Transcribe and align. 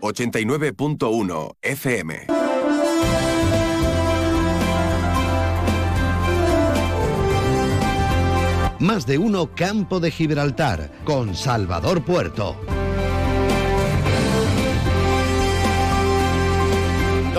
89.1 0.00 1.56
FM. 1.62 2.26
Más 8.80 9.06
de 9.06 9.18
uno 9.18 9.54
Campo 9.54 10.00
de 10.00 10.10
Gibraltar 10.10 10.90
con 11.04 11.34
Salvador 11.34 12.02
Puerto. 12.02 12.56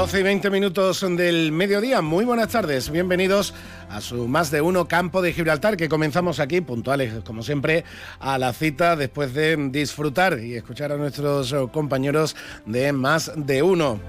12 0.01 0.19
y 0.19 0.23
20 0.23 0.49
minutos 0.49 1.05
del 1.15 1.51
mediodía. 1.51 2.01
Muy 2.01 2.25
buenas 2.25 2.47
tardes. 2.47 2.89
Bienvenidos 2.89 3.53
a 3.87 4.01
su 4.01 4.27
Más 4.27 4.49
de 4.49 4.59
Uno 4.59 4.87
Campo 4.87 5.21
de 5.21 5.31
Gibraltar, 5.31 5.77
que 5.77 5.89
comenzamos 5.89 6.39
aquí, 6.39 6.59
puntuales, 6.59 7.23
como 7.23 7.43
siempre, 7.43 7.83
a 8.19 8.39
la 8.39 8.51
cita 8.51 8.95
después 8.95 9.35
de 9.35 9.55
disfrutar 9.69 10.39
y 10.39 10.55
escuchar 10.55 10.91
a 10.91 10.97
nuestros 10.97 11.53
compañeros 11.71 12.35
de 12.65 12.91
Más 12.93 13.31
de 13.35 13.61
Uno. 13.61 13.99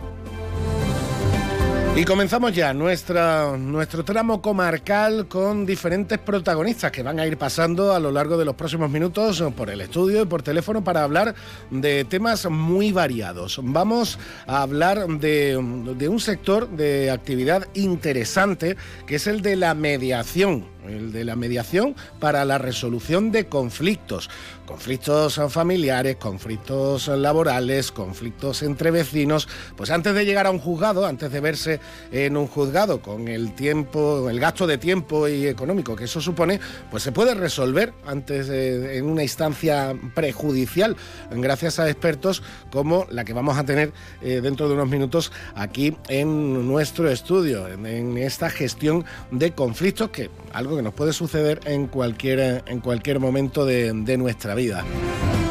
Y 1.95 2.07
comenzamos 2.07 2.55
ya 2.55 2.73
nuestra, 2.73 3.55
nuestro 3.59 4.03
tramo 4.03 4.41
comarcal 4.41 5.29
con 5.29 5.67
diferentes 5.67 6.19
protagonistas 6.19 6.91
que 6.91 7.03
van 7.03 7.21
a 7.21 7.27
ir 7.27 7.37
pasando 7.37 7.93
a 7.93 8.01
lo 8.01 8.11
largo 8.11 8.39
de 8.39 8.47
los 8.47 8.55
próximos 8.55 8.89
minutos 8.89 9.45
por 9.55 9.69
el 9.69 9.83
estudio 9.83 10.23
y 10.23 10.25
por 10.25 10.43
teléfono 10.43 10.83
para 10.83 11.03
hablar 11.03 11.35
de 11.71 12.07
temas 12.07 12.49
muy 12.49 12.93
variados. 12.93 13.61
Vamos 13.63 14.19
a 14.47 14.63
hablar 14.63 15.07
de, 15.07 15.93
de 15.99 16.09
un 16.09 16.19
sector 16.19 16.67
de 16.71 17.11
actividad 17.11 17.69
interesante 17.75 18.79
que 19.07 19.17
es 19.17 19.27
el 19.27 19.43
de 19.43 19.57
la 19.57 19.75
mediación 19.75 20.65
el 20.87 21.13
de 21.13 21.25
la 21.25 21.37
mediación 21.37 21.95
para 22.19 22.45
la 22.45 22.59
resolución 22.59 23.33
de 23.33 23.47
conflictos, 23.47 24.31
conflictos 24.67 25.41
familiares, 25.49 26.17
conflictos 26.17 27.09
laborales, 27.09 27.93
conflictos 27.93 28.63
entre 28.63 28.91
vecinos, 28.91 29.49
pues 29.77 29.91
antes 29.91 30.15
de 30.15 30.25
llegar 30.25 30.47
a 30.47 30.51
un 30.51 30.59
juzgado, 30.59 31.07
antes 31.07 31.31
de 31.31 31.41
verse 31.41 31.81
en 32.11 32.37
un 32.37 32.47
juzgado 32.47 33.01
con 33.01 33.29
el 33.29 33.55
tiempo, 33.55 34.29
el 34.29 34.41
gasto 34.41 34.67
de 34.67 34.79
tiempo 34.79 35.29
y 35.29 35.47
económico 35.47 35.97
que 35.97 36.05
eso 36.05 36.21
supone, 36.21 36.61
pues 36.91 37.03
se 37.03 37.13
puede 37.13 37.35
resolver 37.35 37.93
antes 38.07 38.49
en 38.49 39.05
una 39.05 39.23
instancia 39.23 39.95
prejudicial 40.15 40.97
gracias 41.31 41.79
a 41.79 41.89
expertos 41.89 42.43
como 42.71 43.07
la 43.11 43.25
que 43.25 43.33
vamos 43.33 43.57
a 43.59 43.65
tener 43.65 43.93
eh, 44.21 44.41
dentro 44.43 44.69
de 44.69 44.75
unos 44.75 44.89
minutos 44.89 45.33
aquí 45.55 45.97
en 46.09 46.67
nuestro 46.67 47.09
estudio, 47.09 47.69
en, 47.69 48.17
esta 48.19 48.51
gestión 48.51 49.05
de 49.31 49.53
conflictos 49.53 50.11
que 50.11 50.31
algo 50.53 50.72
que 50.77 50.83
nos 50.83 50.95
puede 50.95 51.13
suceder 51.13 51.61
en 51.65 51.87
cualquier, 51.87 52.63
en 52.67 52.81
cualquier 52.81 53.21
momento 53.21 53.65
de, 53.65 53.93
nuestra 54.17 54.55
vida. 54.55 54.85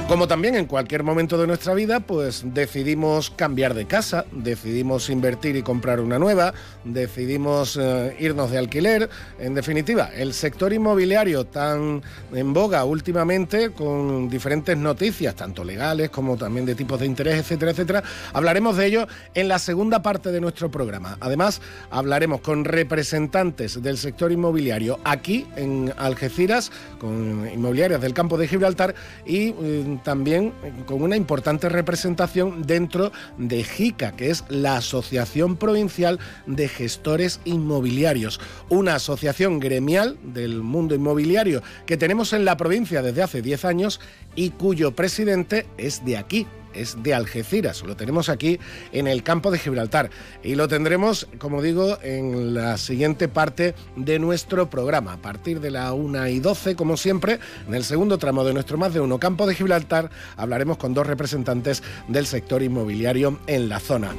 Como 0.08 0.28
también 0.28 0.56
en 0.56 0.66
cualquier 0.66 1.04
momento 1.04 1.38
de 1.38 1.48
nuestra 1.48 1.74
vida, 1.74 2.02
pues 2.02 2.44
decidimos 2.46 3.30
cambiar 3.30 3.74
de 3.74 3.86
casa, 3.86 4.26
decidimos 4.34 5.10
invertir 5.10 5.56
y 5.56 5.62
comprar 5.62 6.02
una 6.02 6.20
nueva, 6.20 6.54
decidimos 6.84 7.80
eh, 7.82 8.18
irnos 8.20 8.52
de 8.52 8.58
alquiler. 8.58 9.10
En 9.40 9.54
definitiva, 9.56 10.10
el 10.14 10.34
sector 10.34 10.74
inmobiliario 10.74 11.46
tan 11.46 12.02
en 12.34 12.54
boga 12.54 12.84
últimamente, 12.84 13.72
con 13.72 14.30
diferentes 14.30 14.76
noticias, 14.76 15.34
tanto 15.34 15.64
legales 15.64 16.10
como 16.10 16.36
también 16.36 16.66
de 16.66 16.76
tipos 16.76 17.00
de 17.00 17.06
interés, 17.06 17.40
etcétera, 17.40 17.72
etcétera, 17.72 18.04
hablaremos 18.34 18.76
de 18.76 18.88
ello 18.88 19.08
en 19.34 19.48
la 19.48 19.60
segunda 19.60 20.02
parte 20.02 20.34
de 20.34 20.42
nuestro 20.42 20.70
programa. 20.70 21.16
Además, 21.22 21.62
hablaremos 21.90 22.42
con 22.42 22.66
representantes 22.66 23.82
del 23.82 23.98
sector 23.98 24.32
inmobiliario 24.32 25.00
aquí 25.12 25.46
en 25.56 25.94
Algeciras, 25.98 26.72
con 27.00 27.48
inmobiliarias 27.52 28.02
del 28.02 28.14
campo 28.14 28.38
de 28.38 28.48
Gibraltar 28.48 28.96
y 29.26 29.50
eh, 29.50 30.00
también 30.04 30.54
con 30.86 31.02
una 31.02 31.16
importante 31.16 31.70
representación 31.70 32.64
dentro 32.64 33.12
de 33.38 33.64
JICA, 33.64 34.14
que 34.14 34.30
es 34.30 34.44
la 34.50 34.78
Asociación 34.78 35.58
Provincial 35.58 36.20
de 36.46 36.68
Gestores 36.68 37.40
Inmobiliarios, 37.46 38.40
una 38.70 38.96
asociación 38.96 39.60
gremial 39.60 40.18
del 40.24 40.62
mundo 40.62 40.96
inmobiliario 40.96 41.62
que 41.86 41.98
tenemos 41.98 42.34
en 42.34 42.46
la 42.46 42.58
provincia 42.58 43.02
desde 43.02 43.24
hace 43.24 43.42
10 43.42 43.66
años 43.66 44.00
y 44.36 44.52
cuyo 44.52 44.96
presidente 44.96 45.66
es 45.78 46.04
de 46.06 46.18
aquí, 46.18 46.48
es 46.74 47.02
de 47.04 47.14
Algeciras. 47.14 47.84
Lo 47.84 47.96
tenemos 47.96 48.30
aquí 48.30 48.60
en 48.92 49.08
el 49.08 49.24
campo 49.24 49.52
de 49.52 49.60
Gibraltar 49.60 50.10
y 50.44 50.56
lo 50.56 50.68
tendremos, 50.68 51.28
como 51.38 51.62
digo, 51.62 51.98
en 52.02 52.54
la 52.54 52.78
siguiente 52.78 53.28
parte 53.28 53.76
de 53.96 54.20
nuestro 54.20 54.70
programa. 54.70 55.14
A 55.14 55.22
partir 55.22 55.60
de 55.60 55.72
la 55.72 55.94
1 55.94 56.28
y 56.28 56.40
12, 56.40 56.76
como 56.76 56.98
siempre, 56.98 57.40
en 57.68 57.76
el 57.76 57.84
segundo 57.84 58.18
tramo 58.18 58.44
de 58.44 58.54
nuestro 58.54 58.78
más 58.78 58.94
de 58.94 59.00
uno 59.00 59.20
campo 59.20 59.46
de 59.48 59.56
Gibraltar, 59.56 60.10
hablaremos 60.38 60.78
con 60.78 60.94
dos 60.94 61.08
representantes 61.08 61.84
del 62.08 62.26
sector 62.26 62.64
inmobiliario 62.64 63.40
en 63.48 63.70
la 63.70 63.80
zona. 63.80 64.12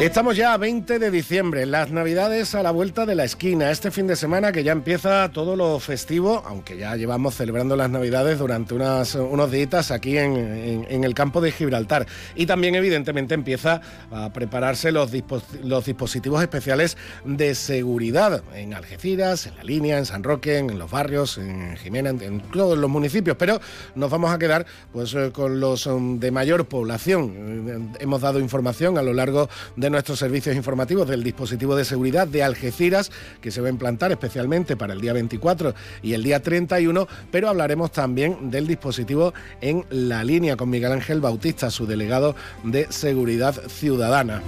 Estamos 0.00 0.36
ya 0.36 0.52
a 0.52 0.58
20 0.58 0.98
de 0.98 1.10
diciembre, 1.10 1.64
las 1.64 1.90
navidades 1.90 2.54
a 2.54 2.62
la 2.62 2.70
vuelta 2.70 3.06
de 3.06 3.14
la 3.14 3.24
esquina, 3.24 3.70
este 3.70 3.90
fin 3.90 4.06
de 4.06 4.14
semana 4.14 4.52
que 4.52 4.62
ya 4.62 4.72
empieza 4.72 5.30
todo 5.30 5.56
lo 5.56 5.80
festivo, 5.80 6.42
aunque 6.46 6.76
ya 6.76 6.94
llevamos 6.96 7.34
celebrando 7.34 7.76
las 7.76 7.88
navidades 7.88 8.38
durante 8.38 8.74
unas, 8.74 9.14
unos 9.14 9.50
días 9.50 9.90
aquí 9.90 10.18
en, 10.18 10.86
el 11.02 11.14
campo 11.14 11.40
de 11.40 11.50
Gibraltar. 11.50 12.06
Y 12.34 12.44
también 12.44 12.74
evidentemente 12.74 13.32
empieza 13.32 13.80
a 14.10 14.30
prepararse 14.34 14.92
los, 14.92 15.10
dispositivos 15.10 16.42
especiales 16.42 16.98
de 17.24 17.54
seguridad 17.54 18.44
en 18.54 18.74
Algeciras, 18.74 19.46
en 19.46 19.56
la 19.56 19.64
línea, 19.64 19.96
en 19.96 20.04
San 20.04 20.22
Roque, 20.22 20.58
en 20.58 20.78
los 20.78 20.90
barrios, 20.90 21.38
en 21.38 21.74
Jimena, 21.78 22.10
en, 22.10 22.42
todos 22.52 22.76
los 22.76 22.90
municipios, 22.90 23.38
pero 23.38 23.60
nos 23.94 24.10
vamos 24.10 24.30
a 24.30 24.38
quedar 24.38 24.66
pues 24.92 25.14
eh, 25.14 25.30
con 25.32 25.58
los 25.58 25.86
um, 25.86 26.20
de 26.20 26.30
mayor 26.30 26.66
población. 26.68 27.94
Eh, 27.96 28.02
hemos 28.02 28.20
dado 28.20 28.40
información 28.40 28.98
a 28.98 29.02
lo 29.02 29.14
largo 29.14 29.48
de 29.74 29.85
nuestros 29.90 30.18
servicios 30.18 30.56
informativos 30.56 31.08
del 31.08 31.22
dispositivo 31.22 31.76
de 31.76 31.84
seguridad 31.84 32.26
de 32.26 32.42
Algeciras, 32.42 33.10
que 33.40 33.50
se 33.50 33.60
va 33.60 33.68
a 33.68 33.70
implantar 33.70 34.12
especialmente 34.12 34.76
para 34.76 34.94
el 34.94 35.00
día 35.00 35.12
24 35.12 35.74
y 36.02 36.14
el 36.14 36.22
día 36.22 36.40
31, 36.40 37.08
pero 37.30 37.48
hablaremos 37.48 37.92
también 37.92 38.50
del 38.50 38.66
dispositivo 38.66 39.34
en 39.60 39.84
la 39.90 40.24
línea 40.24 40.56
con 40.56 40.70
Miguel 40.70 40.92
Ángel 40.92 41.20
Bautista, 41.20 41.70
su 41.70 41.86
delegado 41.86 42.36
de 42.64 42.86
Seguridad 42.90 43.54
Ciudadana. 43.68 44.42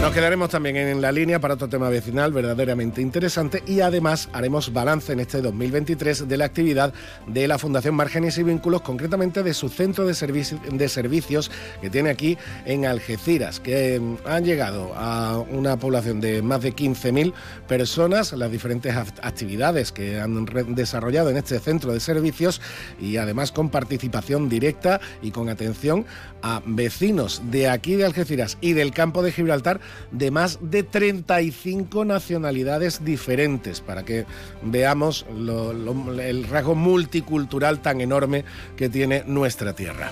Nos 0.00 0.14
quedaremos 0.14 0.48
también 0.50 0.76
en 0.76 1.00
la 1.00 1.10
línea 1.10 1.40
para 1.40 1.54
otro 1.54 1.68
tema 1.68 1.88
vecinal 1.88 2.32
verdaderamente 2.32 3.02
interesante 3.02 3.64
y 3.66 3.80
además 3.80 4.28
haremos 4.32 4.72
balance 4.72 5.12
en 5.12 5.18
este 5.18 5.42
2023 5.42 6.28
de 6.28 6.36
la 6.36 6.44
actividad 6.44 6.94
de 7.26 7.48
la 7.48 7.58
Fundación 7.58 7.96
Márgenes 7.96 8.38
y 8.38 8.44
Vínculos, 8.44 8.82
concretamente 8.82 9.42
de 9.42 9.52
su 9.52 9.68
centro 9.68 10.06
de, 10.06 10.14
servicios 10.14 11.50
que 11.80 11.90
tiene 11.90 12.10
aquí 12.10 12.38
en 12.64 12.86
Algeciras, 12.86 13.58
que 13.58 13.98
mm, 13.98 14.18
han 14.24 14.44
llegado 14.44 14.92
a 14.94 15.40
una 15.40 15.76
población 15.76 16.20
de 16.20 16.42
más 16.42 16.62
de 16.62 16.76
15.000 16.76 17.32
personas, 17.66 18.32
las 18.34 18.52
diferentes 18.52 18.94
actividades 18.94 19.90
que 19.90 20.20
han 20.20 20.44
desarrollado 20.76 21.30
en 21.30 21.38
este 21.38 21.58
centro 21.58 21.92
de 21.92 21.98
servicios 21.98 22.60
y 23.00 23.16
además 23.16 23.50
con 23.50 23.68
participación 23.68 24.48
directa 24.48 25.00
y 25.22 25.32
con 25.32 25.48
atención 25.48 26.06
a 26.42 26.62
vecinos 26.64 27.42
de 27.50 27.68
aquí 27.68 27.96
de 27.96 28.04
Algeciras 28.04 28.58
y 28.60 28.72
del 28.72 28.92
campo 28.92 29.22
de 29.22 29.32
Gibraltar 29.32 29.80
de 30.10 30.30
más 30.30 30.58
de 30.62 30.82
35 30.82 32.04
nacionalidades 32.04 33.04
diferentes, 33.04 33.80
para 33.80 34.04
que 34.04 34.26
veamos 34.62 35.26
el 35.30 36.44
rasgo 36.44 36.74
multicultural 36.74 37.80
tan 37.80 38.00
enorme 38.00 38.44
que 38.76 38.88
tiene 38.88 39.24
nuestra 39.26 39.74
tierra. 39.74 40.10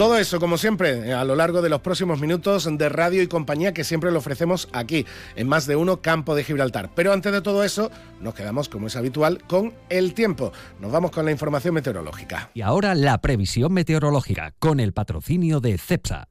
Todo 0.00 0.16
eso, 0.16 0.40
como 0.40 0.56
siempre, 0.56 1.12
a 1.12 1.26
lo 1.26 1.36
largo 1.36 1.60
de 1.60 1.68
los 1.68 1.82
próximos 1.82 2.18
minutos 2.18 2.66
de 2.78 2.88
radio 2.88 3.20
y 3.20 3.26
compañía 3.26 3.74
que 3.74 3.84
siempre 3.84 4.10
lo 4.10 4.20
ofrecemos 4.20 4.66
aquí, 4.72 5.04
en 5.36 5.46
más 5.46 5.66
de 5.66 5.76
uno 5.76 6.00
Campo 6.00 6.34
de 6.34 6.42
Gibraltar. 6.42 6.88
Pero 6.94 7.12
antes 7.12 7.30
de 7.30 7.42
todo 7.42 7.64
eso, 7.64 7.90
nos 8.18 8.32
quedamos, 8.32 8.70
como 8.70 8.86
es 8.86 8.96
habitual, 8.96 9.42
con 9.46 9.74
el 9.90 10.14
tiempo. 10.14 10.54
Nos 10.80 10.90
vamos 10.90 11.10
con 11.10 11.26
la 11.26 11.32
información 11.32 11.74
meteorológica. 11.74 12.48
Y 12.54 12.62
ahora 12.62 12.94
la 12.94 13.20
previsión 13.20 13.74
meteorológica, 13.74 14.54
con 14.58 14.80
el 14.80 14.94
patrocinio 14.94 15.60
de 15.60 15.76
CEPSA. 15.76 16.28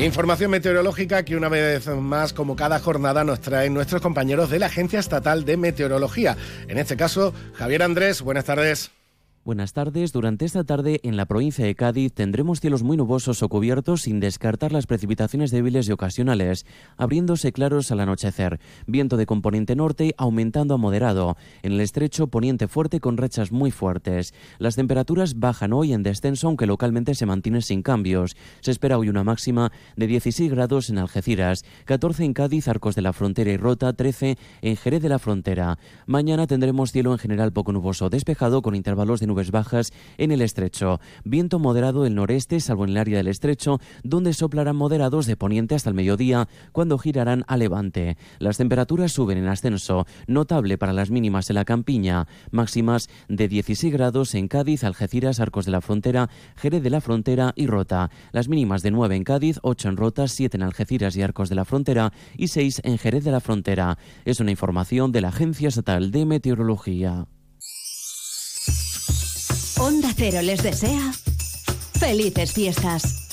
Información 0.00 0.50
meteorológica 0.50 1.24
que 1.24 1.36
una 1.36 1.50
vez 1.50 1.88
más, 1.88 2.32
como 2.32 2.56
cada 2.56 2.78
jornada, 2.78 3.22
nos 3.22 3.40
traen 3.40 3.74
nuestros 3.74 4.00
compañeros 4.00 4.48
de 4.48 4.60
la 4.60 4.66
Agencia 4.66 4.98
Estatal 4.98 5.44
de 5.44 5.58
Meteorología. 5.58 6.38
En 6.68 6.78
este 6.78 6.96
caso, 6.96 7.34
Javier 7.52 7.82
Andrés, 7.82 8.22
buenas 8.22 8.46
tardes. 8.46 8.92
Buenas 9.48 9.72
tardes. 9.72 10.12
Durante 10.12 10.44
esta 10.44 10.62
tarde 10.62 11.00
en 11.04 11.16
la 11.16 11.24
provincia 11.24 11.64
de 11.64 11.74
Cádiz 11.74 12.12
tendremos 12.12 12.60
cielos 12.60 12.82
muy 12.82 12.98
nubosos 12.98 13.42
o 13.42 13.48
cubiertos 13.48 14.02
sin 14.02 14.20
descartar 14.20 14.72
las 14.72 14.86
precipitaciones 14.86 15.50
débiles 15.50 15.88
y 15.88 15.92
ocasionales, 15.92 16.66
abriéndose 16.98 17.50
claros 17.50 17.90
al 17.90 18.00
anochecer. 18.00 18.60
Viento 18.86 19.16
de 19.16 19.24
componente 19.24 19.74
norte 19.74 20.14
aumentando 20.18 20.74
a 20.74 20.76
moderado. 20.76 21.38
En 21.62 21.72
el 21.72 21.80
estrecho 21.80 22.26
poniente 22.26 22.68
fuerte 22.68 23.00
con 23.00 23.16
rechas 23.16 23.50
muy 23.50 23.70
fuertes. 23.70 24.34
Las 24.58 24.76
temperaturas 24.76 25.38
bajan 25.38 25.72
hoy 25.72 25.94
en 25.94 26.02
descenso 26.02 26.48
aunque 26.48 26.66
localmente 26.66 27.14
se 27.14 27.24
mantienen 27.24 27.62
sin 27.62 27.80
cambios. 27.80 28.36
Se 28.60 28.70
espera 28.70 28.98
hoy 28.98 29.08
una 29.08 29.24
máxima 29.24 29.72
de 29.96 30.08
16 30.08 30.50
grados 30.50 30.90
en 30.90 30.98
Algeciras, 30.98 31.64
14 31.86 32.22
en 32.22 32.34
Cádiz, 32.34 32.68
Arcos 32.68 32.96
de 32.96 33.00
la 33.00 33.14
Frontera 33.14 33.50
y 33.50 33.56
Rota, 33.56 33.94
13 33.94 34.36
en 34.60 34.76
Jerez 34.76 35.00
de 35.00 35.08
la 35.08 35.18
Frontera. 35.18 35.78
Mañana 36.04 36.46
tendremos 36.46 36.92
cielo 36.92 37.12
en 37.12 37.18
general 37.18 37.54
poco 37.54 37.72
nuboso 37.72 38.10
despejado 38.10 38.60
con 38.60 38.74
intervalos 38.74 39.20
de 39.20 39.37
bajas 39.50 39.92
en 40.18 40.32
el 40.32 40.42
estrecho. 40.42 41.00
Viento 41.24 41.58
moderado 41.58 42.02
del 42.02 42.14
noreste, 42.14 42.60
salvo 42.60 42.84
en 42.84 42.90
el 42.90 42.96
área 42.98 43.16
del 43.16 43.28
estrecho, 43.28 43.80
donde 44.02 44.32
soplarán 44.32 44.76
moderados 44.76 45.26
de 45.26 45.36
poniente 45.36 45.74
hasta 45.74 45.90
el 45.90 45.94
mediodía, 45.94 46.48
cuando 46.72 46.98
girarán 46.98 47.44
a 47.46 47.56
levante. 47.56 48.16
Las 48.38 48.58
temperaturas 48.58 49.12
suben 49.12 49.38
en 49.38 49.48
ascenso, 49.48 50.06
notable 50.26 50.78
para 50.78 50.92
las 50.92 51.10
mínimas 51.10 51.48
en 51.50 51.54
la 51.54 51.64
campiña, 51.64 52.26
máximas 52.50 53.08
de 53.28 53.48
16 53.48 53.92
grados 53.92 54.34
en 54.34 54.48
Cádiz, 54.48 54.84
Algeciras, 54.84 55.40
Arcos 55.40 55.64
de 55.64 55.72
la 55.72 55.80
Frontera, 55.80 56.28
Jerez 56.56 56.82
de 56.82 56.90
la 56.90 57.00
Frontera 57.00 57.52
y 57.56 57.66
Rota. 57.66 58.10
Las 58.32 58.48
mínimas 58.48 58.82
de 58.82 58.90
9 58.90 59.16
en 59.16 59.24
Cádiz, 59.24 59.58
8 59.62 59.88
en 59.88 59.96
Rota, 59.96 60.28
7 60.28 60.56
en 60.56 60.62
Algeciras 60.62 61.16
y 61.16 61.22
Arcos 61.22 61.48
de 61.48 61.54
la 61.54 61.64
Frontera 61.64 62.12
y 62.36 62.48
6 62.48 62.82
en 62.84 62.98
Jerez 62.98 63.24
de 63.24 63.32
la 63.32 63.40
Frontera. 63.40 63.98
Es 64.24 64.40
una 64.40 64.50
información 64.50 65.12
de 65.12 65.20
la 65.20 65.28
Agencia 65.28 65.68
Estatal 65.68 66.10
de 66.10 66.26
Meteorología. 66.26 67.26
Onda 69.80 70.12
Cero 70.16 70.42
les 70.42 70.60
desea 70.62 71.12
felices 72.00 72.52
fiestas. 72.52 73.28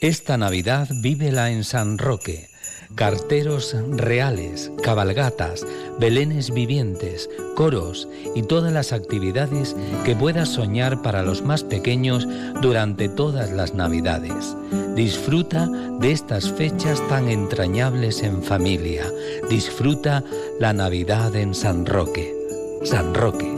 Esta 0.00 0.36
Navidad 0.36 0.88
vívela 1.00 1.50
en 1.50 1.62
San 1.62 1.96
Roque. 1.96 2.48
Carteros 2.96 3.76
reales, 3.90 4.72
cabalgatas, 4.82 5.64
belenes 6.00 6.50
vivientes, 6.50 7.30
coros 7.54 8.08
y 8.34 8.42
todas 8.42 8.72
las 8.72 8.92
actividades 8.92 9.76
que 10.04 10.16
puedas 10.16 10.48
soñar 10.48 11.00
para 11.00 11.22
los 11.22 11.42
más 11.42 11.62
pequeños 11.62 12.26
durante 12.60 13.08
todas 13.08 13.52
las 13.52 13.74
Navidades. 13.74 14.56
Disfruta 14.96 15.68
de 16.00 16.10
estas 16.10 16.50
fechas 16.50 17.00
tan 17.08 17.28
entrañables 17.28 18.24
en 18.24 18.42
familia. 18.42 19.04
Disfruta 19.48 20.24
la 20.58 20.72
Navidad 20.72 21.36
en 21.36 21.54
San 21.54 21.86
Roque. 21.86 22.34
San 22.84 23.12
Roque, 23.12 23.57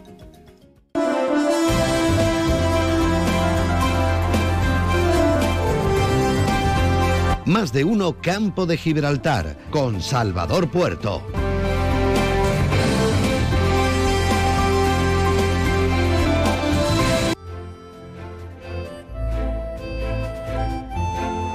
Más 7.45 7.73
de 7.73 7.83
uno 7.83 8.17
Campo 8.21 8.65
de 8.65 8.77
Gibraltar 8.77 9.57
con 9.71 10.01
Salvador 10.01 10.69
Puerto. 10.69 11.23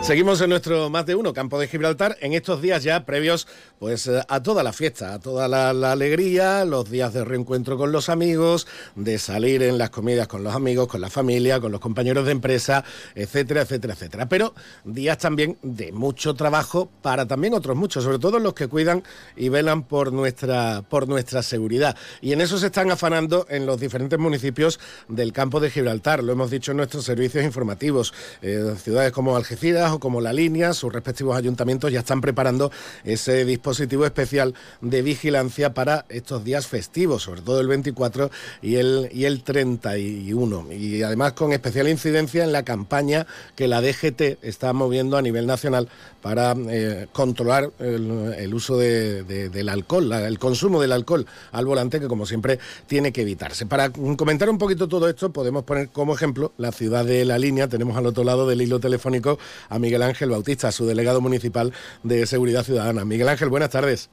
Seguimos 0.07 0.41
en 0.41 0.51
nuestro 0.51 0.89
más 0.89 1.05
de 1.05 1.17
uno 1.17 1.33
campo 1.33 1.59
de 1.59 1.67
Gibraltar 1.67 2.17
en 2.21 2.33
estos 2.33 2.63
días 2.63 2.85
ya 2.85 3.05
previos 3.05 3.49
pues 3.81 4.07
eh, 4.07 4.23
a 4.29 4.41
toda 4.41 4.63
la 4.63 4.73
fiesta, 4.73 5.13
a 5.13 5.19
toda 5.19 5.49
la, 5.49 5.71
alegría, 5.91 6.65
los 6.65 6.89
días 6.89 7.13
de 7.13 7.25
reencuentro 7.25 7.77
con 7.77 7.91
los 7.91 8.09
amigos, 8.09 8.69
de 8.95 9.19
salir 9.19 9.65
en 9.65 9.79
las 9.79 9.91
comidas 9.91 10.29
con 10.29 10.45
los 10.45 10.55
amigos, 10.55 10.87
con 10.87 11.01
la 11.01 11.11
familia, 11.11 11.59
con 11.59 11.73
los 11.73 11.81
compañeros 11.81 12.25
de 12.25 12.31
empresa, 12.31 12.85
etcétera, 13.17 13.63
etcétera, 13.63 13.95
etcétera. 13.95 14.29
Pero 14.29 14.55
días 14.85 15.19
también 15.19 15.59
de 15.63 15.91
mucho 15.91 16.35
trabajo 16.35 16.89
para 17.03 17.27
también 17.27 17.55
otros 17.55 17.77
muchos, 17.77 18.05
sobre 18.05 18.21
todo 18.21 18.39
los 18.39 18.55
que 18.55 18.69
cuidan 18.69 19.03
y 19.35 19.49
velan 19.49 19.83
por 19.83 20.13
nuestra 20.13 20.85
por 20.89 21.09
nuestra 21.09 21.43
seguridad. 21.43 21.97
Y 22.21 22.33
en 22.33 22.43
eso 22.43 22.59
se 22.59 22.67
están 22.67 22.93
afanando 22.93 23.45
en 23.51 23.67
los 23.67 23.81
diferentes 23.81 24.21
municipios 24.21 24.79
del 25.09 25.33
campo 25.33 25.59
de 25.59 25.69
Gibraltar. 25.69 26.23
Lo 26.23 26.31
hemos 26.31 26.53
dicho 26.53 26.71
en 26.71 26.77
nuestros 26.77 27.05
servicios 27.05 27.45
informativos. 27.45 28.15
Eh, 28.41 28.77
ciudades 28.81 29.11
como 29.11 29.37
Algeciras 29.37 29.96
como 30.01 30.21
La 30.21 30.33
Línea, 30.33 30.73
sus 30.75 30.93
respectivos 30.93 31.37
ayuntamientos 31.37 31.93
ya 31.93 32.01
están 32.01 32.21
preparando 32.21 32.71
ese 33.05 33.45
dispositivo 33.45 34.05
especial 34.05 34.55
de 34.81 35.03
vigilancia 35.03 35.75
para 35.75 36.05
estos 36.09 36.45
días 36.45 36.67
festivos, 36.67 37.23
sobre 37.23 37.43
todo 37.43 37.61
el 37.61 37.69
24 37.69 38.31
y 38.63 38.77
el, 38.77 39.09
y 39.13 39.25
el 39.25 39.43
31. 39.43 40.73
Y 40.73 41.03
además 41.03 41.33
con 41.33 41.53
especial 41.53 41.89
incidencia 41.89 42.45
en 42.45 42.53
la 42.53 42.65
campaña 42.65 43.27
que 43.55 43.69
la 43.69 43.81
DGT 43.81 44.43
está 44.43 44.73
moviendo 44.73 45.17
a 45.17 45.23
nivel 45.23 45.47
nacional 45.47 45.89
para 46.27 46.57
eh, 46.71 47.07
controlar 47.13 47.71
el, 47.79 48.53
uso 48.53 48.77
del 48.77 49.69
alcohol, 49.69 50.13
el 50.13 50.41
consumo 50.41 50.81
del 50.81 50.91
alcohol 50.91 51.25
al 51.53 51.67
volante, 51.67 52.01
que 52.01 52.09
como 52.09 52.27
siempre 52.27 52.59
tiene 52.89 53.13
que 53.13 53.23
evitarse. 53.23 53.65
Para 53.65 53.91
comentar 53.91 54.51
un 54.51 54.59
poquito 54.59 54.89
todo 54.89 55.09
esto, 55.09 55.31
podemos 55.31 55.63
poner 55.63 55.91
como 55.91 56.17
ejemplo 56.17 56.51
la 56.57 56.73
ciudad 56.73 57.05
de 57.05 57.25
La 57.25 57.39
Línea. 57.39 57.69
Tenemos 57.69 57.97
al 57.97 58.07
otro 58.07 58.25
lado 58.25 58.49
del 58.49 58.61
hilo 58.61 58.81
telefónico 58.81 59.39
a 59.69 59.79
Miguel 59.79 60.03
Ángel 60.03 60.31
Bautista, 60.31 60.73
su 60.73 60.85
delegado 60.85 61.21
municipal 61.21 61.73
de 62.03 62.27
Seguridad 62.27 62.65
Ciudadana. 62.65 63.05
Miguel 63.05 63.29
Ángel, 63.29 63.49
buenas 63.49 63.71
tardes. 63.71 64.11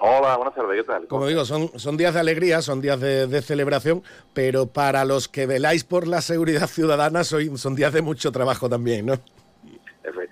Hola, 0.00 0.38
buenas 0.38 0.54
tardes, 0.54 0.80
¿qué 0.80 0.84
tal? 0.84 1.06
Como 1.06 1.26
digo, 1.26 1.44
son, 1.44 1.70
son 1.76 1.98
días 1.98 2.14
de 2.14 2.20
alegría, 2.20 2.62
son 2.62 2.80
días 2.80 2.98
de, 2.98 3.42
celebración, 3.42 4.02
pero 4.32 4.68
para 4.68 5.04
los 5.04 5.28
que 5.28 5.44
veláis 5.44 5.84
por 5.84 6.08
la 6.08 6.22
seguridad 6.22 6.66
ciudadana 6.66 7.24
son, 7.24 7.58
son 7.58 7.74
días 7.74 7.92
de 7.92 8.00
mucho 8.00 8.32
trabajo 8.32 8.70
también, 8.70 9.04
¿no? 9.04 9.18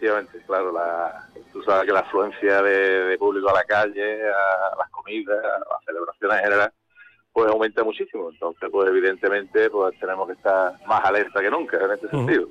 Efectivamente, 0.00 0.42
claro, 0.46 0.72
la, 0.72 1.28
tú 1.52 1.62
sabes 1.62 1.84
que 1.84 1.92
la 1.92 2.00
afluencia 2.00 2.62
de, 2.62 3.18
público 3.18 3.50
a 3.50 3.52
la 3.52 3.64
calle, 3.64 4.22
a 4.30 4.78
las 4.78 4.88
comidas, 4.90 5.36
a 5.44 5.58
las 5.58 5.84
celebraciones 5.84 6.38
en 6.38 6.44
general, 6.44 6.72
pues 7.34 7.50
aumenta 7.50 7.84
muchísimo. 7.84 8.30
Entonces, 8.30 8.70
pues 8.72 8.88
evidentemente, 8.88 9.68
pues 9.68 10.00
tenemos 10.00 10.26
que 10.26 10.32
estar 10.32 10.72
más 10.86 11.04
alerta 11.04 11.42
que 11.42 11.50
nunca 11.50 11.84
en 11.84 11.90
este 11.90 12.08
sentido. 12.08 12.48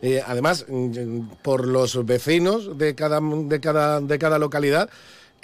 Eh, 0.00 0.22
además, 0.24 0.64
mm, 0.68 1.42
por 1.42 1.66
los 1.66 2.06
vecinos 2.06 2.78
de 2.78 2.94
cada, 2.94 3.18
de 3.20 3.60
cada, 3.60 4.00
de 4.00 4.18
cada 4.20 4.38
localidad, 4.38 4.88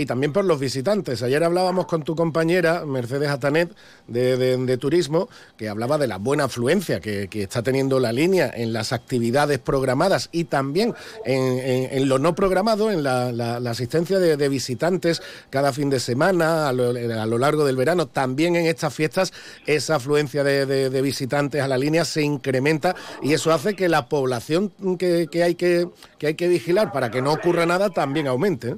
y 0.01 0.07
también 0.07 0.33
por 0.33 0.45
los 0.45 0.61
visitantes. 0.61 1.25
Ayer 1.25 1.43
hablábamos 1.43 1.87
con 1.87 2.05
tu 2.05 2.15
compañera 2.15 2.87
Mercedes 2.87 3.31
Atanet 3.31 3.75
de, 4.07 4.79
Turismo, 4.79 5.29
que 5.57 5.69
hablaba 5.69 5.99
de 5.99 6.07
la 6.07 6.19
buena 6.19 6.45
afluencia 6.45 7.01
que, 7.01 7.29
está 7.33 7.65
teniendo 7.65 7.99
la 7.99 8.13
línea 8.13 8.49
en 8.55 8.73
las 8.73 8.93
actividades 8.93 9.59
programadas 9.59 10.29
y 10.31 10.45
también 10.45 10.95
en, 11.25 12.09
lo 12.09 12.21
no 12.21 12.37
programado, 12.37 12.93
en 12.93 13.03
la, 13.03 13.57
asistencia 13.69 14.21
de, 14.21 14.49
visitantes 14.49 15.21
cada 15.51 15.73
fin 15.73 15.91
de 15.91 15.99
semana, 15.99 16.69
a 16.69 16.73
lo, 16.73 17.39
largo 17.39 17.65
del 17.65 17.77
verano. 17.77 18.07
También 18.07 18.55
en 18.55 18.67
estas 18.67 18.95
fiestas 18.95 19.33
esa 19.67 19.97
afluencia 19.97 20.45
de, 20.45 21.03
visitantes 21.03 21.61
a 21.61 21.67
la 21.67 21.77
línea 21.77 22.05
se 22.05 22.23
incrementa 22.23 22.95
y 23.21 23.33
eso 23.33 23.53
hace 23.53 23.75
que 23.75 23.89
la 23.89 24.09
población 24.09 24.71
que 24.97 25.29
hay 25.43 25.57
que 25.57 26.49
vigilar 26.49 26.93
para 26.93 27.11
que 27.11 27.21
no 27.21 27.33
ocurra 27.33 27.67
nada 27.67 27.91
también 27.91 28.29
aumente. 28.29 28.77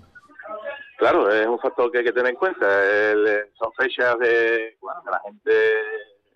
Claro, 1.00 1.30
es 1.30 1.46
un 1.46 1.58
factor 1.58 1.90
que 1.90 1.98
hay 1.98 2.04
que 2.04 2.12
tener 2.12 2.32
en 2.32 2.36
cuenta. 2.36 2.66
son 3.54 3.72
fechas 3.72 4.18
de 4.18 4.76
que 4.78 5.10
la 5.10 5.20
gente 5.24 5.50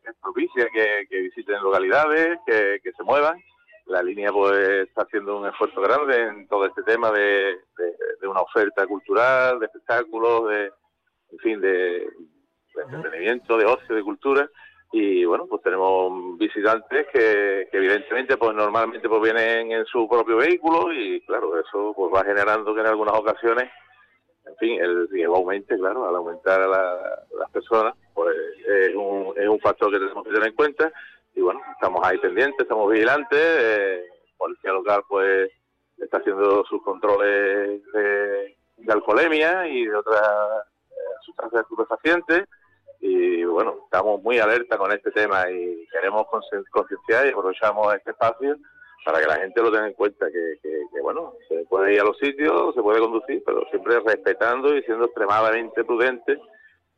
es 0.04 0.14
propicia 0.22 0.66
que, 0.72 1.20
visiten 1.20 1.62
localidades, 1.62 2.38
que, 2.46 2.80
se 2.82 3.02
muevan. 3.02 3.38
La 3.84 4.02
línea 4.02 4.32
pues 4.32 4.56
está 4.88 5.02
haciendo 5.02 5.38
un 5.38 5.46
esfuerzo 5.46 5.82
grande 5.82 6.18
en 6.18 6.48
todo 6.48 6.64
este 6.64 6.82
tema 6.82 7.10
de, 7.10 7.58
una 8.22 8.40
oferta 8.40 8.86
cultural, 8.86 9.60
de 9.60 9.66
espectáculos, 9.66 10.48
de, 10.48 10.72
en 11.32 11.38
fin, 11.40 11.60
de, 11.60 12.08
entretenimiento, 12.90 13.58
de 13.58 13.66
ocio, 13.66 13.94
de 13.94 14.02
cultura. 14.02 14.48
Y 14.92 15.26
bueno 15.26 15.46
pues 15.46 15.60
tenemos 15.60 16.38
visitantes 16.38 17.06
que, 17.12 17.68
evidentemente 17.70 18.38
pues 18.38 18.54
normalmente 18.54 19.10
pues 19.10 19.20
vienen 19.20 19.72
en 19.72 19.84
su 19.84 20.08
propio 20.08 20.38
vehículo 20.38 20.90
y 20.90 21.20
claro 21.26 21.58
eso 21.58 21.92
pues 21.94 22.14
va 22.14 22.24
generando 22.24 22.72
que 22.74 22.80
en 22.80 22.86
algunas 22.86 23.14
ocasiones 23.14 23.68
en 24.46 24.56
fin 24.56 24.80
el 24.80 25.08
riesgo 25.08 25.36
aumente 25.36 25.76
claro 25.76 26.08
al 26.08 26.16
aumentar 26.16 26.60
a 26.62 26.68
las 26.68 27.50
personas 27.50 27.94
pues 28.14 28.36
es 28.66 28.94
un, 28.94 29.34
es 29.36 29.48
un 29.48 29.60
factor 29.60 29.90
que 29.90 29.98
tenemos 29.98 30.24
que 30.24 30.30
tener 30.30 30.48
en 30.48 30.54
cuenta. 30.54 30.92
Y 31.34 31.40
bueno, 31.40 31.60
estamos 31.72 32.00
ahí 32.06 32.16
pendientes, 32.18 32.60
estamos 32.60 32.90
vigilantes, 32.90 33.40
eh, 33.40 34.04
Policía 34.36 34.72
Local 34.72 35.02
pues 35.08 35.50
está 35.98 36.18
haciendo 36.18 36.64
sus 36.64 36.82
controles 36.82 37.82
de, 37.92 38.56
alcoholemia 38.88 39.66
y 39.66 39.86
de 39.86 39.96
otras 39.96 40.22
eh, 40.90 40.94
sustancias 41.22 41.62
estupefacientes. 41.62 42.44
Y 43.00 43.44
bueno, 43.44 43.80
estamos 43.84 44.22
muy 44.22 44.38
alerta 44.38 44.78
con 44.78 44.92
este 44.92 45.10
tema 45.10 45.50
y 45.50 45.86
queremos 45.88 46.26
concienciar 46.70 47.26
y 47.26 47.30
aprovechamos 47.30 47.94
este 47.94 48.12
espacio 48.12 48.56
para 49.04 49.20
que 49.20 49.26
la 49.26 49.36
gente 49.36 49.60
lo 49.60 49.70
tenga 49.70 49.86
en 49.86 49.92
cuenta, 49.92 50.26
que, 50.30 50.58
que, 50.62 51.00
bueno, 51.02 51.34
se 51.48 51.64
puede 51.66 51.94
ir 51.94 52.00
a 52.00 52.04
los 52.04 52.16
sitios, 52.18 52.74
se 52.74 52.82
puede 52.82 53.00
conducir, 53.00 53.42
pero 53.44 53.64
siempre 53.70 54.00
respetando 54.00 54.74
y 54.76 54.82
siendo 54.82 55.04
extremadamente 55.04 55.84
prudente 55.84 56.40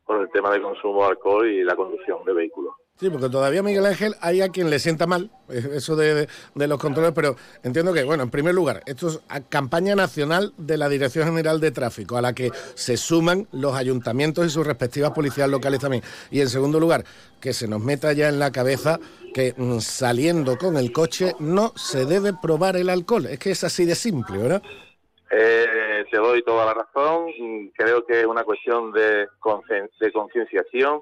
con 0.05 0.21
el 0.21 0.29
tema 0.31 0.51
del 0.51 0.61
consumo 0.61 1.03
de 1.03 1.09
alcohol 1.09 1.47
y 1.47 1.63
la 1.63 1.75
conducción 1.75 2.23
de 2.23 2.33
vehículos. 2.33 2.73
Sí, 2.99 3.11
porque 3.11 3.29
todavía 3.29 3.61
Miguel 3.61 3.85
Ángel 3.85 4.15
hay 4.21 4.41
a 4.41 4.49
quien 4.49 4.71
le 4.71 4.79
sienta 4.79 5.05
mal 5.05 5.29
eso 5.49 5.95
de, 5.95 6.27
los 6.55 6.79
controles, 6.79 7.11
pero 7.13 7.35
entiendo 7.61 7.93
que, 7.93 8.03
bueno, 8.03 8.23
en 8.23 8.31
primer 8.31 8.55
lugar, 8.55 8.81
esto 8.87 9.07
es 9.07 9.21
campaña 9.49 9.95
nacional 9.95 10.51
de 10.57 10.77
la 10.77 10.89
Dirección 10.89 11.25
General 11.27 11.59
de 11.59 11.69
Tráfico, 11.69 12.17
a 12.17 12.21
la 12.21 12.33
que 12.33 12.49
se 12.73 12.97
suman 12.97 13.47
los 13.51 13.75
ayuntamientos 13.75 14.47
y 14.47 14.49
sus 14.49 14.65
respectivas 14.65 15.11
policías 15.11 15.47
locales 15.47 15.79
también. 15.79 16.01
Y 16.31 16.41
en 16.41 16.49
segundo 16.49 16.79
lugar, 16.79 17.03
que 17.39 17.53
se 17.53 17.67
nos 17.67 17.81
meta 17.81 18.13
ya 18.13 18.29
en 18.29 18.39
la 18.39 18.51
cabeza 18.51 18.99
que 19.31 19.53
mm, 19.55 19.77
saliendo 19.77 20.57
con 20.57 20.75
el 20.75 20.91
coche 20.91 21.35
no 21.37 21.73
se 21.75 22.07
debe 22.07 22.33
probar 22.33 22.77
el 22.77 22.89
alcohol. 22.89 23.27
Es 23.27 23.37
que 23.37 23.51
es 23.51 23.63
así 23.63 23.85
de 23.85 23.93
simple, 23.93 24.39
¿verdad? 24.39 24.63
Eh, 25.29 26.03
te 26.09 26.17
doy 26.17 26.41
toda 26.41 26.65
la 26.65 26.73
razón. 26.73 27.27
Creo 27.75 28.03
que 28.07 28.21
es 28.21 28.25
una 28.25 28.43
cuestión 28.43 28.91
de 28.91 29.27
concienciación 29.39 31.01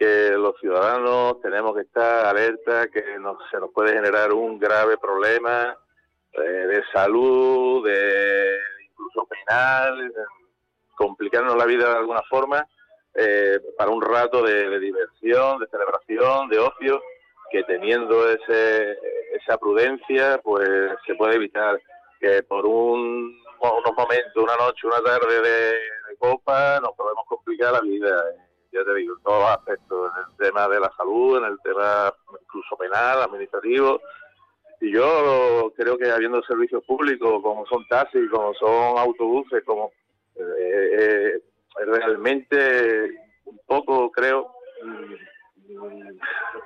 que 0.00 0.30
los 0.30 0.58
ciudadanos 0.58 1.42
tenemos 1.42 1.74
que 1.74 1.82
estar 1.82 2.24
alerta 2.24 2.88
que 2.88 3.02
se 3.02 3.60
nos 3.60 3.70
puede 3.74 3.92
generar 3.92 4.32
un 4.32 4.58
grave 4.58 4.96
problema 4.96 5.76
eh, 6.32 6.40
de 6.40 6.82
salud, 6.90 7.86
de 7.86 8.56
incluso 8.90 9.26
penal, 9.26 10.10
complicarnos 10.96 11.54
la 11.54 11.66
vida 11.66 11.90
de 11.90 11.98
alguna 11.98 12.22
forma 12.30 12.66
eh, 13.14 13.60
para 13.76 13.90
un 13.90 14.00
rato 14.00 14.42
de, 14.42 14.78
diversión, 14.78 15.58
de 15.58 15.66
celebración, 15.66 16.48
de 16.48 16.58
ocio, 16.60 17.02
que 17.50 17.62
teniendo 17.64 18.26
ese, 18.26 18.96
esa 19.34 19.58
prudencia, 19.58 20.40
pues 20.42 20.66
se 21.06 21.14
puede 21.14 21.34
evitar 21.34 21.78
que 22.18 22.42
por 22.44 22.64
un, 22.64 23.38
unos 23.60 23.96
momentos, 23.98 24.42
una 24.42 24.56
noche, 24.56 24.86
una 24.86 25.02
tarde 25.02 25.42
de, 25.42 25.72
copa, 26.18 26.80
nos 26.80 26.92
podemos 26.96 27.24
complicar 27.26 27.72
la 27.72 27.80
vida 27.80 28.24
en 28.34 28.49
todos 29.30 29.42
los 29.42 29.50
aspectos, 29.50 30.12
en 30.12 30.22
el 30.22 30.50
tema 30.50 30.68
de 30.68 30.80
la 30.80 30.92
salud, 30.96 31.38
en 31.38 31.44
el 31.44 31.58
tema 31.62 32.12
incluso 32.42 32.76
penal, 32.76 33.22
administrativo. 33.22 34.00
Y 34.80 34.92
yo 34.92 35.72
creo 35.76 35.96
que 35.96 36.10
habiendo 36.10 36.42
servicios 36.42 36.82
públicos 36.84 37.40
como 37.42 37.64
son 37.66 37.86
taxis, 37.86 38.28
como 38.30 38.52
son 38.54 38.98
autobuses, 38.98 39.62
como 39.64 39.92
eh, 40.34 40.90
eh, 40.98 41.42
realmente 41.86 43.10
un 43.44 43.60
poco 43.66 44.10
creo 44.10 44.52
mm, 44.82 46.18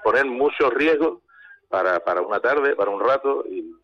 poner 0.02 0.24
mucho 0.24 0.70
riesgo 0.70 1.20
para, 1.68 2.00
para 2.00 2.22
una 2.22 2.40
tarde, 2.40 2.76
para 2.76 2.90
un 2.90 3.00
rato 3.00 3.44
y 3.46 3.74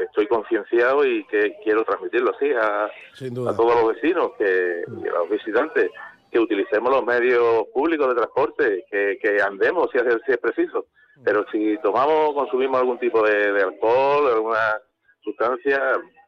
estoy 0.00 0.28
concienciado 0.28 1.04
y 1.04 1.24
que 1.24 1.56
quiero 1.64 1.82
transmitirlo 1.84 2.34
así 2.36 2.52
a, 2.52 2.84
a 2.84 3.56
todos 3.56 3.82
los 3.82 3.94
vecinos, 3.94 4.32
que, 4.38 4.84
que 5.02 5.08
a 5.08 5.12
los 5.12 5.30
visitantes, 5.30 5.90
que 6.32 6.40
utilicemos 6.40 6.90
los 6.90 7.04
medios 7.04 7.66
públicos 7.74 8.08
de 8.08 8.14
transporte, 8.14 8.84
que, 8.90 9.42
andemos 9.46 9.90
si 9.92 9.98
es, 9.98 10.04
si 10.24 10.32
es 10.32 10.38
preciso. 10.38 10.86
Pero 11.22 11.44
si 11.52 11.76
tomamos, 11.82 12.32
consumimos 12.32 12.80
algún 12.80 12.98
tipo 12.98 13.22
de, 13.22 13.62
alcohol, 13.62 14.32
alguna 14.32 14.80
sustancia, 15.22 15.78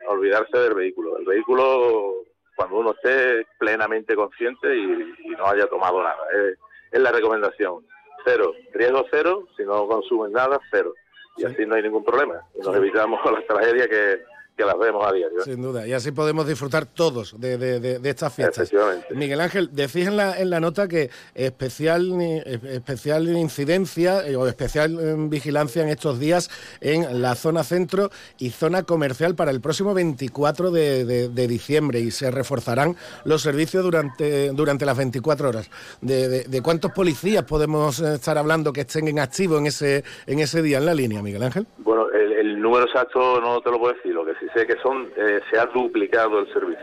olvidarse 0.06 0.58
del 0.58 0.74
vehículo. 0.74 1.16
El 1.16 1.24
vehículo, 1.24 2.16
cuando 2.54 2.76
uno 2.76 2.90
esté 2.92 3.46
plenamente 3.58 4.14
consciente 4.14 4.76
y, 4.76 5.30
no 5.38 5.46
haya 5.46 5.66
tomado 5.68 6.02
nada, 6.02 6.22
es, 6.34 6.58
es, 6.92 7.00
la 7.00 7.10
recomendación. 7.10 7.86
Cero, 8.26 8.52
riesgo 8.74 9.06
cero, 9.10 9.48
si 9.56 9.64
no 9.64 9.88
consumen 9.88 10.32
nada, 10.32 10.60
cero. 10.70 10.92
Y 11.38 11.46
así 11.46 11.64
no 11.64 11.76
hay 11.76 11.82
ningún 11.82 12.04
problema. 12.04 12.42
Y 12.54 12.60
nos 12.60 12.76
evitamos 12.76 13.18
las 13.32 13.46
tragedias 13.46 13.88
que, 13.88 14.22
que 14.56 14.64
las 14.64 14.78
vemos 14.78 15.04
a 15.06 15.12
diario. 15.12 15.42
Sin 15.42 15.60
duda, 15.62 15.86
y 15.86 15.92
así 15.92 16.12
podemos 16.12 16.46
disfrutar 16.46 16.86
todos 16.86 17.38
de, 17.40 17.58
de, 17.58 18.10
estas 18.10 18.34
fiestas. 18.34 18.70
Miguel 19.10 19.40
Ángel, 19.40 19.70
decís 19.72 20.06
en 20.06 20.16
la, 20.16 20.38
en 20.38 20.50
la 20.50 20.60
nota 20.60 20.86
que 20.86 21.10
especial, 21.34 22.12
especial 22.20 23.28
incidencia 23.36 24.26
eh, 24.26 24.36
o 24.36 24.46
especial 24.46 24.98
eh, 25.00 25.14
vigilancia 25.18 25.82
en 25.82 25.88
estos 25.88 26.18
días 26.18 26.50
en 26.80 27.20
la 27.22 27.34
zona 27.34 27.64
centro 27.64 28.10
y 28.38 28.50
zona 28.50 28.84
comercial 28.84 29.34
para 29.34 29.50
el 29.50 29.60
próximo 29.60 29.94
24 29.94 30.70
de, 30.70 31.46
diciembre 31.48 32.00
y 32.00 32.10
se 32.10 32.30
reforzarán 32.30 32.96
los 33.24 33.42
servicios 33.42 33.84
durante, 33.84 34.50
durante 34.50 34.86
las 34.86 34.96
24 34.96 35.48
horas. 35.48 35.70
De, 36.00 36.60
cuántos 36.62 36.92
policías 36.92 37.44
podemos 37.44 38.00
estar 38.00 38.38
hablando 38.38 38.72
que 38.72 38.82
estén 38.82 39.08
en 39.08 39.18
activo 39.18 39.58
en 39.58 39.66
ese, 39.66 40.04
en 40.26 40.38
ese 40.38 40.62
día 40.62 40.78
en 40.78 40.86
la 40.86 40.94
línea, 40.94 41.22
Miguel 41.22 41.42
Ángel? 41.42 41.66
Bueno, 41.78 42.06
el, 42.10 42.60
número 42.60 42.86
exacto 42.86 43.40
no 43.40 43.60
te 43.60 43.70
lo 43.70 43.78
puedo 43.78 43.92
decir, 43.92 44.14
lo 44.14 44.24
que 44.24 44.32
sí 44.40 44.43
sé 44.52 44.66
que 44.66 44.76
son 44.82 45.12
eh, 45.16 45.40
se 45.50 45.58
ha 45.58 45.66
duplicado 45.66 46.40
el 46.40 46.52
servicio. 46.52 46.82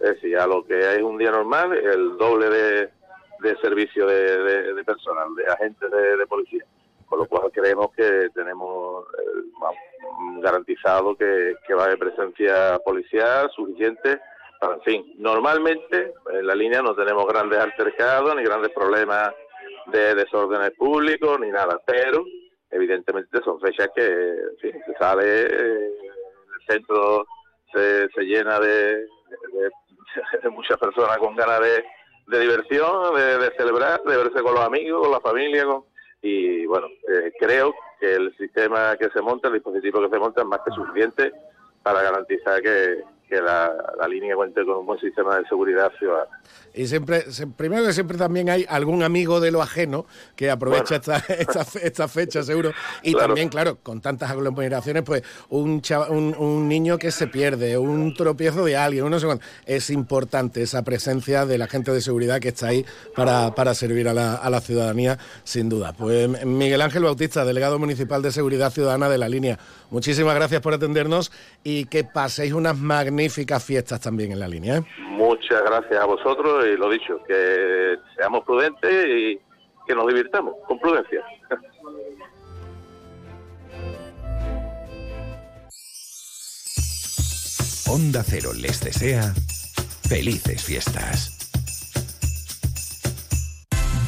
Es 0.00 0.14
decir, 0.14 0.38
a 0.38 0.46
lo 0.46 0.64
que 0.66 0.78
es 0.78 1.02
un 1.02 1.18
día 1.18 1.30
normal, 1.30 1.72
el 1.72 2.16
doble 2.16 2.48
de, 2.48 2.90
servicio 3.62 4.06
de, 4.06 4.82
personal, 4.84 5.34
de 5.34 5.46
agentes 5.46 5.90
de, 5.90 6.26
policía. 6.26 6.64
Con 7.06 7.20
lo 7.20 7.26
cual 7.26 7.50
creemos 7.52 7.92
que 7.96 8.28
tenemos 8.34 9.04
eh, 9.18 9.40
garantizado 10.40 11.16
que, 11.16 11.54
va 11.76 11.82
a 11.82 11.86
haber 11.86 11.98
presencia 11.98 12.78
policial 12.84 13.50
suficiente 13.54 14.20
para, 14.60 14.74
en 14.74 14.82
fin, 14.82 15.14
normalmente 15.18 16.12
en 16.32 16.46
la 16.46 16.54
línea 16.54 16.82
no 16.82 16.94
tenemos 16.94 17.26
grandes 17.26 17.58
altercados 17.58 18.36
ni 18.36 18.44
grandes 18.44 18.70
problemas 18.72 19.32
de 19.86 20.14
desórdenes 20.14 20.72
públicos 20.72 21.40
ni 21.40 21.50
nada, 21.50 21.80
pero 21.84 22.24
evidentemente 22.70 23.40
son 23.42 23.60
fechas 23.60 23.88
que 23.94 24.36
se 24.60 24.94
sale, 24.98 25.42
eh, 25.42 25.90
centro 26.66 27.26
se, 27.72 28.08
se 28.10 28.22
llena 28.22 28.58
de, 28.60 29.06
muchas 30.50 30.78
personas 30.78 31.18
con 31.18 31.36
ganas 31.36 31.60
de, 31.60 32.38
diversión, 32.38 33.14
de, 33.14 33.52
celebrar, 33.56 34.02
de 34.02 34.16
verse 34.16 34.42
con 34.42 34.54
los 34.54 34.64
amigos, 34.64 35.02
con 35.02 35.12
la 35.12 35.20
familia, 35.20 35.64
y 36.22 36.66
bueno, 36.66 36.88
eh, 37.08 37.32
creo 37.38 37.74
que 37.98 38.14
el 38.14 38.36
sistema 38.36 38.96
que 38.96 39.08
se 39.10 39.22
monta, 39.22 39.48
el 39.48 39.54
dispositivo 39.54 40.00
que 40.02 40.10
se 40.10 40.18
monta 40.18 40.42
es 40.42 40.46
más 40.46 40.60
que 40.64 40.72
suficiente 40.72 41.32
para 41.82 42.02
garantizar 42.02 42.60
que, 42.60 43.02
que 43.30 43.40
la, 43.40 43.72
línea 44.08 44.34
cuente 44.34 44.64
con 44.64 44.78
un 44.78 44.86
buen 44.86 44.98
sistema 44.98 45.38
de 45.38 45.46
seguridad 45.46 45.92
ciudadana. 45.96 46.40
Y 46.74 46.86
siempre, 46.86 47.24
primero 47.56 47.86
que 47.86 47.92
siempre 47.92 48.18
también 48.18 48.50
hay 48.50 48.66
algún 48.68 49.02
amigo 49.02 49.40
de 49.40 49.50
lo 49.52 49.62
ajeno 49.62 50.04
que 50.34 50.50
aprovecha 50.50 50.96
esta, 50.96 51.18
esta, 51.82 52.08
fecha, 52.08 52.42
seguro. 52.42 52.72
Y 53.02 53.14
también, 53.14 53.48
claro, 53.48 53.78
con 53.82 54.00
tantas 54.00 54.30
aglomeraciones, 54.30 55.04
pues 55.04 55.22
un, 55.48 55.80
un, 56.38 56.68
niño 56.68 56.98
que 56.98 57.12
se 57.12 57.28
pierde, 57.28 57.78
un 57.78 58.14
tropiezo 58.14 58.64
de 58.64 58.76
alguien, 58.76 59.04
uno 59.04 59.20
segundo. 59.20 59.42
Es 59.64 59.90
importante 59.90 60.62
esa 60.62 60.82
presencia 60.82 61.46
de 61.46 61.58
la 61.58 61.68
gente 61.68 61.92
de 61.92 62.00
seguridad 62.00 62.40
que 62.40 62.48
está 62.48 62.68
ahí 62.68 62.84
para, 63.14 63.54
para 63.54 63.74
servir 63.74 64.08
a 64.08 64.14
la, 64.14 64.34
a 64.34 64.50
la 64.50 64.60
ciudadanía, 64.60 65.18
sin 65.44 65.68
duda. 65.68 65.92
Pues 65.92 66.44
Miguel 66.44 66.82
Ángel 66.82 67.04
Bautista, 67.04 67.44
delegado 67.44 67.78
municipal 67.78 68.22
de 68.22 68.32
Seguridad 68.32 68.72
Ciudadana 68.72 69.08
de 69.08 69.18
la 69.18 69.28
línea, 69.28 69.58
muchísimas 69.90 70.34
gracias 70.34 70.60
por 70.60 70.74
atendernos 70.74 71.30
y 71.62 71.84
que 71.86 72.02
paséis 72.04 72.52
unas 72.52 72.76
magníficas 72.76 73.19
magníficas 73.20 73.62
fiestas 73.62 74.00
también 74.00 74.32
en 74.32 74.40
la 74.40 74.48
línea. 74.48 74.78
¿eh? 74.78 74.84
Muchas 74.98 75.62
gracias 75.62 76.00
a 76.00 76.06
vosotros 76.06 76.64
y 76.66 76.76
lo 76.78 76.88
dicho, 76.88 77.22
que 77.28 77.98
seamos 78.16 78.44
prudentes 78.44 79.06
y 79.06 79.38
que 79.86 79.94
nos 79.94 80.06
divirtamos 80.06 80.54
con 80.66 80.78
prudencia. 80.78 81.22
Onda 87.90 88.22
Cero 88.24 88.52
les 88.54 88.80
desea 88.80 89.34
felices 90.08 90.64
fiestas. 90.64 91.39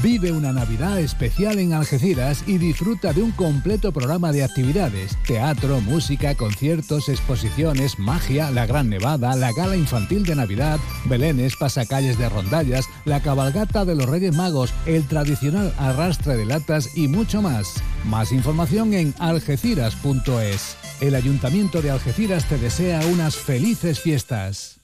Vive 0.02 0.32
una 0.32 0.52
Navidad 0.52 0.98
especial 0.98 1.60
en 1.60 1.74
Algeciras 1.74 2.42
y 2.48 2.58
disfruta 2.58 3.12
de 3.12 3.22
un 3.22 3.30
completo 3.30 3.92
programa 3.92 4.32
de 4.32 4.42
actividades, 4.42 5.16
teatro, 5.28 5.80
música, 5.80 6.34
conciertos, 6.34 7.08
exposiciones, 7.08 8.00
magia, 8.00 8.50
la 8.50 8.66
Gran 8.66 8.88
Nevada, 8.88 9.36
la 9.36 9.52
gala 9.52 9.76
infantil 9.76 10.24
de 10.24 10.34
Navidad, 10.34 10.80
belenes, 11.04 11.54
pasacalles 11.54 12.18
de 12.18 12.28
rondallas, 12.28 12.88
la 13.04 13.20
cabalgata 13.20 13.84
de 13.84 13.94
los 13.94 14.08
Reyes 14.08 14.34
Magos, 14.34 14.74
el 14.86 15.06
tradicional 15.06 15.72
arrastre 15.78 16.36
de 16.36 16.46
latas 16.46 16.96
y 16.96 17.06
mucho 17.06 17.40
más. 17.40 17.72
Más 18.04 18.32
información 18.32 18.94
en 18.94 19.14
algeciras.es. 19.20 20.76
El 21.00 21.14
Ayuntamiento 21.14 21.80
de 21.80 21.92
Algeciras 21.92 22.48
te 22.48 22.58
desea 22.58 23.06
unas 23.06 23.36
felices 23.36 24.00
fiestas. 24.00 24.80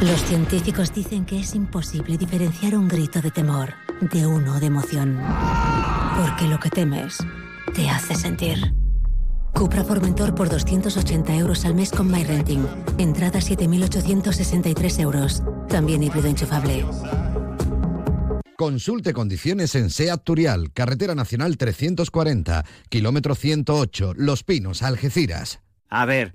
Los 0.00 0.22
científicos 0.24 0.94
dicen 0.94 1.26
que 1.26 1.40
es 1.40 1.54
imposible 1.54 2.16
diferenciar 2.16 2.78
un 2.78 2.88
grito 2.88 3.20
de 3.20 3.30
temor 3.30 3.83
de 4.00 4.26
uno 4.26 4.60
de 4.60 4.66
emoción. 4.66 5.20
Porque 6.16 6.46
lo 6.46 6.58
que 6.58 6.70
temes 6.70 7.18
te 7.74 7.88
hace 7.88 8.14
sentir. 8.14 8.74
Cupra 9.52 9.84
Formentor 9.84 10.34
por 10.34 10.48
280 10.48 11.34
euros 11.36 11.64
al 11.64 11.74
mes 11.74 11.90
con 11.90 12.10
MyRenting. 12.10 12.66
Entrada 12.98 13.38
7.863 13.38 15.00
euros. 15.00 15.42
También 15.68 16.02
híbrido 16.02 16.28
enchufable. 16.28 16.84
Consulte 18.56 19.12
condiciones 19.12 19.74
en 19.74 19.90
SEAT 19.90 20.22
Turial, 20.22 20.72
Carretera 20.72 21.14
Nacional 21.16 21.56
340, 21.56 22.64
kilómetro 22.88 23.34
108, 23.34 24.12
Los 24.16 24.44
Pinos, 24.44 24.82
Algeciras. 24.82 25.60
A 25.88 26.04
ver, 26.04 26.34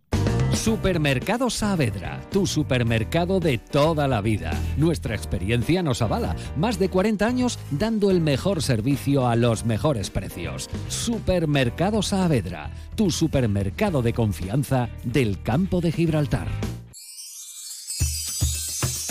Supermercado 0.53 1.49
Saavedra, 1.49 2.21
tu 2.29 2.45
supermercado 2.45 3.39
de 3.39 3.57
toda 3.57 4.07
la 4.07 4.21
vida. 4.21 4.51
Nuestra 4.77 5.15
experiencia 5.15 5.81
nos 5.81 6.01
avala. 6.01 6.35
Más 6.55 6.77
de 6.77 6.89
40 6.89 7.25
años 7.25 7.57
dando 7.71 8.11
el 8.11 8.21
mejor 8.21 8.61
servicio 8.61 9.27
a 9.27 9.35
los 9.35 9.65
mejores 9.65 10.09
precios. 10.09 10.69
Supermercado 10.87 12.01
Saavedra, 12.01 12.69
tu 12.95 13.11
supermercado 13.11 14.01
de 14.01 14.13
confianza 14.13 14.89
del 15.03 15.41
campo 15.41 15.81
de 15.81 15.91
Gibraltar. 15.91 16.47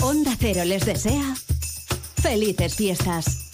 Onda 0.01 0.35
Cero 0.39 0.63
les 0.63 0.85
desea 0.85 1.35
felices 2.15 2.75
fiestas. 2.75 3.50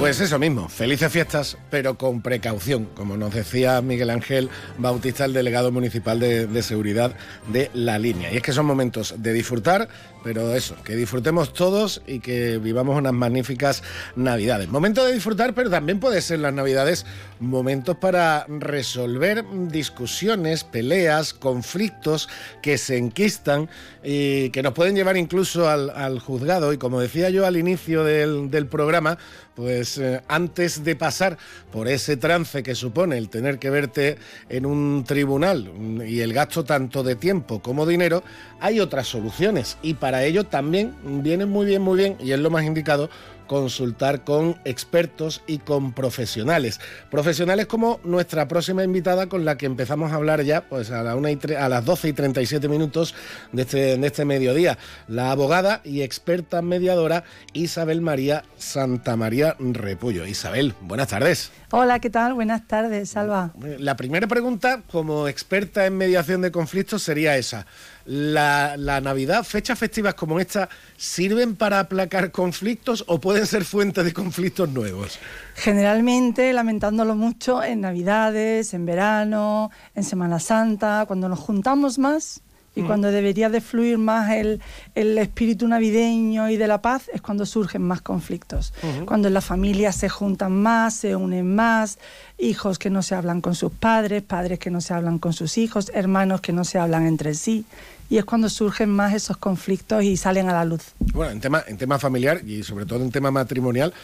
Pues 0.00 0.18
eso 0.18 0.38
mismo, 0.38 0.70
felices 0.70 1.12
fiestas, 1.12 1.58
pero 1.68 1.98
con 1.98 2.22
precaución, 2.22 2.86
como 2.96 3.18
nos 3.18 3.34
decía 3.34 3.82
Miguel 3.82 4.08
Ángel 4.08 4.48
Bautista, 4.78 5.26
el 5.26 5.34
delegado 5.34 5.70
municipal 5.72 6.18
de, 6.18 6.62
seguridad 6.62 7.14
de 7.52 7.70
la 7.74 7.98
línea. 7.98 8.32
Y 8.32 8.38
es 8.38 8.42
que 8.42 8.54
son 8.54 8.64
momentos 8.64 9.14
de 9.18 9.34
disfrutar, 9.34 9.88
pero 10.24 10.54
eso, 10.54 10.74
que 10.84 10.96
disfrutemos 10.96 11.52
todos 11.52 12.00
y 12.06 12.20
que 12.20 12.56
vivamos 12.56 12.96
unas 12.96 13.12
magníficas 13.12 13.82
navidades. 14.16 14.70
Momento 14.70 15.04
de 15.04 15.12
disfrutar, 15.12 15.52
pero 15.52 15.68
también 15.68 16.00
puede 16.00 16.22
ser 16.22 16.38
las 16.38 16.54
navidades 16.54 17.04
momentos 17.38 17.96
para 17.98 18.46
resolver 18.48 19.44
discusiones, 19.68 20.64
peleas, 20.64 21.34
conflictos 21.34 22.30
que 22.62 22.78
se 22.78 22.96
enquistan 22.96 23.68
y 24.02 24.48
que 24.48 24.62
nos 24.62 24.72
pueden 24.72 24.94
llevar 24.96 25.18
incluso 25.18 25.68
al, 25.68 25.90
al 25.90 26.20
juzgado. 26.20 26.72
Y 26.72 26.78
como 26.78 27.00
decía 27.00 27.28
yo 27.28 27.44
al 27.44 27.58
inicio 27.58 28.02
del, 28.02 28.50
del 28.50 28.66
programa, 28.66 29.18
pues 29.60 29.89
eh, 29.98 30.20
antes 30.28 30.84
de 30.84 30.96
pasar 30.96 31.38
por 31.72 31.88
ese 31.88 32.16
trance 32.16 32.62
que 32.62 32.74
supone 32.74 33.18
el 33.18 33.28
tener 33.28 33.58
que 33.58 33.70
verte 33.70 34.18
en 34.48 34.66
un 34.66 35.04
tribunal 35.06 35.70
y 36.06 36.20
el 36.20 36.32
gasto 36.32 36.64
tanto 36.64 37.02
de 37.02 37.16
tiempo 37.16 37.60
como 37.60 37.86
dinero, 37.86 38.22
hay 38.60 38.80
otras 38.80 39.06
soluciones. 39.06 39.78
Y 39.82 39.94
para 39.94 40.24
ello 40.24 40.44
también 40.44 40.94
viene 41.22 41.46
muy 41.46 41.66
bien, 41.66 41.82
muy 41.82 41.98
bien 41.98 42.16
y 42.20 42.32
es 42.32 42.38
lo 42.38 42.50
más 42.50 42.64
indicado 42.64 43.10
consultar 43.50 44.22
con 44.22 44.60
expertos 44.64 45.42
y 45.48 45.58
con 45.58 45.92
profesionales. 45.92 46.78
Profesionales 47.10 47.66
como 47.66 47.98
nuestra 48.04 48.46
próxima 48.46 48.84
invitada 48.84 49.26
con 49.26 49.44
la 49.44 49.58
que 49.58 49.66
empezamos 49.66 50.12
a 50.12 50.14
hablar 50.14 50.42
ya 50.44 50.68
pues 50.68 50.92
a, 50.92 51.02
la 51.02 51.16
una 51.16 51.32
y 51.32 51.38
a 51.58 51.68
las 51.68 51.84
12 51.84 52.10
y 52.10 52.12
37 52.12 52.68
minutos 52.68 53.12
de 53.50 53.62
este, 53.62 53.96
de 53.96 54.06
este 54.06 54.24
mediodía. 54.24 54.78
La 55.08 55.32
abogada 55.32 55.80
y 55.82 56.02
experta 56.02 56.62
mediadora 56.62 57.24
Isabel 57.52 58.02
María 58.02 58.44
Santa 58.56 59.16
María 59.16 59.56
Repullo. 59.58 60.26
Isabel, 60.26 60.74
buenas 60.82 61.08
tardes. 61.08 61.50
Hola, 61.72 61.98
¿qué 61.98 62.10
tal? 62.10 62.34
Buenas 62.34 62.68
tardes, 62.68 63.10
Salva. 63.10 63.52
La 63.78 63.96
primera 63.96 64.28
pregunta, 64.28 64.82
como 64.92 65.26
experta 65.26 65.86
en 65.86 65.96
mediación 65.96 66.40
de 66.40 66.52
conflictos, 66.52 67.02
sería 67.02 67.36
esa. 67.36 67.66
La, 68.06 68.76
la, 68.76 69.00
Navidad, 69.00 69.44
fechas 69.44 69.78
festivas 69.78 70.14
como 70.14 70.40
esta, 70.40 70.68
sirven 70.96 71.56
para 71.56 71.80
aplacar 71.80 72.30
conflictos 72.30 73.04
o 73.06 73.20
pueden 73.20 73.46
ser 73.46 73.64
fuente 73.64 74.02
de 74.02 74.12
conflictos 74.12 74.68
nuevos? 74.68 75.18
Generalmente, 75.54 76.52
lamentándolo 76.52 77.14
mucho, 77.14 77.62
en 77.62 77.82
Navidades, 77.82 78.74
en 78.74 78.86
verano, 78.86 79.70
en 79.94 80.04
Semana 80.04 80.40
Santa, 80.40 81.04
cuando 81.06 81.28
nos 81.28 81.38
juntamos 81.38 81.98
más 81.98 82.42
y 82.74 82.82
mm. 82.82 82.86
cuando 82.86 83.10
debería 83.10 83.48
de 83.48 83.60
fluir 83.60 83.98
más 83.98 84.30
el, 84.30 84.60
el, 84.94 85.18
espíritu 85.18 85.66
navideño 85.66 86.48
y 86.50 86.56
de 86.56 86.68
la 86.68 86.80
paz 86.80 87.10
es 87.12 87.20
cuando 87.20 87.44
surgen 87.44 87.82
más 87.82 88.00
conflictos. 88.00 88.72
Uh 88.82 88.86
-huh. 88.86 89.04
Cuando 89.06 89.28
las 89.28 89.44
familias 89.44 89.96
se 89.96 90.08
juntan 90.08 90.52
más, 90.52 90.94
se 90.94 91.16
unen 91.16 91.54
más, 91.54 91.98
hijos 92.38 92.78
que 92.78 92.90
no 92.90 93.02
se 93.02 93.14
hablan 93.14 93.40
con 93.40 93.54
sus 93.54 93.72
padres, 93.72 94.22
padres 94.22 94.58
que 94.58 94.70
no 94.70 94.80
se 94.80 94.94
hablan 94.94 95.18
con 95.18 95.32
sus 95.32 95.58
hijos, 95.58 95.90
hermanos 95.94 96.40
que 96.40 96.52
no 96.52 96.64
se 96.64 96.78
hablan 96.78 97.06
entre 97.06 97.34
sí. 97.34 97.64
Y 98.08 98.18
es 98.18 98.24
cuando 98.24 98.48
surgen 98.48 98.90
más 98.90 99.14
esos 99.14 99.36
conflictos 99.36 100.02
y 100.02 100.16
salen 100.16 100.48
a 100.48 100.52
la 100.52 100.64
luz. 100.64 100.82
Bueno, 101.12 101.30
en 101.30 101.40
tema, 101.40 101.62
en 101.68 101.76
tema 101.76 101.96
familiar 101.96 102.40
y 102.44 102.64
sobre 102.64 102.84
todo 102.84 103.04
en 103.04 103.12
tema 103.12 103.30
matrimonial, 103.30 103.94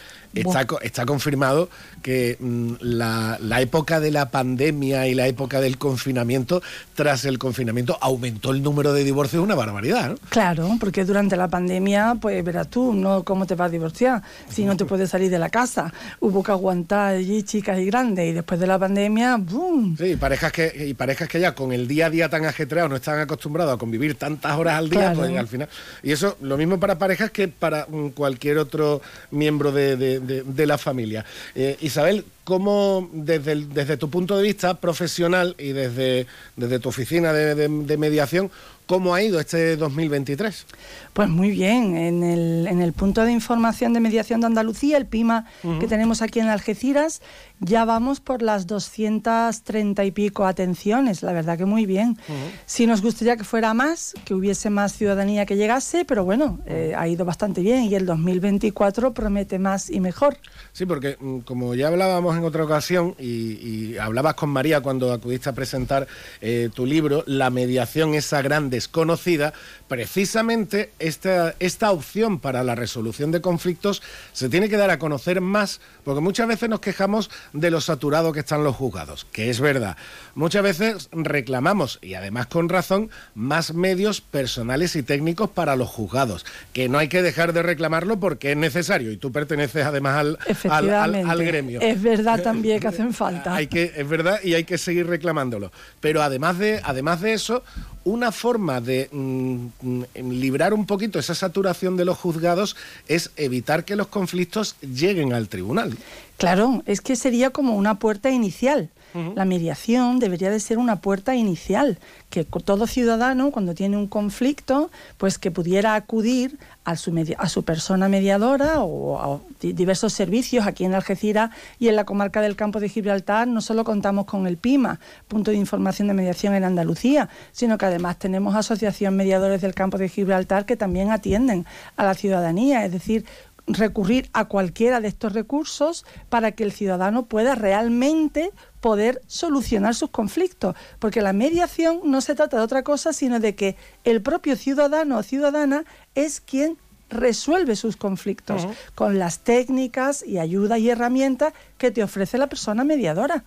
está, 0.41 0.67
está 0.83 1.07
confirmado 1.07 1.69
que 2.03 2.37
mmm, 2.39 2.75
la, 2.81 3.39
la, 3.41 3.61
época 3.61 4.01
de 4.01 4.11
la 4.11 4.31
pandemia 4.31 5.07
y 5.09 5.15
la 5.15 5.27
época 5.27 5.61
del 5.61 5.79
confinamiento, 5.79 6.63
tras 6.95 7.25
el 7.25 7.39
confinamiento, 7.39 7.99
aumentó 8.01 8.53
el 8.53 8.63
número 8.63 8.93
de 8.93 9.05
divorcios 9.05 9.43
una 9.43 9.55
barbaridad, 9.55 10.11
¿no? 10.11 10.17
Claro, 10.29 10.77
porque 10.79 11.05
durante 11.05 11.37
la 11.37 11.49
pandemia, 11.49 12.17
pues 12.21 12.45
verás 12.45 12.69
tú, 12.69 12.93
¿no? 12.93 13.25
¿Cómo 13.25 13.47
te 13.47 13.55
vas 13.55 13.69
a 13.69 13.73
divorciar? 13.73 14.23
Si 14.49 14.65
no 14.65 14.77
te 14.77 14.85
puedes 14.85 15.11
salir 15.11 15.31
de 15.31 15.39
la 15.39 15.51
casa. 15.51 15.93
Hubo 16.21 16.43
que 16.43 16.53
aguantar 16.53 17.15
allí 17.15 17.43
chicas 17.43 17.79
y 17.79 17.87
grandes 17.87 18.31
y 18.31 18.33
después 18.33 18.61
de 18.61 18.67
la 18.67 18.79
pandemia, 18.79 19.37
¡boom! 19.37 19.97
Sí, 19.97 20.13
y 20.13 20.17
parejas 20.17 20.53
que, 20.53 20.87
y 20.89 20.95
parejas 20.95 21.29
que 21.29 21.41
ya 21.41 21.55
con 21.55 21.73
el 21.73 21.89
día 21.89 22.07
a 22.07 22.11
día 22.11 22.29
tan 22.29 22.45
ajetreado 22.45 22.89
no 22.89 22.97
están 22.97 23.19
acostumbrados 23.21 23.75
a 23.75 23.79
convivir 23.79 24.15
tantas 24.17 24.57
horas 24.57 24.75
al 24.75 24.91
día, 24.91 25.13
claro. 25.13 25.19
pues 25.19 25.39
al 25.39 25.49
final. 25.49 25.69
Y 26.03 26.13
eso, 26.13 26.37
lo 26.41 26.57
mismo 26.57 26.79
para 26.79 26.99
parejas 26.99 27.31
que 27.31 27.49
para 27.49 27.87
um, 27.87 28.11
cualquier 28.11 28.59
otro 28.59 29.01
miembro 29.31 29.73
de, 29.73 29.97
de, 29.97 30.21
de, 30.27 30.67
la 30.67 30.79
familia. 30.79 31.25
Eh, 31.55 31.77
Isabel, 31.81 32.25
¿cómo 32.45 33.09
desde, 33.13 33.57
desde 33.67 33.97
tu 33.97 34.11
punto 34.11 34.37
de 34.37 34.43
vista 34.43 34.75
profesional 34.75 35.55
y 35.59 35.73
desde, 35.73 36.27
desde 36.57 36.79
tu 36.79 36.89
oficina 36.89 37.33
de, 37.33 37.97
mediación, 37.97 38.51
¿Cómo 38.87 39.15
ha 39.15 39.23
ido 39.23 39.41
este 39.41 39.77
2023? 39.77 40.65
Pues 41.13 41.29
muy 41.29 41.51
bien. 41.51 41.97
En 41.97 42.23
el, 42.23 42.69
en 42.69 42.81
el, 42.81 42.93
punto 42.93 43.25
de 43.25 43.33
información 43.33 43.93
de 43.93 43.99
mediación 43.99 44.41
de 44.41 44.47
Andalucía, 44.47 44.97
el 44.97 45.07
PIMA 45.07 45.45
uh 45.65 45.69
-huh. 45.69 45.81
que 45.81 45.89
tenemos 45.89 46.23
aquí 46.23 46.39
en 46.39 46.49
Algeciras, 46.49 47.21
ya 47.59 47.85
vamos 47.85 48.21
por 48.21 48.43
las 48.43 48.69
230 48.69 50.05
y 50.05 50.11
pico 50.13 50.47
atenciones. 50.47 51.25
La 51.25 51.33
verdad 51.33 51.59
que 51.59 51.65
muy 51.65 51.85
bien. 51.85 52.11
Uh 52.29 52.33
-huh. 52.33 52.37
Sí 52.65 52.87
nos 52.87 53.03
gustaría 53.03 53.37
que 53.37 53.43
fuera 53.43 53.75
más, 53.75 54.15
que 54.25 54.35
hubiese 54.35 54.71
más 54.71 54.93
ciudadanía 54.93 55.47
que 55.47 55.57
llegase, 55.57 56.05
pero 56.05 56.25
bueno, 56.25 56.61
eh, 56.67 56.95
ha 56.97 57.09
ido 57.09 57.25
bastante 57.25 57.63
bien 57.63 57.85
y 57.85 57.95
el 57.97 58.07
2024 58.07 59.13
promete 59.15 59.59
más 59.59 59.91
y 59.91 59.99
mejor. 59.99 60.39
Sí, 60.77 60.85
porque 60.85 61.17
mm, 61.19 61.39
como 61.39 61.75
ya 61.75 61.89
hablábamos 61.89 62.37
en 62.37 62.45
otra 62.45 62.63
ocasión 62.63 63.15
y, 63.19 63.25
y 63.25 63.97
hablabas 63.97 64.35
con 64.35 64.51
María 64.51 64.83
cuando 64.83 65.11
acudiste 65.11 65.49
a 65.49 65.55
presentar 65.55 66.07
eh, 66.43 66.69
tu 66.75 66.85
libro, 66.85 67.25
la 67.27 67.49
mediación 67.49 68.13
esa 68.13 68.43
grande 68.43 68.77
desconocida, 68.77 69.55
precisamente 69.89 70.91
esta, 70.99 71.55
esta 71.61 71.93
opción 71.93 72.41
para 72.41 72.63
la 72.63 72.75
resolución 72.75 73.33
de 73.33 73.41
conflictos 73.41 74.03
se 74.35 74.51
tiene 74.51 74.69
que 74.69 74.77
dar 74.77 74.91
a 74.91 74.99
conocer 74.99 75.41
más, 75.41 75.81
porque 76.05 76.21
muchas 76.21 76.47
veces 76.47 76.69
nos 76.69 76.81
quejamos 76.81 77.31
de 77.55 77.71
lo 77.71 77.81
saturado 77.81 78.35
que 78.35 78.41
están 78.41 78.63
los 78.63 78.77
juzgados, 78.77 79.27
que 79.33 79.49
es 79.49 79.61
verdad. 79.61 79.97
Muchas 80.35 80.63
veces 80.63 81.09
reclamamos, 81.13 81.99
y 82.03 82.15
además 82.15 82.49
con 82.49 82.69
razón, 82.69 83.09
más 83.35 83.73
medios 83.73 84.21
personales 84.21 84.95
y 84.95 85.03
técnicos 85.03 85.49
para 85.49 85.75
los 85.75 85.89
juzgados, 85.89 86.45
que 86.75 86.91
no 86.91 86.99
hay 86.99 87.09
que 87.09 87.23
dejar 87.23 87.55
de 87.55 87.63
reclamarlo 87.63 88.21
porque 88.21 88.51
es 88.53 88.59
necesario, 88.59 89.11
y 89.11 89.17
tú 89.17 89.33
perteneces 89.33 89.87
además 89.87 90.19
al, 90.19 90.39
al, 90.71 90.91
al- 90.91 91.15
al 91.31 91.45
gremio. 91.45 91.81
Es 91.81 92.03
verdad 92.03 92.43
también 92.43 92.81
que 92.81 92.87
hacen 92.89 93.13
falta. 93.13 93.55
Hay 93.55 93.67
que, 93.67 93.93
es 93.97 94.09
verdad, 94.09 94.41
y 94.43 94.55
hay 94.55 94.65
que 94.65 94.79
seguir 94.79 95.07
reclamándolo. 95.07 95.71
Pero 96.01 96.23
además 96.23 96.59
de, 96.59 96.81
además 96.85 97.21
de 97.21 97.33
eso, 97.33 97.63
una 98.05 98.33
forma 98.33 98.81
de 98.81 99.09
mm, 99.11 99.67
mm, 99.83 100.03
librar 100.31 100.73
un 100.75 100.87
poquito 100.87 101.19
esa 101.19 101.35
saturación 101.35 101.97
de 101.97 102.05
los 102.05 102.17
juzgados 102.19 102.77
es 103.09 103.31
evitar 103.37 103.85
que 103.85 103.97
los 103.97 104.07
conflictos 104.07 104.77
lleguen 104.81 105.33
al 105.33 105.49
tribunal. 105.49 105.97
Claro, 106.37 106.83
es 106.87 107.01
que 107.01 107.17
sería 107.17 107.51
como 107.51 107.75
una 107.77 107.99
puerta 107.99 108.31
inicial. 108.31 108.91
La 109.35 109.45
mediación 109.45 110.19
debería 110.19 110.51
de 110.51 110.61
ser 110.61 110.79
una 110.79 110.97
puerta 111.01 111.35
inicial, 111.35 111.99
que 112.29 112.45
todo 112.45 112.87
ciudadano 112.87 113.51
cuando 113.51 113.75
tiene 113.75 113.97
un 113.97 114.07
conflicto, 114.09 114.91
pues 115.17 115.39
que 115.39 115.51
pudiera 115.51 115.95
acudir 115.95 116.59
a 116.85 116.97
su, 116.97 117.13
media- 117.13 117.37
a 117.39 117.49
su 117.49 117.63
persona 117.65 118.09
mediadora 118.09 118.81
o 118.81 119.19
a 119.19 119.41
di- 119.61 119.73
diversos 119.73 120.13
servicios 120.13 120.67
aquí 120.67 120.85
en 120.85 120.95
Algeciras 120.95 121.51
y 121.79 121.89
en 121.89 121.97
la 121.97 122.05
comarca 122.05 122.41
del 122.43 122.57
Campo 122.57 122.79
de 122.81 122.89
Gibraltar. 122.89 123.49
No 123.49 123.61
solo 123.61 123.85
contamos 123.85 124.27
con 124.27 124.47
el 124.47 124.57
PIMA, 124.57 125.01
Punto 125.29 125.51
de 125.51 125.57
Información 125.57 126.09
de 126.09 126.15
Mediación 126.15 126.55
en 126.55 126.65
Andalucía, 126.65 127.29
sino 127.53 127.79
que 127.79 127.87
además 127.87 128.19
tenemos 128.19 128.55
Asociación 128.55 129.17
Mediadores 129.17 129.61
del 129.63 129.75
Campo 129.75 129.97
de 129.99 130.09
Gibraltar 130.09 130.67
que 130.67 130.77
también 130.77 131.11
atienden 131.11 131.65
a 131.97 132.05
la 132.05 132.15
ciudadanía, 132.15 132.85
es 132.85 132.93
decir, 132.93 133.25
recurrir 133.67 134.29
a 134.33 134.47
cualquiera 134.47 135.01
de 135.01 135.09
estos 135.09 135.33
recursos 135.33 136.05
para 136.29 136.53
que 136.53 136.65
el 136.65 136.73
ciudadano 136.73 137.27
pueda 137.27 137.55
realmente 137.55 138.51
poder 138.81 139.21
solucionar 139.27 139.95
sus 139.95 140.11
conflictos, 140.11 140.77
porque 140.99 141.21
la 141.21 141.33
mediación 141.33 142.01
no 142.05 142.21
se 142.21 142.35
trata 142.35 142.59
de 142.59 142.63
otra 142.63 142.85
cosa 142.85 143.13
sino 143.13 143.41
de 143.41 143.55
que 143.55 143.77
el 144.05 144.23
propio 144.23 144.57
ciudadano 144.57 145.19
o 145.19 145.23
ciudadana 145.23 145.85
es 146.15 146.41
quien 146.41 146.79
resuelve 147.09 147.77
sus 147.77 147.97
conflictos 147.97 148.67
con 148.95 149.19
las 149.19 149.41
técnicas 149.41 150.25
y 150.27 150.39
ayuda 150.39 150.79
y 150.79 150.91
herramientas 150.91 151.53
que 151.79 151.91
te 151.91 152.03
ofrece 152.03 152.39
la 152.39 152.49
persona 152.49 152.85
mediadora. 152.85 153.45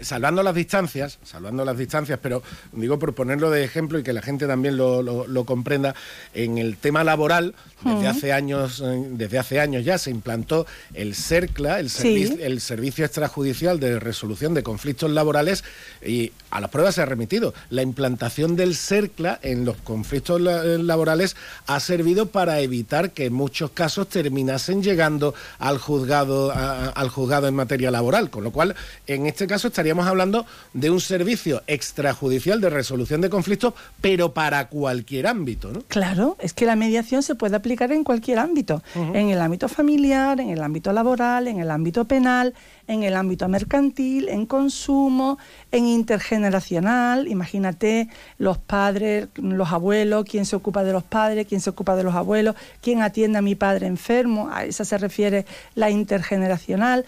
Salvando 0.00 0.42
las 0.42 0.54
distancias, 0.54 1.18
salvando 1.24 1.64
las 1.64 1.76
distancias, 1.76 2.18
pero 2.22 2.42
digo 2.72 2.98
por 2.98 3.14
ponerlo 3.14 3.50
de 3.50 3.64
ejemplo 3.64 3.98
y 3.98 4.02
que 4.02 4.12
la 4.12 4.22
gente 4.22 4.46
también 4.46 4.76
lo, 4.76 5.02
lo- 5.02 5.26
lo 5.26 5.44
comprenda, 5.44 5.94
en 6.32 6.58
el 6.58 6.76
tema 6.76 7.04
laboral, 7.04 7.54
desde 7.84 8.06
hace 8.08 8.32
años, 8.32 8.80
eh, 8.84 9.04
desde 9.10 9.38
hace 9.38 9.60
años 9.60 9.84
ya 9.84 9.98
se 9.98 10.10
implantó 10.10 10.66
el 10.94 11.14
CERCLA, 11.14 11.80
el, 11.80 11.90
Sí. 11.90 12.24
servi- 12.24 12.40
el 12.40 12.60
Servicio 12.60 13.04
Extrajudicial 13.04 13.78
de 13.80 13.98
Resolución 14.00 14.54
de 14.54 14.62
Conflictos 14.62 15.10
Laborales, 15.10 15.64
y 16.04 16.32
a 16.50 16.60
las 16.60 16.70
pruebas 16.70 16.94
se 16.94 17.02
ha 17.02 17.06
remitido. 17.06 17.52
La 17.70 17.82
implantación 17.82 18.56
del 18.56 18.74
CERCLA 18.74 19.38
en 19.42 19.64
los 19.64 19.76
conflictos 19.78 20.40
eh, 20.40 20.78
laborales 20.80 21.36
ha 21.66 21.80
servido 21.80 22.26
para 22.26 22.60
evitar 22.60 23.10
que 23.10 23.26
en 23.26 23.32
muchos 23.34 23.70
casos 23.72 24.08
terminasen 24.08 24.82
llegando 24.82 25.34
al 25.58 25.78
juzgado, 25.78 26.52
a- 26.52 26.88
al 26.90 27.08
juzgado 27.08 27.48
en 27.48 27.54
materia 27.54 27.90
laboral, 27.90 28.30
con 28.30 28.44
lo 28.44 28.50
cual 28.50 28.74
en 29.06 29.26
este 29.26 29.46
caso 29.46 29.63
estaríamos 29.68 30.06
hablando 30.06 30.46
de 30.72 30.90
un 30.90 31.00
servicio 31.00 31.62
extrajudicial 31.66 32.60
de 32.60 32.70
resolución 32.70 33.20
de 33.20 33.30
conflictos, 33.30 33.74
pero 34.00 34.32
para 34.32 34.68
cualquier 34.68 35.26
ámbito, 35.26 35.72
¿no? 35.72 35.82
Claro, 35.88 36.36
es 36.40 36.52
que 36.52 36.66
la 36.66 36.76
mediación 36.76 37.22
se 37.22 37.34
puede 37.34 37.56
aplicar 37.56 37.92
en 37.92 38.04
cualquier 38.04 38.38
ámbito, 38.38 38.82
en 38.94 39.30
el 39.30 39.40
ámbito 39.40 39.68
familiar, 39.68 40.40
en 40.40 40.50
el 40.50 40.62
ámbito 40.62 40.92
laboral, 40.92 41.48
en 41.48 41.60
el 41.60 41.70
ámbito 41.70 42.04
penal, 42.04 42.54
en 42.86 43.02
el 43.02 43.16
ámbito 43.16 43.48
mercantil, 43.48 44.28
en 44.28 44.46
consumo, 44.46 45.38
en 45.72 45.86
intergeneracional. 45.86 47.28
Imagínate 47.28 48.08
los 48.38 48.58
padres, 48.58 49.28
los 49.36 49.72
abuelos, 49.72 50.24
quién 50.28 50.44
se 50.46 50.56
ocupa 50.56 50.84
de 50.84 50.92
los 50.92 51.02
padres, 51.04 51.46
quién 51.46 51.60
se 51.60 51.70
ocupa 51.70 51.96
de 51.96 52.02
los 52.04 52.14
abuelos, 52.14 52.54
quién 52.82 53.02
atiende 53.02 53.38
a 53.38 53.42
mi 53.42 53.54
padre 53.54 53.86
enfermo. 53.86 54.50
A 54.52 54.64
esa 54.64 54.84
se 54.84 54.98
refiere 54.98 55.46
la 55.74 55.90
intergeneracional. 55.90 57.04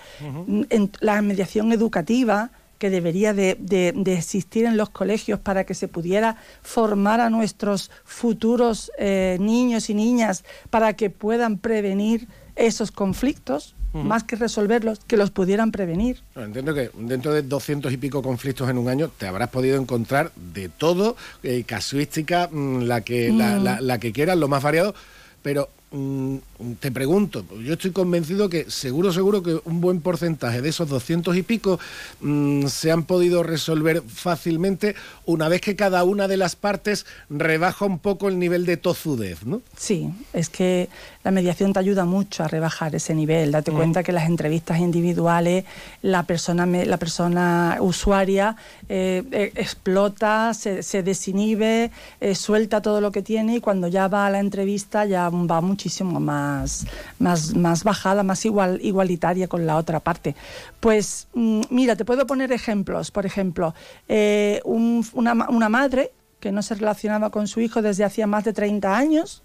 En 0.71 0.91
la 1.01 1.21
mediación 1.23 1.73
educativa 1.73 2.51
que 2.79 2.91
debería 2.91 3.33
de, 3.33 3.57
de- 3.59 3.93
de 3.97 4.12
existir 4.15 4.67
en 4.67 4.77
los 4.77 4.91
colegios 4.91 5.41
para 5.41 5.65
que 5.65 5.73
se 5.75 5.89
pudiera 5.89 6.37
formar 6.62 7.21
a 7.21 7.31
nuestros 7.31 7.91
futuros 8.05 8.93
eh, 8.99 9.39
niños 9.41 9.89
y 9.89 9.95
niñas 9.95 10.45
para 10.69 10.93
que 10.93 11.09
puedan 11.09 11.57
prevenir 11.59 12.29
esos 12.55 12.91
conflictos, 12.91 13.76
Más 13.92 14.25
que 14.25 14.37
resolverlos, 14.37 15.01
que 15.07 15.16
los 15.16 15.31
pudieran 15.31 15.72
prevenir. 15.72 16.20
Bueno, 16.35 16.49
Entiendo 16.49 16.75
que 16.75 16.90
dentro 16.99 17.33
de 17.33 17.40
200 17.42 17.90
y 17.92 17.96
pico 17.96 18.22
conflictos 18.22 18.68
en 18.68 18.77
un 18.77 18.88
año 18.88 19.11
te 19.16 19.27
habrás 19.27 19.49
podido 19.49 19.81
encontrar 19.81 20.33
de 20.35 20.68
todo, 20.68 21.16
eh, 21.42 21.64
casuística, 21.66 22.49
mm, 22.53 22.83
la 22.83 23.01
que, 23.01 23.33
la, 23.33 23.59
Mm. 23.59 23.64
la- 23.64 23.81
la 23.81 23.99
que 23.99 24.12
quieras, 24.12 24.37
lo 24.37 24.49
más 24.49 24.62
variado, 24.62 24.94
pero 25.42 25.70
mm, 25.92 26.37
te 26.81 26.90
pregunto, 26.90 27.46
yo 27.64 27.75
estoy 27.75 27.92
convencido 27.92 28.51
que 28.51 28.68
seguro, 28.70 29.12
seguro 29.12 29.42
que 29.42 29.61
un 29.64 29.81
buen 29.81 30.01
porcentaje 30.01 30.61
de 30.61 30.68
esos 30.68 30.88
200 30.88 31.37
y 31.37 31.42
pico 31.42 31.79
se 32.66 32.90
han 32.90 33.05
podido 33.05 33.42
resolver 33.44 34.03
fácilmente 34.03 34.96
una 35.27 35.49
vez 35.49 35.61
que 35.61 35.77
cada 35.77 36.03
una 36.05 36.27
de 36.29 36.37
las 36.37 36.57
partes 36.57 37.07
rebaja 37.31 37.85
un 37.85 38.01
poco 38.01 38.29
el 38.29 38.38
nivel 38.38 38.66
de 38.66 38.77
tozudez, 38.77 39.44
¿no? 39.46 39.62
Sí, 39.77 40.11
es 40.33 40.49
que 40.49 40.88
la 41.27 41.33
mediación 41.33 41.73
te 41.73 41.81
ayuda 41.81 42.05
mucho 42.05 42.45
a 42.45 42.47
rebajar 42.47 42.95
ese 42.95 43.12
nivel. 43.12 43.51
Date 43.51 43.73
Ujú. 43.73 43.79
cuenta 43.81 44.05
que 44.05 44.12
las 44.12 44.27
entrevistas 44.29 44.79
individuales, 44.79 45.65
la 46.01 46.23
persona, 46.23 46.65
la 46.67 46.99
persona 46.99 47.79
usuaria 47.81 48.55
eh, 48.89 49.25
eh, 49.33 49.51
explota, 49.57 50.55
se, 50.55 50.85
se 50.85 51.03
desinhibe, 51.03 51.91
eh, 52.21 52.35
suelta 52.37 52.81
todo 52.81 53.01
lo 53.01 53.11
que 53.11 53.23
tiene 53.23 53.57
y 53.57 53.61
cuando 53.61 53.89
ya 53.89 54.07
va 54.07 54.27
a 54.27 54.31
la 54.31 54.39
entrevista 54.39 55.05
ya 55.05 55.29
va 55.29 55.61
muchísimo 55.61 56.21
más, 56.21 56.87
más, 57.19 57.57
más 57.57 57.83
bajada, 57.83 58.23
más 58.23 58.45
igual, 58.45 58.79
igualitaria 58.81 59.49
con 59.49 59.67
la 59.67 59.79
otra 59.79 59.99
parte. 59.99 60.37
Pues 60.79 61.27
mm, 61.35 61.62
mira, 61.71 61.97
te 61.97 62.05
puedo 62.05 62.25
poner 62.29 62.53
ejemplos. 62.53 63.11
Por 63.11 63.27
ejemplo, 63.27 63.75
un- 64.65 65.05
una, 65.12 65.33
una 65.49 65.69
madre 65.69 66.12
que 66.39 66.53
no 66.53 66.62
se 66.62 66.77
relacionaba 66.77 67.31
con 67.31 67.49
su 67.49 67.61
hijo 67.61 67.83
desde 67.83 68.05
hacía 68.05 68.29
más 68.29 68.45
de 68.45 68.53
30 68.53 68.97
años 68.97 69.43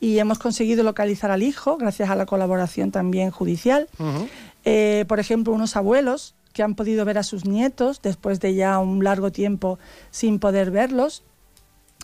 y 0.00 0.18
hemos 0.18 0.38
conseguido 0.38 0.82
localizar 0.82 1.30
al 1.30 1.42
hijo 1.42 1.76
gracias 1.76 2.08
a 2.08 2.16
la 2.16 2.26
colaboración 2.26 2.90
también 2.90 3.30
judicial. 3.30 3.86
Eh, 4.64 5.04
por 5.06 5.20
ejemplo, 5.20 5.52
unos 5.52 5.76
abuelos 5.76 6.34
que 6.54 6.62
han 6.62 6.74
podido 6.74 7.04
ver 7.04 7.18
a 7.18 7.22
sus 7.22 7.44
nietos 7.44 8.00
después 8.02 8.40
de 8.40 8.54
ya 8.54 8.78
un 8.78 9.04
largo 9.04 9.30
tiempo 9.30 9.78
sin 10.10 10.38
poder 10.38 10.70
verlos. 10.70 11.22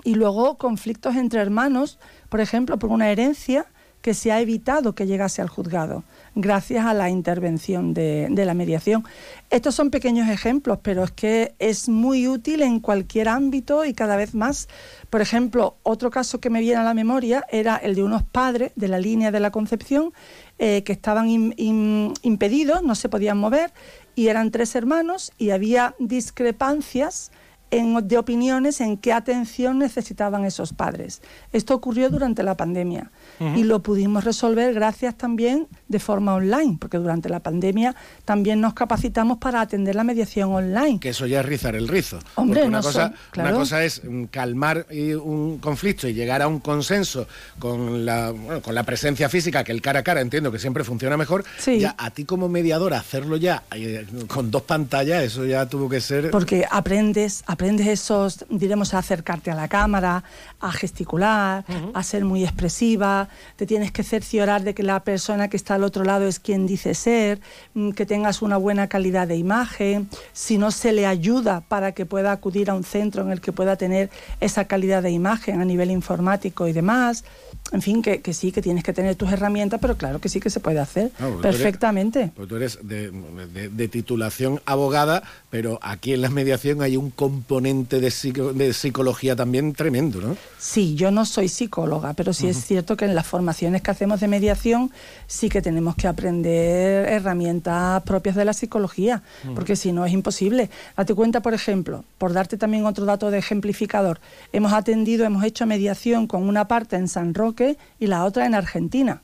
Y 0.05 0.15
luego 0.15 0.59
conflictos 0.59 1.17
entre 1.17 1.41
hermanos, 1.41 1.99
por 2.29 2.41
ejemplo, 2.41 2.79
por 2.79 2.91
una 2.91 3.11
herencia 3.11 3.67
que 4.07 4.15
se 4.15 4.31
ha 4.31 4.41
evitado 4.41 4.95
que 4.95 5.05
llegase 5.05 5.43
al 5.43 5.49
juzgado 5.49 6.05
gracias 6.37 6.87
a 6.87 6.95
la 6.95 7.11
intervención 7.11 7.93
de, 7.93 8.29
la 8.31 8.55
mediación. 8.55 9.03
Estos 9.51 9.75
son 9.75 9.91
pequeños 9.91 10.29
ejemplos, 10.29 10.79
pero 10.81 11.03
es 11.03 11.11
que 11.11 11.57
es 11.59 11.89
muy 11.89 12.29
útil 12.29 12.63
en 12.63 12.79
cualquier 12.79 13.29
ámbito 13.29 13.85
y 13.85 13.95
cada 13.95 14.15
vez 14.15 14.33
más. 14.33 14.69
Por 15.11 15.23
ejemplo, 15.23 15.75
otro 15.83 16.11
caso 16.13 16.39
que 16.39 16.51
me 16.51 16.61
viene 16.61 16.77
a 16.77 16.85
la 16.85 16.95
memoria 16.95 17.45
era 17.51 17.75
el 17.75 17.97
de 17.97 18.05
unos 18.05 18.23
padres 18.23 18.71
de 18.77 18.87
la 18.87 19.01
línea 19.01 19.33
de 19.33 19.41
la 19.41 19.51
Concepción 19.51 20.13
eh, 20.61 20.85
que 20.85 20.93
estaban 20.93 21.27
im- 21.27 21.57
im- 21.57 22.15
impedidos, 22.23 22.85
no 22.85 22.95
se 22.95 23.09
podían 23.09 23.39
mover, 23.39 23.73
y 24.15 24.29
eran 24.29 24.53
tres 24.53 24.77
hermanos 24.77 25.33
y 25.37 25.51
había 25.51 25.97
discrepancias 25.99 27.33
en- 27.71 28.07
de 28.07 28.17
opiniones 28.19 28.81
en 28.81 28.97
qué 28.97 29.13
atención 29.13 29.79
necesitaban 29.79 30.45
esos 30.45 30.73
padres. 30.73 31.21
Esto 31.53 31.75
ocurrió 31.75 32.11
durante 32.11 32.43
la 32.43 32.57
pandemia 32.57 33.11
y 33.55 33.65
lo 33.65 33.83
pudimos 33.83 34.25
resolver 34.25 34.73
gracias 34.73 35.17
también 35.17 35.67
de 35.89 35.99
forma 35.99 36.35
online, 36.35 36.79
porque 36.81 36.97
durante 36.99 37.29
la 37.29 37.41
pandemia 37.41 37.95
también 38.25 38.61
nos 38.61 38.73
capacitamos 38.75 39.39
para 39.39 39.61
atender 39.61 39.95
la 39.95 40.05
mediación 40.05 40.53
online. 40.53 41.01
Que 41.01 41.11
eso 41.11 41.27
ya 41.27 41.41
es 41.41 41.47
rizar 41.47 41.75
el 41.75 41.89
rizo. 41.89 42.19
Hombre, 42.37 42.63
una, 42.65 42.79
no 42.79 42.83
cosa, 42.85 43.09
son- 43.09 43.15
claro. 43.33 43.51
una 43.51 43.59
cosa 43.59 43.85
es 43.85 44.03
mm, 44.05 44.25
calmar 44.27 44.87
y 44.91 45.13
un 45.15 45.59
conflicto 45.59 46.09
y 46.09 46.15
llegar 46.15 46.43
a 46.43 46.49
un 46.49 46.61
consenso 46.61 47.27
con 47.59 48.07
la, 48.07 48.31
bueno, 48.31 48.63
con 48.63 48.75
la 48.75 48.85
presencia 48.85 49.29
física, 49.29 49.65
que 49.65 49.73
el 49.73 49.83
cara 49.83 50.01
a 50.01 50.03
cara 50.03 50.21
entiendo 50.21 50.53
que 50.53 50.59
siempre 50.59 50.85
funciona 50.85 51.17
mejor. 51.17 51.45
Sí. 51.59 51.81
Ya 51.81 51.95
a 51.99 52.11
ti 52.11 52.25
como 52.25 52.49
mediadora 52.49 52.99
hacerlo 52.99 53.37
ya 53.37 53.65
eh, 53.75 54.07
con 54.29 54.51
dos 54.51 54.63
pantallas, 54.63 55.23
eso 55.25 55.45
ya 55.45 55.67
tuvo 55.67 55.89
que 55.89 56.01
ser... 56.01 56.31
Porque 56.31 56.65
aprendes, 56.71 57.43
aprendes 57.47 57.56
esos, 57.61 58.45
diremos, 58.51 58.95
a 58.95 58.99
acercarte 58.99 59.51
a 59.51 59.55
la 59.55 59.69
cámara, 59.69 60.25
a 60.61 60.73
gesticular, 60.73 61.65
a 61.95 62.03
ser 62.03 62.25
muy 62.25 62.45
expresiva, 62.45 63.29
te 63.57 63.67
tienes 63.67 63.93
que 63.93 64.03
cerciorar 64.03 64.63
de 64.63 64.75
que 64.75 64.83
la 64.83 65.01
persona 65.01 65.49
que 65.49 65.57
está 65.57 65.75
al 65.75 65.85
otro 65.85 66.05
lado 66.05 66.27
es 66.27 66.39
quien 66.39 66.67
dice 66.67 66.95
ser, 66.95 67.41
mm, 67.75 67.91
que 67.91 68.07
tengas 68.07 68.43
una 68.43 68.57
buena 68.57 68.89
calidad 68.89 69.29
de 69.29 69.37
imagen, 69.37 70.09
si 70.33 70.59
no 70.59 70.71
se 70.71 70.93
le 70.93 71.07
ayuda 71.07 71.63
para 71.69 71.93
que 71.93 72.07
pueda 72.07 72.33
acudir 72.33 72.71
a 72.71 72.75
un 72.75 72.85
centro 72.85 73.23
en 73.23 73.31
el 73.31 73.41
que 73.41 73.53
pueda 73.53 73.77
tener 73.77 74.11
esa 74.41 74.67
calidad 74.67 75.03
de 75.03 75.11
imagen 75.11 75.61
a 75.61 75.65
nivel 75.65 75.91
informático 75.91 76.67
y 76.67 76.73
demás. 76.73 77.25
En 77.73 77.83
fin, 77.83 78.01
que, 78.01 78.21
que 78.23 78.33
sí, 78.33 78.53
que 78.53 78.63
tienes 78.63 78.85
que 78.85 78.93
tener 78.93 79.17
tus 79.17 79.33
herramientas, 79.33 79.81
pero 79.83 79.97
claro 79.97 80.21
que 80.21 80.29
sí 80.29 80.39
que 80.39 80.51
se 80.51 80.61
puede 80.61 80.79
hacer 80.79 81.11
No, 81.19 81.27
porque 81.31 81.43
tú 81.43 81.49
eres- 81.49 81.57
perfectamente. 81.63 82.31
Pues 82.37 82.49
tú 82.49 82.57
eres 82.57 82.79
de, 82.83 83.11
de- 83.53 83.69
de 83.69 83.89
titulación 83.89 84.61
abogada, 84.67 85.25
pero 85.51 85.81
aquí 85.83 86.13
en 86.13 86.23
la 86.23 86.29
mediación 86.31 86.81
hay 86.81 86.97
un 86.97 87.11
componente 87.11 87.99
de, 88.01 88.09
psico- 88.13 88.53
de 88.53 88.73
psicología 88.73 89.35
también 89.35 89.73
tremendo, 89.73 90.21
¿no? 90.21 90.37
Sí, 90.59 90.95
yo 90.95 91.11
no 91.11 91.25
soy 91.27 91.49
psicóloga, 91.49 92.15
pero 92.15 92.33
sí 92.33 92.47
es 92.47 92.65
cierto 92.65 92.97
que 92.97 93.05
en 93.05 93.15
las 93.17 93.27
formaciones 93.27 93.83
que 93.83 93.91
hacemos 93.91 94.21
de 94.21 94.29
mediación 94.29 94.93
sí 95.27 95.49
que 95.49 95.61
tenemos 95.61 95.97
que 95.97 96.07
aprender 96.07 97.09
herramientas 97.09 98.03
propias 98.05 98.37
de 98.37 98.45
la 98.45 98.53
psicología, 98.53 99.23
porque 99.57 99.75
si 99.75 99.91
no 99.93 100.07
es 100.07 100.13
imposible. 100.13 100.71
Date 100.97 101.15
cuenta, 101.15 101.41
por 101.43 101.53
ejemplo, 101.55 102.05
por 102.19 102.33
darte 102.33 102.57
también 102.57 102.87
otro 102.87 103.05
dato 103.07 103.31
de 103.33 103.39
ejemplificador, 103.39 104.21
hemos 104.53 104.73
atendido, 104.73 105.25
hemos 105.25 105.43
hecho 105.45 105.67
mediación 105.67 106.27
con 106.29 106.49
una 106.49 106.69
parte 106.69 106.95
en 106.97 107.09
San 107.09 107.35
Roque 107.35 107.56
y 107.99 108.07
la 108.07 108.25
otra 108.25 108.47
en 108.47 108.55
Argentina. 108.55 109.23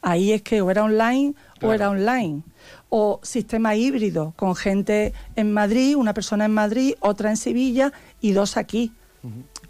Ahí 0.00 0.32
es 0.32 0.42
que 0.42 0.60
o 0.60 0.70
era 0.70 0.82
online 0.84 1.34
o 1.62 1.72
era 1.72 1.90
online. 1.90 2.42
O 2.88 3.20
sistema 3.22 3.74
híbrido, 3.76 4.32
con 4.36 4.54
gente 4.56 5.12
en 5.36 5.52
Madrid, 5.52 5.96
una 5.96 6.12
persona 6.14 6.44
en 6.46 6.52
Madrid, 6.54 6.94
otra 7.00 7.30
en 7.30 7.36
Sevilla 7.36 7.92
y 8.20 8.32
dos 8.32 8.56
aquí. 8.56 8.92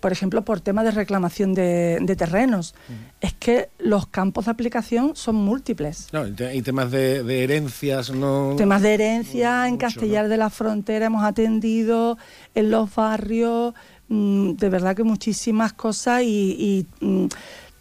Por 0.00 0.10
ejemplo, 0.10 0.42
por 0.44 0.60
tema 0.60 0.82
de 0.82 0.90
reclamación 0.90 1.52
de, 1.54 1.98
de 2.00 2.16
terrenos. 2.16 2.74
Es 3.20 3.34
que 3.34 3.68
los 3.78 4.06
campos 4.08 4.46
de 4.46 4.50
aplicación 4.50 5.12
son 5.14 5.36
múltiples. 5.36 6.08
No, 6.12 6.26
y 6.26 6.32
te- 6.32 6.56
y 6.56 6.62
temas 6.62 6.90
de, 6.90 7.22
de 7.22 7.44
herencias, 7.44 8.10
no... 8.10 8.54
Temas 8.56 8.80
de 8.82 8.94
herencia, 8.94 9.68
en 9.68 9.76
Castellar 9.76 10.26
de 10.28 10.38
la 10.38 10.48
Frontera 10.50 11.06
hemos 11.06 11.22
atendido, 11.22 12.18
en 12.54 12.70
los 12.70 12.92
barrios, 12.94 13.74
mm, 14.08 14.52
de 14.54 14.68
verdad 14.70 14.96
que 14.96 15.04
muchísimas 15.04 15.72
cosas 15.74 16.22
y, 16.22 16.86
y, 17.00 17.04
mm, 17.04 17.26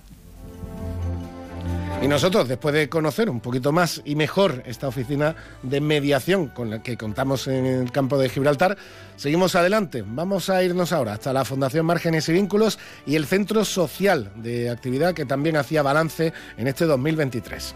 Y 2.03 2.07
nosotros, 2.09 2.49
después 2.49 2.75
de 2.75 2.89
conocer 2.89 3.29
un 3.29 3.39
poquito 3.39 3.71
más 3.71 4.01
y 4.03 4.15
mejor 4.15 4.61
esta 4.65 4.89
oficina 4.89 5.37
de 5.61 5.79
mediación 5.79 6.47
con 6.47 6.69
la 6.69 6.83
que 6.83 6.97
contamos 6.97 7.47
en 7.47 7.65
el 7.65 7.93
campo 7.93 8.17
de 8.17 8.27
Gibraltar, 8.27 8.77
seguimos 9.15 9.55
adelante. 9.55 10.03
Vamos 10.05 10.49
a 10.49 10.61
irnos 10.63 10.91
ahora 10.91 11.13
hasta 11.13 11.31
la 11.31 11.45
Fundación 11.45 11.85
Márgenes 11.85 12.27
y 12.27 12.33
Vínculos 12.33 12.77
y 13.05 13.15
el 13.15 13.25
Centro 13.25 13.63
Social 13.63 14.33
de 14.35 14.69
Actividad 14.69 15.13
que 15.13 15.25
también 15.25 15.55
hacía 15.55 15.81
balance 15.81 16.33
en 16.57 16.67
este 16.67 16.83
2023. 16.83 17.73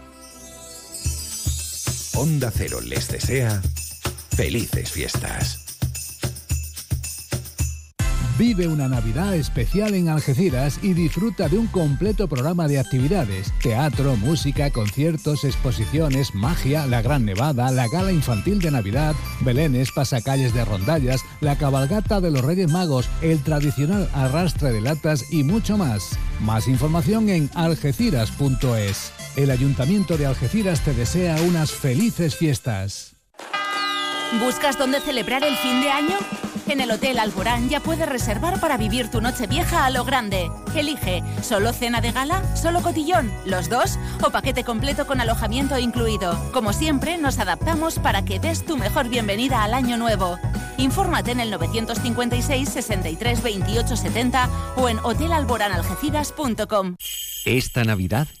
Onda 2.16 2.50
Cero 2.54 2.80
les 2.82 3.08
desea 3.08 3.62
felices 4.36 4.90
fiestas. 4.90 5.67
Vive 8.38 8.68
una 8.68 8.86
Navidad 8.86 9.34
especial 9.34 9.94
en 9.94 10.08
Algeciras 10.08 10.78
y 10.80 10.94
disfruta 10.94 11.48
de 11.48 11.58
un 11.58 11.66
completo 11.66 12.28
programa 12.28 12.68
de 12.68 12.78
actividades, 12.78 13.52
teatro, 13.60 14.14
música, 14.14 14.70
conciertos, 14.70 15.42
exposiciones, 15.42 16.36
magia, 16.36 16.86
la 16.86 17.02
Gran 17.02 17.24
Nevada, 17.24 17.68
la 17.72 17.88
Gala 17.88 18.12
Infantil 18.12 18.60
de 18.60 18.70
Navidad, 18.70 19.16
belenes, 19.40 19.90
pasacalles 19.90 20.54
de 20.54 20.64
rondallas, 20.64 21.24
la 21.40 21.58
cabalgata 21.58 22.20
de 22.20 22.30
los 22.30 22.44
Reyes 22.44 22.70
Magos, 22.70 23.08
el 23.22 23.42
tradicional 23.42 24.08
arrastre 24.14 24.70
de 24.70 24.82
latas 24.82 25.32
y 25.32 25.42
mucho 25.42 25.76
más. 25.76 26.16
Más 26.38 26.68
información 26.68 27.30
en 27.30 27.50
algeciras.es. 27.56 29.12
El 29.34 29.50
Ayuntamiento 29.50 30.16
de 30.16 30.26
Algeciras 30.26 30.84
te 30.84 30.94
desea 30.94 31.42
unas 31.42 31.72
felices 31.72 32.36
fiestas. 32.36 33.16
¿Buscas 34.40 34.78
dónde 34.78 35.00
celebrar 35.00 35.42
el 35.42 35.56
fin 35.56 35.80
de 35.80 35.90
año? 35.90 36.47
En 36.68 36.82
el 36.82 36.90
Hotel 36.90 37.18
Alborán 37.18 37.70
ya 37.70 37.80
puedes 37.80 38.06
reservar 38.06 38.60
para 38.60 38.76
vivir 38.76 39.10
tu 39.10 39.22
noche 39.22 39.46
vieja 39.46 39.86
a 39.86 39.90
lo 39.90 40.04
grande. 40.04 40.50
Elige 40.74 41.22
solo 41.42 41.72
cena 41.72 42.02
de 42.02 42.12
gala, 42.12 42.56
solo 42.56 42.82
cotillón, 42.82 43.32
los 43.46 43.70
dos 43.70 43.98
o 44.22 44.30
paquete 44.30 44.64
completo 44.64 45.06
con 45.06 45.20
alojamiento 45.20 45.78
incluido. 45.78 46.38
Como 46.52 46.74
siempre, 46.74 47.16
nos 47.16 47.38
adaptamos 47.38 47.98
para 47.98 48.24
que 48.24 48.38
des 48.38 48.66
tu 48.66 48.76
mejor 48.76 49.08
bienvenida 49.08 49.64
al 49.64 49.72
año 49.72 49.96
nuevo. 49.96 50.38
Infórmate 50.76 51.32
en 51.32 51.40
el 51.40 51.50
956 51.50 52.68
63 52.68 53.42
28 53.42 53.96
70 53.96 54.50
o 54.76 54.88
en 54.88 54.98
hotelalboranalgeciras.com. 54.98 56.96
Esta 57.44 57.84
Navidad 57.84 58.28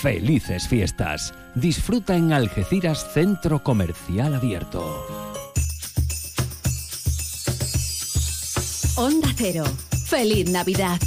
Felices 0.00 0.66
fiestas. 0.68 1.34
Disfruta 1.54 2.16
en 2.16 2.32
Algeciras 2.32 3.12
Centro 3.12 3.62
Comercial 3.62 4.34
Abierto. 4.34 5.06
Onda 8.96 9.28
Cero. 9.36 9.64
Feliz 10.06 10.50
Navidad. 10.50 10.98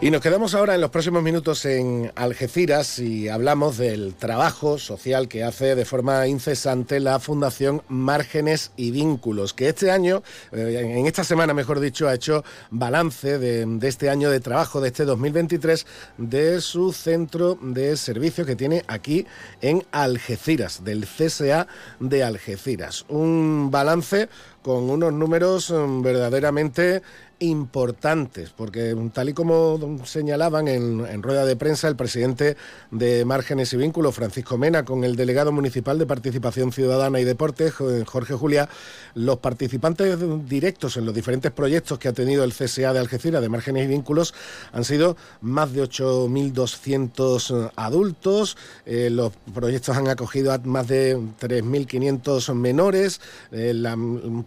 Y 0.00 0.12
nos 0.12 0.20
quedamos 0.20 0.54
ahora 0.54 0.76
en 0.76 0.80
los 0.80 0.90
próximos 0.90 1.24
minutos 1.24 1.64
en 1.64 2.12
Algeciras 2.14 3.00
y 3.00 3.28
hablamos 3.28 3.78
del 3.78 4.14
trabajo 4.14 4.78
social 4.78 5.26
que 5.26 5.42
hace 5.42 5.74
de 5.74 5.84
forma 5.84 6.28
incesante 6.28 7.00
la 7.00 7.18
Fundación 7.18 7.82
Márgenes 7.88 8.70
y 8.76 8.92
Vínculos, 8.92 9.54
que 9.54 9.68
este 9.68 9.90
año, 9.90 10.22
eh, 10.52 10.94
en 10.96 11.06
esta 11.08 11.24
semana 11.24 11.52
mejor 11.52 11.80
dicho, 11.80 12.06
ha 12.06 12.14
hecho 12.14 12.44
balance 12.70 13.40
de, 13.40 13.66
este 13.88 14.08
año 14.08 14.30
de 14.30 14.38
trabajo, 14.38 14.80
de 14.80 14.86
este 14.86 15.04
2023, 15.04 15.84
de 16.16 16.60
su 16.60 16.92
centro 16.92 17.58
de 17.60 17.96
servicio 17.96 18.46
que 18.46 18.54
tiene 18.54 18.84
aquí 18.86 19.26
en 19.62 19.84
Algeciras, 19.90 20.84
del 20.84 21.06
CSA 21.06 21.66
de 21.98 22.22
Algeciras. 22.22 23.04
Un 23.08 23.72
balance 23.72 24.28
con 24.62 24.90
unos 24.90 25.12
números 25.12 25.70
mm, 25.70 26.02
verdaderamente 26.02 27.02
importantes, 27.40 28.50
porque 28.50 28.96
tal 29.12 29.28
y 29.28 29.32
como 29.32 30.00
señalaban 30.04 30.68
en, 30.68 31.22
rueda 31.22 31.44
de 31.44 31.56
prensa 31.56 31.88
el 31.88 31.96
presidente 31.96 32.56
de 32.90 33.24
Márgenes 33.24 33.72
y 33.72 33.76
Vínculos, 33.76 34.14
Francisco 34.14 34.58
Mena, 34.58 34.84
con 34.84 35.04
el 35.04 35.14
delegado 35.16 35.52
municipal 35.52 35.98
de 35.98 36.06
Participación 36.06 36.72
Ciudadana 36.72 37.20
y 37.20 37.24
Deportes, 37.24 37.74
Jorge 38.06 38.34
Julia, 38.34 38.68
los 39.14 39.38
participantes 39.38 40.18
directos 40.48 40.96
en 40.96 41.06
los 41.06 41.14
diferentes 41.14 41.52
proyectos 41.52 41.98
que 41.98 42.08
ha 42.08 42.12
tenido 42.12 42.44
el 42.44 42.52
CSA 42.52 42.92
de 42.92 42.98
Algeciras 42.98 43.40
de 43.40 43.48
Márgenes 43.48 43.84
y 43.84 43.88
Vínculos 43.88 44.34
han 44.72 44.84
sido 44.84 45.16
más 45.40 45.72
de 45.72 45.82
8.200 45.84 47.72
adultos, 47.76 48.56
eh, 48.84 49.10
los 49.10 49.32
proyectos 49.54 49.96
han 49.96 50.08
acogido 50.08 50.52
a 50.52 50.58
más 50.58 50.88
de 50.88 51.16
3.500 51.16 52.54
menores, 52.54 53.20
eh, 53.52 53.74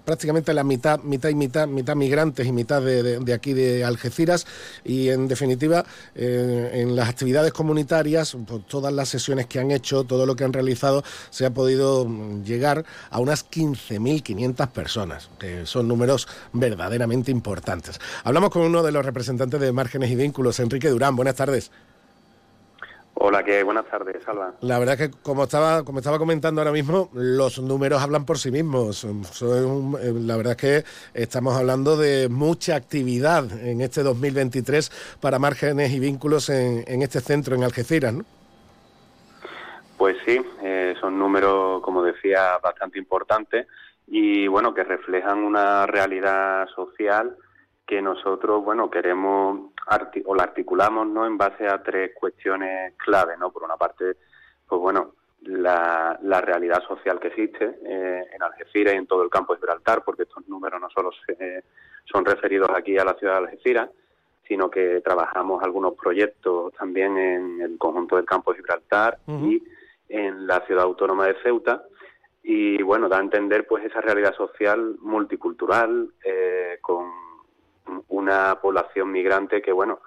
prácticamente 0.04 0.54
la 0.54 0.64
mitad, 0.64 1.00
mitad 1.04 1.30
y 1.30 1.36
mitad, 1.36 1.68
mitad 1.68 1.96
migrantes 1.96 2.46
y 2.46 2.52
mitad 2.52 2.81
de, 2.82 3.34
aquí 3.34 3.54
de 3.54 3.84
Algeciras 3.84 4.46
y 4.84 5.10
en 5.10 5.28
definitiva 5.28 5.86
eh, 6.16 6.72
en 6.74 6.96
las 6.96 7.10
actividades 7.10 7.54
comunitarias, 7.54 8.36
por 8.48 8.64
todas 8.66 8.94
las 8.94 9.10
sesiones 9.10 9.48
que 9.48 9.60
han 9.60 9.72
hecho, 9.72 10.04
todo 10.04 10.26
lo 10.26 10.36
que 10.36 10.44
han 10.44 10.54
realizado, 10.54 11.04
se 11.30 11.46
ha 11.46 11.54
podido 11.54 12.06
mm, 12.06 12.44
llegar 12.44 12.86
a 13.10 13.20
unas 13.20 13.50
15.500 13.50 14.70
personas, 14.70 15.30
que 15.40 15.66
son 15.66 15.88
números 15.88 16.28
verdaderamente 16.54 17.32
importantes. 17.32 18.00
Hablamos 18.24 18.50
con 18.50 18.64
uno 18.64 18.84
de 18.84 18.92
los 18.92 19.06
representantes 19.06 19.60
de 19.60 19.72
Márgenes 19.72 20.12
y 20.12 20.16
Vínculos, 20.16 20.60
Enrique 20.60 20.90
Durán. 20.90 21.16
Buenas 21.16 21.36
tardes. 21.36 21.72
Hola, 23.24 23.44
¿qué? 23.44 23.62
buenas 23.62 23.86
tardes, 23.86 24.24
Salva. 24.24 24.56
La 24.62 24.80
verdad 24.80 25.00
es 25.00 25.10
que, 25.10 25.18
como 25.22 25.44
estaba, 25.44 25.86
como 25.86 26.00
estaba 26.00 26.18
comentando 26.18 26.60
ahora 26.60 26.72
mismo, 26.72 27.12
los 27.14 27.62
números 27.62 28.02
hablan 28.02 28.26
por 28.26 28.40
sí 28.40 28.50
mismos. 28.50 29.04
Eh, 29.04 30.12
la 30.16 30.38
verdad 30.38 30.54
es 30.54 30.58
que 30.58 30.84
estamos 31.14 31.56
hablando 31.56 31.98
de 31.98 32.30
mucha 32.30 32.76
actividad 32.76 33.44
en 33.64 33.82
este 33.82 34.02
2023 34.02 35.20
para 35.22 35.38
márgenes 35.38 35.92
y 35.92 36.00
vínculos 36.00 36.50
en, 36.50 37.04
este 37.04 37.20
centro, 37.20 37.56
en 37.56 37.64
Algeciras, 37.64 38.12
¿no? 38.12 38.26
Pues 40.00 40.18
sí, 40.26 40.42
eh, 40.64 40.96
son 41.00 41.20
números, 41.20 41.84
como 41.84 42.02
decía, 42.02 42.58
bastante 42.58 42.98
importantes 42.98 43.68
y, 44.08 44.48
bueno, 44.48 44.74
que 44.74 44.84
reflejan 44.84 45.44
una 45.44 45.86
realidad 45.86 46.68
social 46.76 47.38
que 47.86 48.02
nosotros, 48.02 48.64
bueno, 48.64 48.90
queremos 48.90 49.71
o 50.26 50.36
la 50.36 50.44
articulamos, 50.44 51.08
¿no? 51.08 51.26
En 51.26 51.38
base 51.38 51.68
a 51.68 51.82
tres 51.82 52.12
cuestiones 52.14 52.94
clave, 52.98 53.36
¿no? 53.38 53.52
Por 53.52 53.64
una 53.64 53.78
parte, 53.78 54.18
pues 54.68 54.82
bueno, 54.82 55.14
la, 55.44 56.20
la 56.22 56.42
realidad 56.42 56.84
social 56.88 57.20
que 57.20 57.30
existe 57.30 57.80
eh, 57.86 58.26
en 58.34 58.44
Algeciras 58.44 58.94
y 58.94 58.98
en 58.98 59.08
todo 59.08 59.24
el 59.24 59.30
campo 59.30 59.54
de 59.54 59.60
Gibraltar, 59.60 60.04
porque 60.04 60.24
estos 60.24 60.48
números 60.48 60.80
no 60.80 60.90
solo 60.90 61.12
se, 61.26 61.64
son 62.06 62.26
referidos 62.26 62.70
aquí 62.76 62.98
a 62.98 63.06
la 63.06 63.16
ciudad 63.16 63.34
de 63.34 63.48
Algeciras, 63.48 63.90
sino 64.48 64.70
que 64.70 65.02
trabajamos 65.02 65.64
algunos 65.64 65.94
proyectos 65.96 66.74
también 66.74 67.18
en 67.18 67.62
el 67.62 67.78
conjunto 67.78 68.18
del 68.18 68.26
campo 68.26 68.52
de 68.52 68.58
Gibraltar 68.58 69.20
y 69.28 69.64
en 70.10 70.46
la 70.46 70.60
ciudad 70.66 70.84
autónoma 70.84 71.26
de 71.26 71.36
Ceuta. 71.42 71.84
Y 72.44 72.82
bueno, 72.82 73.08
da 73.08 73.18
a 73.18 73.22
entender 73.22 73.66
pues 73.66 73.86
esa 73.86 74.02
realidad 74.02 74.36
social 74.36 74.98
multicultural, 75.00 76.12
eh, 76.24 76.80
con 76.82 77.31
una 78.22 78.60
población 78.62 79.12
migrante 79.12 79.62
que, 79.62 79.72
bueno, 79.72 80.00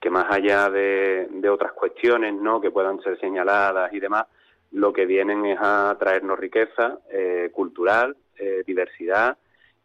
que 0.00 0.10
más 0.10 0.26
allá 0.30 0.68
de, 0.68 1.48
otras 1.50 1.72
cuestiones, 1.72 2.34
¿no?, 2.34 2.60
que 2.60 2.70
puedan 2.70 3.00
ser 3.02 3.18
señaladas 3.18 3.92
y 3.92 4.00
demás, 4.00 4.26
lo 4.72 4.92
que 4.92 5.06
vienen 5.06 5.46
es 5.46 5.58
a 5.60 5.96
traernos 5.98 6.38
riqueza 6.38 6.98
eh, 7.10 7.50
cultural, 7.52 8.16
eh, 8.38 8.62
diversidad 8.66 9.36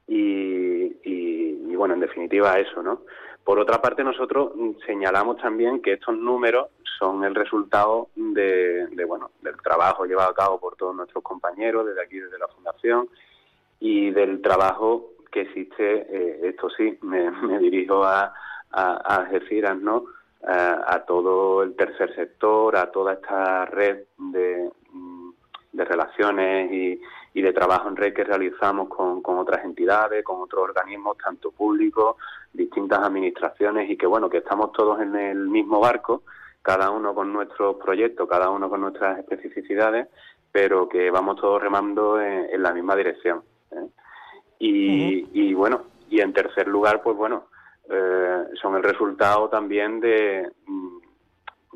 y, 0.08 0.98
y, 1.04 1.76
bueno, 1.76 1.94
en 1.94 2.00
definitiva 2.00 2.58
eso, 2.60 2.82
¿no? 2.82 3.02
Por 3.44 3.60
otra 3.60 3.80
parte, 3.80 4.04
nosotros 4.04 4.54
señalamos 4.86 5.38
también 5.38 5.82
que 5.82 5.94
estos 5.94 6.18
números 6.18 6.70
son 6.98 7.24
el 7.24 7.36
resultado 7.36 8.10
de, 8.16 8.88
de, 8.88 9.06
bueno, 9.06 9.32
del 9.42 9.58
trabajo 9.58 10.06
llevado 10.06 10.32
a 10.32 10.36
cabo 10.36 10.60
por 10.60 10.76
todos 10.76 10.96
nuestros 10.96 11.24
compañeros 11.24 11.86
desde 11.86 12.02
aquí, 12.02 12.20
desde 12.20 12.40
la 12.40 12.48
Fundación, 12.48 13.08
y 13.80 14.10
del 14.12 14.42
trabajo 14.42 15.12
que 15.32 15.42
existe, 15.42 16.08
eh, 16.10 16.50
esto 16.50 16.70
sí, 16.70 16.98
me, 17.02 17.32
dirijo 17.60 18.04
a, 18.04 18.34
a, 18.72 19.16
Algeciras, 19.18 19.78
¿no? 19.78 20.06
A, 20.44 21.04
todo 21.06 21.64
el 21.64 21.76
tercer 21.76 22.14
sector, 22.16 22.78
a 22.78 22.92
toda 22.92 23.14
esta 23.14 23.66
red 23.66 24.04
de, 24.18 24.70
mm, 24.92 25.32
relaciones 25.74 26.72
y, 26.72 27.02
de 27.42 27.54
trabajo 27.54 27.88
en 27.88 27.96
red 27.96 28.14
que 28.14 28.24
realizamos 28.24 28.90
con, 28.90 29.22
con 29.22 29.38
otras 29.38 29.64
entidades, 29.64 30.24
con 30.24 30.42
otros 30.42 30.64
organismos, 30.64 31.18
tanto 31.18 31.52
públicos, 31.52 32.16
distintas 32.52 33.00
administraciones 33.00 33.90
y 33.90 33.96
que, 33.96 34.08
bueno, 34.08 34.30
que 34.30 34.40
estamos 34.40 34.72
todos 34.72 35.00
en 35.02 35.16
el 35.16 35.48
mismo 35.48 35.80
barco, 35.80 36.24
cada 36.62 36.90
uno 36.90 37.14
con 37.14 37.32
nuestros 37.32 37.78
proyectos, 37.78 38.28
cada 38.28 38.50
uno 38.50 38.70
con 38.70 38.82
nuestras 38.82 39.20
especificidades, 39.20 40.08
pero 40.52 40.90
que 40.90 41.10
vamos 41.12 41.40
todos 41.40 41.62
remando 41.62 42.20
en, 42.20 42.62
la 42.62 42.74
misma 42.74 42.96
dirección. 42.96 43.44
¿eh? 43.72 43.88
Y, 44.60 45.54
bueno, 45.54 45.84
y 46.10 46.22
en 46.22 46.34
tercer 46.34 46.68
lugar, 46.68 47.02
pues 47.02 47.16
bueno, 47.16 47.48
eh, 47.90 48.44
son 48.62 48.76
el 48.76 48.84
resultado 48.84 49.50
también 49.50 50.00
de, 50.00 50.50
mm, 50.66 50.98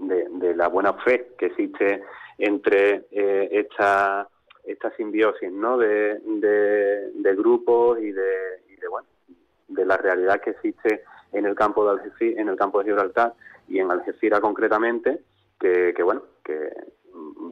de, 0.07 0.55
la 0.55 0.67
buena 0.67 0.93
fe 0.93 1.33
que 1.37 1.47
existe 1.47 2.03
entre 2.37 3.05
eh, 3.11 3.49
esta, 3.51 4.27
esta 4.63 4.91
simbiosis 4.95 5.51
¿no? 5.51 5.77
de, 5.77 6.19
de, 6.19 7.35
grupos 7.35 7.99
y 7.99 8.11
de, 8.11 8.63
y 8.69 8.75
de, 8.75 8.87
bueno, 8.87 9.07
de 9.67 9.85
la 9.85 9.97
realidad 9.97 10.41
que 10.41 10.51
existe 10.51 11.03
en 11.31 11.45
el 11.45 11.55
campo 11.55 11.85
de 11.85 11.91
Algeciras, 11.91 12.39
en 12.39 12.49
el 12.49 12.57
campo 12.57 12.79
de 12.79 12.85
Gibraltar 12.85 13.33
y 13.67 13.79
en 13.79 13.91
Algeciras 13.91 14.41
concretamente, 14.41 15.21
que, 15.59 15.93
que 15.95 16.03
bueno, 16.03 16.23
que 16.43 16.69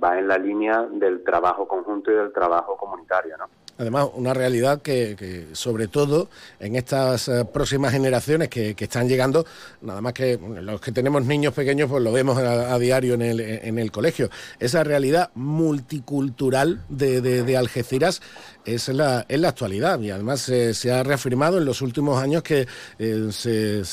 va 0.03 0.17
en 0.17 0.27
la 0.27 0.37
línea 0.37 0.83
del 0.83 1.23
trabajo 1.23 1.67
conjunto 1.67 2.11
y 2.11 2.15
del 2.15 2.33
trabajo 2.33 2.75
comunitario, 2.75 3.37
¿no? 3.37 3.45
Además, 3.79 4.09
una 4.13 4.33
realidad 4.33 4.81
que, 4.81 5.47
sobre 5.53 5.87
todo 5.87 6.29
en 6.59 6.75
estas 6.75 7.29
eh, 7.29 7.45
próximas 7.45 7.93
generaciones 7.93 8.49
que, 8.49 8.75
están 8.77 9.07
llegando, 9.07 9.45
nada 9.81 10.01
más 10.01 10.11
que 10.11 10.37
los 10.37 10.81
que 10.81 10.91
tenemos 10.91 11.23
niños 11.23 11.53
pequeños, 11.53 11.89
pues 11.89 12.03
lo 12.03 12.11
vemos 12.11 12.37
a, 12.37 12.77
diario 12.77 13.13
en 13.13 13.21
el, 13.21 13.39
en 13.39 13.79
el, 13.79 13.89
colegio. 13.89 14.29
Esa 14.59 14.83
realidad 14.83 15.29
multicultural 15.33 16.83
de, 16.89 17.21
de 17.21 17.57
Algeciras 17.57 18.21
es 18.73 18.87
la, 18.89 19.25
en 19.27 19.41
la 19.41 19.49
actualidad. 19.49 19.99
Y 19.99 20.11
además 20.11 20.41
se 20.41 20.91
ha 20.91 21.03
reafirmado 21.03 21.57
en 21.57 21.65
los 21.65 21.81
últimos 21.81 22.21
años 22.21 22.43
que 22.43 22.67
eh, 22.97 23.27
se, 23.31 23.83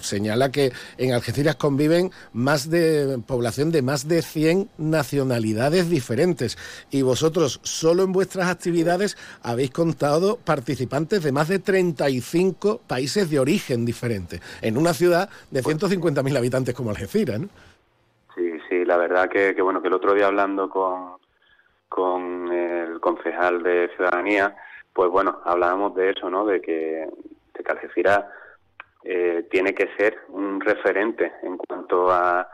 señala 0.00 0.50
que 0.50 0.72
en 0.96 1.12
Algeciras 1.12 1.56
conviven 1.56 2.10
más 2.32 2.70
de 2.70 3.18
población 3.26 3.70
de 3.70 3.82
más 3.82 4.08
de 4.08 4.22
100 4.22 4.70
nacionalidades 4.78 5.88
diferentes. 5.90 6.58
Y 6.90 7.02
vosotros 7.02 7.60
solo 7.62 8.02
en 8.02 8.12
vuestras 8.12 8.48
actividades 8.48 9.16
habéis 9.42 9.70
contado 9.70 10.36
participantes 10.36 11.22
de 11.22 11.32
más 11.32 11.48
de 11.48 11.58
35 11.58 12.80
países 12.86 13.30
de 13.30 13.38
origen 13.38 13.84
diferentes 13.84 14.40
en 14.62 14.76
una 14.76 14.94
ciudad 14.94 15.28
de 15.50 15.62
150.000 15.62 16.36
habitantes 16.36 16.74
como 16.74 16.90
Algeciras, 16.90 17.40
¿no? 17.40 17.48
Sí, 18.34 18.52
sí, 18.68 18.84
la 18.84 18.96
verdad 18.96 19.28
que, 19.28 19.54
que 19.54 19.62
bueno 19.62 19.82
que 19.82 19.88
el 19.88 19.94
otro 19.94 20.14
día 20.14 20.26
hablando 20.26 20.70
con 20.70 21.18
con 21.88 22.52
el 22.52 23.00
concejal 23.00 23.62
de 23.62 23.90
Ciudadanía, 23.96 24.56
pues 24.92 25.10
bueno, 25.10 25.40
hablábamos 25.44 25.94
de 25.94 26.10
eso, 26.10 26.30
¿no? 26.30 26.44
De 26.44 26.60
que, 26.60 27.08
de 27.54 28.24
eh, 29.04 29.46
tiene 29.50 29.74
que 29.74 29.88
ser 29.96 30.18
un 30.28 30.60
referente 30.60 31.32
en 31.42 31.56
cuanto 31.56 32.10
a, 32.10 32.48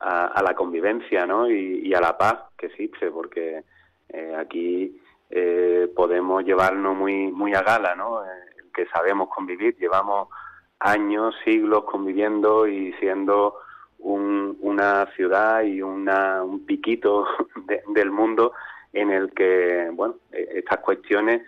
a, 0.00 0.42
la 0.42 0.54
convivencia, 0.54 1.26
¿no? 1.26 1.50
Y, 1.50 1.92
a 1.94 2.00
la 2.00 2.16
paz 2.16 2.36
que 2.56 2.66
existe, 2.66 3.10
porque 3.10 3.64
eh, 4.08 4.34
aquí 4.38 5.00
eh, 5.30 5.90
podemos 5.94 6.44
llevarnos 6.44 6.96
muy 6.96 7.30
muy 7.32 7.54
a 7.54 7.62
gala, 7.62 7.94
¿no? 7.94 8.22
que 8.74 8.86
sabemos 8.86 9.28
convivir, 9.28 9.76
llevamos 9.76 10.28
años, 10.78 11.34
siglos 11.44 11.82
conviviendo 11.84 12.68
y 12.68 12.92
siendo 12.94 13.56
un, 13.98 14.56
una 14.60 15.06
ciudad 15.16 15.62
y 15.62 15.82
una, 15.82 16.44
un 16.44 16.64
piquito 16.64 17.26
del 17.88 18.10
mundo 18.12 18.52
en 18.92 19.10
el 19.10 19.32
que, 19.32 19.90
bueno, 19.92 20.16
e, 20.32 20.58
estas 20.58 20.78
cuestiones, 20.78 21.42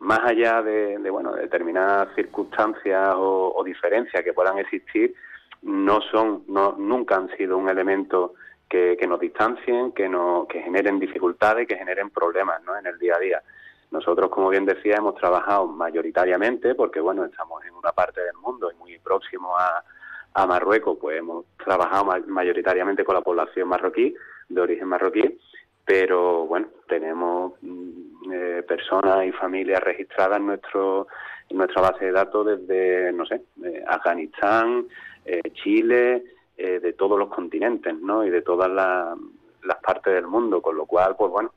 más 0.00 0.20
allá 0.20 0.62
de, 0.62 0.98
bueno, 1.10 1.34
determinadas 1.34 2.14
circunstancias 2.14 3.14
o, 3.16 3.62
diferencias 3.64 4.24
que 4.24 4.32
puedan 4.32 4.58
existir, 4.58 5.14
no 5.62 6.00
son, 6.00 6.44
no, 6.48 6.74
nunca 6.78 7.16
han 7.16 7.28
sido 7.36 7.58
un 7.58 7.68
elemento 7.68 8.34
que, 8.68 8.96
nos 9.06 9.20
distancien, 9.20 9.92
que, 9.92 10.08
no, 10.08 10.46
que 10.48 10.62
generen 10.62 10.98
dificultades, 10.98 11.66
que 11.68 11.76
generen 11.76 12.08
problemas 12.10 12.62
¿no? 12.64 12.78
en 12.78 12.86
el 12.86 12.98
día 12.98 13.16
a 13.16 13.18
día. 13.18 13.42
Nosotros, 13.90 14.30
como 14.30 14.48
bien 14.48 14.64
decía, 14.64 14.96
hemos 14.96 15.16
trabajado 15.16 15.66
mayoritariamente, 15.66 16.74
porque 16.74 17.00
bueno, 17.00 17.24
estamos 17.24 17.62
en 17.66 17.74
una 17.74 17.92
parte 17.92 18.22
del 18.22 18.36
mundo 18.36 18.70
y 18.70 18.76
muy 18.76 18.98
próximo 19.00 19.54
a 19.58 20.46
Marruecos, 20.46 20.96
pues 21.00 21.18
hemos 21.18 21.44
trabajado 21.62 22.04
mayoritariamente 22.26 23.04
con 23.04 23.16
la 23.16 23.20
población 23.20 23.68
marroquí, 23.68 24.14
de 24.48 24.60
origen 24.60 24.88
marroquí, 24.88 25.38
pero 25.84 26.46
bueno, 26.46 26.68
tenemos 26.88 27.54
mm, 27.62 28.32
eh, 28.32 28.62
personas 28.66 29.26
y 29.26 29.32
familias 29.32 29.82
registradas 29.82 30.38
en, 30.38 30.46
nuestro, 30.46 31.06
en 31.48 31.56
nuestra 31.56 31.82
base 31.82 32.06
de 32.06 32.12
datos 32.12 32.46
desde, 32.46 33.12
no 33.12 33.26
sé, 33.26 33.42
Afganistán, 33.86 34.86
eh, 35.24 35.42
Chile, 35.54 36.24
eh, 36.56 36.80
de 36.80 36.92
todos 36.92 37.18
los 37.18 37.28
continentes, 37.28 37.94
¿no? 38.00 38.24
Y 38.24 38.30
de 38.30 38.42
todas 38.42 38.70
las 38.70 39.76
partes 39.82 40.14
del 40.14 40.26
mundo, 40.26 40.60
con 40.60 40.76
lo 40.76 40.86
cual, 40.86 41.16
pues 41.16 41.30
bueno, 41.30 41.52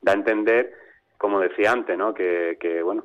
da 0.00 0.12
a 0.12 0.16
entender, 0.16 0.72
como 1.16 1.40
decía 1.40 1.72
antes, 1.72 1.96
¿no? 1.96 2.14
Que, 2.14 2.56
que 2.60 2.82
bueno, 2.82 3.04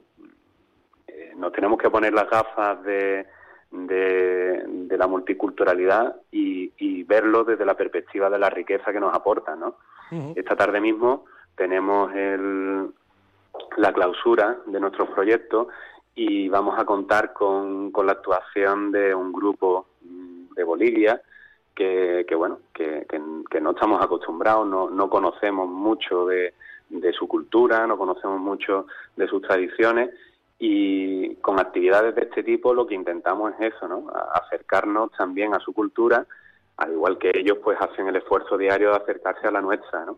nos 1.36 1.52
tenemos 1.52 1.78
que 1.78 1.90
poner 1.90 2.14
las 2.14 2.30
gafas 2.30 2.84
de 2.84 3.26
de, 3.74 4.98
la 4.98 5.08
multiculturalidad 5.08 6.16
y, 6.32 7.04
verlo 7.04 7.44
desde 7.44 7.66
la 7.66 7.76
perspectiva 7.76 8.30
de 8.30 8.40
la 8.40 8.50
riqueza 8.50 8.92
que 8.92 9.00
nos 9.00 9.14
aporta. 9.14 9.56
¿no? 9.56 9.76
Esta 10.36 10.56
tarde 10.56 10.80
mismo 10.80 11.26
tenemos 11.56 12.14
el, 12.14 12.90
la 13.78 13.94
clausura 13.94 14.58
de 14.66 14.80
nuestros 14.80 15.10
proyectos 15.10 15.68
y 16.16 16.50
vamos 16.50 16.78
a 16.78 16.86
contar 16.86 17.34
con, 17.34 17.92
con 17.92 18.06
la 18.06 18.14
actuación 18.14 18.92
de 18.92 19.16
un 19.16 19.32
grupo 19.32 19.88
de 20.56 20.64
Bolivia 20.64 21.22
que, 21.76 22.26
que 22.28 22.36
bueno 22.36 22.60
que, 22.74 23.08
que, 23.10 23.62
no 23.62 23.72
estamos 23.72 24.02
acostumbrados, 24.02 24.68
no, 24.68 24.90
no 24.90 25.10
conocemos 25.10 25.68
mucho 25.68 26.28
de, 26.28 26.54
de 26.90 27.14
su 27.14 27.28
cultura, 27.28 27.88
no 27.88 27.98
conocemos 27.98 28.40
mucho 28.40 28.86
de 29.16 29.28
sus 29.28 29.42
tradiciones 29.42 30.12
y 30.60 31.36
con 31.36 31.60
actividades 31.60 32.14
de 32.16 32.22
este 32.22 32.44
tipo 32.44 32.74
lo 32.74 32.86
que 32.86 32.96
intentamos 32.96 33.54
es 33.54 33.74
eso, 33.74 33.88
¿no? 33.88 34.06
acercarnos 34.34 35.12
también 35.18 35.56
a 35.56 35.60
su 35.60 35.74
cultura, 35.74 36.26
al 36.78 36.92
igual 36.92 37.18
que 37.18 37.32
ellos 37.34 37.58
pues 37.64 37.78
hacen 37.80 38.08
el 38.08 38.16
esfuerzo 38.16 38.58
diario 38.58 38.92
de 38.92 38.98
acercarse 38.98 39.48
a 39.48 39.52
la 39.52 39.62
nuestra, 39.62 40.06
¿no? 40.06 40.18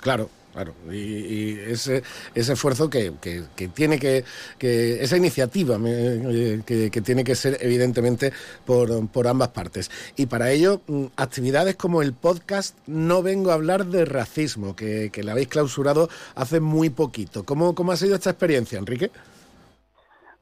Claro, 0.00 0.30
claro. 0.52 0.72
Y, 0.90 1.58
ese, 1.58 2.02
ese 2.34 2.52
esfuerzo 2.54 2.88
que, 2.88 3.12
que, 3.20 3.68
tiene 3.68 3.98
que, 3.98 4.24
que, 4.58 5.02
esa 5.02 5.16
iniciativa 5.16 5.76
que, 5.78 7.02
tiene 7.04 7.22
que 7.22 7.34
ser 7.34 7.58
evidentemente 7.60 8.32
por, 8.64 9.08
por, 9.10 9.28
ambas 9.28 9.48
partes. 9.48 9.90
Y 10.16 10.26
para 10.26 10.50
ello, 10.50 10.80
mm, 10.86 11.06
actividades 11.16 11.76
como 11.76 12.00
el 12.00 12.14
podcast 12.14 12.78
No 12.86 13.22
vengo 13.22 13.50
a 13.50 13.54
hablar 13.54 13.86
de 13.86 14.06
racismo, 14.06 14.74
que, 14.74 15.10
le 15.14 15.30
habéis 15.30 15.48
clausurado 15.48 16.08
hace 16.34 16.60
muy 16.60 16.88
poquito. 16.88 17.44
¿Cómo, 17.44 17.74
¿Cómo 17.74 17.92
ha 17.92 17.96
sido 17.96 18.14
esta 18.14 18.30
experiencia, 18.30 18.78
Enrique? 18.78 19.10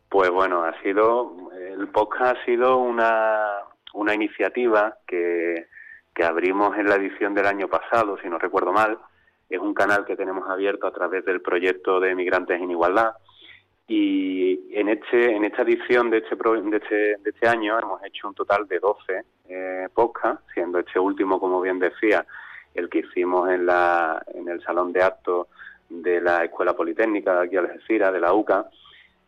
Pues 0.09 0.31
bueno, 0.31 0.63
ha 0.63 0.81
sido, 0.83 1.33
el 1.53 1.89
podcast 1.89 2.39
ha 2.39 2.45
sido 2.45 2.79
una, 2.79 3.65
una 3.99 4.15
iniciativa 4.15 4.97
que, 5.07 5.67
que 6.15 6.25
abrimos 6.25 6.77
en 6.79 6.89
la 6.89 6.95
edición 6.95 7.35
del 7.35 7.47
año 7.47 7.69
pasado, 7.69 8.17
si 8.23 8.29
no 8.29 8.39
recuerdo 8.39 8.73
mal. 8.73 8.99
Es 9.51 9.59
un 9.59 9.75
canal 9.75 10.05
que 10.05 10.17
tenemos 10.17 10.49
abierto 10.49 10.87
a 10.87 10.93
través 10.93 11.25
del 11.25 11.41
proyecto 11.41 11.99
de 11.99 12.15
Migrantes 12.15 12.61
en 12.61 12.71
Igualdad. 12.71 13.15
Y 13.89 14.73
en, 14.73 14.89
este, 14.91 15.35
en 15.35 15.45
esta 15.45 15.63
edición 15.63 16.11
de 16.11 16.19
este, 16.19 16.37
de 16.37 16.77
este, 16.77 16.95
de 16.95 17.31
este 17.31 17.49
año 17.49 17.79
hemos 17.79 18.05
hecho 18.05 18.29
un 18.29 18.35
total 18.35 18.69
de 18.69 18.79
12 18.79 19.25
eh, 19.49 19.89
podcasts, 19.93 20.45
siendo 20.55 20.79
este 20.79 21.01
último, 21.01 21.41
como 21.41 21.61
bien 21.61 21.79
decía, 21.79 22.25
el 22.75 22.89
que 22.89 23.01
hicimos 23.01 23.51
en, 23.51 23.67
la, 23.67 24.23
en 24.35 24.49
el 24.49 24.63
Salón 24.63 24.93
de 24.93 25.03
Actos 25.03 25.49
de 25.89 26.21
la 26.21 26.45
Escuela 26.45 26.77
Politécnica 26.77 27.35
de 27.35 27.47
aquí 27.47 27.57
Algeciras, 27.57 28.13
de 28.13 28.21
la 28.21 28.33
UCA, 28.33 28.69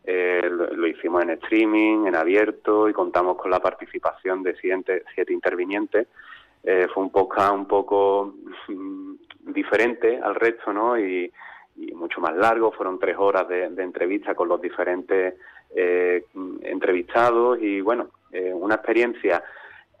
eh, 0.03 0.49
lo, 0.49 0.87
hicimos 0.87 1.21
en 1.21 1.31
streaming, 1.31 2.07
en 2.07 2.15
abierto 2.15 2.89
y 2.89 2.93
contamos 2.93 3.37
con 3.37 3.51
la 3.51 3.59
participación 3.59 4.41
de 4.41 4.55
siete, 4.55 5.03
siete 5.13 5.31
intervinientes. 5.31 6.07
Eh, 6.63 6.87
fue 6.93 7.03
un 7.03 7.11
podcast 7.11 7.53
un 7.53 7.67
poco 7.67 8.35
mm, 8.67 9.13
diferente 9.53 10.19
al 10.19 10.35
resto, 10.35 10.73
¿no? 10.73 10.99
Y, 10.99 11.31
mucho 11.95 12.19
más 12.19 12.35
largo. 12.35 12.71
Fueron 12.71 12.99
tres 12.99 13.15
horas 13.17 13.47
de, 13.47 13.63
entrevista 13.63 14.35
con 14.35 14.47
los 14.47 14.61
diferentes 14.61 15.35
eh, 15.73 16.25
entrevistados 16.63 17.59
y, 17.59 17.81
bueno, 17.81 18.09
una 18.53 18.75
experiencia 18.75 19.41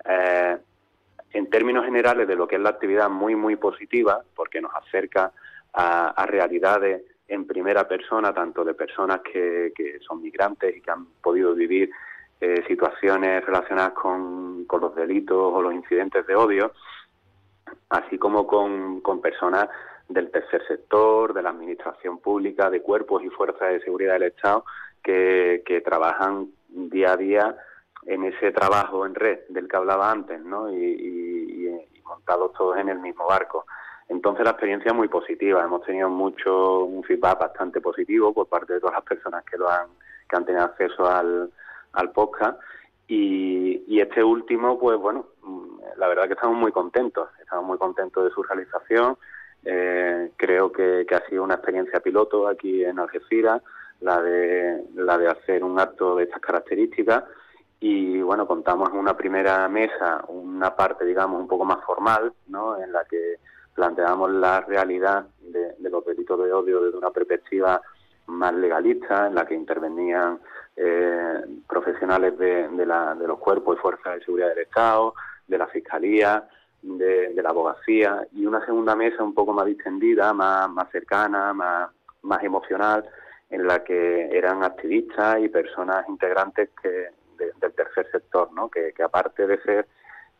en 0.05 1.49
términos 1.49 1.85
generales 1.85 2.27
de 2.27 2.35
lo 2.35 2.47
que 2.47 2.57
es 2.57 2.61
la 2.61 2.69
actividad 2.69 3.09
muy, 3.09 3.35
muy 3.35 3.55
positiva 3.55 4.21
porque 4.35 4.61
nos 4.61 4.73
acerca 4.75 5.31
a 5.73 6.25
realidades 6.27 7.01
en 7.31 7.47
primera 7.47 7.87
persona, 7.87 8.33
tanto 8.33 8.65
de 8.65 8.73
personas 8.73 9.21
que, 9.21 9.71
que 9.73 9.99
son 9.99 10.21
migrantes 10.21 10.75
y 10.75 10.81
que 10.81 10.91
han 10.91 11.05
podido 11.23 11.55
vivir 11.55 11.89
eh, 12.41 12.61
situaciones 12.67 13.45
relacionadas 13.45 13.93
con, 13.93 14.65
con, 14.65 14.81
los 14.81 14.93
delitos 14.95 15.37
o 15.37 15.61
los 15.61 15.73
incidentes 15.73 16.27
de 16.27 16.35
odio, 16.35 16.73
así 17.89 18.17
como 18.17 18.45
con, 18.45 18.99
con 18.99 19.21
personas 19.21 19.69
del 20.09 20.29
tercer 20.29 20.61
sector, 20.67 21.33
de 21.33 21.41
la 21.41 21.51
administración 21.51 22.17
pública, 22.19 22.69
de 22.69 22.81
cuerpos 22.81 23.23
y 23.23 23.29
fuerzas 23.29 23.69
de 23.69 23.81
seguridad 23.81 24.13
del 24.13 24.23
Estado 24.23 24.65
que, 25.01 25.63
que 25.65 25.79
trabajan 25.79 26.49
día 26.67 27.13
a 27.13 27.17
día 27.17 27.55
en 28.07 28.25
ese 28.25 28.51
trabajo 28.51 29.05
en 29.05 29.15
red 29.15 29.39
del 29.47 29.69
que 29.69 29.77
hablaba 29.77 30.11
antes, 30.11 30.41
¿no? 30.41 30.69
Y, 30.71 31.39
montados 32.03 32.51
todos 32.57 32.77
en 32.77 32.89
el 32.89 32.99
mismo 32.99 33.25
barco. 33.25 33.65
Entonces 34.09 34.43
la 34.43 34.51
experiencia 34.51 34.89
es 34.89 34.95
muy 34.95 35.07
positiva, 35.07 35.63
hemos 35.63 35.83
tenido 35.83 36.09
mucho 36.09 36.83
un 36.83 37.03
feedback 37.03 37.39
bastante 37.39 37.79
positivo 37.79 38.33
por 38.33 38.47
parte 38.47 38.73
de 38.73 38.79
todas 38.79 38.95
las 38.95 39.05
personas 39.05 39.43
que 39.45 39.57
lo 39.57 39.69
han 39.69 39.87
que 40.29 40.37
han 40.37 40.45
tenido 40.45 40.63
acceso 40.63 41.05
al, 41.09 41.51
al 41.93 42.11
podcast 42.11 42.59
y, 43.07 43.83
y 43.87 43.99
este 43.99 44.23
último, 44.23 44.79
pues 44.79 44.97
bueno, 44.97 45.25
mm, 45.43 45.79
la 45.97 46.07
verdad 46.07 46.27
que 46.27 46.33
estamos 46.33 46.57
muy 46.57 46.71
contentos, 46.71 47.27
estamos 47.41 47.65
muy 47.65 47.77
contentos 47.77 48.23
de 48.23 48.31
su 48.31 48.41
realización. 48.41 49.17
Eh, 49.65 50.31
creo 50.37 50.71
que, 50.71 51.05
que, 51.07 51.15
ha 51.15 51.27
sido 51.27 51.43
una 51.43 51.55
experiencia 51.55 51.99
piloto 51.99 52.47
aquí 52.47 52.85
en 52.85 52.99
Algeciras, 52.99 53.61
la 53.99 54.21
de, 54.21 54.85
la 54.95 55.17
de 55.17 55.27
hacer 55.27 55.61
un 55.61 55.77
acto 55.77 56.15
de 56.15 56.23
estas 56.23 56.39
características. 56.39 57.25
Y 57.81 58.21
bueno, 58.21 58.47
contamos 58.47 58.89
en 58.89 58.95
una 58.95 59.17
primera 59.17 59.67
mesa, 59.67 60.23
una 60.29 60.73
parte, 60.73 61.03
digamos, 61.03 61.41
un 61.41 61.49
poco 61.49 61.65
más 61.65 61.83
formal, 61.83 62.31
¿no? 62.47 62.81
En 62.81 62.93
la 62.93 63.03
que 63.03 63.39
planteamos 63.73 64.31
la 64.31 64.61
realidad 64.61 65.25
de, 65.39 65.75
los 65.89 66.05
delitos 66.05 66.43
de 66.43 66.51
odio 66.51 66.81
desde 66.81 66.97
una 66.97 67.11
perspectiva 67.11 67.81
más 68.27 68.53
legalista, 68.53 69.27
en 69.27 69.35
la 69.35 69.45
que 69.45 69.55
intervenían 69.55 70.39
eh, 70.75 71.41
profesionales 71.67 72.37
de, 72.37 72.69
los 73.27 73.39
cuerpos 73.39 73.77
y 73.77 73.81
fuerzas 73.81 74.15
de 74.15 74.25
seguridad 74.25 74.49
del 74.49 74.59
Estado, 74.59 75.13
de 75.47 75.57
la 75.57 75.67
Fiscalía, 75.67 76.47
de, 76.81 77.33
la 77.41 77.49
abogacía, 77.49 78.27
y 78.33 78.45
una 78.45 78.65
segunda 78.65 78.95
mesa 78.95 79.23
un 79.23 79.33
poco 79.33 79.53
más 79.53 79.65
distendida, 79.65 80.33
más, 80.33 80.69
más 80.69 80.89
cercana, 80.91 81.53
más, 81.53 81.89
más 82.23 82.43
emocional, 82.43 83.07
en 83.49 83.67
la 83.67 83.83
que 83.83 84.29
eran 84.31 84.63
activistas 84.63 85.39
y 85.39 85.49
personas 85.49 86.07
integrantes 86.07 86.69
que, 86.81 87.09
del 87.37 87.73
tercer 87.73 88.09
sector, 88.11 88.51
¿no? 88.53 88.69
que 88.69 88.93
aparte 89.03 89.45
de 89.45 89.61
ser 89.63 89.87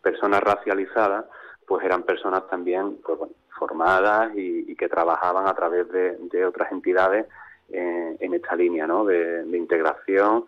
personas 0.01 0.41
racializadas, 0.41 1.25
pues 1.71 1.85
eran 1.85 2.03
personas 2.03 2.45
también 2.49 2.97
pues, 2.97 3.17
formadas 3.57 4.33
y, 4.35 4.75
que 4.75 4.89
trabajaban 4.89 5.47
a 5.47 5.53
través 5.53 5.87
de, 5.89 6.45
otras 6.45 6.69
entidades 6.69 7.27
eh, 7.69 8.17
en 8.19 8.33
esta 8.33 8.57
línea 8.57 8.85
¿no? 8.85 9.05
de, 9.05 9.45
integración 9.53 10.47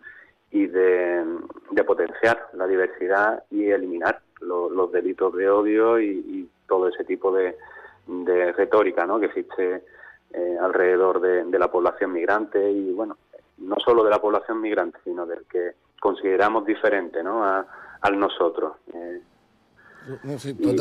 y 0.50 0.66
de, 0.66 1.24
potenciar 1.86 2.50
la 2.52 2.66
diversidad 2.66 3.42
y 3.50 3.70
eliminar 3.70 4.20
los 4.42 4.92
delitos 4.92 5.34
de 5.34 5.48
odio 5.48 5.98
y, 5.98 6.46
todo 6.68 6.88
ese 6.88 7.04
tipo 7.04 7.32
de, 7.32 7.56
retórica 8.52 9.06
¿no? 9.06 9.18
que 9.18 9.26
existe 9.26 9.82
eh, 10.30 10.58
alrededor 10.60 11.22
de, 11.22 11.58
la 11.58 11.70
población 11.70 12.12
migrante 12.12 12.70
y 12.70 12.92
bueno 12.92 13.16
no 13.56 13.76
solo 13.82 14.04
de 14.04 14.10
la 14.10 14.20
población 14.20 14.60
migrante 14.60 14.98
sino 15.04 15.24
del 15.24 15.46
que 15.50 15.72
consideramos 15.98 16.66
diferente 16.66 17.22
¿no? 17.22 17.42
a, 17.42 17.66
al 18.02 18.18
nosotros 18.18 18.74
eh, 18.92 19.22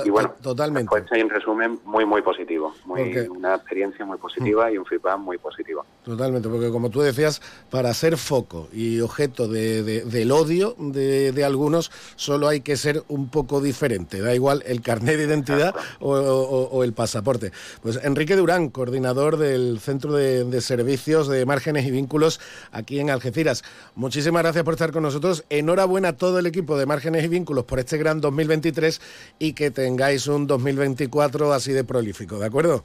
y, 0.05 0.09
bueno, 0.09 0.33
totalmente. 0.41 0.89
Pues 0.89 1.05
en 1.11 1.29
resumen, 1.29 1.79
muy, 1.85 2.05
muy 2.05 2.21
positivo. 2.21 2.73
Muy, 2.85 3.17
Una 3.29 3.55
experiencia 3.55 4.05
muy 4.05 4.17
positiva 4.17 4.71
y 4.71 4.77
un 4.77 4.85
feedback 4.85 5.17
muy 5.17 5.37
positivo. 5.37 5.85
Totalmente, 6.03 6.49
porque 6.49 6.69
como 6.69 6.89
tú 6.89 7.01
decías, 7.01 7.41
para 7.69 7.93
ser 7.93 8.17
foco 8.17 8.67
y 8.73 8.99
objeto 8.99 9.47
de, 9.47 9.83
del 9.83 10.31
odio 10.31 10.75
de, 10.77 11.43
algunos, 11.45 11.91
solo 12.15 12.47
hay 12.47 12.61
que 12.61 12.75
ser 12.75 13.03
un 13.07 13.29
poco 13.29 13.61
diferente. 13.61 14.19
Da 14.21 14.35
igual 14.35 14.63
el 14.65 14.81
carnet 14.81 15.17
de 15.17 15.23
identidad 15.25 15.75
o, 15.99 16.83
el 16.83 16.93
pasaporte. 16.93 17.51
Pues 17.81 17.99
Enrique 18.03 18.35
Durán, 18.35 18.69
coordinador 18.69 19.37
del 19.37 19.79
Centro 19.79 20.13
de, 20.13 20.43
de 20.43 20.61
Servicios 20.61 21.27
de 21.27 21.45
Márgenes 21.45 21.85
y 21.85 21.91
Vínculos 21.91 22.41
aquí 22.71 22.99
en 22.99 23.09
Algeciras. 23.09 23.63
Muchísimas 23.95 24.43
gracias 24.43 24.63
por 24.63 24.73
estar 24.73 24.91
con 24.91 25.03
nosotros. 25.03 25.45
Enhorabuena 25.49 26.09
a 26.09 26.17
todo 26.17 26.39
el 26.39 26.45
equipo 26.45 26.77
de 26.77 26.85
Márgenes 26.85 27.23
y 27.23 27.27
Vínculos 27.29 27.63
por 27.63 27.79
este 27.79 27.97
gran 27.97 28.19
2023 28.19 29.01
y 29.39 29.53
que 29.53 29.71
tengáis 29.71 30.27
un 30.27 30.47
2024 30.47 31.53
así 31.53 31.71
de 31.71 31.83
prolífico, 31.83 32.39
¿de 32.39 32.47
acuerdo? 32.47 32.83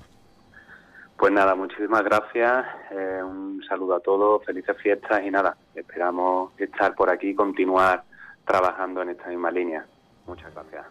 Pues 1.16 1.32
nada, 1.32 1.54
muchísimas 1.54 2.04
gracias, 2.04 2.64
eh, 2.92 3.20
un 3.22 3.60
saludo 3.68 3.96
a 3.96 4.00
todos, 4.00 4.44
felices 4.44 4.76
fiestas 4.80 5.22
y 5.24 5.30
nada, 5.30 5.56
esperamos 5.74 6.52
estar 6.58 6.94
por 6.94 7.10
aquí 7.10 7.30
y 7.30 7.34
continuar 7.34 8.04
trabajando 8.46 9.02
en 9.02 9.10
esta 9.10 9.28
misma 9.28 9.50
línea. 9.50 9.84
Muchas 10.26 10.52
gracias. 10.54 10.86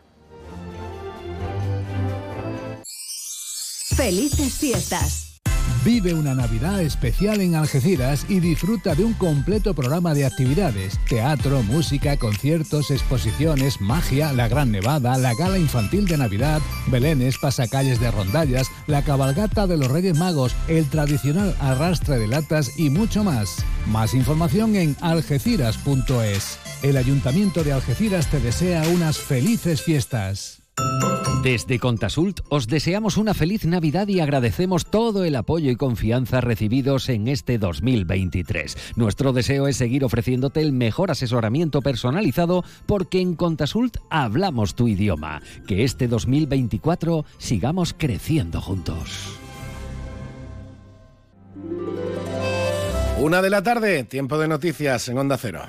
Felices 3.96 4.60
fiestas. 4.60 5.26
Vive 5.88 6.14
una 6.14 6.36
Navidad 6.36 6.82
especial 6.82 7.40
en 7.40 7.56
Algeciras 7.56 8.26
y 8.28 8.42
disfruta 8.42 8.94
de 8.94 9.06
un 9.06 9.14
completo 9.14 9.74
programa 9.74 10.14
de 10.14 10.26
actividades, 10.26 11.00
teatro, 11.08 11.64
música, 11.64 12.18
conciertos, 12.18 12.92
exposiciones, 12.92 13.80
magia, 13.80 14.34
la 14.34 14.50
Gran 14.50 14.70
Nevada, 14.70 15.18
la 15.18 15.34
Gala 15.34 15.58
Infantil 15.58 16.06
de 16.06 16.18
Navidad, 16.18 16.62
Belenes, 16.88 17.38
pasacalles 17.38 18.02
de 18.02 18.12
rondallas, 18.12 18.70
la 18.88 19.02
cabalgata 19.02 19.66
de 19.66 19.78
los 19.78 19.90
Reyes 19.90 20.18
Magos, 20.18 20.54
el 20.68 20.90
tradicional 20.90 21.56
arrastre 21.62 22.20
de 22.20 22.28
latas 22.28 22.78
y 22.78 22.90
mucho 22.90 23.24
más. 23.24 23.64
Más 23.90 24.14
información 24.14 24.76
en 24.76 24.98
algeciras.es. 25.00 26.60
El 26.84 26.98
Ayuntamiento 26.98 27.64
de 27.64 27.72
Algeciras 27.72 28.30
te 28.30 28.42
desea 28.42 28.86
unas 28.90 29.18
felices 29.18 29.82
fiestas. 29.82 30.64
Desde 31.48 31.80
Contasult 31.80 32.41
os 32.50 32.68
deseamos 32.68 33.16
una 33.16 33.34
feliz 33.34 33.64
Navidad 33.64 34.10
y 34.10 34.20
agradecemos 34.20 34.86
todo 34.86 35.24
el 35.24 35.34
apoyo 35.34 35.72
y 35.72 35.78
confianza 35.78 36.41
recibidos 36.41 37.08
en 37.08 37.30
este 37.30 37.58
2023. 37.58 38.76
Nuestro 38.98 39.32
deseo 39.32 39.70
es 39.70 39.78
seguir 39.78 40.04
ofreciéndote 40.04 40.60
el 40.60 40.74
mejor 40.74 41.10
asesoramiento 41.10 41.82
personalizado 41.82 42.66
porque 42.86 43.22
en 43.22 43.36
Contasult 43.36 43.95
hablamos 44.10 44.76
tu 44.76 44.89
idioma. 44.89 45.41
Que 45.66 45.86
este 45.86 46.10
2024 46.10 47.24
sigamos 47.38 47.95
creciendo 47.98 48.60
juntos. 48.60 49.39
Una 53.22 53.41
de 53.41 53.50
la 53.50 53.64
tarde, 53.64 54.04
tiempo 54.04 54.38
de 54.38 54.50
noticias 54.50 55.08
en 55.08 55.18
Onda 55.18 55.38
Cero. 55.38 55.62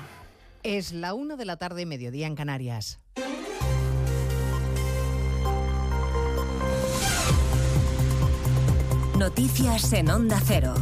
Es 0.61 0.91
la 0.91 1.13
una 1.13 1.37
de 1.37 1.45
la 1.45 1.55
tarde, 1.55 1.85
mediodía 1.85 2.27
en 2.27 2.35
Canarias. 2.35 2.99
Noticias 9.19 9.91
en 9.91 10.09
Onda 10.09 10.41
Cero. 10.45 10.73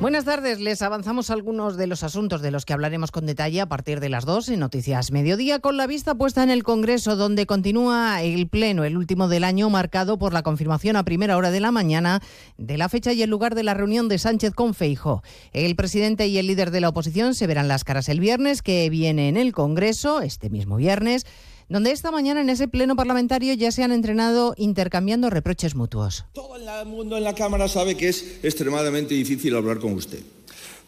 Buenas 0.00 0.24
tardes, 0.24 0.60
les 0.60 0.82
avanzamos 0.82 1.30
algunos 1.30 1.76
de 1.76 1.88
los 1.88 2.04
asuntos 2.04 2.42
de 2.42 2.52
los 2.52 2.64
que 2.64 2.72
hablaremos 2.72 3.10
con 3.10 3.26
detalle 3.26 3.60
a 3.60 3.66
partir 3.66 3.98
de 3.98 4.08
las 4.08 4.24
2 4.24 4.50
en 4.50 4.60
Noticias 4.60 5.10
Mediodía, 5.10 5.58
con 5.58 5.76
la 5.76 5.88
vista 5.88 6.14
puesta 6.14 6.44
en 6.44 6.50
el 6.50 6.62
Congreso, 6.62 7.16
donde 7.16 7.44
continúa 7.44 8.22
el 8.22 8.46
Pleno, 8.46 8.84
el 8.84 8.96
último 8.96 9.26
del 9.26 9.42
año, 9.42 9.68
marcado 9.68 10.16
por 10.16 10.32
la 10.32 10.44
confirmación 10.44 10.94
a 10.94 11.04
primera 11.04 11.36
hora 11.36 11.50
de 11.50 11.58
la 11.58 11.72
mañana 11.72 12.22
de 12.56 12.78
la 12.78 12.88
fecha 12.88 13.12
y 13.12 13.22
el 13.24 13.30
lugar 13.30 13.56
de 13.56 13.64
la 13.64 13.74
reunión 13.74 14.08
de 14.08 14.18
Sánchez 14.18 14.54
con 14.54 14.74
Feijo. 14.74 15.24
El 15.52 15.74
presidente 15.74 16.28
y 16.28 16.38
el 16.38 16.46
líder 16.46 16.70
de 16.70 16.82
la 16.82 16.90
oposición 16.90 17.34
se 17.34 17.48
verán 17.48 17.66
las 17.66 17.82
caras 17.82 18.08
el 18.08 18.20
viernes, 18.20 18.62
que 18.62 18.88
viene 18.90 19.28
en 19.28 19.36
el 19.36 19.52
Congreso, 19.52 20.22
este 20.22 20.50
mismo 20.50 20.76
viernes 20.76 21.26
donde 21.70 21.92
esta 21.92 22.10
mañana 22.10 22.40
en 22.40 22.50
ese 22.50 22.66
pleno 22.66 22.96
parlamentario 22.96 23.54
ya 23.54 23.70
se 23.70 23.84
han 23.84 23.92
entrenado 23.92 24.54
intercambiando 24.56 25.30
reproches 25.30 25.76
mutuos. 25.76 26.24
Todo 26.32 26.56
el 26.56 26.86
mundo 26.86 27.16
en 27.16 27.22
la 27.22 27.34
Cámara 27.34 27.68
sabe 27.68 27.96
que 27.96 28.08
es 28.08 28.40
extremadamente 28.42 29.14
difícil 29.14 29.54
hablar 29.54 29.78
con 29.78 29.92
usted, 29.92 30.18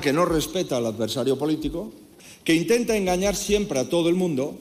que 0.01 0.12
no 0.12 0.24
respeta 0.24 0.76
al 0.76 0.87
adversario 0.87 1.39
político, 1.39 1.93
que 2.43 2.55
intenta 2.55 2.97
engañar 2.97 3.37
siempre 3.37 3.78
a 3.78 3.89
todo 3.89 4.09
el 4.09 4.16
mundo 4.16 4.59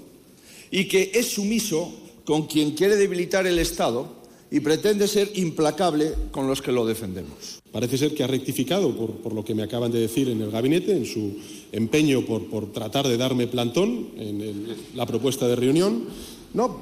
y 0.69 0.88
que 0.88 1.11
es 1.15 1.32
sumiso 1.32 1.91
con 2.24 2.45
quien 2.45 2.72
quiere 2.72 2.97
debilitar 2.97 3.47
el 3.47 3.57
Estado 3.57 4.07
y 4.51 4.59
pretende 4.59 5.07
ser 5.07 5.32
implacable 5.34 6.13
con 6.30 6.47
los 6.47 6.61
que 6.61 6.72
lo 6.72 6.86
defendemos. 6.86 7.61
Parece 7.72 7.97
ser 7.97 8.13
que 8.13 8.24
ha 8.24 8.28
rectificado, 8.28 8.91
por, 8.95 9.34
lo 9.34 9.45
que 9.45 9.55
me 9.55 9.63
acaban 9.63 9.91
de 9.91 10.01
decir 10.01 10.28
en 10.28 10.41
el 10.41 10.51
gabinete, 10.51 10.91
en 10.91 11.05
su 11.05 11.38
empeño 11.72 12.26
por, 12.26 12.72
tratar 12.74 13.07
de 13.07 13.15
darme 13.15 13.47
plantón 13.47 14.09
en 14.17 14.67
la 14.93 15.05
propuesta 15.05 15.47
de 15.47 15.55
reunión. 15.55 16.03
No, 16.53 16.80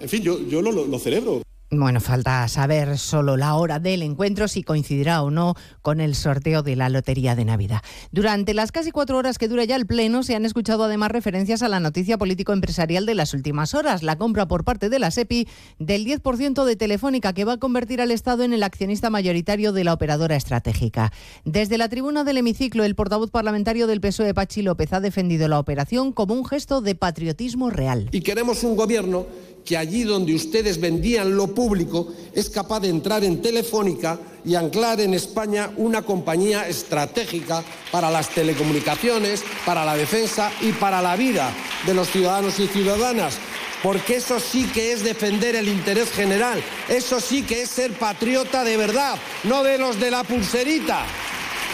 en 0.00 0.08
fin, 0.08 0.22
yo, 0.22 0.46
yo 0.48 0.62
lo, 0.62 0.70
lo 0.86 0.98
celebro. 0.98 1.42
Bueno, 1.70 2.00
falta 2.00 2.48
saber 2.48 2.96
solo 2.96 3.36
la 3.36 3.54
hora 3.54 3.78
del 3.78 4.00
encuentro, 4.00 4.48
si 4.48 4.62
coincidirá 4.62 5.22
o 5.22 5.30
no 5.30 5.54
con 5.82 6.00
el 6.00 6.14
sorteo 6.14 6.62
de 6.62 6.76
la 6.76 6.88
Lotería 6.88 7.36
de 7.36 7.44
Navidad. 7.44 7.82
Durante 8.10 8.54
las 8.54 8.72
casi 8.72 8.90
cuatro 8.90 9.18
horas 9.18 9.36
que 9.36 9.48
dura 9.48 9.64
ya 9.64 9.76
el 9.76 9.86
Pleno, 9.86 10.22
se 10.22 10.34
han 10.34 10.46
escuchado 10.46 10.84
además 10.84 11.10
referencias 11.10 11.62
a 11.62 11.68
la 11.68 11.78
noticia 11.78 12.16
político-empresarial 12.16 13.04
de 13.04 13.14
las 13.14 13.34
últimas 13.34 13.74
horas, 13.74 14.02
la 14.02 14.16
compra 14.16 14.48
por 14.48 14.64
parte 14.64 14.88
de 14.88 14.98
la 14.98 15.10
SEPI 15.10 15.46
del 15.78 16.06
10% 16.06 16.64
de 16.64 16.76
Telefónica, 16.76 17.34
que 17.34 17.44
va 17.44 17.52
a 17.54 17.58
convertir 17.58 18.00
al 18.00 18.12
Estado 18.12 18.44
en 18.44 18.54
el 18.54 18.62
accionista 18.62 19.10
mayoritario 19.10 19.72
de 19.72 19.84
la 19.84 19.92
operadora 19.92 20.36
estratégica. 20.36 21.12
Desde 21.44 21.76
la 21.76 21.90
tribuna 21.90 22.24
del 22.24 22.38
hemiciclo, 22.38 22.82
el 22.84 22.94
portavoz 22.94 23.30
parlamentario 23.30 23.86
del 23.86 24.00
PSOE, 24.00 24.32
Pachi 24.32 24.62
López, 24.62 24.94
ha 24.94 25.00
defendido 25.00 25.48
la 25.48 25.58
operación 25.58 26.12
como 26.14 26.32
un 26.32 26.46
gesto 26.46 26.80
de 26.80 26.94
patriotismo 26.94 27.68
real. 27.68 28.08
Y 28.10 28.22
queremos 28.22 28.64
un 28.64 28.74
gobierno 28.74 29.26
que 29.68 29.76
allí 29.76 30.02
donde 30.02 30.34
ustedes 30.34 30.80
vendían 30.80 31.36
lo 31.36 31.54
público 31.54 32.08
es 32.32 32.48
capaz 32.48 32.80
de 32.80 32.88
entrar 32.88 33.22
en 33.22 33.42
Telefónica 33.42 34.18
y 34.42 34.54
anclar 34.54 34.98
en 34.98 35.12
España 35.12 35.70
una 35.76 36.00
compañía 36.00 36.66
estratégica 36.66 37.62
para 37.92 38.10
las 38.10 38.30
telecomunicaciones, 38.30 39.44
para 39.66 39.84
la 39.84 39.94
defensa 39.94 40.50
y 40.62 40.72
para 40.72 41.02
la 41.02 41.16
vida 41.16 41.52
de 41.86 41.92
los 41.92 42.08
ciudadanos 42.08 42.58
y 42.58 42.66
ciudadanas. 42.66 43.36
Porque 43.82 44.16
eso 44.16 44.40
sí 44.40 44.64
que 44.72 44.92
es 44.92 45.04
defender 45.04 45.54
el 45.54 45.68
interés 45.68 46.10
general, 46.12 46.62
eso 46.88 47.20
sí 47.20 47.42
que 47.42 47.60
es 47.60 47.68
ser 47.68 47.92
patriota 47.92 48.64
de 48.64 48.78
verdad, 48.78 49.18
no 49.44 49.62
de 49.62 49.76
los 49.76 50.00
de 50.00 50.10
la 50.10 50.24
pulserita. 50.24 51.04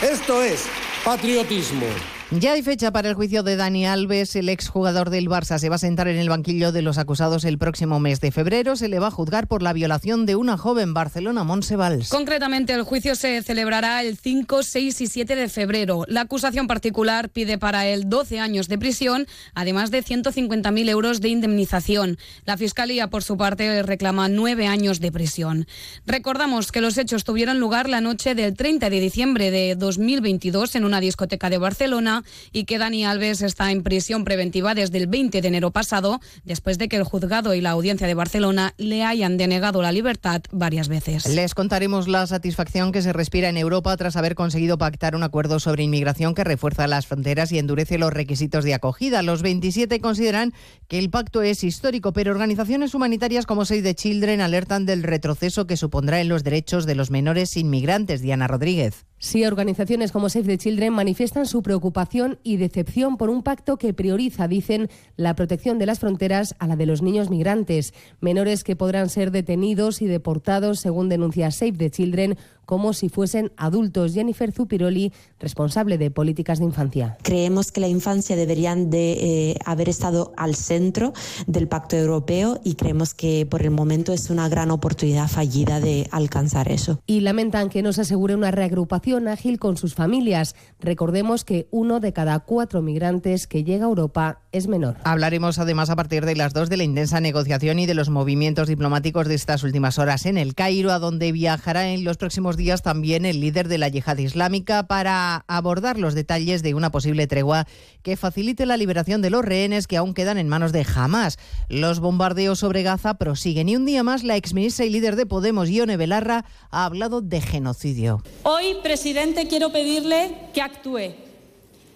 Esto 0.03 0.43
es 0.43 0.65
patriotismo. 1.05 1.87
Ya 2.31 2.53
hay 2.53 2.63
fecha 2.63 2.91
para 2.91 3.11
el 3.11 3.15
juicio 3.15 3.43
de 3.43 3.55
Dani 3.55 3.87
Alves, 3.87 4.35
el 4.35 4.49
exjugador 4.49 5.11
del 5.11 5.29
Barça. 5.29 5.59
Se 5.59 5.69
va 5.69 5.77
a 5.77 5.79
sentar 5.79 6.09
en 6.09 6.17
el 6.17 6.31
banquillo 6.31 6.73
de 6.73 6.81
los 6.81 6.97
acusados 6.97 7.45
el 7.45 7.59
próximo 7.59 8.01
mes 8.01 8.21
de 8.21 8.33
febrero. 8.33 8.77
Se 8.77 8.89
le 8.89 8.99
va 8.99 9.09
a 9.09 9.11
juzgar 9.11 9.47
por 9.47 9.63
la 9.63 9.75
violación 9.75 10.25
de 10.25 10.35
una 10.35 10.57
joven 10.57 10.95
Barcelona, 10.95 11.45
Monsevals. 11.45 12.09
Concretamente, 12.09 12.73
el 12.73 12.83
juicio 12.83 13.15
se 13.15 13.43
celebrará 13.43 14.03
el 14.03 14.17
5, 14.17 14.63
6 14.63 15.01
y 15.03 15.07
7 15.07 15.37
de 15.37 15.49
febrero. 15.51 16.07
La 16.09 16.23
acusación 16.23 16.67
particular 16.67 17.29
pide 17.29 17.59
para 17.59 17.87
él 17.87 18.09
12 18.09 18.41
años 18.41 18.69
de 18.69 18.79
prisión, 18.79 19.27
además 19.55 19.91
de 19.91 20.03
150.000 20.03 20.89
euros 20.89 21.21
de 21.21 21.29
indemnización. 21.29 22.17
La 22.47 22.57
Fiscalía, 22.57 23.11
por 23.11 23.23
su 23.23 23.37
parte, 23.37 23.83
reclama 23.83 24.29
9 24.29 24.67
años 24.67 24.99
de 24.99 25.13
prisión. 25.13 25.67
Recordamos 26.07 26.73
que 26.73 26.81
los 26.81 26.97
hechos 26.97 27.25
tuvieron 27.25 27.61
lugar 27.61 27.89
la 27.89 28.01
noche 28.01 28.35
del 28.35 28.55
30 28.55 28.89
de 28.89 29.01
diciembre 29.01 29.51
de 29.51 29.77
2022 29.77 30.75
en 30.75 30.85
una 30.85 31.01
discoteca 31.01 31.51
de 31.51 31.59
Barcelona 31.59 32.14
y 32.53 32.65
que 32.65 32.79
Dani 32.79 33.05
Alves 33.05 33.43
está 33.43 33.73
en 33.73 33.83
prisión 33.83 34.25
preventiva 34.25 34.75
desde 34.75 34.99
el 34.99 35.07
20 35.07 35.41
de 35.41 35.49
enero 35.49 35.71
pasado, 35.71 36.21
después 36.45 36.79
de 36.79 36.89
que 36.89 36.97
el 36.97 37.05
juzgado 37.05 37.55
y 37.55 37.61
la 37.61 37.71
audiencia 37.71 38.07
de 38.07 38.15
Barcelona 38.15 38.75
le 38.77 39.05
hayan 39.05 39.37
denegado 39.37 39.83
la 39.83 39.93
libertad 39.93 40.43
varias 40.53 40.89
veces. 40.89 41.27
Les 41.27 41.55
contaremos 41.55 42.09
la 42.09 42.27
satisfacción 42.27 42.93
que 42.93 43.03
se 43.03 43.13
respira 43.13 43.49
en 43.49 43.57
Europa 43.57 43.97
tras 43.97 44.17
haber 44.17 44.35
conseguido 44.35 44.79
pactar 44.79 45.17
un 45.17 45.23
acuerdo 45.23 45.61
sobre 45.61 45.83
inmigración 45.83 46.35
que 46.35 46.45
refuerza 46.45 46.87
las 46.87 47.07
fronteras 47.07 47.51
y 47.53 47.59
endurece 47.59 47.99
los 47.99 48.13
requisitos 48.13 48.65
de 48.65 48.75
acogida. 48.75 49.23
Los 49.23 49.43
27 49.43 50.01
consideran 50.01 50.53
que 50.89 50.99
el 50.99 51.11
pacto 51.11 51.43
es 51.43 51.65
histórico, 51.65 52.13
pero 52.13 52.31
organizaciones 52.31 52.95
humanitarias 52.95 53.47
como 53.47 53.65
Save 53.65 53.83
the 53.83 53.95
Children 53.95 54.41
alertan 54.41 54.87
del 54.87 55.03
retroceso 55.03 55.67
que 55.67 55.77
supondrá 55.77 56.21
en 56.21 56.29
los 56.29 56.45
derechos 56.45 56.87
de 56.87 56.95
los 56.95 57.11
menores 57.11 57.57
inmigrantes. 57.57 58.21
Diana 58.21 58.47
Rodríguez. 58.47 59.07
Sí, 59.25 59.47
organizaciones 59.47 60.13
como 60.13 60.29
Save 60.29 60.45
the 60.45 60.59
Children 60.59 60.93
manifiestan 60.93 61.47
su 61.47 61.63
preocupación 61.63 62.39
y 62.43 62.59
decepción 62.59 63.17
por 63.17 63.31
un 63.31 63.43
pacto 63.43 63.79
que 63.79 63.95
prioriza, 63.95 64.49
dicen, 64.49 64.91
la 65.17 65.35
protección 65.35 65.79
de 65.79 65.87
las 65.87 65.99
fronteras 65.99 66.55
a 66.59 66.67
la 66.67 66.77
de 66.77 66.85
los 66.85 67.01
niños 67.01 67.31
migrantes, 67.31 67.95
menores 68.21 68.65
que 68.65 68.77
podrán 68.77 69.09
ser 69.09 69.31
detenidos 69.31 70.03
y 70.03 70.07
deportados, 70.09 70.79
según 70.79 71.09
denuncia 71.09 71.51
Save 71.53 71.73
the 71.73 71.91
Children, 71.91 72.37
como 72.67 72.93
si 72.93 73.09
fuesen 73.09 73.53
adultos. 73.57 74.15
Jennifer 74.15 74.53
Zupiroli, 74.53 75.13
responsable 75.39 75.99
de 75.99 76.11
políticas 76.11 76.59
de 76.59 76.65
infancia. 76.65 77.17
Creemos 77.23 77.73
que 77.73 77.81
la 77.81 77.89
infancia 77.89 78.37
deberían 78.37 78.91
de 78.91 79.13
eh, 79.13 79.59
haber 79.65 79.89
estado 79.89 80.33
al 80.37 80.55
centro 80.55 81.13
del 81.47 81.69
Pacto 81.69 81.97
Europeo 81.97 82.61
y 82.65 82.75
creemos 82.75 83.15
que 83.15 83.47
por 83.47 83.63
el 83.63 83.71
momento 83.71 84.13
es 84.13 84.31
una 84.31 84.49
gran 84.49 84.71
oportunidad 84.71 85.29
fallida 85.29 85.81
de 85.81 86.09
alcanzar 86.11 86.71
eso. 86.71 87.01
Y 87.07 87.21
lamentan 87.21 87.69
que 87.69 87.83
no 87.83 87.93
se 87.93 88.03
asegure 88.03 88.35
una 88.35 88.51
reagrupación 88.51 89.29
ágil 89.29 89.59
con 89.59 89.77
sus 89.77 89.95
familias. 89.95 90.55
Recordemos 90.81 91.45
que 91.45 91.69
uno 91.71 92.01
de 92.01 92.13
cada 92.13 92.41
cuatro 92.41 92.83
migrantes 92.83 93.47
que 93.47 93.65
llega 93.65 93.87
a 93.87 93.89
Europa 93.89 94.41
es 94.53 94.69
menor. 94.69 94.97
Hablaremos 95.05 95.59
además 95.59 95.91
a 95.91 95.97
partir 95.97 96.25
de 96.25 96.37
las 96.37 96.53
dos 96.53 96.69
de 96.69 96.77
la 96.77 96.85
intensa 96.85 97.21
negociación 97.21 97.79
y 97.79 97.87
de 97.87 97.95
los 97.95 98.11
movimientos 98.11 98.69
diplomáticos 98.69 99.29
de 99.29 99.35
estas 99.35 99.63
últimas 99.63 99.99
horas 99.99 100.27
en 100.27 100.39
el 100.39 100.55
Cairo, 100.55 100.93
a 100.93 100.99
donde 100.99 101.33
viajará 101.33 101.89
en 101.89 102.05
los 102.05 102.17
próximos 102.17 102.54
días 102.57 102.83
también 102.83 103.25
el 103.25 103.41
líder 103.41 103.69
de 103.69 103.79
la 103.79 103.89
yihad 103.89 104.19
islámica 104.19 104.87
para 104.87 105.45
abordar 105.49 105.99
los 105.99 106.15
detalles 106.15 106.63
de 106.63 106.75
una 106.75 106.91
posible 106.91 107.27
tregua 107.27 107.67
que 108.03 108.17
facilite 108.17 108.67
la 108.67 108.77
liberación 108.77 109.23
de 109.23 109.31
los 109.31 109.45
rehenes 109.45 109.87
que 109.87 109.97
aún 109.97 110.15
quedan 110.15 110.39
en 110.39 110.49
manos 110.49 110.73
de 110.73 110.87
Hamas. 110.95 111.39
Los 111.69 112.01
bombardeos 112.01 112.59
sobre 112.59 112.83
Gaza 112.83 113.15
prosiguen 113.15 113.69
y 113.69 113.77
un 113.77 113.87
día 113.87 114.03
más 114.03 114.23
la 114.23 114.37
exministra 114.37 114.85
y 114.85 114.91
líder 114.91 115.17
de 115.17 115.27
Podemos, 115.27 115.69
Ione 115.69 115.97
Belarra, 115.97 116.45
ha 116.71 116.85
hablado 116.85 117.21
de 117.21 117.41
genocidio. 117.41 118.23
Hoy, 118.43 118.77
presidente, 118.83 119.49
quiero 119.49 119.73
pedirle 119.73 120.37
que 120.53 120.63
actúe. 120.63 121.15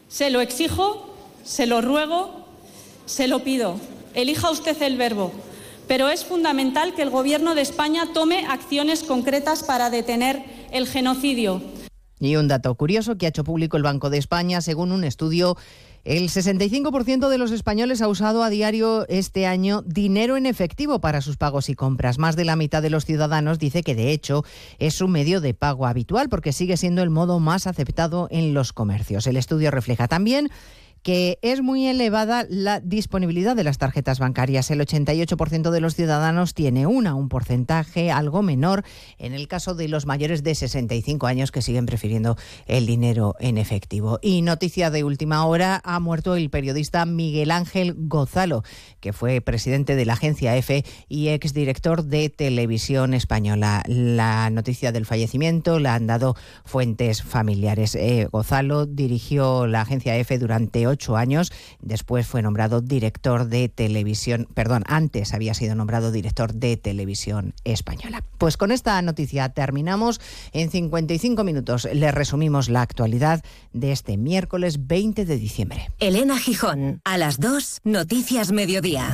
Se 0.08 0.30
lo 0.30 0.40
exijo, 0.40 1.14
se 1.44 1.66
lo 1.66 1.80
ruego, 1.80 2.46
se 3.06 3.28
lo 3.28 3.44
pido. 3.44 3.76
Elija 4.14 4.50
usted 4.50 4.80
el 4.82 4.96
verbo. 4.96 5.32
Pero 5.88 6.08
es 6.10 6.24
fundamental 6.24 6.94
que 6.94 7.02
el 7.02 7.10
Gobierno 7.10 7.54
de 7.54 7.62
España 7.62 8.10
tome 8.14 8.46
acciones 8.46 9.02
concretas 9.02 9.64
para 9.64 9.90
detener 9.90 10.44
el 10.70 10.86
genocidio. 10.86 11.62
Y 12.20 12.36
un 12.36 12.46
dato 12.46 12.74
curioso 12.74 13.16
que 13.16 13.26
ha 13.26 13.30
hecho 13.30 13.44
público 13.44 13.76
el 13.76 13.82
Banco 13.82 14.10
de 14.10 14.18
España, 14.18 14.60
según 14.60 14.92
un 14.92 15.04
estudio 15.04 15.56
el 16.04 16.30
65% 16.30 17.28
de 17.28 17.38
los 17.38 17.50
españoles 17.50 18.00
ha 18.00 18.08
usado 18.08 18.42
a 18.42 18.48
diario 18.48 19.06
este 19.08 19.46
año 19.46 19.82
dinero 19.82 20.38
en 20.38 20.46
efectivo 20.46 21.00
para 21.00 21.20
sus 21.20 21.36
pagos 21.36 21.68
y 21.68 21.74
compras. 21.74 22.18
Más 22.18 22.34
de 22.34 22.46
la 22.46 22.56
mitad 22.56 22.80
de 22.80 22.88
los 22.88 23.04
ciudadanos 23.04 23.58
dice 23.58 23.82
que 23.82 23.94
de 23.94 24.12
hecho 24.12 24.42
es 24.78 24.94
su 24.94 25.06
medio 25.06 25.40
de 25.42 25.52
pago 25.52 25.86
habitual 25.86 26.30
porque 26.30 26.52
sigue 26.52 26.78
siendo 26.78 27.02
el 27.02 27.10
modo 27.10 27.40
más 27.40 27.66
aceptado 27.66 28.28
en 28.30 28.54
los 28.54 28.72
comercios. 28.72 29.26
El 29.26 29.36
estudio 29.36 29.70
refleja 29.70 30.08
también 30.08 30.50
que 31.02 31.38
es 31.42 31.62
muy 31.62 31.86
elevada 31.86 32.46
la 32.48 32.80
disponibilidad 32.80 33.56
de 33.56 33.64
las 33.64 33.78
tarjetas 33.78 34.18
bancarias. 34.18 34.70
El 34.70 34.80
88% 34.80 35.70
de 35.70 35.80
los 35.80 35.94
ciudadanos 35.94 36.54
tiene 36.54 36.86
una, 36.86 37.14
un 37.14 37.28
porcentaje 37.28 38.10
algo 38.10 38.42
menor 38.42 38.84
en 39.18 39.34
el 39.34 39.48
caso 39.48 39.74
de 39.74 39.88
los 39.88 40.06
mayores 40.06 40.42
de 40.42 40.54
65 40.54 41.26
años 41.26 41.52
que 41.52 41.62
siguen 41.62 41.86
prefiriendo 41.86 42.36
el 42.66 42.86
dinero 42.86 43.34
en 43.40 43.58
efectivo. 43.58 44.18
Y 44.22 44.42
noticia 44.42 44.90
de 44.90 45.04
última 45.04 45.44
hora, 45.46 45.80
ha 45.84 46.00
muerto 46.00 46.36
el 46.36 46.50
periodista 46.50 47.04
Miguel 47.06 47.50
Ángel 47.50 47.94
Gozalo, 47.96 48.62
que 49.00 49.12
fue 49.12 49.40
presidente 49.40 49.96
de 49.96 50.04
la 50.04 50.14
agencia 50.14 50.56
EFE 50.56 50.84
y 51.08 51.28
exdirector 51.28 52.04
de 52.04 52.28
Televisión 52.28 53.14
Española. 53.14 53.82
La 53.86 54.50
noticia 54.50 54.92
del 54.92 55.06
fallecimiento 55.06 55.78
la 55.78 55.94
han 55.94 56.06
dado 56.06 56.34
fuentes 56.64 57.22
familiares. 57.22 57.94
Eh, 57.94 58.28
Gozalo 58.30 58.86
dirigió 58.86 59.66
la 59.66 59.82
agencia 59.82 60.16
EFE 60.16 60.38
durante 60.38 60.86
ocho 60.88 61.16
años. 61.16 61.52
Después 61.80 62.26
fue 62.26 62.42
nombrado 62.42 62.80
director 62.80 63.46
de 63.46 63.68
televisión, 63.68 64.48
perdón, 64.54 64.84
antes 64.86 65.34
había 65.34 65.54
sido 65.54 65.74
nombrado 65.74 66.10
director 66.12 66.54
de 66.54 66.76
televisión 66.76 67.54
española. 67.64 68.24
Pues 68.38 68.56
con 68.56 68.72
esta 68.72 69.00
noticia 69.02 69.48
terminamos. 69.50 70.20
En 70.52 70.70
55 70.70 71.44
minutos 71.44 71.88
le 71.92 72.10
resumimos 72.10 72.68
la 72.68 72.82
actualidad 72.82 73.42
de 73.72 73.92
este 73.92 74.16
miércoles 74.16 74.86
20 74.86 75.24
de 75.24 75.36
diciembre. 75.36 75.90
Elena 75.98 76.38
Gijón, 76.38 77.00
a 77.04 77.18
las 77.18 77.40
2, 77.40 77.80
Noticias 77.84 78.52
Mediodía. 78.52 79.12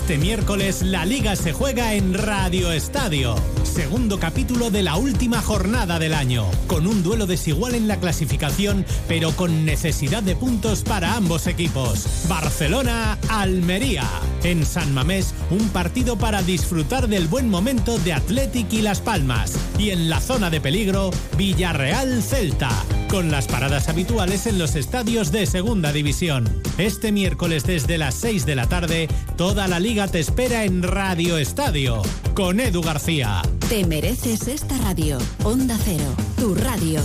Este 0.00 0.16
miércoles 0.16 0.82
la 0.82 1.04
liga 1.04 1.36
se 1.36 1.52
juega 1.52 1.94
en 1.94 2.14
Radio 2.14 2.72
Estadio. 2.72 3.36
Segundo 3.62 4.18
capítulo 4.18 4.70
de 4.70 4.82
la 4.82 4.96
última 4.96 5.40
jornada 5.40 5.98
del 6.00 6.14
año, 6.14 6.46
con 6.66 6.86
un 6.86 7.04
duelo 7.04 7.26
desigual 7.26 7.74
en 7.74 7.86
la 7.86 8.00
clasificación, 8.00 8.84
pero 9.06 9.30
con 9.36 9.64
necesidad 9.64 10.22
de 10.22 10.34
puntos 10.34 10.82
para 10.82 11.14
ambos 11.14 11.46
equipos. 11.46 12.26
Barcelona-Almería. 12.28 14.08
En 14.42 14.64
San 14.64 14.92
Mamés, 14.94 15.34
un 15.50 15.68
partido 15.68 16.16
para 16.16 16.42
disfrutar 16.42 17.06
del 17.06 17.28
buen 17.28 17.48
momento 17.48 17.98
de 17.98 18.14
Athletic 18.14 18.72
y 18.72 18.82
Las 18.82 19.00
Palmas. 19.00 19.52
Y 19.78 19.90
en 19.90 20.08
la 20.08 20.20
zona 20.20 20.50
de 20.50 20.60
peligro, 20.60 21.10
Villarreal-Celta, 21.36 22.70
con 23.08 23.30
las 23.30 23.46
paradas 23.46 23.88
habituales 23.88 24.46
en 24.46 24.58
los 24.58 24.74
estadios 24.76 25.30
de 25.30 25.46
Segunda 25.46 25.92
División. 25.92 26.48
Este 26.78 27.12
miércoles 27.12 27.64
desde 27.64 27.98
las 27.98 28.14
6 28.14 28.46
de 28.46 28.54
la 28.54 28.66
tarde, 28.66 29.08
toda 29.36 29.68
la 29.68 29.78
liga 29.78 29.99
te 30.08 30.20
espera 30.20 30.64
en 30.64 30.82
Radio 30.82 31.36
Estadio, 31.36 32.00
con 32.34 32.58
Edu 32.58 32.80
García. 32.80 33.42
Te 33.68 33.84
mereces 33.84 34.48
esta 34.48 34.78
radio. 34.78 35.18
Onda 35.44 35.76
Cero, 35.84 36.04
tu 36.38 36.54
radio. 36.54 37.00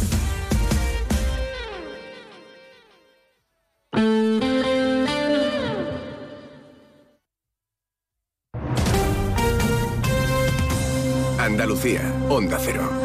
Andalucía, 11.38 12.02
Onda 12.30 12.58
Cero. 12.62 13.05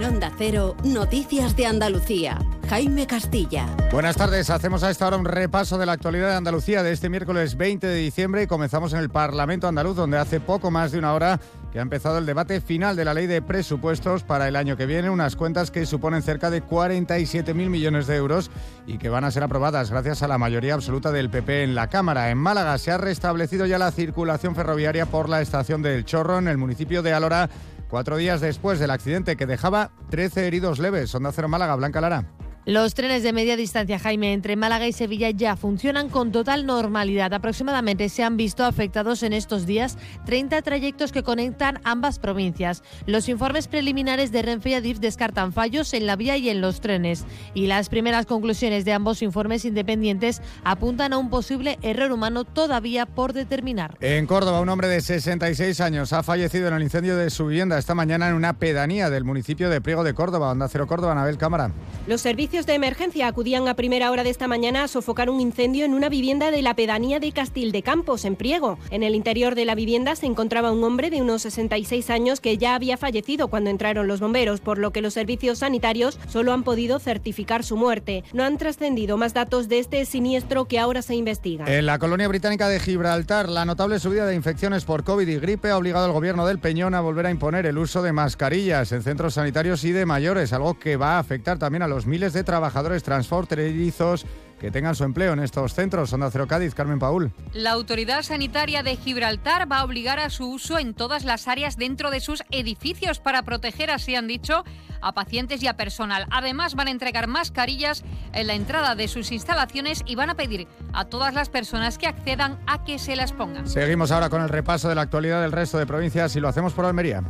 En 0.00 0.06
Onda 0.06 0.32
Cero, 0.38 0.76
Noticias 0.82 1.54
de 1.56 1.66
Andalucía. 1.66 2.38
Jaime 2.70 3.06
Castilla. 3.06 3.66
Buenas 3.92 4.16
tardes, 4.16 4.48
hacemos 4.48 4.82
a 4.82 4.90
esta 4.90 5.06
hora 5.06 5.18
un 5.18 5.26
repaso 5.26 5.76
de 5.76 5.84
la 5.84 5.92
actualidad 5.92 6.30
de 6.30 6.36
Andalucía 6.36 6.82
de 6.82 6.92
este 6.92 7.10
miércoles 7.10 7.56
20 7.56 7.86
de 7.86 7.96
diciembre 7.96 8.44
y 8.44 8.46
comenzamos 8.46 8.94
en 8.94 9.00
el 9.00 9.10
Parlamento 9.10 9.68
andaluz 9.68 9.96
donde 9.96 10.16
hace 10.16 10.40
poco 10.40 10.70
más 10.70 10.92
de 10.92 10.98
una 10.98 11.12
hora 11.12 11.38
que 11.72 11.78
ha 11.78 11.82
empezado 11.82 12.18
el 12.18 12.26
debate 12.26 12.60
final 12.60 12.96
de 12.96 13.04
la 13.04 13.14
ley 13.14 13.26
de 13.26 13.42
presupuestos 13.42 14.22
para 14.22 14.48
el 14.48 14.56
año 14.56 14.76
que 14.76 14.86
viene, 14.86 15.10
unas 15.10 15.36
cuentas 15.36 15.70
que 15.70 15.86
suponen 15.86 16.22
cerca 16.22 16.50
de 16.50 16.64
47.000 16.64 17.54
millones 17.54 18.06
de 18.06 18.16
euros 18.16 18.50
y 18.86 18.98
que 18.98 19.08
van 19.08 19.24
a 19.24 19.30
ser 19.30 19.42
aprobadas 19.42 19.90
gracias 19.90 20.22
a 20.22 20.28
la 20.28 20.38
mayoría 20.38 20.74
absoluta 20.74 21.12
del 21.12 21.30
PP 21.30 21.64
en 21.64 21.74
la 21.74 21.88
Cámara. 21.88 22.30
En 22.30 22.38
Málaga 22.38 22.78
se 22.78 22.90
ha 22.90 22.98
restablecido 22.98 23.66
ya 23.66 23.78
la 23.78 23.92
circulación 23.92 24.54
ferroviaria 24.54 25.06
por 25.06 25.28
la 25.28 25.42
estación 25.42 25.82
del 25.82 26.04
Chorro 26.04 26.38
en 26.38 26.48
el 26.48 26.58
municipio 26.58 27.02
de 27.02 27.12
Alora, 27.12 27.50
cuatro 27.90 28.16
días 28.16 28.40
después 28.40 28.78
del 28.78 28.90
accidente 28.90 29.36
que 29.36 29.46
dejaba 29.46 29.90
13 30.10 30.46
heridos 30.46 30.78
leves. 30.78 31.14
Onda 31.14 31.32
Cero 31.32 31.48
Málaga, 31.48 31.74
Blanca 31.74 32.00
Lara. 32.00 32.24
Los 32.66 32.92
trenes 32.92 33.22
de 33.22 33.32
media 33.32 33.56
distancia, 33.56 33.98
Jaime, 33.98 34.34
entre 34.34 34.54
Málaga 34.54 34.86
y 34.86 34.92
Sevilla 34.92 35.30
ya 35.30 35.56
funcionan 35.56 36.10
con 36.10 36.30
total 36.30 36.66
normalidad. 36.66 37.32
Aproximadamente 37.32 38.10
se 38.10 38.22
han 38.22 38.36
visto 38.36 38.66
afectados 38.66 39.22
en 39.22 39.32
estos 39.32 39.64
días 39.64 39.96
30 40.26 40.60
trayectos 40.60 41.10
que 41.10 41.22
conectan 41.22 41.80
ambas 41.84 42.18
provincias. 42.18 42.82
Los 43.06 43.30
informes 43.30 43.66
preliminares 43.66 44.30
de 44.30 44.42
Renfe 44.42 44.70
y 44.70 44.74
Adif 44.74 44.98
descartan 44.98 45.54
fallos 45.54 45.94
en 45.94 46.04
la 46.04 46.16
vía 46.16 46.36
y 46.36 46.50
en 46.50 46.60
los 46.60 46.82
trenes. 46.82 47.24
Y 47.54 47.66
las 47.66 47.88
primeras 47.88 48.26
conclusiones 48.26 48.84
de 48.84 48.92
ambos 48.92 49.22
informes 49.22 49.64
independientes 49.64 50.42
apuntan 50.62 51.14
a 51.14 51.18
un 51.18 51.30
posible 51.30 51.78
error 51.80 52.12
humano 52.12 52.44
todavía 52.44 53.06
por 53.06 53.32
determinar. 53.32 53.96
En 54.02 54.26
Córdoba, 54.26 54.60
un 54.60 54.68
hombre 54.68 54.88
de 54.88 55.00
66 55.00 55.80
años 55.80 56.12
ha 56.12 56.22
fallecido 56.22 56.68
en 56.68 56.74
el 56.74 56.82
incendio 56.82 57.16
de 57.16 57.30
su 57.30 57.46
vivienda 57.46 57.78
esta 57.78 57.94
mañana 57.94 58.28
en 58.28 58.34
una 58.34 58.58
pedanía 58.58 59.08
del 59.08 59.24
municipio 59.24 59.70
de 59.70 59.80
Priego 59.80 60.04
de 60.04 60.12
Córdoba. 60.12 60.50
Onda 60.50 60.68
Cero 60.68 60.86
Córdoba, 60.86 61.12
Anabel 61.12 61.38
Cámara. 61.38 61.72
Los 62.06 62.20
servicios 62.20 62.49
de 62.50 62.74
emergencia 62.74 63.28
acudían 63.28 63.68
a 63.68 63.74
primera 63.74 64.10
hora 64.10 64.24
de 64.24 64.28
esta 64.28 64.48
mañana 64.48 64.82
a 64.82 64.88
sofocar 64.88 65.30
un 65.30 65.40
incendio 65.40 65.84
en 65.84 65.94
una 65.94 66.08
vivienda 66.08 66.50
de 66.50 66.60
la 66.62 66.74
pedanía 66.74 67.20
de 67.20 67.30
Castil 67.30 67.70
de 67.70 67.82
Campos, 67.82 68.24
en 68.24 68.34
Priego. 68.34 68.76
En 68.90 69.04
el 69.04 69.14
interior 69.14 69.54
de 69.54 69.64
la 69.64 69.76
vivienda 69.76 70.14
se 70.16 70.26
encontraba 70.26 70.72
un 70.72 70.82
hombre 70.82 71.10
de 71.10 71.22
unos 71.22 71.42
66 71.42 72.10
años 72.10 72.40
que 72.40 72.58
ya 72.58 72.74
había 72.74 72.96
fallecido 72.98 73.48
cuando 73.48 73.70
entraron 73.70 74.08
los 74.08 74.20
bomberos, 74.20 74.60
por 74.60 74.78
lo 74.78 74.90
que 74.90 75.00
los 75.00 75.14
servicios 75.14 75.58
sanitarios 75.58 76.18
solo 76.28 76.52
han 76.52 76.64
podido 76.64 76.98
certificar 76.98 77.62
su 77.62 77.76
muerte. 77.76 78.24
No 78.32 78.42
han 78.42 78.58
trascendido 78.58 79.16
más 79.16 79.32
datos 79.32 79.68
de 79.68 79.78
este 79.78 80.04
siniestro 80.04 80.66
que 80.66 80.80
ahora 80.80 81.02
se 81.02 81.14
investiga. 81.14 81.64
En 81.66 81.86
la 81.86 81.98
colonia 82.00 82.28
británica 82.28 82.68
de 82.68 82.80
Gibraltar, 82.80 83.48
la 83.48 83.64
notable 83.64 84.00
subida 84.00 84.26
de 84.26 84.34
infecciones 84.34 84.84
por 84.84 85.04
COVID 85.04 85.28
y 85.28 85.38
gripe 85.38 85.70
ha 85.70 85.78
obligado 85.78 86.04
al 86.04 86.12
gobierno 86.12 86.46
del 86.46 86.58
Peñón 86.58 86.94
a 86.94 87.00
volver 87.00 87.26
a 87.26 87.30
imponer 87.30 87.64
el 87.64 87.78
uso 87.78 88.02
de 88.02 88.12
mascarillas 88.12 88.92
en 88.92 89.02
centros 89.02 89.34
sanitarios 89.34 89.84
y 89.84 89.92
de 89.92 90.04
mayores, 90.04 90.52
algo 90.52 90.78
que 90.78 90.96
va 90.96 91.12
a 91.12 91.20
afectar 91.20 91.58
también 91.58 91.82
a 91.82 91.88
los 91.88 92.06
miles 92.06 92.32
de 92.32 92.39
trabajadores 92.44 93.02
transfronterizos 93.02 94.26
que 94.60 94.70
tengan 94.70 94.94
su 94.94 95.04
empleo 95.04 95.32
en 95.32 95.40
estos 95.40 95.74
centros. 95.74 96.12
Onda 96.12 96.30
Cero 96.30 96.46
Cádiz, 96.46 96.74
Carmen 96.74 96.98
Paul. 96.98 97.32
La 97.54 97.72
Autoridad 97.72 98.22
Sanitaria 98.22 98.82
de 98.82 98.96
Gibraltar 98.96 99.70
va 99.70 99.78
a 99.78 99.84
obligar 99.84 100.20
a 100.20 100.28
su 100.28 100.48
uso 100.50 100.78
en 100.78 100.94
todas 100.94 101.24
las 101.24 101.48
áreas 101.48 101.76
dentro 101.76 102.10
de 102.10 102.20
sus 102.20 102.44
edificios 102.50 103.18
para 103.18 103.42
proteger, 103.42 103.90
así 103.90 104.14
han 104.14 104.28
dicho, 104.28 104.64
a 105.00 105.12
pacientes 105.12 105.62
y 105.62 105.66
a 105.66 105.76
personal. 105.76 106.26
Además, 106.30 106.74
van 106.74 106.88
a 106.88 106.90
entregar 106.90 107.26
mascarillas 107.26 108.04
en 108.34 108.46
la 108.46 108.54
entrada 108.54 108.94
de 108.94 109.08
sus 109.08 109.32
instalaciones 109.32 110.02
y 110.04 110.14
van 110.14 110.30
a 110.30 110.34
pedir 110.34 110.68
a 110.92 111.06
todas 111.06 111.32
las 111.34 111.48
personas 111.48 111.96
que 111.96 112.06
accedan 112.06 112.60
a 112.66 112.84
que 112.84 112.98
se 112.98 113.16
las 113.16 113.32
pongan. 113.32 113.66
Seguimos 113.66 114.12
ahora 114.12 114.28
con 114.28 114.42
el 114.42 114.50
repaso 114.50 114.90
de 114.90 114.94
la 114.94 115.02
actualidad 115.02 115.40
del 115.40 115.52
resto 115.52 115.78
de 115.78 115.86
provincias 115.86 116.36
y 116.36 116.40
lo 116.40 116.48
hacemos 116.48 116.74
por 116.74 116.84
Almería. 116.84 117.22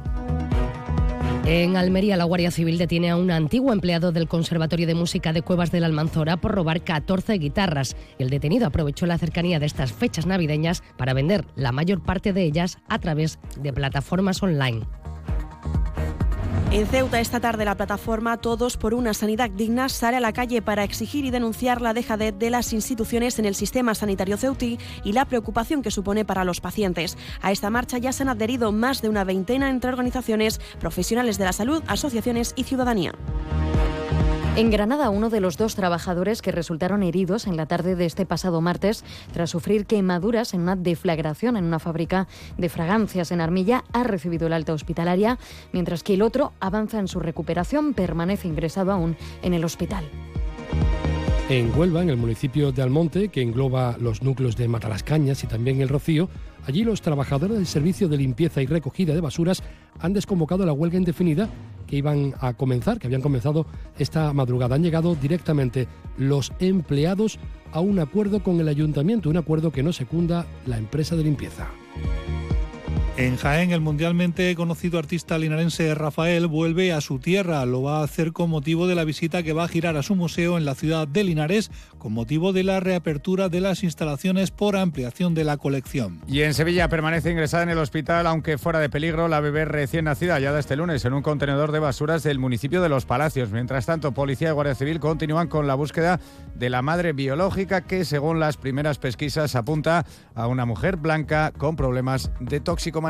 En 1.53 1.76
Almería, 1.76 2.16
la 2.16 2.22
Guardia 2.22 2.53
Civil 2.53 2.78
detiene 2.78 3.11
a 3.11 3.16
un 3.16 3.32
antiguo 3.32 3.72
empleado 3.72 4.12
del 4.12 4.28
Conservatorio 4.28 4.86
de 4.86 4.94
Música 4.94 5.32
de 5.32 5.42
Cuevas 5.42 5.72
de 5.72 5.80
la 5.80 5.88
Almanzora 5.88 6.36
por 6.36 6.55
robar 6.55 6.84
14 6.84 7.38
guitarras. 7.38 7.96
El 8.20 8.30
detenido 8.30 8.68
aprovechó 8.68 9.05
la 9.07 9.18
cercanía 9.18 9.59
de 9.59 9.66
estas 9.66 9.92
fechas 9.92 10.26
navideñas 10.26 10.84
para 10.96 11.12
vender 11.12 11.44
la 11.57 11.72
mayor 11.72 12.05
parte 12.05 12.32
de 12.32 12.44
ellas 12.44 12.78
a 12.88 13.01
través 13.01 13.40
de 13.61 13.72
plataformas 13.72 14.40
online. 14.44 14.86
En 16.73 16.87
Ceuta 16.87 17.18
esta 17.18 17.41
tarde 17.41 17.64
la 17.64 17.75
plataforma 17.75 18.37
Todos 18.37 18.77
por 18.77 18.95
una 18.95 19.12
sanidad 19.12 19.51
digna 19.51 19.89
sale 19.89 20.18
a 20.18 20.21
la 20.21 20.33
calle 20.33 20.62
para 20.62 20.85
exigir 20.85 21.25
y 21.25 21.33
denunciar 21.33 21.81
la 21.81 21.95
dejadez 21.95 22.39
de 22.39 22.49
las 22.49 22.73
instituciones 22.73 23.41
en 23.41 23.45
el 23.45 23.57
sistema 23.57 23.97
sanitario 23.97 24.37
ceutí 24.37 24.79
y 25.03 25.12
la 25.12 25.25
preocupación 25.25 25.83
que 25.83 25.91
supone 25.91 26.25
para 26.25 26.45
los 26.45 26.61
pacientes. 26.61 27.18
A 27.43 27.51
esta 27.51 27.71
marcha 27.71 27.99
ya 27.99 28.12
se 28.12 28.23
han 28.23 28.29
adherido 28.29 28.71
más 28.71 29.03
de 29.03 29.09
una 29.09 29.25
veintena 29.25 29.68
entre 29.68 29.91
organizaciones, 29.91 30.61
profesionales 30.79 31.39
de 31.39 31.45
la 31.45 31.53
salud, 31.53 31.83
asociaciones 31.89 32.53
y 32.55 32.62
ciudadanía. 32.62 33.14
En 34.57 34.70
Granada, 34.70 35.11
uno 35.11 35.30
de 35.30 35.40
los 35.40 35.57
dos 35.57 35.76
trabajadores 35.76 36.42
que 36.42 36.51
resultaron 36.51 37.05
heridos 37.05 37.46
en 37.46 37.57
la 37.57 37.66
tarde 37.66 37.94
de 37.94 38.05
este 38.05 38.26
pasado 38.26 38.61
martes 38.61 39.05
tras 39.32 39.51
sufrir 39.51 39.86
quemaduras 39.86 40.55
en 40.55 40.62
una 40.62 40.74
deflagración 40.74 41.57
en 41.57 41.64
una 41.64 41.78
fábrica 41.78 42.26
de 42.59 42.68
fragancias 42.68 43.30
en 43.30 43.40
Armilla 43.40 43.84
ha 43.92 44.03
recibido 44.03 44.48
el 44.48 44.53
alta 44.53 44.74
hospitalaria, 44.74 45.38
mientras 45.72 46.03
que 46.03 46.14
el 46.14 46.22
otro 46.22 46.53
avanza 46.59 46.98
en 46.98 47.07
su 47.07 47.20
recuperación, 47.20 47.94
permanece 47.94 48.48
ingresado 48.48 48.90
aún 48.90 49.16
en 49.42 49.55
el 49.55 49.64
hospital. 49.64 50.05
En 51.48 51.76
Huelva, 51.76 52.03
en 52.03 52.11
el 52.11 52.16
municipio 52.16 52.70
de 52.72 52.82
Almonte, 52.82 53.28
que 53.28 53.42
engloba 53.42 53.96
los 54.01 54.22
núcleos 54.22 54.57
de 54.57 54.68
Matalascañas 54.68 55.42
y 55.44 55.46
también 55.46 55.80
el 55.80 55.88
Rocío, 55.88 56.28
allí 56.71 56.85
los 56.85 57.03
trabajadores 57.03 57.57
del 57.57 57.66
servicio 57.66 58.09
de 58.09 58.16
limpieza 58.16 58.62
y 58.62 58.66
recogida 58.66 59.12
de 59.12 59.21
basuras 59.21 59.62
han 59.99 60.12
desconvocado 60.12 60.64
la 60.64 60.73
huelga 60.73 60.99
indefinida 60.99 61.49
que 61.87 61.97
iban 61.97 62.33
a 62.41 62.55
comenzar, 62.55 63.01
que 63.01 63.09
habían 63.09 63.23
comenzado 63.23 63.66
esta 63.99 64.33
madrugada. 64.33 64.77
Han 64.77 64.85
llegado 64.85 65.16
directamente 65.16 65.89
los 66.16 66.53
empleados 66.61 67.41
a 67.73 67.81
un 67.81 67.99
acuerdo 67.99 68.43
con 68.43 68.61
el 68.61 68.68
ayuntamiento, 68.68 69.29
un 69.29 69.37
acuerdo 69.37 69.73
que 69.73 69.83
no 69.83 69.93
secunda 69.93 70.47
la 70.66 70.79
empresa 70.79 71.16
de 71.16 71.25
limpieza. 71.25 71.68
En 73.21 73.37
Jaén, 73.37 73.71
el 73.71 73.83
mundialmente 73.83 74.55
conocido 74.55 74.99
artista 74.99 75.37
linarense 75.37 75.95
Rafael 75.95 76.47
vuelve 76.47 76.95
a 76.95 77.03
su 77.03 77.18
tierra. 77.18 77.66
Lo 77.66 77.83
va 77.83 78.01
a 78.01 78.03
hacer 78.03 78.33
con 78.33 78.49
motivo 78.49 78.87
de 78.87 78.95
la 78.95 79.05
visita 79.05 79.43
que 79.43 79.53
va 79.53 79.64
a 79.64 79.68
girar 79.68 79.99
a 79.99 80.03
su 80.03 80.16
museo 80.16 80.57
en 80.57 80.64
la 80.64 80.75
ciudad 80.75 81.07
de 81.07 81.23
Linares, 81.23 81.71
con 81.99 82.14
motivo 82.14 82.55
de 82.55 82.64
la 82.64 82.81
reapertura 82.81 83.51
de 83.51 83.61
las 83.61 83.85
instalaciones 83.85 84.51
por 84.51 84.75
ampliación 84.75 85.35
de 85.35 85.45
la 85.45 85.59
colección. 85.59 86.23
Y 86.27 86.41
en 86.41 86.55
Sevilla 86.55 86.89
permanece 86.89 87.31
ingresada 87.31 87.64
en 87.64 87.68
el 87.68 87.77
hospital, 87.77 88.27
aunque 88.27 88.57
fuera 88.57 88.79
de 88.79 88.89
peligro, 88.89 89.29
la 89.29 89.41
bebé 89.41 89.66
recién 89.66 90.07
nacida, 90.07 90.37
hallada 90.37 90.59
este 90.59 90.77
lunes 90.77 91.05
en 91.05 91.12
un 91.12 91.21
contenedor 91.21 91.73
de 91.73 91.79
basuras 91.79 92.23
del 92.23 92.39
municipio 92.39 92.81
de 92.81 92.89
Los 92.89 93.05
Palacios. 93.05 93.51
Mientras 93.51 93.85
tanto, 93.85 94.12
Policía 94.12 94.49
y 94.49 94.53
Guardia 94.53 94.75
Civil 94.75 94.99
continúan 94.99 95.49
con 95.49 95.66
la 95.66 95.75
búsqueda 95.75 96.21
de 96.55 96.71
la 96.71 96.81
madre 96.81 97.12
biológica 97.12 97.83
que, 97.83 98.07
según 98.07 98.41
las 98.41 98.57
primeras 98.57 98.97
pesquisas, 98.97 99.57
apunta 99.57 100.07
a 100.35 100.47
una 100.47 100.64
mujer 100.64 100.97
blanca 100.97 101.53
con 101.59 101.77
problemas 101.77 102.31
de 102.41 102.61
toxicomanía. 102.61 103.10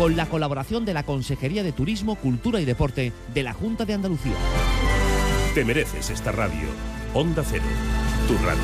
Con 0.00 0.16
la 0.16 0.24
colaboración 0.24 0.86
de 0.86 0.94
la 0.94 1.02
Consejería 1.02 1.62
de 1.62 1.72
Turismo, 1.72 2.14
Cultura 2.14 2.58
y 2.58 2.64
Deporte 2.64 3.12
de 3.34 3.42
la 3.42 3.52
Junta 3.52 3.84
de 3.84 3.92
Andalucía. 3.92 4.32
Te 5.54 5.62
mereces 5.62 6.08
esta 6.08 6.32
radio. 6.32 6.68
Onda 7.12 7.44
Cero, 7.46 7.64
tu 8.26 8.34
radio. 8.38 8.62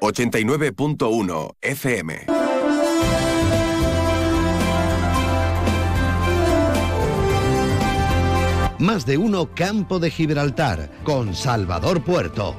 ...89.1 0.00 1.54
FM. 1.62 2.26
Más 8.78 9.06
de 9.06 9.16
uno 9.16 9.48
Campo 9.54 9.98
de 9.98 10.10
Gibraltar, 10.10 10.90
con 11.04 11.34
Salvador 11.34 12.04
Puerto. 12.04 12.54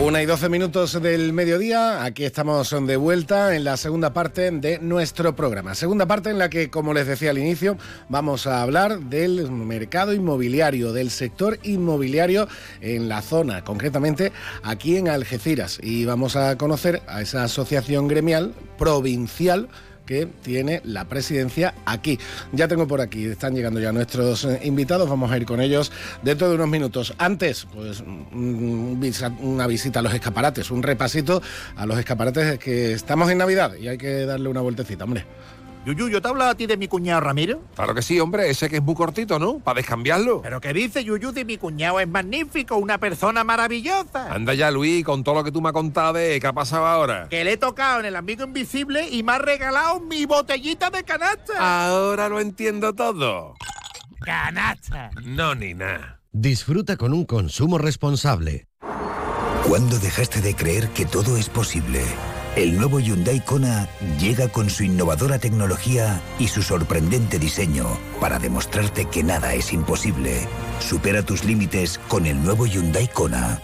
Una 0.00 0.22
y 0.22 0.26
doce 0.26 0.48
minutos 0.48 1.02
del 1.02 1.32
mediodía, 1.32 2.04
aquí 2.04 2.24
estamos 2.24 2.74
de 2.86 2.96
vuelta 2.96 3.56
en 3.56 3.64
la 3.64 3.76
segunda 3.76 4.12
parte 4.12 4.50
de 4.52 4.78
nuestro 4.78 5.34
programa. 5.34 5.74
Segunda 5.74 6.06
parte 6.06 6.30
en 6.30 6.38
la 6.38 6.48
que, 6.48 6.70
como 6.70 6.94
les 6.94 7.08
decía 7.08 7.30
al 7.30 7.38
inicio, 7.38 7.76
vamos 8.08 8.46
a 8.46 8.62
hablar 8.62 9.00
del 9.00 9.50
mercado 9.50 10.14
inmobiliario, 10.14 10.92
del 10.92 11.10
sector 11.10 11.58
inmobiliario 11.64 12.48
en 12.80 13.08
la 13.08 13.22
zona, 13.22 13.64
concretamente 13.64 14.32
aquí 14.62 14.96
en 14.96 15.08
Algeciras. 15.08 15.78
Y 15.82 16.04
vamos 16.04 16.36
a 16.36 16.56
conocer 16.56 17.02
a 17.08 17.20
esa 17.20 17.42
asociación 17.42 18.06
gremial 18.06 18.54
provincial 18.78 19.68
que 20.08 20.26
tiene 20.26 20.80
la 20.84 21.06
presidencia 21.06 21.74
aquí. 21.84 22.18
Ya 22.52 22.66
tengo 22.66 22.88
por 22.88 23.02
aquí, 23.02 23.26
están 23.26 23.54
llegando 23.54 23.78
ya 23.78 23.92
nuestros 23.92 24.46
eh, 24.46 24.60
invitados, 24.64 25.06
vamos 25.06 25.30
a 25.30 25.36
ir 25.36 25.44
con 25.44 25.60
ellos 25.60 25.92
dentro 26.22 26.48
de 26.48 26.54
unos 26.54 26.68
minutos. 26.68 27.12
Antes, 27.18 27.66
pues 27.74 28.02
una 28.32 29.66
visita 29.66 29.98
a 29.98 30.02
los 30.02 30.14
escaparates, 30.14 30.70
un 30.70 30.82
repasito 30.82 31.42
a 31.76 31.84
los 31.84 31.98
escaparates 31.98 32.58
que 32.58 32.92
estamos 32.92 33.30
en 33.30 33.36
Navidad 33.36 33.74
y 33.74 33.88
hay 33.88 33.98
que 33.98 34.24
darle 34.24 34.48
una 34.48 34.62
vueltecita, 34.62 35.04
hombre. 35.04 35.26
Yuyu, 35.88 36.08
¿yo 36.10 36.20
te 36.20 36.28
he 36.28 36.30
hablado 36.30 36.50
a 36.50 36.54
ti 36.54 36.66
de 36.66 36.76
mi 36.76 36.86
cuñado 36.86 37.22
Ramiro? 37.22 37.62
Claro 37.74 37.94
que 37.94 38.02
sí, 38.02 38.20
hombre, 38.20 38.50
ese 38.50 38.68
que 38.68 38.76
es 38.76 38.82
muy 38.82 38.94
cortito, 38.94 39.38
¿no? 39.38 39.58
Para 39.60 39.78
descambiarlo. 39.78 40.42
¿Pero 40.42 40.60
qué 40.60 40.74
dice 40.74 41.02
Yuyu 41.02 41.32
de 41.32 41.46
mi 41.46 41.56
cuñado? 41.56 41.98
Es 41.98 42.06
magnífico, 42.06 42.76
una 42.76 42.98
persona 42.98 43.42
maravillosa. 43.42 44.30
Anda 44.30 44.52
ya, 44.52 44.70
Luis, 44.70 45.02
con 45.02 45.24
todo 45.24 45.36
lo 45.36 45.44
que 45.44 45.50
tú 45.50 45.62
me 45.62 45.68
has 45.68 45.72
contado 45.72 46.12
de 46.12 46.38
qué 46.40 46.46
ha 46.46 46.52
pasado 46.52 46.86
ahora. 46.86 47.28
Que 47.30 47.42
le 47.42 47.52
he 47.52 47.56
tocado 47.56 48.00
en 48.00 48.06
el 48.06 48.16
amigo 48.16 48.44
invisible 48.44 49.08
y 49.08 49.22
me 49.22 49.32
ha 49.32 49.38
regalado 49.38 50.00
mi 50.00 50.26
botellita 50.26 50.90
de 50.90 51.04
canasta. 51.04 51.88
Ahora 51.88 52.28
lo 52.28 52.38
entiendo 52.38 52.92
todo. 52.92 53.54
Canasta. 54.20 55.10
No, 55.24 55.54
ni 55.54 55.72
nada. 55.72 56.20
Disfruta 56.32 56.98
con 56.98 57.14
un 57.14 57.24
consumo 57.24 57.78
responsable. 57.78 58.66
¿Cuándo 59.66 59.98
dejaste 59.98 60.42
de 60.42 60.54
creer 60.54 60.88
que 60.90 61.06
todo 61.06 61.36
es 61.38 61.48
posible? 61.48 62.02
El 62.56 62.76
nuevo 62.76 62.98
Hyundai 62.98 63.40
Kona 63.40 63.88
llega 64.18 64.48
con 64.48 64.68
su 64.68 64.82
innovadora 64.82 65.38
tecnología 65.38 66.20
y 66.38 66.48
su 66.48 66.62
sorprendente 66.62 67.38
diseño 67.38 67.86
para 68.20 68.38
demostrarte 68.38 69.04
que 69.04 69.22
nada 69.22 69.54
es 69.54 69.72
imposible. 69.72 70.48
Supera 70.80 71.22
tus 71.22 71.44
límites 71.44 71.98
con 72.08 72.26
el 72.26 72.42
nuevo 72.42 72.66
Hyundai 72.66 73.08
Kona. 73.08 73.60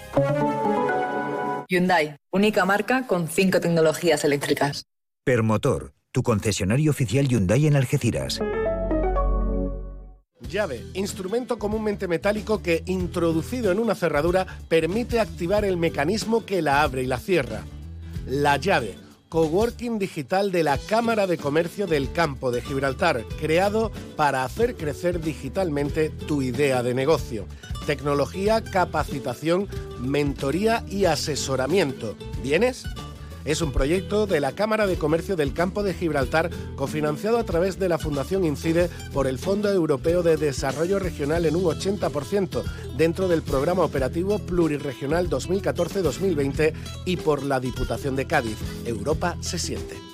Hyundai, 1.69 2.17
única 2.31 2.65
marca 2.65 3.07
con 3.07 3.27
cinco 3.27 3.61
tecnologías 3.61 4.25
eléctricas. 4.25 4.85
Permotor, 5.25 5.93
tu 6.13 6.23
concesionario 6.23 6.91
oficial 6.91 7.27
Hyundai 7.27 7.67
en 7.67 7.77
Algeciras. 7.77 8.41
Llave, 10.49 10.85
instrumento 10.93 11.59
comúnmente 11.59 12.07
metálico 12.07 12.63
que, 12.63 12.83
introducido 12.87 13.73
en 13.73 13.79
una 13.81 13.95
cerradura, 13.95 14.47
permite 14.69 15.19
activar 15.19 15.65
el 15.65 15.79
mecanismo 15.79 16.45
que 16.45 16.63
la 16.63 16.83
abre 16.83 17.03
y 17.03 17.07
la 17.07 17.19
cierra. 17.19 17.65
La 18.27 18.57
llave, 18.57 18.97
coworking 19.29 19.99
digital 19.99 20.51
de 20.51 20.63
la 20.63 20.79
Cámara 20.79 21.27
de 21.27 21.37
Comercio 21.37 21.87
del 21.87 22.11
Campo 22.13 22.51
de 22.51 22.63
Gibraltar, 22.63 23.23
creado 23.39 23.93
para 24.17 24.45
hacer 24.45 24.77
crecer 24.77 25.21
digitalmente 25.21 26.09
tu 26.09 26.41
idea 26.41 26.83
de 26.83 26.95
negocio. 26.95 27.47
Tecnología, 27.87 28.63
capacitación, 28.63 29.69
mentoría 30.01 30.85
y 30.89 31.05
asesoramiento. 31.05 32.17
¿Vienes? 32.43 32.85
Es 33.45 33.61
un 33.61 33.73
proyecto 33.73 34.27
de 34.27 34.41
la 34.41 34.53
Cámara 34.53 34.87
de 34.87 34.97
Comercio 34.97 35.37
del 35.37 35.53
Campo 35.53 35.83
de 35.83 35.93
Gibraltar, 35.93 36.51
cofinanciado 36.77 37.39
a 37.39 37.45
través 37.45 37.79
de 37.79 37.89
la 37.89 37.99
Fundación 37.99 38.45
Incide 38.45 38.89
por 39.13 39.27
el 39.27 39.39
Fondo 39.39 39.71
Europeo 39.71 40.23
de 40.23 40.37
Desarrollo 40.37 40.99
Regional 40.99 41.45
en 41.45 41.57
un 41.57 41.65
80%, 41.65 42.63
dentro 42.97 43.29
del 43.29 43.43
Programa 43.43 43.83
Operativo 43.83 44.39
Plurirregional 44.39 45.29
2014-2020 45.29 46.73
y 47.05 47.17
por 47.19 47.43
la 47.43 47.61
Diputación 47.61 48.17
de 48.17 48.27
Cádiz. 48.27 48.57
Europa 48.87 49.37
se 49.41 49.59
siente. 49.59 50.14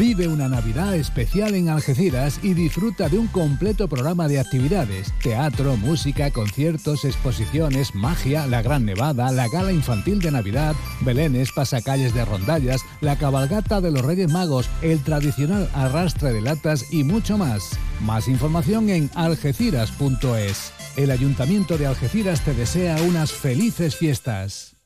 Vive 0.00 0.28
una 0.28 0.48
Navidad 0.48 0.94
especial 0.96 1.54
en 1.54 1.68
Algeciras 1.68 2.40
y 2.42 2.54
disfruta 2.54 3.10
de 3.10 3.18
un 3.18 3.26
completo 3.26 3.86
programa 3.86 4.28
de 4.28 4.40
actividades. 4.40 5.12
Teatro, 5.22 5.76
música, 5.76 6.30
conciertos, 6.30 7.04
exposiciones, 7.04 7.94
magia, 7.94 8.46
la 8.46 8.62
Gran 8.62 8.86
Nevada, 8.86 9.30
la 9.30 9.46
gala 9.48 9.72
infantil 9.72 10.18
de 10.20 10.30
Navidad, 10.30 10.74
belenes, 11.02 11.52
pasacalles 11.52 12.14
de 12.14 12.24
rondallas, 12.24 12.80
la 13.02 13.18
cabalgata 13.18 13.82
de 13.82 13.90
los 13.90 14.00
Reyes 14.00 14.32
Magos, 14.32 14.70
el 14.80 15.00
tradicional 15.00 15.68
arrastre 15.74 16.32
de 16.32 16.40
latas 16.40 16.90
y 16.90 17.04
mucho 17.04 17.36
más. 17.36 17.68
Más 18.00 18.26
información 18.26 18.88
en 18.88 19.10
algeciras.es. 19.14 20.72
El 20.96 21.10
Ayuntamiento 21.10 21.76
de 21.76 21.86
Algeciras 21.86 22.42
te 22.42 22.54
desea 22.54 22.96
unas 23.02 23.32
felices 23.32 23.96
fiestas. 23.96 24.76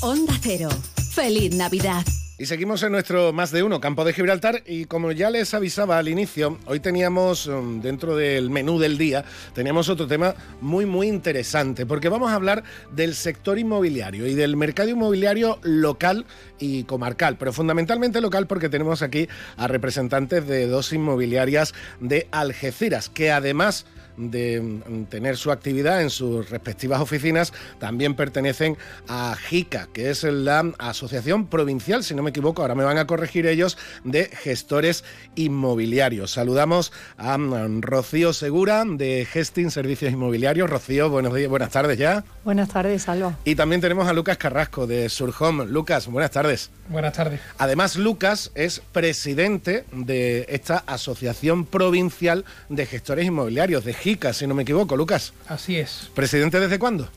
Onda 0.00 0.34
Cero. 0.42 0.68
Feliz 1.10 1.56
Navidad. 1.56 2.04
Y 2.38 2.46
seguimos 2.46 2.82
en 2.82 2.92
nuestro 2.92 3.34
más 3.34 3.50
de 3.50 3.62
uno 3.62 3.80
campo 3.80 4.02
de 4.04 4.14
Gibraltar 4.14 4.62
y 4.64 4.86
como 4.86 5.12
ya 5.12 5.28
les 5.28 5.52
avisaba 5.52 5.98
al 5.98 6.08
inicio, 6.08 6.58
hoy 6.64 6.80
teníamos 6.80 7.46
um, 7.48 7.82
dentro 7.82 8.16
del 8.16 8.48
menú 8.48 8.78
del 8.78 8.96
día, 8.96 9.24
teníamos 9.52 9.90
otro 9.90 10.06
tema 10.06 10.34
muy 10.62 10.86
muy 10.86 11.08
interesante 11.08 11.84
porque 11.84 12.08
vamos 12.08 12.30
a 12.30 12.36
hablar 12.36 12.64
del 12.92 13.14
sector 13.14 13.58
inmobiliario 13.58 14.26
y 14.26 14.34
del 14.34 14.56
mercado 14.56 14.88
inmobiliario 14.88 15.58
local 15.62 16.24
y 16.58 16.84
comarcal, 16.84 17.36
pero 17.36 17.52
fundamentalmente 17.52 18.22
local 18.22 18.46
porque 18.46 18.70
tenemos 18.70 19.02
aquí 19.02 19.28
a 19.58 19.66
representantes 19.66 20.46
de 20.46 20.66
dos 20.66 20.94
inmobiliarias 20.94 21.74
de 22.00 22.26
Algeciras 22.30 23.10
que 23.10 23.30
además 23.30 23.84
de 24.20 24.60
mm, 24.60 25.04
tener 25.04 25.36
su 25.36 25.50
actividad 25.50 26.02
en 26.02 26.10
sus 26.10 26.50
respectivas 26.50 27.00
oficinas, 27.00 27.52
también 27.78 28.14
pertenecen 28.14 28.76
a 29.08 29.36
JICA, 29.36 29.88
que 29.92 30.10
es 30.10 30.24
la 30.24 30.72
Asociación 30.78 31.46
Provincial, 31.46 32.04
si 32.04 32.14
no 32.14 32.22
me 32.22 32.30
equivoco, 32.30 32.62
ahora 32.62 32.74
me 32.74 32.84
van 32.84 32.98
a 32.98 33.06
corregir 33.06 33.46
ellos, 33.46 33.78
de 34.04 34.26
gestores 34.26 35.04
inmobiliarios. 35.34 36.32
Saludamos 36.32 36.92
a 37.16 37.38
mm, 37.38 37.82
Rocío 37.82 38.32
Segura 38.32 38.84
de 38.86 39.26
Gesting 39.30 39.70
Servicios 39.70 40.12
Inmobiliarios. 40.12 40.68
Rocío, 40.68 41.10
buenos 41.10 41.34
días, 41.34 41.48
buenas 41.48 41.70
tardes 41.70 41.98
ya. 41.98 42.24
Buenas 42.44 42.68
tardes, 42.68 43.02
Salva. 43.02 43.36
Y 43.44 43.54
también 43.54 43.80
tenemos 43.80 44.08
a 44.08 44.12
Lucas 44.12 44.36
Carrasco 44.36 44.86
de 44.86 45.08
Surhome. 45.08 45.66
Lucas, 45.66 46.06
buenas 46.06 46.30
tardes. 46.30 46.70
Buenas 46.90 47.12
tardes. 47.12 47.40
Además, 47.56 47.94
Lucas 47.94 48.50
es 48.56 48.82
presidente 48.92 49.84
de 49.92 50.44
esta 50.48 50.78
Asociación 50.78 51.64
Provincial 51.64 52.44
de 52.68 52.84
Gestores 52.84 53.26
Inmobiliarios, 53.26 53.84
de 53.84 53.94
JICA, 53.94 54.32
si 54.32 54.48
no 54.48 54.54
me 54.54 54.64
equivoco, 54.64 54.96
Lucas. 54.96 55.32
Así 55.46 55.76
es. 55.76 56.10
¿Presidente 56.14 56.58
desde 56.58 56.80
cuándo? 56.80 57.08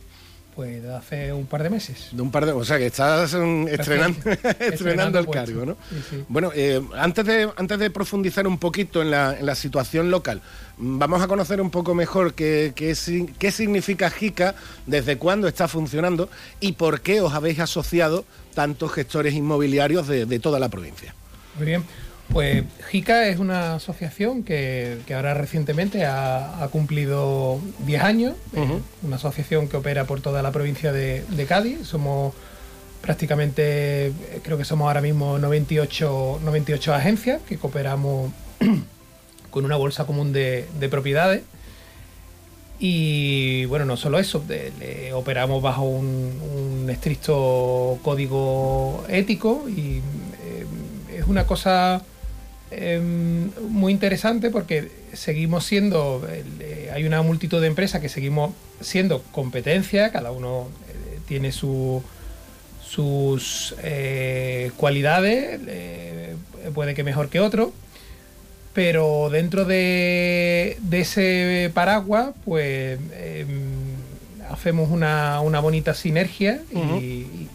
Pues 0.55 0.83
de 0.83 0.93
hace 0.93 1.33
un 1.33 1.45
par 1.47 1.63
de 1.63 1.69
meses. 1.69 2.09
De 2.11 2.21
un 2.21 2.29
par 2.29 2.45
de, 2.45 2.51
o 2.51 2.63
sea 2.63 2.77
que 2.77 2.87
estás 2.87 3.33
um, 3.33 3.67
estrenando, 3.67 4.19
estrenando 4.59 5.19
el 5.19 5.25
puesto. 5.25 5.45
cargo, 5.45 5.65
¿no? 5.65 5.77
Sí, 5.89 6.03
sí. 6.09 6.23
Bueno, 6.27 6.51
eh, 6.53 6.81
antes, 6.95 7.25
de, 7.25 7.49
antes 7.55 7.79
de 7.79 7.89
profundizar 7.89 8.47
un 8.47 8.57
poquito 8.57 9.01
en 9.01 9.11
la, 9.11 9.37
en 9.37 9.45
la 9.45 9.55
situación 9.55 10.11
local, 10.11 10.41
mm, 10.77 10.99
vamos 10.99 11.21
a 11.21 11.27
conocer 11.27 11.59
un 11.59 11.71
poco 11.71 11.95
mejor 11.95 12.33
qué, 12.33 12.73
qué 12.75 13.51
significa 13.51 14.09
JICA, 14.09 14.55
desde 14.85 15.17
cuándo 15.17 15.47
está 15.47 15.67
funcionando 15.67 16.29
y 16.59 16.73
por 16.73 17.01
qué 17.01 17.21
os 17.21 17.33
habéis 17.33 17.59
asociado 17.59 18.25
tantos 18.53 18.91
gestores 18.91 19.33
inmobiliarios 19.33 20.07
de, 20.07 20.25
de 20.25 20.39
toda 20.39 20.59
la 20.59 20.69
provincia. 20.69 21.15
Muy 21.57 21.65
bien. 21.65 21.83
Pues 22.31 22.63
JICA 22.89 23.27
es 23.27 23.37
una 23.39 23.75
asociación 23.75 24.43
que, 24.43 24.97
que 25.05 25.13
ahora 25.13 25.33
recientemente 25.35 26.05
ha, 26.05 26.63
ha 26.63 26.67
cumplido 26.69 27.59
10 27.85 28.01
años. 28.01 28.33
Una 29.03 29.17
asociación 29.17 29.67
que 29.67 29.77
opera 29.77 30.05
por 30.05 30.21
toda 30.21 30.41
la 30.41 30.51
provincia 30.51 30.91
de, 30.91 31.23
de 31.29 31.45
Cádiz. 31.45 31.85
Somos 31.87 32.33
prácticamente, 33.01 34.13
creo 34.43 34.57
que 34.57 34.65
somos 34.65 34.87
ahora 34.87 35.01
mismo 35.01 35.37
98, 35.37 36.39
98 36.43 36.93
agencias 36.95 37.41
que 37.47 37.57
cooperamos 37.57 38.31
con 39.51 39.65
una 39.65 39.75
bolsa 39.75 40.05
común 40.05 40.31
de, 40.33 40.65
de 40.79 40.89
propiedades. 40.89 41.43
Y 42.79 43.65
bueno, 43.65 43.85
no 43.85 43.95
solo 43.97 44.17
eso, 44.19 44.39
de- 44.39 45.11
operamos 45.13 45.61
bajo 45.61 45.83
un, 45.83 46.39
un 46.83 46.89
estricto 46.89 47.99
código 48.01 49.03
ético 49.07 49.65
y 49.69 49.97
eh, 50.43 50.65
es 51.19 51.27
una 51.27 51.45
cosa 51.45 52.01
eh, 52.75 53.01
muy 53.69 53.91
interesante 53.93 54.49
porque 54.49 54.89
seguimos 55.13 55.65
siendo, 55.65 56.27
eh, 56.59 56.89
hay 56.93 57.05
una 57.05 57.21
multitud 57.21 57.61
de 57.61 57.67
empresas 57.67 58.01
que 58.01 58.09
seguimos 58.09 58.51
siendo 58.81 59.21
competencia, 59.31 60.11
cada 60.11 60.31
uno 60.31 60.67
eh, 60.89 61.19
tiene 61.27 61.51
su- 61.51 62.03
sus 62.87 63.75
eh, 63.83 64.71
cualidades, 64.77 65.59
puede 66.75 66.93
que 66.93 67.03
mejor 67.03 67.29
que 67.29 67.39
otro, 67.39 67.73
pero 68.73 69.29
dentro 69.31 69.65
de, 69.65 70.77
de 70.81 70.99
ese 71.01 71.71
paraguas, 71.73 72.31
pues 72.45 72.99
em, 73.19 73.47
hacemos 74.49 74.89
una, 74.91 75.41
una 75.41 75.59
bonita 75.59 75.93
sinergia 75.93 76.61
y, 76.71 76.77
y 76.99 77.47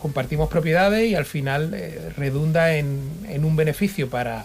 compartimos 0.00 0.48
propiedades 0.48 1.08
y 1.10 1.14
al 1.14 1.24
final 1.26 1.74
redunda 2.16 2.74
en, 2.76 3.00
en 3.28 3.44
un 3.44 3.56
beneficio 3.56 4.08
para, 4.08 4.44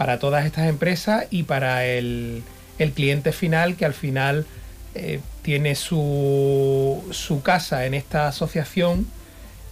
para 0.00 0.18
todas 0.18 0.46
estas 0.46 0.66
empresas 0.66 1.26
y 1.28 1.42
para 1.42 1.84
el, 1.84 2.42
el 2.78 2.92
cliente 2.92 3.32
final 3.32 3.76
que 3.76 3.84
al 3.84 3.92
final 3.92 4.46
eh, 4.94 5.20
tiene 5.42 5.74
su, 5.74 7.04
su 7.10 7.42
casa 7.42 7.84
en 7.84 7.92
esta 7.92 8.26
asociación 8.26 9.06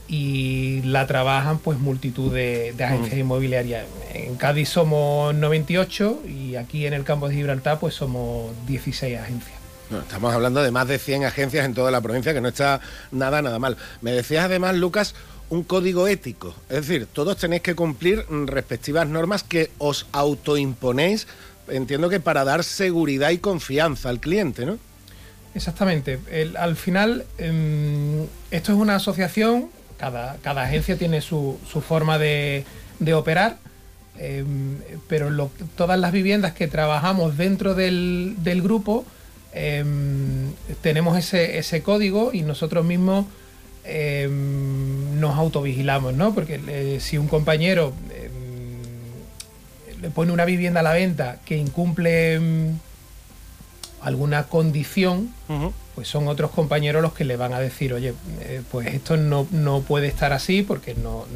y 0.06 0.82
la 0.82 1.06
trabajan 1.06 1.58
pues 1.58 1.78
multitud 1.78 2.30
de, 2.30 2.74
agencias 2.78 3.16
inmobiliarias. 3.16 3.86
En 4.12 4.36
Cádiz 4.36 4.68
somos 4.68 5.34
98 5.34 6.20
y 6.28 6.56
aquí 6.56 6.86
en 6.86 6.92
el 6.92 7.04
campo 7.04 7.30
de 7.30 7.36
Gibraltar 7.36 7.78
pues 7.78 7.94
somos 7.94 8.52
16 8.66 9.18
agencias. 9.18 9.56
estamos 9.90 10.34
hablando 10.34 10.62
de 10.62 10.70
más 10.70 10.86
de 10.88 10.98
100 10.98 11.24
agencias 11.24 11.64
en 11.64 11.72
toda 11.72 11.90
la 11.90 12.02
provincia, 12.02 12.34
que 12.34 12.42
no 12.42 12.48
está 12.48 12.82
nada, 13.12 13.40
nada 13.40 13.58
mal. 13.58 13.78
Me 14.02 14.12
decías 14.12 14.44
además, 14.44 14.76
Lucas, 14.76 15.14
un 15.50 15.62
código 15.62 16.08
ético. 16.08 16.54
Es 16.68 16.86
decir, 16.86 17.06
todos 17.12 17.36
tenéis 17.36 17.62
que 17.62 17.74
cumplir 17.74 18.24
respectivas 18.46 19.08
normas 19.08 19.42
que 19.42 19.70
os 19.78 20.06
autoimponéis, 20.12 21.26
entiendo 21.68 22.08
que 22.08 22.20
para 22.20 22.44
dar 22.44 22.64
seguridad 22.64 23.30
y 23.30 23.38
confianza 23.38 24.08
al 24.08 24.20
cliente, 24.20 24.66
¿no? 24.66 24.78
Exactamente. 25.54 26.20
al 26.56 26.76
final, 26.76 27.24
em, 27.38 28.26
esto 28.50 28.72
es 28.72 28.78
una 28.78 28.96
asociación 28.96 29.70
cada, 29.98 30.62
agencia 30.62 30.96
tiene 30.96 31.20
su, 31.20 31.58
forma 31.86 32.18
de, 32.18 32.64
operar, 33.14 33.58
em, 34.18 34.78
pero 35.08 35.50
todas 35.76 35.98
las 35.98 36.12
viviendas 36.12 36.52
que 36.52 36.68
trabajamos 36.68 37.36
dentro 37.36 37.74
del, 37.74 38.36
grupo 38.62 39.04
em, 39.52 40.52
tenemos 40.80 41.18
ese, 41.18 41.82
código 41.82 42.30
y 42.32 42.42
nosotros 42.42 42.84
mismos 42.84 43.26
em, 43.88 45.18
nos 45.18 45.36
autovigilamos, 45.36 46.14
¿no? 46.14 46.34
Porque 46.34 46.98
si 47.00 47.18
un 47.18 47.26
compañero 47.28 47.92
le 50.00 50.10
pone 50.10 50.32
una 50.32 50.44
vivienda 50.44 50.80
a 50.80 50.82
la 50.82 50.92
venta 50.92 51.38
que 51.44 51.56
incumple 51.56 52.40
alguna 54.00 54.44
condición, 54.44 55.30
pues 55.94 56.08
son 56.08 56.28
otros 56.28 56.50
compañeros 56.50 57.02
los 57.02 57.12
que 57.12 57.24
le 57.24 57.36
van 57.36 57.52
a 57.52 57.58
decir, 57.58 57.92
oye, 57.92 58.14
eh, 58.40 58.62
pues 58.70 58.94
esto 58.94 59.16
no, 59.16 59.44
puede 59.86 60.06
estar 60.06 60.32
así 60.32 60.62
porque 60.62 60.94
no, 60.94 61.26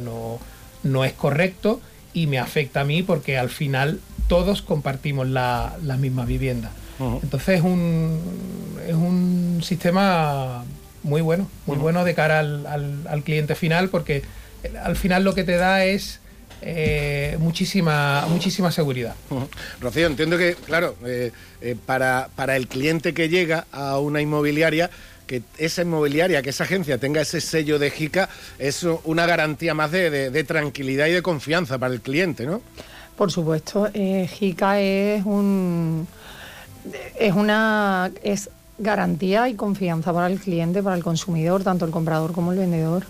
no, 0.83 1.03
es 1.03 1.13
correcto 1.13 1.81
y 2.13 2.27
me 2.27 2.39
afecta 2.39 2.81
a 2.81 2.85
mí 2.85 3.03
porque 3.03 3.37
al 3.37 3.49
final 3.49 3.99
todos 4.27 4.61
compartimos 4.61 5.27
la, 5.27 5.75
misma 5.99 6.25
vivienda. 6.25 6.71
Entonces 7.21 7.59
es 7.59 7.65
un, 7.65 8.21
es 8.87 8.93
un 8.93 9.59
sistema 9.61 10.63
muy 11.03 11.21
bueno, 11.21 11.49
muy 11.65 11.77
bueno 11.77 12.03
de 12.03 12.15
cara 12.15 12.39
al 12.39 13.23
cliente 13.23 13.55
final 13.55 13.89
porque 13.89 14.23
al 14.83 14.95
final 14.95 15.23
lo 15.23 15.35
que 15.35 15.43
te 15.43 15.57
da 15.57 15.85
es 15.85 16.19
eh, 16.65 17.35
muchísima, 17.39 18.25
muchísima 18.29 18.71
seguridad. 18.71 19.15
Rocío, 19.81 20.07
entiendo 20.07 20.37
que, 20.37 20.55
claro, 20.55 20.95
eh, 21.05 21.31
eh, 21.61 21.75
para, 21.85 22.29
para 22.35 22.55
el 22.55 22.67
cliente 22.67 23.13
que 23.13 23.27
llega 23.27 23.65
a 23.73 23.99
una 23.99 24.21
inmobiliaria, 24.21 24.89
que 25.27 25.41
esa 25.57 25.81
inmobiliaria, 25.81 26.41
que 26.41 26.51
esa 26.51 26.63
agencia 26.63 26.97
tenga 26.97 27.21
ese 27.21 27.41
sello 27.41 27.79
de 27.79 27.91
JICA, 27.91 28.29
es 28.59 28.83
una 29.03 29.25
garantía 29.25 29.73
más 29.73 29.91
de, 29.91 30.43
tranquilidad 30.45 31.07
y 31.07 31.11
de 31.11 31.21
confianza 31.21 31.77
para 31.77 31.93
el 31.93 31.99
cliente, 31.99 32.45
¿no? 32.45 32.61
Por 33.17 33.31
supuesto, 33.31 33.89
JICA 33.93 34.79
es 34.79 35.25
un 35.25 36.07
es 37.17 37.33
una 37.33 38.11
es 38.23 38.49
garantía 38.77 39.49
y 39.49 39.55
confianza 39.55 40.13
para 40.13 40.27
el 40.27 40.39
cliente, 40.39 40.81
para 40.83 40.95
el 40.95 41.03
consumidor, 41.03 41.63
tanto 41.63 41.85
el 41.85 41.91
comprador 41.91 42.33
como 42.33 42.51
el 42.51 42.59
vendedor. 42.59 43.05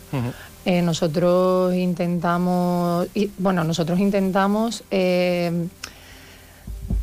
Eh, 0.65 0.81
nosotros 0.81 1.73
intentamos, 1.75 3.07
bueno, 3.37 3.63
nosotros 3.63 3.99
intentamos 3.99 4.83
eh, 4.91 5.67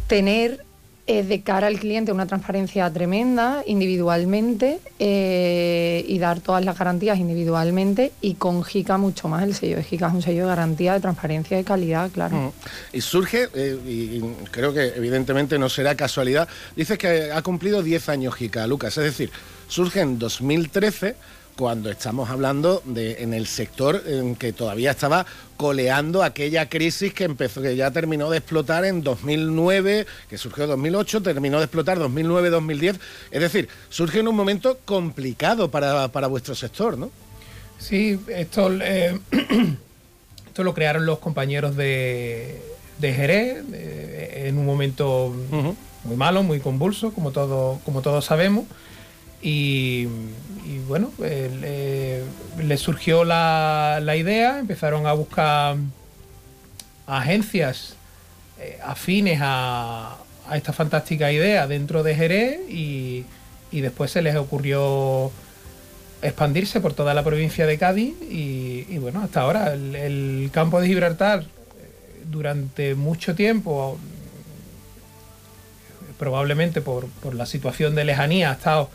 tener 0.06 0.64
eh, 1.11 1.22
de 1.22 1.42
cara 1.42 1.66
al 1.66 1.78
cliente 1.78 2.12
una 2.12 2.26
transparencia 2.26 2.90
tremenda 2.92 3.62
individualmente 3.66 4.80
y 4.98 6.18
dar 6.18 6.40
todas 6.40 6.64
las 6.64 6.78
garantías 6.78 7.18
individualmente 7.18 8.12
y 8.20 8.34
con 8.34 8.62
JICA 8.62 8.98
mucho 8.98 9.28
más. 9.28 9.42
El 9.42 9.54
sello 9.54 9.76
de 9.76 9.84
JICA 9.84 10.08
es 10.08 10.14
un 10.14 10.22
sello 10.22 10.42
de 10.42 10.48
garantía 10.48 10.94
de 10.94 11.00
transparencia 11.00 11.58
y 11.58 11.64
calidad, 11.64 12.11
claro. 12.11 12.36
Mm. 12.36 12.96
Y 12.96 13.00
surge, 13.00 13.48
y 13.86 14.20
creo 14.50 14.72
que 14.72 14.88
evidentemente 14.96 15.58
no 15.58 15.68
será 15.68 15.94
casualidad, 15.94 16.48
dices 16.76 16.98
que 16.98 17.32
ha 17.32 17.42
cumplido 17.42 17.82
10 17.82 18.08
años 18.08 18.34
JICA, 18.34 18.66
Lucas, 18.66 18.96
es 18.98 19.04
decir, 19.04 19.30
surge 19.68 20.00
en 20.00 20.18
2013 20.18 21.16
cuando 21.61 21.90
estamos 21.90 22.30
hablando 22.30 22.80
de 22.86 23.22
en 23.22 23.34
el 23.34 23.46
sector 23.46 24.02
en 24.06 24.34
que 24.34 24.54
todavía 24.54 24.92
estaba 24.92 25.26
coleando 25.58 26.22
aquella 26.22 26.70
crisis 26.70 27.12
que 27.12 27.24
empezó 27.24 27.61
que 27.61 27.76
ya 27.76 27.90
terminó 27.90 28.30
de 28.30 28.38
explotar 28.38 28.86
en 28.86 29.02
2009, 29.02 30.06
que 30.30 30.38
surgió 30.38 30.64
en 30.64 30.70
2008, 30.70 31.20
terminó 31.20 31.58
de 31.58 31.64
explotar 31.64 31.98
2009-2010, 31.98 32.98
es 33.30 33.40
decir, 33.42 33.68
surge 33.90 34.20
en 34.20 34.28
un 34.28 34.36
momento 34.36 34.78
complicado 34.86 35.70
para, 35.70 36.06
vuestro 36.28 36.54
sector, 36.54 36.96
¿no? 36.96 37.11
Sí, 37.78 38.18
esto 38.28 38.72
eh, 38.80 39.20
esto 40.46 40.64
lo 40.64 40.72
crearon 40.72 41.04
los 41.04 41.18
compañeros 41.18 41.76
de, 41.76 42.58
de 43.00 43.12
Jerez 43.12 43.64
eh, 43.74 44.44
en 44.46 44.56
un 44.56 44.64
momento 44.64 45.30
muy 46.04 46.16
malo, 46.16 46.42
muy 46.42 46.61
convulso, 46.61 47.12
como 47.12 47.32
todo, 47.32 47.80
como 47.84 48.00
todos 48.00 48.24
sabemos. 48.24 48.64
Y, 49.43 50.07
bueno, 50.86 51.12
eh, 51.22 52.24
le, 52.62 52.76
surgió 52.76 53.24
la, 53.24 54.14
idea, 54.16 54.59
empezaron 54.59 55.07
a 55.07 55.12
buscar 55.12 55.76
agencias 57.07 57.95
eh, 58.59 58.78
afines 58.84 59.41
a, 59.43 60.16
esta 60.53 60.72
fantástica 60.72 61.30
idea 61.30 61.66
dentro 61.68 62.03
de 62.03 62.14
Jerez 62.14 62.61
y, 62.68 63.24
después 63.70 64.11
se 64.11 64.20
les 64.20 64.34
ocurrió 64.34 65.30
expandirse 66.22 66.80
por 66.80 66.93
toda 66.93 67.14
la 67.14 67.22
provincia 67.22 67.66
de 67.66 67.78
Cádiz 67.78 68.14
y, 68.20 68.99
bueno, 68.99 69.22
hasta 69.22 69.43
ahora 69.43 69.72
el, 69.72 70.51
campo 70.53 70.80
de 70.80 70.88
Gibraltar 70.88 71.43
eh, 71.43 71.45
durante 72.24 72.97
mucho 72.97 73.34
tiempo, 73.34 73.97
probablemente 76.18 76.80
por, 76.80 77.07
por 77.22 77.34
la 77.34 77.47
situación 77.47 77.95
de 77.95 78.05
lejanía, 78.05 78.51
ha 78.51 78.55
estado 78.55 78.91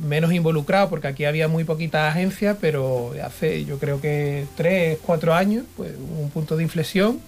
menos 0.00 0.32
involucrado 0.32 0.88
porque 0.88 1.08
aquí 1.08 1.24
había 1.24 1.48
muy 1.48 1.64
poquitas 1.64 2.10
agencias, 2.10 2.56
pero 2.60 3.12
hace 3.24 3.64
yo 3.64 3.78
creo 3.78 4.00
que 4.00 4.46
tres, 4.56 4.98
cuatro 5.04 5.34
años, 5.34 5.64
pues 5.76 5.92
un 6.18 6.30
punto 6.30 6.56
de 6.56 6.62
inflexión 6.62 7.20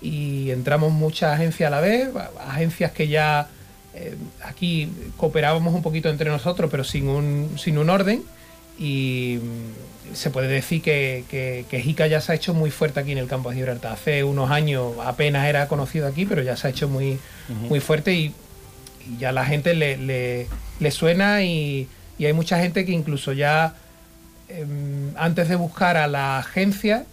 y 0.00 0.50
entramos 0.50 0.92
muchas 0.92 1.34
agencias 1.34 1.68
a 1.68 1.70
la 1.70 1.80
vez, 1.80 2.08
agencias 2.46 2.92
que 2.92 3.08
ya 3.08 3.48
eh, 3.94 4.16
aquí 4.44 4.90
cooperábamos 5.16 5.74
un 5.74 5.82
poquito 5.82 6.08
entre 6.08 6.30
nosotros, 6.30 6.70
pero 6.70 6.84
sin 6.84 7.08
un, 7.08 7.50
sin 7.58 7.78
un 7.78 7.90
orden 7.90 8.22
y 8.78 9.38
se 10.14 10.30
puede 10.30 10.48
decir 10.48 10.80
que, 10.82 11.24
que, 11.28 11.82
JICA 11.82 12.06
ya 12.06 12.20
se 12.20 12.32
ha 12.32 12.34
hecho 12.34 12.54
muy 12.54 12.70
fuerte 12.70 13.00
aquí 13.00 13.12
en 13.12 13.18
el 13.18 13.26
campo 13.26 13.50
de 13.50 13.56
Gibraltar. 13.56 13.92
Hace 13.92 14.24
unos 14.24 14.50
años 14.50 14.94
apenas 15.04 15.46
era 15.46 15.68
conocido 15.68 16.06
aquí, 16.06 16.24
pero 16.24 16.42
ya 16.42 16.56
se 16.56 16.66
ha 16.66 16.70
hecho 16.70 16.88
muy, 16.88 17.18
muy 17.68 17.80
fuerte 17.80 18.14
y, 18.14 18.34
ya 19.18 19.32
la 19.32 19.44
gente 19.44 19.74
le, 19.74 20.46
le 20.78 20.90
suena 20.90 21.42
y, 21.42 21.88
y 22.20 22.26
hay 22.26 22.34
mucha 22.34 22.58
gente 22.58 22.84
que 22.84 22.92
incluso 22.92 23.32
ya 23.32 23.72
em, 24.50 25.10
antes 25.16 25.48
de 25.48 25.56
buscar 25.56 25.96
a 25.96 26.06
la 26.06 26.38
agencia 26.38 27.06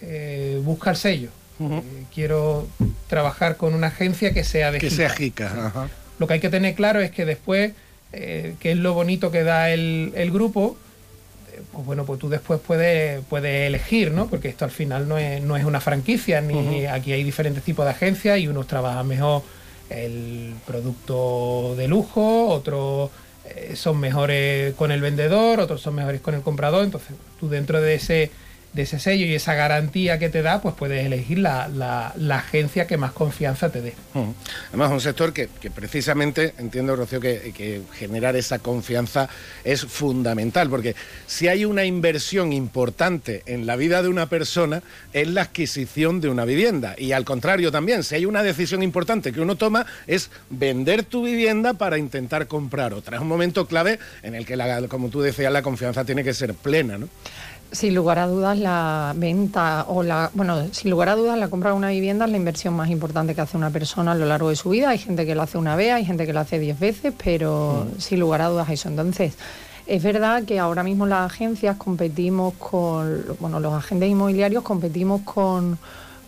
eh, 0.00 0.58
busca 0.64 0.90
el 0.90 0.96
sello. 0.96 1.28
Eh, 1.60 1.82
quiero 2.14 2.66
trabajar 3.06 3.58
con 3.58 3.74
una 3.74 3.88
agencia 3.88 4.32
que 4.32 4.42
sea 4.42 4.72
de 4.72 4.78
que 4.78 4.88
sea 4.88 5.10
JICA. 5.10 5.90
Lo 6.18 6.26
que 6.26 6.32
hay 6.32 6.40
que 6.40 6.48
tener 6.48 6.74
claro 6.74 7.00
es 7.00 7.10
que 7.10 7.26
después, 7.26 7.72
eh, 8.14 8.54
que 8.58 8.72
es 8.72 8.78
lo 8.78 8.94
bonito 8.94 9.30
que 9.30 9.44
da 9.44 9.70
el, 9.70 10.30
grupo, 10.32 10.78
pues 11.70 11.84
bueno, 11.84 12.06
pues 12.06 12.18
tú 12.18 12.30
después 12.30 12.58
puedes, 12.66 13.22
puedes 13.28 13.66
elegir, 13.66 14.12
¿no? 14.12 14.28
Porque 14.28 14.48
esto 14.48 14.64
al 14.64 14.70
final 14.70 15.06
no 15.06 15.18
es, 15.18 15.42
no 15.42 15.58
es 15.58 15.64
una 15.66 15.82
franquicia, 15.82 16.40
ni 16.40 16.86
aquí 16.86 17.12
hay 17.12 17.22
diferentes 17.22 17.62
tipos 17.62 17.84
de 17.84 17.90
agencias 17.90 18.38
y 18.38 18.48
unos 18.48 18.66
trabajan 18.66 19.06
mejor 19.06 19.42
el 19.90 20.54
producto 20.66 21.74
de 21.76 21.86
lujo, 21.86 22.48
otros 22.48 23.10
eh, 23.10 23.23
son 23.74 23.98
mejores 23.98 24.74
con 24.74 24.90
el 24.92 25.00
vendedor, 25.00 25.60
otros 25.60 25.80
son 25.80 25.94
mejores 25.94 26.20
con 26.20 26.34
el 26.34 26.42
comprador, 26.42 26.84
entonces 26.84 27.16
tú 27.38 27.48
dentro 27.48 27.80
de 27.80 27.94
ese 27.94 28.30
de 28.74 28.82
ese 28.82 28.98
sello 28.98 29.24
y 29.24 29.34
esa 29.34 29.54
garantía 29.54 30.18
que 30.18 30.28
te 30.28 30.42
da, 30.42 30.60
pues 30.60 30.74
puedes 30.74 31.06
elegir 31.06 31.38
la, 31.38 31.68
la, 31.68 32.36
agencia 32.36 32.86
que 32.86 32.96
más 32.96 33.12
confianza 33.12 33.70
te 33.70 33.80
dé. 33.80 33.94
Además, 34.68 34.90
un 34.90 35.00
sector 35.00 35.32
que, 35.32 35.48
precisamente, 35.74 36.54
entiendo, 36.58 36.96
Rocío, 36.96 37.20
que, 37.20 37.82
generar 37.92 38.34
esa 38.34 38.58
confianza 38.58 39.28
es 39.62 39.84
fundamental, 39.84 40.68
porque 40.68 40.96
si 41.26 41.46
hay 41.46 41.64
una 41.64 41.84
inversión 41.84 42.52
importante 42.52 43.42
en 43.46 43.66
la 43.66 43.76
vida 43.76 44.02
de 44.02 44.08
una 44.08 44.26
persona, 44.26 44.82
es 45.12 45.28
la 45.28 45.42
adquisición 45.42 46.20
de 46.20 46.28
una 46.28 46.44
vivienda. 46.44 46.96
Y 46.98 47.12
al 47.12 47.24
contrario 47.24 47.70
también, 47.70 48.02
si 48.02 48.16
hay 48.16 48.26
una 48.26 48.42
decisión 48.42 48.82
importante 48.82 49.32
que 49.32 49.40
uno 49.40 49.54
toma, 49.56 49.86
es 50.08 50.30
vender 50.50 51.04
tu 51.04 51.24
vivienda 51.24 51.74
para 51.74 51.96
intentar 51.96 52.48
comprar 52.48 52.92
otra. 52.92 53.16
Es 53.16 53.22
un 53.22 53.28
momento 53.28 53.66
clave 53.66 54.00
en 54.22 54.34
el 54.34 54.44
que, 54.44 54.56
la, 54.56 54.88
como 54.88 55.10
tú 55.10 55.20
decías, 55.20 55.52
la 55.52 55.62
confianza 55.62 56.04
tiene 56.04 56.24
que 56.24 56.34
ser 56.34 56.54
plena, 56.54 56.98
¿no? 56.98 57.08
Sin 57.74 57.92
lugar 57.92 58.20
a 58.20 58.28
dudas, 58.28 58.56
la 58.56 59.12
venta 59.16 59.86
o 59.88 60.04
la, 60.04 60.30
bueno, 60.34 60.68
sin 60.70 60.92
lugar 60.92 61.08
a 61.08 61.16
dudas, 61.16 61.36
la 61.36 61.48
compra 61.48 61.70
de 61.70 61.76
una 61.76 61.88
vivienda 61.88 62.24
es 62.24 62.30
la 62.30 62.36
inversión 62.36 62.74
más 62.74 62.88
importante 62.88 63.34
que 63.34 63.40
hace 63.40 63.56
una 63.56 63.70
persona 63.70 64.12
a 64.12 64.14
lo 64.14 64.26
largo 64.26 64.48
de 64.48 64.54
su 64.54 64.70
vida. 64.70 64.90
Hay 64.90 64.98
gente 64.98 65.26
que 65.26 65.34
lo 65.34 65.42
hace 65.42 65.58
una 65.58 65.74
vez, 65.74 65.92
hay 65.92 66.04
gente 66.04 66.24
que 66.24 66.32
lo 66.32 66.38
hace 66.38 66.60
diez 66.60 66.78
veces, 66.78 67.12
pero 67.24 67.84
mm. 67.84 68.00
sin 68.00 68.20
lugar 68.20 68.42
a 68.42 68.48
dudas 68.48 68.70
eso. 68.70 68.88
Entonces, 68.88 69.34
Es 69.86 70.02
verdad 70.02 70.44
que 70.44 70.58
ahora 70.58 70.82
mismo 70.82 71.04
las 71.04 71.30
agencias 71.30 71.76
competimos 71.76 72.54
con, 72.54 73.22
bueno, 73.40 73.60
los 73.60 73.74
agentes 73.74 74.08
inmobiliarios 74.08 74.62
competimos 74.62 75.22
con 75.22 75.78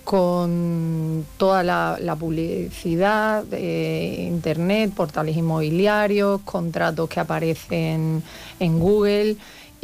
con 0.07 1.26
toda 1.36 1.64
la, 1.64 2.16
publicidad, 2.16 3.44
eh, 3.51 4.28
internet, 4.30 4.92
portales 4.94 5.36
inmobiliarios, 5.36 6.42
contratos 6.42 7.09
que 7.09 7.18
aparecen 7.18 8.22
en 8.61 8.78
Google 8.78 9.36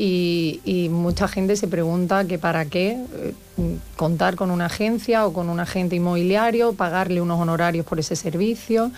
y, 0.05 0.89
mucha 0.91 1.29
gente 1.29 1.55
se 1.55 1.69
pregunta 1.69 2.25
que 2.25 2.37
para 2.37 2.65
qué 2.65 2.99
eh, 3.15 3.35
contar 3.97 4.35
con 4.35 4.51
una 4.51 4.67
agencia 4.67 5.27
o 5.27 5.33
con 5.33 5.49
un 5.49 5.61
agente 5.61 5.95
inmobiliario, 5.95 6.73
pagarle 6.73 7.21
unos 7.21 7.41
honorarios 7.41 7.87
por 7.87 8.01
ese 8.01 8.17
servicio, 8.17 8.91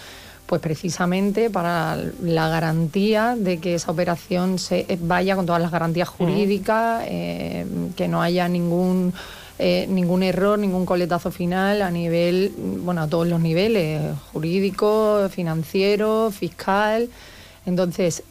pues 0.46 0.62
precisamente 0.62 1.50
para 1.50 1.98
la 2.22 2.48
garantía 2.48 3.36
de 3.38 3.58
que 3.58 3.74
esa 3.74 3.90
operación 3.90 4.58
se 4.58 4.86
vaya 5.02 5.36
con 5.36 5.44
todas 5.44 5.60
las 5.60 5.70
garantías 5.70 6.08
jurídicas, 6.08 7.04
eh, 7.06 7.66
que 7.96 8.08
no 8.08 8.22
haya 8.22 8.48
ningún 8.48 9.12
eh, 9.58 9.86
ningún 9.88 10.22
error, 10.22 10.58
ningún 10.58 10.84
coletazo 10.86 11.30
final 11.30 11.82
a 11.82 11.90
nivel, 11.90 12.52
bueno, 12.82 13.02
a 13.02 13.08
todos 13.08 13.28
los 13.28 13.40
niveles, 13.40 14.00
jurídico, 14.32 15.28
financiero, 15.30 16.30
fiscal. 16.32 17.08
Entonces, 17.64 18.24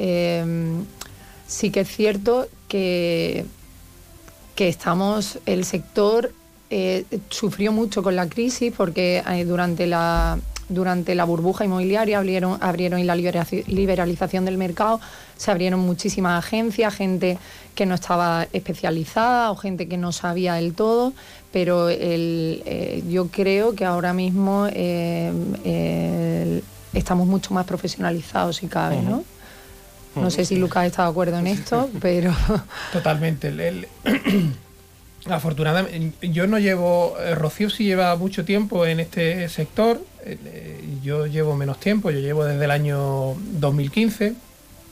sí 1.47 1.71
que 1.71 1.79
es 1.81 1.87
cierto 1.87 2.47
que, 2.73 3.45
que 4.55 4.67
estamos, 4.67 5.37
el 5.45 5.63
sector 5.63 6.31
eh, 6.71 7.05
sufrió 7.29 7.71
mucho 7.71 8.01
con 8.01 8.15
la 8.15 8.27
crisis 8.27 8.73
porque 8.75 9.21
eh, 9.29 9.45
durante 9.45 9.85
la 9.85 10.39
durante 10.69 11.13
la 11.13 11.23
burbuja 11.25 11.65
inmobiliaria 11.65 12.17
abrieron, 12.17 12.57
abrieron 12.63 12.99
y 12.99 13.03
la 13.03 13.15
liberalización 13.15 14.45
del 14.45 14.57
mercado, 14.57 14.99
se 15.37 15.51
abrieron 15.51 15.81
muchísimas 15.81 16.43
agencias, 16.43 16.95
gente 16.95 17.37
que 17.75 17.85
no 17.85 17.93
estaba 17.93 18.47
especializada 18.53 19.51
o 19.51 19.55
gente 19.55 19.87
que 19.87 19.97
no 19.97 20.11
sabía 20.11 20.55
del 20.55 20.73
todo, 20.73 21.13
pero 21.51 21.89
eh, 21.91 23.03
yo 23.07 23.27
creo 23.27 23.75
que 23.75 23.85
ahora 23.85 24.13
mismo 24.13 24.65
estamos 26.93 27.27
mucho 27.27 27.53
más 27.53 27.67
profesionalizados 27.67 28.55
si 28.55 28.67
cabe, 28.67 28.99
¿no? 29.03 29.23
No 30.15 30.29
sé 30.29 30.45
si 30.45 30.57
Lucas 30.57 30.85
está 30.85 31.03
de 31.03 31.09
acuerdo 31.09 31.39
en 31.39 31.47
esto, 31.47 31.89
pero... 32.01 32.33
Totalmente. 32.91 33.51
afortunadamente, 35.29 36.29
yo 36.29 36.47
no 36.47 36.59
llevo... 36.59 37.15
Eh, 37.19 37.35
Rocío 37.35 37.69
sí 37.69 37.85
lleva 37.85 38.15
mucho 38.15 38.45
tiempo 38.45 38.85
en 38.85 38.99
este 38.99 39.49
sector. 39.49 40.01
Eh, 40.25 40.99
yo 41.01 41.25
llevo 41.25 41.55
menos 41.55 41.79
tiempo, 41.79 42.11
yo 42.11 42.19
llevo 42.19 42.45
desde 42.45 42.65
el 42.65 42.71
año 42.71 43.35
2015, 43.37 44.35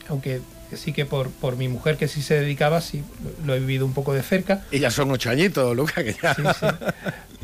aunque 0.09 0.41
sí 0.77 0.93
que 0.93 1.05
por, 1.05 1.29
por 1.29 1.55
mi 1.55 1.67
mujer 1.67 1.97
que 1.97 2.07
sí 2.07 2.21
se 2.21 2.39
dedicaba, 2.39 2.81
sí 2.81 3.03
lo 3.45 3.55
he 3.55 3.59
vivido 3.59 3.85
un 3.85 3.93
poco 3.93 4.13
de 4.13 4.23
cerca. 4.23 4.63
Y 4.71 4.79
ya 4.79 4.91
son 4.91 5.11
ocho 5.11 5.29
añitos, 5.29 5.75
Lucas, 5.75 6.03
que 6.03 6.15
ya... 6.21 6.33
Sí, 6.35 6.41
sí. 6.59 6.65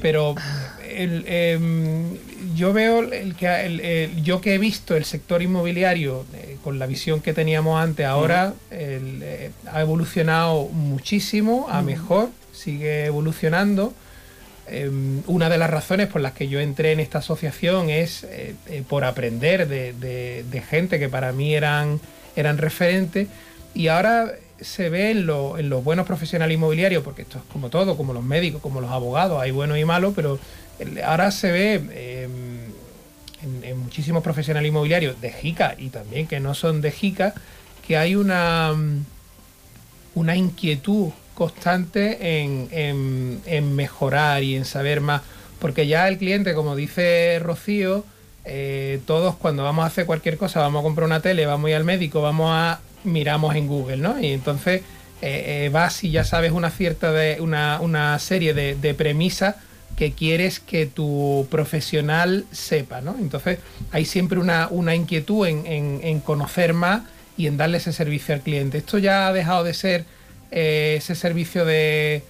Pero 0.02 0.36
em, 0.84 2.18
yo 2.56 2.72
veo 2.74 3.02
el 3.02 3.36
que 3.36 4.12
yo 4.22 4.42
que 4.42 4.56
he 4.56 4.58
visto 4.58 4.96
el 4.96 5.06
sector 5.06 5.42
inmobiliario 5.42 6.26
eh, 6.34 6.58
con 6.64 6.80
la 6.80 6.86
visión 6.86 7.22
que 7.22 7.34
teníamos 7.34 7.82
antes, 7.82 8.06
ahora 8.06 8.54
eh, 8.72 9.52
ha 9.72 9.82
evolucionado 9.82 10.68
muchísimo 10.68 11.68
a 11.70 11.82
mejor, 11.82 12.30
sigue 12.54 13.06
evolucionando. 13.06 13.94
Em, 14.70 15.24
una 15.28 15.50
de 15.50 15.58
las 15.58 15.70
razones 15.70 16.08
por 16.08 16.22
las 16.22 16.34
que 16.34 16.50
yo 16.50 16.60
entré 16.60 16.92
en 16.92 17.00
esta 17.00 17.20
asociación 17.20 17.90
es 17.90 18.26
eh, 18.30 18.56
por 18.88 19.06
aprender 19.06 19.68
de, 19.68 20.64
gente 20.70 21.00
que 21.00 21.08
para 21.08 21.32
mí 21.32 21.56
eran, 21.56 22.02
eran 22.40 22.58
referentes 22.58 23.28
y 23.74 23.88
ahora 23.90 24.34
se 24.62 24.90
ve 24.90 25.12
en, 25.12 25.26
los 25.26 25.84
buenos 25.84 26.06
profesionales 26.08 26.56
inmobiliarios, 26.56 27.04
porque 27.04 27.24
esto 27.24 27.38
es 27.38 27.44
como 27.52 27.70
todo, 27.70 27.96
como 27.98 28.14
los 28.14 28.24
médicos, 28.24 28.62
como 28.62 28.82
los 28.82 28.92
abogados, 28.92 29.42
hay 29.42 29.52
buenos 29.52 29.78
y 29.78 29.86
malos, 29.86 30.14
pero 30.16 30.40
ahora 31.06 31.32
se 31.32 31.52
ve 31.52 31.74
em, 31.76 33.64
en, 33.64 33.78
muchísimos 33.78 34.24
profesionales 34.24 34.70
inmobiliarios 34.70 35.20
de 35.22 35.32
JICA 35.32 35.76
y 35.78 35.90
también 35.90 36.28
que 36.28 36.40
no 36.40 36.56
son 36.56 36.82
de 36.82 36.92
JICA, 36.92 37.34
que 37.86 37.98
hay 37.98 38.16
una, 38.16 38.74
una 40.16 40.36
inquietud 40.36 41.12
constante 41.36 42.42
en, 42.42 43.76
mejorar 43.76 44.42
y 44.42 44.56
en 44.56 44.66
saber 44.66 45.02
más, 45.02 45.22
porque 45.60 45.86
ya 45.86 46.08
el 46.08 46.18
cliente, 46.18 46.56
como 46.56 46.76
dice 46.76 47.40
Rocío, 47.40 48.04
eh, 48.50 49.02
todos 49.06 49.36
cuando 49.36 49.64
vamos 49.64 49.84
a 49.84 49.88
hacer 49.88 50.06
cualquier 50.06 50.38
cosa, 50.38 50.62
vamos 50.62 50.80
a 50.80 50.84
comprar 50.84 51.06
una 51.06 51.20
tele, 51.20 51.46
vamos 51.46 51.68
a 51.68 51.72
ir 51.72 51.76
al 51.76 51.84
médico, 51.84 52.22
vamos 52.22 52.50
a 52.54 52.80
miramos 53.04 53.56
en 53.56 53.68
Google, 53.68 53.98
¿no? 53.98 54.18
Y 54.22 54.28
entonces 54.28 54.84
eh, 55.22 55.66
eh, 55.66 55.70
vas 55.70 56.02
y 56.06 56.12
ya 56.12 56.24
sabes 56.24 56.54
una 56.54 56.70
cierta 56.70 57.12
de 57.12 57.42
una, 57.42 57.80
una 57.82 58.18
serie 58.20 58.54
de, 58.54 58.94
premisas 58.94 59.56
que 59.98 60.14
quieres 60.14 60.62
que 60.62 60.86
tu 60.86 61.46
profesional 61.52 62.46
sepa, 62.54 63.02
¿no? 63.02 63.18
Entonces 63.20 63.60
hay 63.92 64.06
siempre 64.06 64.40
una, 64.40 64.70
una 64.72 64.96
inquietud 64.96 65.46
en, 65.46 66.20
conocer 66.22 66.74
más 66.74 67.02
y 67.36 67.48
en 67.48 67.58
darle 67.58 67.80
ese 67.80 67.92
servicio 67.92 68.34
al 68.34 68.42
cliente. 68.42 68.78
Esto 68.78 68.98
ya 68.98 69.28
ha 69.28 69.34
dejado 69.34 69.66
de 69.66 69.74
ser 69.74 70.06
ese 70.52 71.16
servicio 71.16 71.66
de 71.66 72.24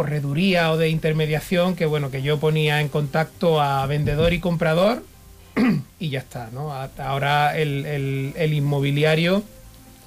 correduría 0.00 0.72
o 0.72 0.78
de 0.78 0.88
intermediación 0.88 1.76
que 1.76 1.84
bueno 1.84 2.10
que 2.10 2.22
yo 2.22 2.40
ponía 2.40 2.80
en 2.80 2.88
contacto 2.88 3.60
a 3.60 3.84
vendedor 3.84 4.32
y 4.32 4.40
comprador 4.40 5.02
y 6.00 6.08
ya 6.08 6.20
está, 6.20 6.48
¿no? 6.54 6.72
Ahora 6.98 7.54
el, 7.58 8.32
inmobiliario 8.50 9.42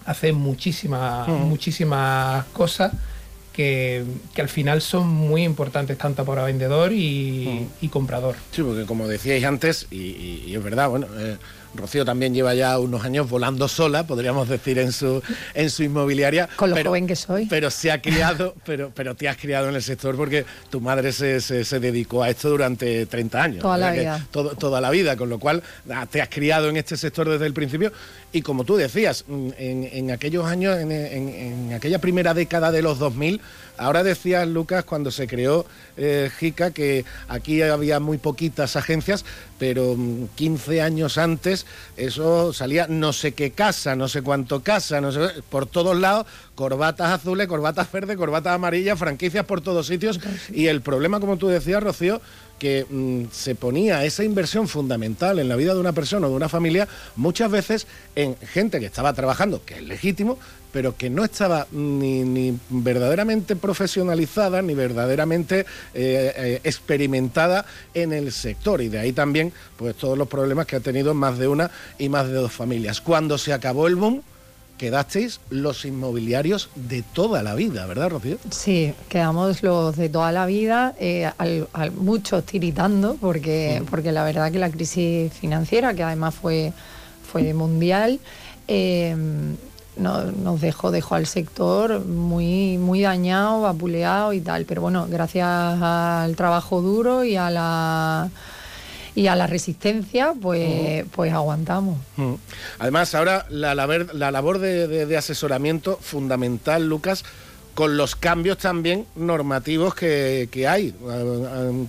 hace 0.08 0.34
muchísimas, 0.34 1.28
mm. 1.28 1.32
muchísimas 1.32 2.46
cosas 2.46 2.92
que, 3.54 4.04
al 4.36 4.50
final 4.50 4.82
son 4.82 5.08
muy 5.08 5.44
importantes 5.44 5.96
tanto 5.96 6.26
para 6.26 6.44
vendedor 6.44 6.92
y, 6.92 7.68
mm. 7.80 7.88
comprador. 7.90 8.36
Sí, 8.52 8.64
porque 8.64 8.86
como 8.88 9.08
decíais 9.08 9.44
antes, 9.44 9.86
y, 9.92 10.56
es 10.56 10.64
verdad, 10.64 10.90
bueno, 10.90 11.06
eh, 11.20 11.38
Rocío 11.76 12.06
también 12.06 12.34
lleva 12.34 12.54
ya 12.54 12.78
unos 12.80 13.04
años 13.04 13.30
volando 13.30 13.68
sola, 13.68 14.06
podríamos 14.06 14.48
decir, 14.50 14.78
en 14.80 14.92
su, 14.92 15.22
en 15.54 15.70
su 15.70 15.84
inmobiliaria. 15.84 16.48
Con 16.56 16.70
lo 16.70 16.84
joven 16.84 17.08
que 17.08 17.16
soy. 17.16 17.46
Pero 17.48 17.70
se 17.70 17.92
ha 17.92 18.02
criado, 18.02 18.56
pero, 18.66 18.92
pero 18.94 19.16
te 19.16 19.28
has 19.28 19.38
criado 19.38 19.70
en 19.70 19.76
el 19.76 19.84
sector 19.84 20.16
porque 20.16 20.46
tu 20.70 20.82
madre 20.82 21.12
se, 21.12 21.42
se, 21.42 21.80
dedicó 21.80 22.24
a 22.24 22.30
esto 22.30 22.50
durante 22.50 23.06
30 23.06 23.44
años. 23.44 23.62
Toda 23.62 23.78
la 23.78 23.92
vida. 23.92 24.28
toda 24.32 24.82
la 24.82 24.90
vida, 24.90 25.18
con 25.18 25.30
lo 25.30 25.40
cual 25.40 25.64
ah, 25.90 26.06
te 26.10 26.22
has 26.22 26.30
criado 26.30 26.70
en 26.70 26.78
este 26.78 26.98
sector 26.98 27.30
desde 27.30 27.46
el 27.46 27.54
principio. 27.54 27.92
Y 28.34 28.42
como 28.42 28.64
tú 28.64 28.76
decías, 28.76 29.26
mm, 29.28 29.50
en, 29.58 30.12
aquellos 30.12 30.46
años, 30.46 30.80
en, 30.80 30.92
en, 30.92 31.74
aquella 31.74 32.00
primera 32.00 32.34
década 32.34 32.72
de 32.72 32.82
los 32.82 32.98
2000, 32.98 33.40
ahora 33.78 34.04
decías, 34.04 34.48
Lucas, 34.48 34.84
cuando 34.86 35.12
se 35.12 35.28
creó 35.28 35.68
eh, 35.98 36.32
JICA, 36.40 36.72
que 36.72 37.06
aquí 37.28 37.62
había 37.62 38.00
muy 38.00 38.18
poquitas 38.18 38.76
agencias, 38.76 39.24
pero 39.60 39.96
15 40.34 40.80
mm, 40.80 40.84
años 40.84 41.20
antes 41.20 41.68
eso 41.96 42.54
salía 42.54 42.88
no 42.88 43.14
sé 43.14 43.34
qué 43.34 43.52
casa, 43.52 43.96
no 43.96 44.08
sé 44.08 44.24
cuánto 44.24 44.64
casa, 44.64 45.00
no 45.00 45.12
sé, 45.12 45.20
por 45.52 45.68
todos 45.68 45.96
lados, 45.96 46.26
corbatas 46.56 47.12
azules, 47.12 47.48
corbatas 47.48 47.92
verdes, 47.92 48.18
corbatas 48.18 48.56
amarillas, 48.56 48.98
franquicias 48.98 49.46
por 49.46 49.62
todos 49.62 49.86
sitios. 49.86 50.20
Y 50.52 50.68
el 50.68 50.82
problema, 50.82 51.20
como 51.20 51.38
tú 51.38 51.50
decías, 51.50 51.84
Rocío, 51.84 52.20
que 52.64 52.86
mm, 52.90 53.26
se 53.34 53.56
ponía 53.56 54.06
esa 54.06 54.24
inversión 54.24 54.70
fundamental 54.70 55.38
en 55.38 55.50
la 55.50 55.58
vida 55.58 55.74
de 55.74 55.82
una 55.82 55.92
persona 55.92 56.28
o 56.28 56.30
de 56.30 56.38
una 56.38 56.48
familia 56.48 56.88
muchas 57.18 57.52
veces 57.52 57.88
en 58.16 58.38
gente 58.38 58.80
que 58.80 58.86
estaba 58.86 59.12
trabajando, 59.12 59.66
que 59.66 59.74
es 59.74 59.84
legítimo, 59.84 60.40
pero 60.72 60.96
que 60.96 61.10
no 61.10 61.26
estaba 61.26 61.68
ni, 61.74 62.58
verdaderamente 62.70 63.58
profesionalizada 63.58 64.62
ni 64.62 64.76
verdaderamente 64.76 65.60
eh, 65.60 65.66
eh, 65.94 66.62
experimentada 66.64 67.66
en 67.94 68.14
el 68.14 68.32
sector. 68.32 68.80
Y 68.82 68.88
de 68.88 69.00
ahí 69.00 69.12
también 69.12 69.52
pues 69.76 69.98
todos 69.98 70.18
los 70.18 70.30
problemas 70.30 70.66
que 70.66 70.78
ha 70.78 70.80
tenido 70.80 71.14
más 71.14 71.38
de 71.38 71.50
una 71.50 71.70
y 72.00 72.08
más 72.08 72.30
de 72.30 72.36
dos 72.36 72.54
familias. 72.54 73.02
Cuando 73.02 73.38
se 73.38 73.52
acabó 73.52 73.88
el 73.88 73.98
boom, 73.98 74.24
quedasteis 74.84 75.40
los 75.50 75.86
inmobiliarios 75.86 76.70
de 76.76 77.04
toda 77.04 77.42
la 77.42 77.56
vida, 77.56 77.86
¿verdad, 77.86 78.10
Rocío? 78.10 78.38
Sí, 78.52 78.94
quedamos 79.08 79.64
los 79.64 79.96
de 79.96 80.10
toda 80.10 80.34
la 80.34 80.46
vida, 80.46 80.94
eh, 81.00 81.32
muchos 81.96 82.44
tiritando, 82.46 83.16
porque, 83.16 83.82
porque 83.90 84.12
la 84.12 84.26
verdad 84.26 84.52
que 84.52 84.60
la 84.60 84.70
crisis 84.70 85.32
financiera, 85.32 85.94
que 85.94 86.04
además 86.04 86.36
fue, 86.36 86.74
fue 87.32 87.54
mundial, 87.54 88.20
nos 89.96 90.60
dejó, 90.60 90.92
dejó 90.92 91.16
al 91.16 91.28
sector 91.28 92.04
muy, 92.06 92.78
muy 92.78 93.04
dañado, 93.04 93.62
vapuleado 93.62 94.34
y 94.34 94.42
tal. 94.42 94.66
Pero 94.66 94.82
bueno, 94.82 95.08
gracias 95.10 95.48
al 95.48 96.36
trabajo 96.36 96.82
duro 96.82 97.24
y 97.24 97.38
a 97.38 97.50
la 97.50 98.30
y 99.16 99.28
a 99.28 99.36
la 99.36 99.48
resistencia, 99.48 100.34
pues, 100.40 101.06
pues 101.12 101.34
aguantamos. 101.34 101.98
Además, 102.80 103.14
ahora 103.16 103.46
la, 103.50 103.76
la 103.76 104.32
labor 104.32 104.60
de, 104.60 105.18
asesoramiento 105.18 105.98
fundamental, 106.02 106.88
Lucas, 106.88 107.24
con 107.76 107.98
los 107.98 108.16
cambios 108.16 108.58
también 108.58 109.06
normativos 109.16 109.96
que, 109.96 110.50
que 110.52 110.68
hay, 110.68 110.94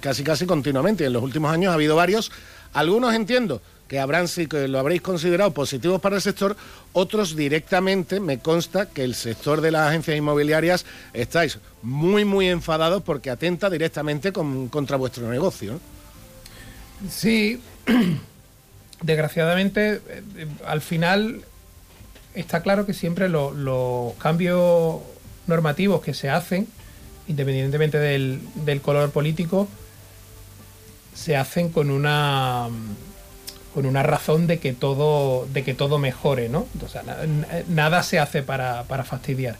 casi 0.00 0.22
casi 0.22 0.46
continuamente. 0.46 1.06
En 1.06 1.12
los 1.12 1.22
últimos 1.22 1.52
años 1.52 1.70
ha 1.70 1.74
habido 1.74 1.96
varios, 1.96 2.30
algunos 2.72 3.14
entiendo 3.14 3.60
que 3.88 4.00
habrán 4.00 4.28
sí 4.28 4.46
que 4.46 4.66
lo 4.66 4.78
habréis 4.78 5.02
considerado 5.02 5.50
positivos 5.52 6.00
para 6.00 6.16
el 6.16 6.22
sector, 6.22 6.56
otros 6.92 7.36
directamente 7.36 8.18
me 8.18 8.38
consta 8.38 8.86
que 8.86 9.04
el 9.04 9.14
sector 9.14 9.60
de 9.60 9.70
las 9.70 9.88
agencias 9.88 10.16
inmobiliarias 10.16 10.86
estáis 11.12 11.58
muy 11.82 12.24
muy 12.24 12.48
enfadados 12.48 13.02
porque 13.02 13.30
atenta 13.30 13.68
directamente 13.68 14.32
contra 14.32 14.96
vuestro 14.96 15.28
negocio. 15.28 15.80
Sí, 17.10 17.60
desgraciadamente 19.02 20.00
eh, 20.08 20.46
al 20.66 20.80
final 20.80 21.44
está 22.34 22.62
claro 22.62 22.86
que 22.86 22.94
siempre 22.94 23.28
los 23.28 24.14
cambios 24.14 25.00
normativos 25.46 26.02
que 26.02 26.14
se 26.14 26.30
hacen, 26.30 26.66
independientemente 27.28 27.98
del, 27.98 28.40
del 28.64 28.80
color 28.80 29.10
político, 29.10 29.68
se 31.14 31.36
hacen 31.36 31.70
con 31.70 31.90
una 31.90 32.68
con 33.74 33.86
una 33.86 34.04
razón 34.04 34.46
de 34.46 34.60
que 34.60 34.72
todo, 34.72 35.48
de 35.52 35.64
que 35.64 35.74
todo 35.74 35.98
mejore, 35.98 36.48
¿no? 36.48 36.68
nada 37.68 38.04
se 38.04 38.20
hace 38.20 38.42
para, 38.44 38.84
fastidiar. 38.84 39.56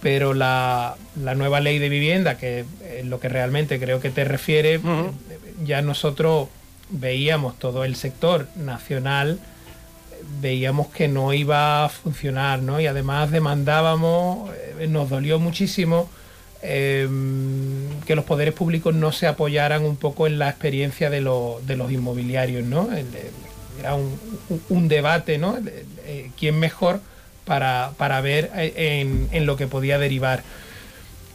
Pero 0.00 0.32
la, 0.32 0.96
nueva 1.16 1.58
ley 1.60 1.80
de 1.80 1.88
vivienda, 1.88 2.38
que 2.38 2.64
es 2.88 3.04
lo 3.04 3.18
que 3.18 3.28
realmente 3.28 3.80
creo 3.80 4.00
que 4.00 4.10
te 4.10 4.22
refiere, 4.22 4.80
ya 5.64 5.82
nosotros 5.82 6.48
veíamos 6.90 7.58
todo 7.58 7.84
el 7.84 7.96
sector 7.96 8.48
nacional, 8.56 9.38
veíamos 10.40 10.88
que 10.88 11.08
no 11.08 11.32
iba 11.32 11.84
a 11.84 11.88
funcionar, 11.88 12.60
¿no? 12.60 12.80
Y 12.80 12.86
además 12.86 13.30
demandábamos, 13.30 14.50
eh, 14.78 14.86
nos 14.88 15.10
dolió 15.10 15.38
muchísimo 15.38 16.08
em, 16.62 17.88
que 18.06 18.14
los 18.14 18.24
poderes 18.24 18.54
públicos 18.54 18.94
no 18.94 19.10
se 19.12 19.26
apoyaran 19.26 19.84
un 19.84 19.96
poco 19.96 20.26
en 20.26 20.38
la 20.38 20.48
experiencia 20.48 21.10
de, 21.10 21.20
de 21.20 21.76
los 21.76 21.92
inmobiliarios, 21.92 22.64
¿no? 22.64 22.88
era 23.78 23.94
un, 23.94 24.88
debate, 24.88 25.38
¿no? 25.38 25.58
Eh, 26.04 26.30
¿Quién 26.38 26.58
mejor 26.58 27.00
para, 27.44 28.20
ver 28.22 28.50
eh, 28.54 29.28
en, 29.32 29.46
lo 29.46 29.56
que 29.56 29.66
podía 29.66 29.98
derivar? 29.98 30.42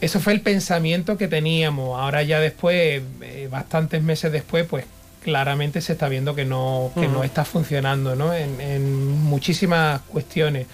Eso 0.00 0.20
fue 0.20 0.32
el 0.32 0.40
pensamiento 0.40 1.16
que 1.16 1.28
teníamos. 1.28 1.98
Ahora 1.98 2.22
ya 2.22 2.40
después, 2.40 3.02
eh, 3.22 3.48
bastantes 3.50 4.02
meses 4.02 4.30
después, 4.30 4.66
pues 4.66 4.84
claramente 5.22 5.80
se 5.80 5.92
está 5.92 6.08
viendo 6.08 6.34
que 6.34 6.44
no, 6.44 6.92
que 6.94 7.08
no 7.08 7.24
está 7.24 7.44
funcionando, 7.44 8.14
¿no? 8.14 8.32
En, 8.32 8.60
en 8.60 9.10
muchísimas 9.22 10.00
cuestiones. 10.02 10.66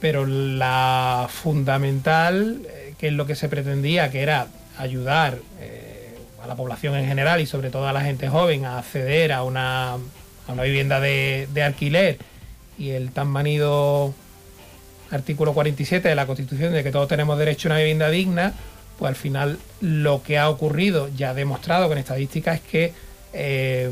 Pero 0.00 0.26
la 0.26 1.28
fundamental, 1.30 2.62
que 2.98 3.08
es 3.08 3.12
lo 3.12 3.26
que 3.26 3.34
se 3.34 3.48
pretendía, 3.48 4.10
que 4.10 4.22
era 4.22 4.48
ayudar 4.78 5.38
a 6.44 6.46
la 6.46 6.54
población 6.54 6.94
en 6.96 7.06
general 7.06 7.40
y 7.40 7.46
sobre 7.46 7.70
todo 7.70 7.88
a 7.88 7.92
la 7.92 8.02
gente 8.02 8.28
joven 8.28 8.66
a 8.66 8.78
acceder 8.78 9.32
a 9.32 9.42
una, 9.42 9.94
a 9.94 10.52
una 10.52 10.62
vivienda 10.62 11.00
de, 11.00 11.48
alquiler 11.64 12.18
y 12.78 12.90
el 12.90 13.12
tan 13.12 13.28
manido 13.28 14.14
artículo 15.14 15.52
47 15.54 16.08
de 16.08 16.14
la 16.14 16.26
Constitución 16.26 16.72
de 16.72 16.82
que 16.82 16.90
todos 16.90 17.08
tenemos 17.08 17.38
derecho 17.38 17.68
a 17.68 17.72
una 17.72 17.78
vivienda 17.78 18.08
digna, 18.10 18.52
pues 18.98 19.08
al 19.08 19.16
final 19.16 19.58
lo 19.80 20.22
que 20.22 20.38
ha 20.38 20.48
ocurrido, 20.48 21.08
ya 21.16 21.34
demostrado 21.34 21.88
con 21.88 21.98
estadísticas, 21.98 22.56
es 22.56 22.60
que 22.62 22.92
eh, 23.32 23.90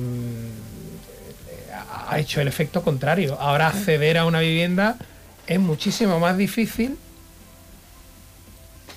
ha 2.09 2.19
hecho 2.19 2.41
el 2.41 2.49
efecto 2.49 2.83
contrario. 2.83 3.39
Ahora 3.41 3.69
acceder 3.69 4.19
a 4.19 4.27
una 4.27 4.41
vivienda 4.41 4.97
es 5.47 5.59
muchísimo 5.59 6.21
más 6.21 6.37
difícil, 6.37 6.97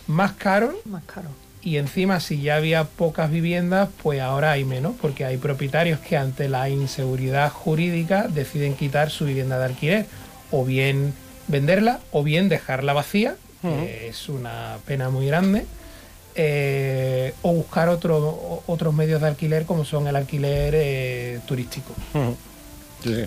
más 0.07 0.33
caro. 0.33 0.75
Más 0.85 1.03
caro 1.05 1.29
y 1.65 1.77
encima 1.77 2.19
si 2.19 2.41
ya 2.41 2.57
había 2.57 2.83
pocas 2.83 3.31
viviendas, 3.31 3.89
pues 4.03 4.21
ahora 4.21 4.51
hay 4.51 4.63
menos, 4.63 4.93
porque 5.01 5.25
hay 5.25 5.37
propietarios 5.37 5.99
que 5.99 6.15
ante 6.15 6.47
la 6.47 6.69
inseguridad 6.69 7.51
jurídica 7.51 8.27
deciden 8.27 8.75
quitar 8.75 9.09
su 9.09 9.25
vivienda 9.25 9.57
de 9.57 9.65
alquiler, 9.65 10.05
o 10.51 10.63
bien 10.63 11.15
venderla, 11.47 11.99
o 12.11 12.23
bien 12.23 12.49
dejarla 12.49 12.93
vacía, 12.93 13.35
que 13.61 14.09
es 14.09 14.29
una 14.29 14.77
pena 14.85 15.09
muy 15.09 15.25
grande, 15.25 15.65
eh, 16.35 17.33
o 17.41 17.53
buscar 17.53 17.89
otro, 17.89 18.61
otros 18.67 18.93
medios 18.93 19.21
de 19.21 19.27
alquiler 19.27 19.65
como 19.65 19.85
son 19.85 20.07
el 20.07 20.15
alquiler 20.15 20.73
eh, 20.75 21.39
turístico. 21.47 21.93
Sí, 23.03 23.25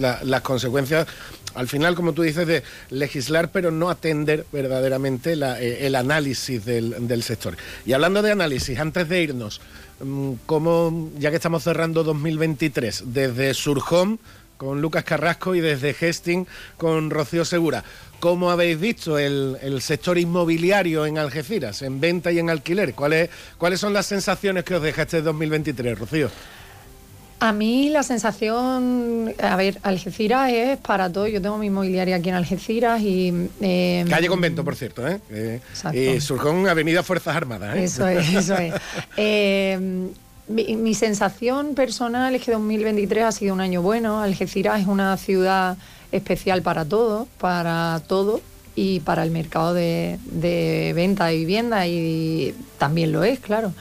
las 0.00 0.40
consecuencias 0.42 1.06
al 1.54 1.68
final, 1.68 1.94
como 1.94 2.12
tú 2.12 2.22
dices, 2.22 2.46
de 2.46 2.62
legislar 2.90 3.50
pero 3.50 3.70
no 3.70 3.90
atender 3.90 4.46
verdaderamente 4.52 5.32
eh, 5.32 5.86
el 5.86 5.94
análisis 5.94 6.64
del, 6.64 7.22
sector. 7.22 7.56
Y 7.84 7.92
hablando 7.92 8.22
de 8.22 8.32
análisis, 8.32 8.78
antes 8.78 9.08
de 9.08 9.22
irnos, 9.22 9.60
mm, 10.02 10.32
¿cómo, 10.46 11.10
ya 11.18 11.30
que 11.30 11.36
estamos 11.36 11.64
cerrando 11.64 12.04
2023, 12.04 13.04
desde 13.06 13.54
Surhome 13.54 14.18
con 14.60 14.82
Lucas 14.82 15.04
Carrasco 15.04 15.54
y 15.54 15.60
desde 15.60 15.94
Gesting 15.94 16.46
con 16.76 17.08
Rocío 17.08 17.46
Segura, 17.46 17.82
¿cómo 18.20 18.50
habéis 18.50 18.78
visto 18.78 19.18
el, 19.18 19.56
sector 19.80 20.18
inmobiliario 20.18 21.06
en 21.06 21.16
Algeciras, 21.16 21.80
en 21.80 21.98
venta 21.98 22.30
y 22.30 22.40
en 22.40 22.50
alquiler? 22.50 22.92
¿Cuáles, 22.92 23.30
¿Cuáles 23.56 23.80
son 23.80 23.94
las 23.94 24.04
sensaciones 24.04 24.64
que 24.64 24.74
os 24.74 24.82
deja 24.82 25.00
este 25.00 25.22
2023, 25.22 25.98
Rocío? 25.98 26.30
A 27.38 27.54
mí 27.54 27.88
la 27.88 28.02
sensación, 28.02 29.32
a 29.42 29.56
ver, 29.56 29.78
Algeciras 29.82 30.52
es 30.52 30.76
para 30.76 31.10
todo. 31.10 31.26
Yo 31.26 31.40
tengo 31.40 31.56
mi 31.56 31.68
inmobiliaria 31.68 32.16
aquí 32.16 32.28
en 32.28 32.34
Algeciras 32.34 33.00
y... 33.00 33.48
Eh, 33.62 34.04
Calle 34.10 34.28
Convento, 34.28 34.62
por 34.62 34.76
cierto, 34.76 35.08
¿eh? 35.08 35.20
eh 35.30 35.60
y 35.94 36.20
Surcón, 36.20 36.68
Avenida 36.68 37.02
Fuerzas 37.02 37.34
Armadas. 37.34 37.76
¿eh? 37.76 37.84
Eso 37.84 38.06
es, 38.06 38.28
eso 38.28 38.58
es. 38.58 38.74
Eh, 39.16 40.10
mi, 40.50 40.94
sensación 40.94 41.74
personal 41.74 42.34
es 42.34 42.42
que 42.42 42.52
2023 42.52 43.24
ha 43.24 43.32
sido 43.32 43.54
un 43.54 43.60
año 43.60 43.82
bueno. 43.82 44.20
Algeciras 44.20 44.80
es 44.80 44.86
una 44.86 45.16
ciudad 45.16 45.76
especial 46.12 46.62
para 46.62 46.84
todo, 46.84 47.28
para 47.38 48.02
todo 48.06 48.40
y 48.74 49.00
para 49.00 49.22
el 49.22 49.30
mercado 49.30 49.74
de, 49.74 50.18
venta 50.94 51.26
de 51.26 51.36
vivienda 51.36 51.86
y 51.86 52.54
también 52.78 53.12
lo 53.12 53.22
es, 53.22 53.38
claro. 53.38 53.72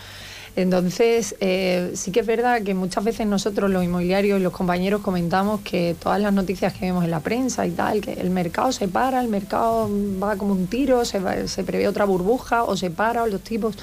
Entonces, 0.55 1.35
eh, 1.39 1.91
sí 1.95 2.11
que 2.11 2.19
es 2.19 2.25
verdad 2.25 2.61
que 2.63 2.73
muchas 2.73 3.03
veces 3.03 3.25
nosotros 3.25 3.71
los 3.71 3.83
inmobiliarios 3.83 4.39
y 4.39 4.43
los 4.43 4.51
compañeros 4.51 5.01
comentamos 5.01 5.61
que 5.61 5.95
todas 5.97 6.19
las 6.19 6.33
noticias 6.33 6.73
que 6.73 6.85
vemos 6.87 7.03
en 7.03 7.11
la 7.11 7.21
prensa 7.21 7.65
y 7.65 7.71
tal, 7.71 8.01
que 8.01 8.13
el 8.13 8.29
mercado 8.29 8.71
se 8.71 8.87
para, 8.87 9.21
el 9.21 9.29
mercado 9.29 9.89
va 10.21 10.35
como 10.35 10.53
un 10.53 10.67
tiro, 10.67 11.05
se, 11.05 11.21
prevé 11.63 11.87
otra 11.87 12.05
burbuja 12.05 12.63
o 12.63 12.77
se 12.77 12.91
para, 12.91 13.23
o 13.23 13.27
los 13.27 13.41
tipos... 13.41 13.75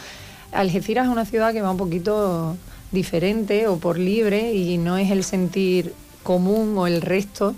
Algeciras 0.53 1.07
es 1.07 1.13
una 1.13 1.25
ciudad 1.25 1.53
que 1.53 1.61
va 1.61 1.71
un 1.71 1.77
poquito 1.77 2.57
diferente 2.93 3.67
o 3.67 3.79
por 3.79 3.99
libre 3.99 4.53
y 4.53 4.79
no 4.79 4.97
es 4.97 5.11
el 5.11 5.25
sentir 5.25 5.95
común 6.23 6.77
o 6.77 6.87
el 6.87 7.03
resto 7.03 7.55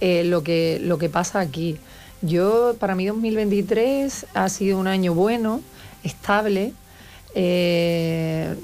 eh, 0.00 0.24
lo, 0.24 0.42
que, 0.42 0.78
lo 0.82 0.98
que 0.98 1.08
pasa 1.08 1.40
aquí. 1.40 1.76
Yo, 2.22 2.76
para 2.78 2.94
mí 2.94 3.06
2023 3.06 4.26
ha 4.34 4.48
sido 4.48 4.78
un 4.78 4.86
año 4.86 5.14
bueno, 5.14 5.60
estable, 6.04 6.72
eh, 7.34 8.54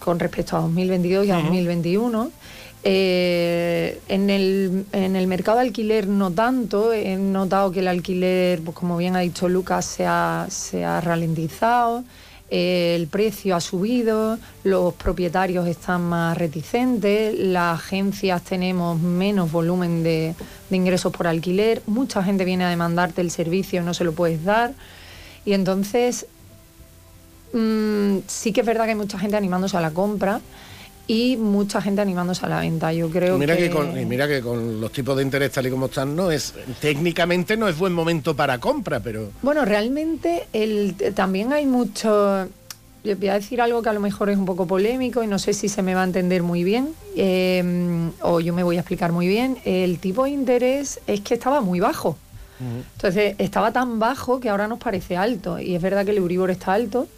con 0.00 0.18
respecto 0.18 0.56
a 0.56 0.60
2022 0.60 1.26
y 1.26 1.30
a 1.30 1.36
2021. 1.36 2.30
Eh, 2.84 4.00
en, 4.08 4.28
el, 4.30 4.86
en 4.90 5.14
el 5.14 5.28
mercado 5.28 5.58
de 5.58 5.66
alquiler 5.66 6.08
no 6.08 6.32
tanto, 6.32 6.92
he 6.92 7.16
notado 7.16 7.70
que 7.70 7.78
el 7.78 7.88
alquiler, 7.88 8.60
pues 8.62 8.76
como 8.76 8.96
bien 8.96 9.14
ha 9.14 9.20
dicho 9.20 9.48
Lucas, 9.48 9.84
se 9.84 10.04
ha, 10.04 10.48
se 10.50 10.84
ha 10.84 11.00
ralentizado, 11.00 12.02
el 12.54 13.06
precio 13.06 13.56
ha 13.56 13.60
subido, 13.60 14.38
los 14.62 14.94
propietarios 14.94 15.66
están 15.66 16.02
más 16.02 16.36
reticentes, 16.36 17.38
las 17.38 17.80
agencias 17.80 18.42
tenemos 18.42 19.00
menos 19.00 19.50
volumen 19.50 20.02
de, 20.02 20.34
de 20.68 20.76
ingresos 20.76 21.12
por 21.12 21.26
alquiler, 21.26 21.82
mucha 21.86 22.22
gente 22.22 22.44
viene 22.44 22.64
a 22.64 22.68
demandarte 22.68 23.22
el 23.22 23.30
servicio, 23.30 23.82
no 23.82 23.94
se 23.94 24.04
lo 24.04 24.12
puedes 24.12 24.44
dar. 24.44 24.74
Y 25.44 25.54
entonces 25.54 26.26
Mm, 27.52 28.20
sí 28.28 28.52
que 28.52 28.60
es 28.60 28.66
verdad 28.66 28.84
que 28.84 28.90
hay 28.90 28.96
mucha 28.96 29.18
gente 29.18 29.36
animándose 29.36 29.76
a 29.76 29.80
la 29.80 29.90
compra 29.90 30.40
y 31.06 31.36
mucha 31.36 31.82
gente 31.82 32.00
animándose 32.00 32.46
a 32.46 32.48
la 32.48 32.60
venta. 32.60 32.92
Yo 32.92 33.10
creo 33.10 33.38
mira 33.38 33.56
que... 33.56 33.70
con, 33.70 33.98
y 33.98 34.04
mira 34.04 34.28
que 34.28 34.40
con 34.40 34.80
los 34.80 34.92
tipos 34.92 35.16
de 35.16 35.22
interés 35.22 35.52
tal 35.52 35.66
y 35.66 35.70
como 35.70 35.86
están, 35.86 36.14
no 36.14 36.30
es 36.30 36.54
técnicamente 36.80 37.56
no 37.56 37.68
es 37.68 37.76
buen 37.78 37.92
momento 37.92 38.34
para 38.34 38.58
compra, 38.58 39.00
pero... 39.00 39.30
Bueno, 39.42 39.64
realmente 39.64 40.46
el, 40.52 40.94
también 41.14 41.52
hay 41.52 41.66
mucho... 41.66 42.48
Yo 43.04 43.16
voy 43.16 43.28
a 43.28 43.34
decir 43.34 43.60
algo 43.60 43.82
que 43.82 43.88
a 43.88 43.92
lo 43.92 43.98
mejor 43.98 44.30
es 44.30 44.38
un 44.38 44.46
poco 44.46 44.66
polémico 44.66 45.24
y 45.24 45.26
no 45.26 45.40
sé 45.40 45.54
si 45.54 45.68
se 45.68 45.82
me 45.82 45.92
va 45.92 46.02
a 46.02 46.04
entender 46.04 46.44
muy 46.44 46.62
bien 46.62 46.94
em, 47.16 48.12
o 48.20 48.38
yo 48.38 48.54
me 48.54 48.62
voy 48.62 48.76
a 48.76 48.80
explicar 48.80 49.10
muy 49.10 49.26
bien. 49.26 49.58
El 49.64 49.98
tipo 49.98 50.22
de 50.22 50.30
interés 50.30 51.00
es 51.08 51.20
que 51.20 51.34
estaba 51.34 51.60
muy 51.60 51.80
bajo. 51.80 52.16
Entonces 52.94 53.34
estaba 53.38 53.72
tan 53.72 53.98
bajo 53.98 54.38
que 54.38 54.48
ahora 54.48 54.68
nos 54.68 54.78
parece 54.78 55.16
alto 55.16 55.58
y 55.58 55.74
es 55.74 55.82
verdad 55.82 56.04
que 56.04 56.12
el 56.12 56.18
Euribor 56.18 56.50
está 56.50 56.74
alto, 56.74 57.08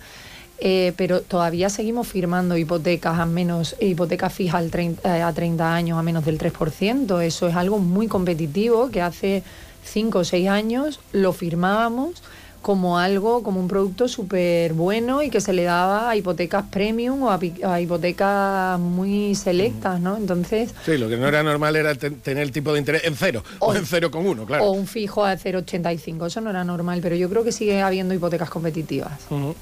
eh, 0.67 0.95
pero 0.97 1.21
todavía 1.21 1.69
seguimos 1.69 2.09
firmando 2.09 2.57
hipotecas 2.57 3.19
a 3.19 3.27
menos, 3.27 3.77
hipotecas 3.81 4.33
fijas 4.33 4.65
eh, 4.75 4.97
a 5.23 5.31
30 5.31 5.75
años 5.75 5.99
a 5.99 6.03
menos 6.03 6.25
del 6.25 6.39
3%. 6.39 7.21
Eso 7.23 7.49
es 7.49 7.55
algo 7.55 7.79
muy 7.79 8.09
competitivo 8.09 8.89
que 8.91 9.03
hace 9.03 9.43
5 9.85 10.21
o 10.21 10.25
6 10.25 10.49
años 10.49 11.01
lo 11.13 11.35
firmábamos 11.35 12.23
como 12.63 12.97
algo, 12.99 13.43
como 13.43 13.61
un 13.61 13.69
producto 13.69 14.09
súper 14.09 14.73
bueno 14.73 15.23
y 15.23 15.29
que 15.29 15.43
se 15.43 15.53
le 15.53 15.65
daba 15.65 16.09
a 16.09 16.17
hipotecas 16.17 16.65
premium 16.71 17.23
o 17.25 17.31
a, 17.31 17.39
a 17.65 17.81
hipotecas 17.83 18.81
muy 18.81 19.35
selectas, 19.35 20.01
¿no? 20.01 20.17
Entonces, 20.17 20.75
Sí, 20.87 20.97
lo 20.97 21.11
que 21.11 21.19
no 21.19 21.29
era 21.29 21.43
normal 21.43 21.77
era 21.77 21.95
ten- 21.95 22.21
tener 22.21 22.43
el 22.43 22.53
tipo 22.53 22.73
de 22.73 22.79
interés 22.79 23.05
en 23.05 23.17
cero 23.17 23.45
o, 23.59 23.75
en 23.75 23.85
cero 23.85 24.11
con 24.11 24.27
uno, 24.27 24.47
claro. 24.47 24.65
o 24.65 24.71
un 24.73 24.87
fijo 24.87 25.27
a 25.27 25.35
0,85, 25.37 26.27
eso 26.29 26.41
no 26.41 26.49
era 26.49 26.65
normal, 26.65 27.01
pero 27.03 27.17
yo 27.17 27.29
creo 27.29 27.45
que 27.45 27.53
sigue 27.53 27.83
habiendo 27.83 28.15
hipotecas 28.15 28.49
competitivas. 28.49 29.13
Ujú. 29.29 29.55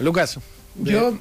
Lucas. 0.00 0.38
Yo 0.76 1.18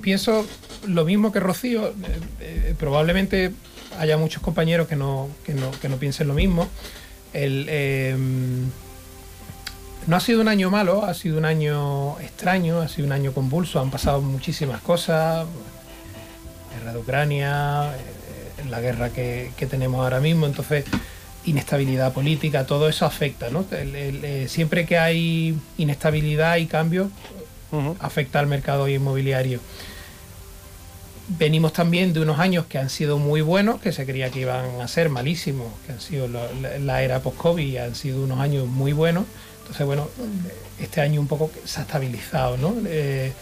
pienso 0.00 0.46
lo 0.86 1.04
mismo 1.04 1.32
que 1.32 1.40
Rocío. 1.40 1.88
eh, 1.88 1.92
eh, 2.40 2.74
probablemente 2.78 3.52
haya 3.98 4.16
muchos 4.16 4.42
compañeros 4.42 4.88
que 4.88 4.96
no, 4.96 5.28
que 5.44 5.54
no, 5.54 5.70
que 5.70 5.88
no 5.88 5.96
piensen 5.96 6.28
lo 6.28 6.34
mismo. 6.34 6.68
El, 7.32 7.66
eh, 7.68 8.16
no 10.06 10.16
ha 10.16 10.20
sido 10.20 10.40
un 10.40 10.48
año 10.48 10.70
malo, 10.70 11.04
ha 11.04 11.14
sido 11.14 11.38
un 11.38 11.44
año 11.44 12.18
extraño, 12.20 12.80
ha 12.80 12.88
sido 12.88 13.06
un 13.06 13.12
año 13.12 13.32
convulso, 13.32 13.80
han 13.80 13.90
pasado 13.90 14.20
muchísimas 14.20 14.82
cosas. 14.82 15.46
Guerra 16.76 16.92
de 16.92 16.98
Ucrania, 16.98 17.94
eh, 17.94 18.68
la 18.68 18.80
guerra 18.80 19.10
que, 19.10 19.52
que 19.56 19.66
tenemos 19.66 20.00
ahora 20.00 20.20
mismo, 20.20 20.46
entonces 20.46 20.84
inestabilidad 21.44 22.12
política, 22.12 22.66
todo 22.66 22.88
eso 22.88 23.04
afecta, 23.04 23.50
¿no? 23.50 23.66
Siempre 24.46 24.86
que 24.86 24.96
hay 24.96 25.58
inestabilidad 25.76 26.56
y 26.58 26.66
cambio, 26.66 27.10
afecta 28.00 28.38
al 28.40 28.46
mercado 28.46 28.88
inmobiliario. 28.88 29.60
Venimos 31.38 31.72
también 31.72 32.12
de 32.12 32.20
unos 32.20 32.38
años 32.38 32.66
que 32.66 32.78
han 32.78 32.90
sido 32.90 33.18
muy 33.18 33.40
buenos, 33.40 33.80
que 33.80 33.92
se 33.92 34.04
creía 34.04 34.30
que 34.30 34.40
iban 34.40 34.80
a 34.80 34.88
ser 34.88 35.08
malísimos, 35.08 35.68
que 35.86 35.92
han 35.92 36.00
sido 36.00 36.28
la, 36.28 37.02
era 37.02 37.20
post-COVID, 37.20 37.64
y 37.64 37.78
han 37.78 37.94
sido 37.94 38.24
unos 38.24 38.40
años 38.40 38.66
muy 38.66 38.92
buenos. 38.92 39.24
Entonces, 39.60 39.86
bueno, 39.86 40.08
este 40.80 41.00
año 41.00 41.20
un 41.20 41.28
poco 41.28 41.50
se 41.64 41.80
ha 41.80 41.82
estabilizado, 41.84 42.56
¿no? 42.56 42.74
Eh, 42.86 43.32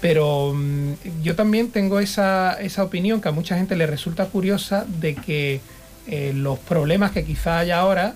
pero 0.00 0.52
mm, 0.54 1.22
yo 1.22 1.34
también 1.34 1.70
tengo 1.70 2.00
esa, 2.00 2.54
esa 2.60 2.84
opinión 2.84 3.20
que 3.20 3.28
a 3.28 3.32
mucha 3.32 3.56
gente 3.56 3.76
le 3.76 3.86
resulta 3.86 4.26
curiosa 4.26 4.84
de 4.86 5.14
que 5.14 5.60
eh, 6.06 6.32
los 6.34 6.58
problemas 6.58 7.12
que 7.12 7.24
quizá 7.24 7.58
haya 7.58 7.80
ahora 7.80 8.14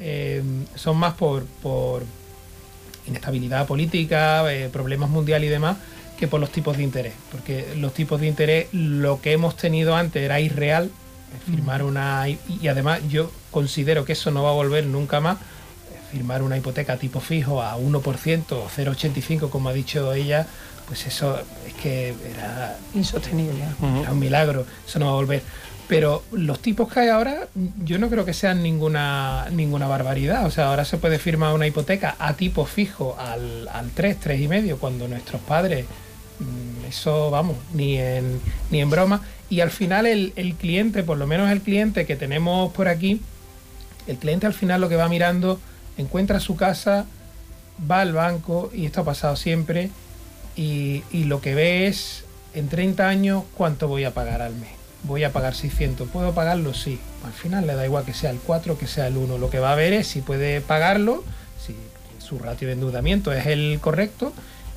eh, 0.00 0.42
son 0.74 0.96
más 0.96 1.14
por, 1.14 1.44
por 1.62 2.02
inestabilidad 3.08 3.66
política, 3.66 4.52
eh, 4.52 4.68
problemas 4.72 5.10
mundiales 5.10 5.48
y 5.48 5.50
demás, 5.50 5.76
que 6.18 6.28
por 6.28 6.40
los 6.40 6.50
tipos 6.50 6.76
de 6.76 6.82
interés. 6.82 7.14
Porque 7.30 7.74
los 7.76 7.92
tipos 7.94 8.20
de 8.20 8.26
interés, 8.26 8.68
lo 8.72 9.20
que 9.20 9.32
hemos 9.32 9.56
tenido 9.56 9.94
antes 9.96 10.22
era 10.22 10.40
irreal, 10.40 10.86
eh, 10.86 11.50
firmar 11.50 11.82
una... 11.82 12.28
Y, 12.28 12.68
además 12.68 13.00
yo 13.08 13.30
considero 13.50 14.04
que 14.04 14.12
eso 14.12 14.30
no 14.30 14.42
va 14.42 14.50
a 14.50 14.54
volver 14.54 14.86
nunca 14.86 15.20
más, 15.20 15.38
firmar 16.12 16.42
una 16.42 16.56
hipoteca 16.56 16.96
tipo 16.96 17.20
fijo 17.20 17.62
a 17.62 17.76
1% 17.76 18.52
o 18.52 18.68
0,85 18.68 19.50
como 19.50 19.68
ha 19.68 19.72
dicho 19.72 20.12
ella, 20.14 20.46
pues 20.86 21.06
eso 21.06 21.38
es 21.66 21.74
que 21.74 22.14
era 22.34 22.78
Insostenible. 22.94 23.62
era 24.00 24.10
un 24.10 24.18
milagro, 24.18 24.64
eso 24.86 24.98
no 24.98 25.06
va 25.06 25.12
a 25.12 25.14
volver. 25.14 25.42
Pero 25.88 26.22
los 26.32 26.60
tipos 26.60 26.92
que 26.92 27.00
hay 27.00 27.08
ahora, 27.08 27.48
yo 27.82 27.98
no 27.98 28.10
creo 28.10 28.26
que 28.26 28.34
sean 28.34 28.62
ninguna, 28.62 29.46
ninguna 29.50 29.88
barbaridad. 29.88 30.44
O 30.44 30.50
sea, 30.50 30.68
ahora 30.68 30.84
se 30.84 30.98
puede 30.98 31.18
firmar 31.18 31.54
una 31.54 31.66
hipoteca 31.66 32.14
a 32.18 32.34
tipo 32.34 32.66
fijo 32.66 33.16
al, 33.18 33.66
al 33.68 33.90
3, 33.92 34.20
3 34.20 34.40
y 34.42 34.48
medio, 34.48 34.78
cuando 34.78 35.08
nuestros 35.08 35.40
padres, 35.40 35.86
mm, 36.40 36.84
eso 36.88 37.30
vamos, 37.30 37.56
ni 37.72 37.96
en, 37.96 38.38
ni 38.70 38.82
en 38.82 38.90
broma. 38.90 39.22
Y 39.48 39.60
al 39.60 39.70
final 39.70 40.04
el, 40.04 40.34
el 40.36 40.54
cliente, 40.56 41.02
por 41.02 41.16
lo 41.16 41.26
menos 41.26 41.50
el 41.50 41.62
cliente 41.62 42.04
que 42.04 42.16
tenemos 42.16 42.70
por 42.74 42.86
aquí, 42.88 43.22
el 44.06 44.18
cliente 44.18 44.46
al 44.46 44.54
final 44.54 44.82
lo 44.82 44.90
que 44.90 44.96
va 44.96 45.08
mirando, 45.08 45.58
encuentra 45.96 46.38
su 46.38 46.54
casa, 46.54 47.06
va 47.90 48.02
al 48.02 48.12
banco, 48.12 48.70
y 48.74 48.84
esto 48.84 49.00
ha 49.00 49.04
pasado 49.04 49.36
siempre, 49.36 49.88
y, 50.54 51.02
y 51.12 51.24
lo 51.24 51.40
que 51.40 51.54
ve 51.54 51.86
es 51.86 52.24
en 52.52 52.68
30 52.68 53.08
años 53.08 53.44
cuánto 53.54 53.88
voy 53.88 54.04
a 54.04 54.12
pagar 54.12 54.42
al 54.42 54.54
mes. 54.54 54.77
Voy 55.04 55.24
a 55.24 55.32
pagar 55.32 55.54
600, 55.54 56.08
¿puedo 56.08 56.34
pagarlo? 56.34 56.74
Sí. 56.74 56.98
Al 57.24 57.32
final 57.32 57.66
le 57.66 57.74
da 57.74 57.84
igual 57.84 58.04
que 58.04 58.14
sea 58.14 58.30
el 58.30 58.38
4 58.38 58.78
que 58.78 58.86
sea 58.86 59.06
el 59.06 59.16
1. 59.16 59.38
Lo 59.38 59.50
que 59.50 59.58
va 59.58 59.72
a 59.72 59.76
ver 59.76 59.92
es 59.92 60.08
si 60.08 60.20
puede 60.20 60.60
pagarlo, 60.60 61.24
si 61.64 61.76
su 62.18 62.38
ratio 62.38 62.68
de 62.68 62.74
endeudamiento 62.74 63.32
es 63.32 63.46
el 63.46 63.78
correcto 63.80 64.32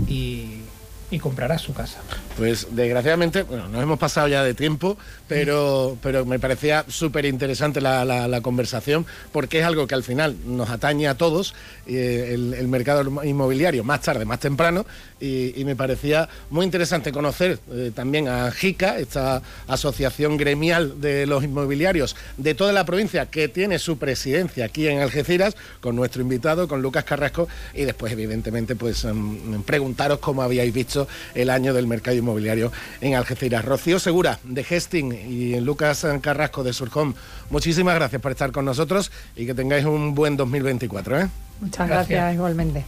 y, 0.08 0.62
y 1.10 1.20
comprará 1.20 1.58
su 1.58 1.74
casa. 1.74 2.00
Pues 2.38 2.68
desgraciadamente, 2.72 3.44
bueno, 3.44 3.68
nos 3.68 3.84
hemos 3.84 4.00
pasado 4.00 4.28
ya 4.28 4.44
de 4.44 4.54
tiempo, 4.54 4.98
pero, 5.28 5.98
pero 6.02 6.26
me 6.26 6.40
parecía 6.40 6.86
súper 6.88 7.26
interesante 7.26 7.82
la, 7.82 8.40
conversación, 8.42 9.06
porque 9.32 9.60
es 9.60 9.66
algo 9.66 9.86
que 9.86 9.96
al 9.96 10.04
final 10.04 10.36
nos 10.46 10.70
atañe 10.70 11.08
a 11.08 11.16
todos, 11.16 11.54
eh, 11.88 12.32
el, 12.34 12.68
mercado 12.68 13.24
inmobiliario, 13.24 13.84
más 13.84 14.02
tarde, 14.02 14.26
más 14.26 14.40
temprano, 14.40 14.86
y, 15.20 15.62
me 15.66 15.76
parecía 15.76 16.28
muy 16.50 16.66
interesante 16.66 17.12
conocer 17.12 17.60
eh, 17.72 17.92
también 17.94 18.28
a 18.28 18.50
JICA, 18.52 18.98
esta 18.98 19.42
asociación 19.68 20.38
gremial 20.38 21.00
de 21.00 21.28
los 21.28 21.44
inmobiliarios 21.44 22.16
de 22.38 22.56
toda 22.56 22.74
la 22.74 22.86
provincia, 22.86 23.28
que 23.28 23.48
tiene 23.48 23.78
su 23.78 23.98
presidencia 23.98 24.66
aquí 24.66 24.88
en 24.88 25.00
Algeciras, 25.00 25.56
con 25.82 25.96
nuestro 25.96 26.22
invitado, 26.22 26.68
con 26.68 26.82
Lucas 26.82 27.04
Carrasco, 27.04 27.48
y 27.74 27.84
después, 27.84 28.12
evidentemente, 28.14 28.76
pues 28.76 29.04
em, 29.04 29.62
preguntaros 29.64 30.20
cómo 30.20 30.42
habíais 30.42 30.74
visto 30.74 31.08
el 31.36 31.50
año 31.50 31.74
del 31.74 31.88
mercado 31.88 32.21
inmobiliario 32.22 32.72
en 33.02 33.16
Algeciras. 33.16 33.66
Rocío 33.66 34.00
Segura, 34.00 34.40
de 34.44 34.64
Gesting, 34.64 35.12
y 35.12 35.60
Lucas 35.60 36.06
Carrasco, 36.22 36.64
de 36.64 36.74
Surcom, 36.74 37.14
muchísimas 37.50 37.96
gracias 37.96 38.22
por 38.22 38.32
estar 38.32 38.52
con 38.52 38.66
nosotros 38.66 39.12
y 39.36 39.46
que 39.46 39.54
tengáis 39.54 39.86
un 39.86 40.16
buen 40.16 40.38
2024. 40.38 41.20
¿eh? 41.20 41.30
Muchas 41.60 41.88
Gracias. 41.88 42.10
gracias 42.10 42.36
igualmente. 42.36 42.84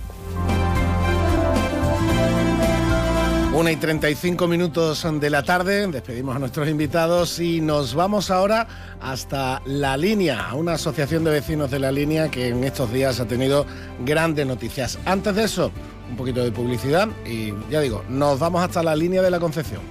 Una 3.53 3.72
y 3.72 3.76
35 3.76 4.47
minutos 4.47 5.05
de 5.22 5.30
la 5.30 5.43
tarde, 5.43 5.85
despedimos 5.85 6.35
a 6.35 6.39
nuestros 6.39 6.68
invitados 6.68 7.39
y 7.39 7.61
nos 7.61 7.93
vamos 7.93 8.31
ahora 8.31 8.68
hasta 8.99 9.61
La 9.65 9.95
Línea, 9.95 10.49
a 10.49 10.55
una 10.55 10.73
asociación 10.73 11.23
de 11.23 11.30
vecinos 11.30 11.69
de 11.69 11.77
La 11.77 11.91
Línea 11.91 12.31
que 12.31 12.47
en 12.47 12.64
estos 12.64 12.91
días 12.91 13.19
ha 13.19 13.27
tenido 13.27 13.68
grandes 14.03 14.47
noticias. 14.47 14.97
Antes 15.05 15.35
de 15.35 15.43
eso, 15.43 15.72
un 16.14 16.18
poquito 16.18 16.44
de 16.44 16.52
publicidad 16.52 17.10
y 17.26 17.52
ya 17.72 17.81
digo, 17.81 18.03
nos 18.07 18.40
vamos 18.40 18.64
hasta 18.64 18.84
La 18.84 18.95
Línea 18.95 19.22
de 19.22 19.31
la 19.31 19.40
Concepción. 19.40 19.81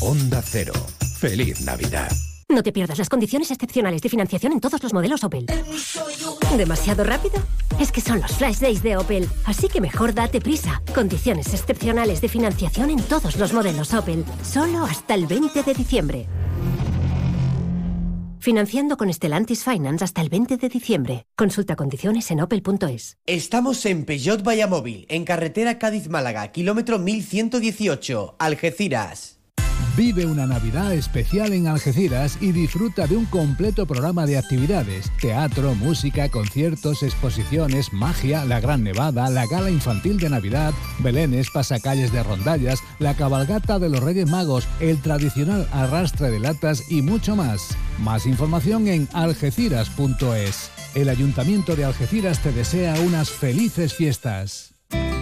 Onda 0.00 0.42
Cero. 0.42 0.72
Feliz 1.18 1.60
Navidad. 1.60 2.10
No 2.48 2.62
te 2.62 2.72
pierdas 2.72 2.98
las 2.98 3.08
condiciones 3.08 3.50
excepcionales 3.50 4.00
de 4.00 4.08
financiación 4.08 4.52
en 4.52 4.60
todos 4.60 4.82
los 4.82 4.92
modelos 4.92 5.22
Opel. 5.22 5.46
¿Demasiado 6.56 7.04
rápido? 7.04 7.34
Es 7.78 7.92
que 7.92 8.00
son 8.00 8.20
los 8.20 8.32
Flash 8.32 8.58
Days 8.58 8.82
de 8.82 8.96
Opel, 8.96 9.28
así 9.44 9.68
que 9.68 9.80
mejor 9.80 10.14
date 10.14 10.40
prisa. 10.40 10.82
Condiciones 10.94 11.52
excepcionales 11.54 12.20
de 12.20 12.28
financiación 12.28 12.90
en 12.90 13.02
todos 13.02 13.36
los 13.36 13.52
modelos 13.52 13.92
Opel, 13.94 14.24
solo 14.42 14.84
hasta 14.84 15.14
el 15.14 15.26
20 15.26 15.62
de 15.62 15.74
diciembre. 15.74 16.26
Financiando 18.42 18.96
con 18.96 19.12
Stellantis 19.12 19.62
Finance 19.62 20.02
hasta 20.02 20.20
el 20.20 20.28
20 20.28 20.56
de 20.56 20.68
diciembre. 20.68 21.26
Consulta 21.36 21.76
condiciones 21.76 22.28
en 22.32 22.40
opel.es. 22.40 23.16
Estamos 23.24 23.86
en 23.86 24.04
Peugeot 24.04 24.42
Vallamóvil, 24.42 25.06
en 25.08 25.24
carretera 25.24 25.78
Cádiz-Málaga, 25.78 26.50
kilómetro 26.50 26.98
1118, 26.98 28.34
Algeciras. 28.40 29.41
Vive 29.94 30.24
una 30.24 30.46
Navidad 30.46 30.94
especial 30.94 31.52
en 31.52 31.66
Algeciras 31.66 32.38
y 32.40 32.52
disfruta 32.52 33.06
de 33.06 33.14
un 33.14 33.26
completo 33.26 33.84
programa 33.84 34.24
de 34.24 34.38
actividades, 34.38 35.12
teatro, 35.20 35.74
música, 35.74 36.30
conciertos, 36.30 37.02
exposiciones, 37.02 37.92
magia, 37.92 38.46
la 38.46 38.58
Gran 38.58 38.82
Nevada, 38.82 39.28
la 39.28 39.46
gala 39.46 39.70
infantil 39.70 40.18
de 40.18 40.30
Navidad, 40.30 40.72
belenes, 41.00 41.50
pasacalles 41.50 42.10
de 42.10 42.22
rondallas, 42.22 42.80
la 43.00 43.14
cabalgata 43.14 43.78
de 43.78 43.90
los 43.90 44.02
Reyes 44.02 44.30
Magos, 44.30 44.66
el 44.80 44.98
tradicional 45.02 45.68
arrastre 45.72 46.30
de 46.30 46.40
latas 46.40 46.90
y 46.90 47.02
mucho 47.02 47.36
más. 47.36 47.76
Más 47.98 48.24
información 48.24 48.88
en 48.88 49.10
algeciras.es. 49.12 50.70
El 50.94 51.10
Ayuntamiento 51.10 51.76
de 51.76 51.84
Algeciras 51.84 52.42
te 52.42 52.50
desea 52.50 52.98
unas 52.98 53.28
felices 53.28 53.92
fiestas. 53.92 54.71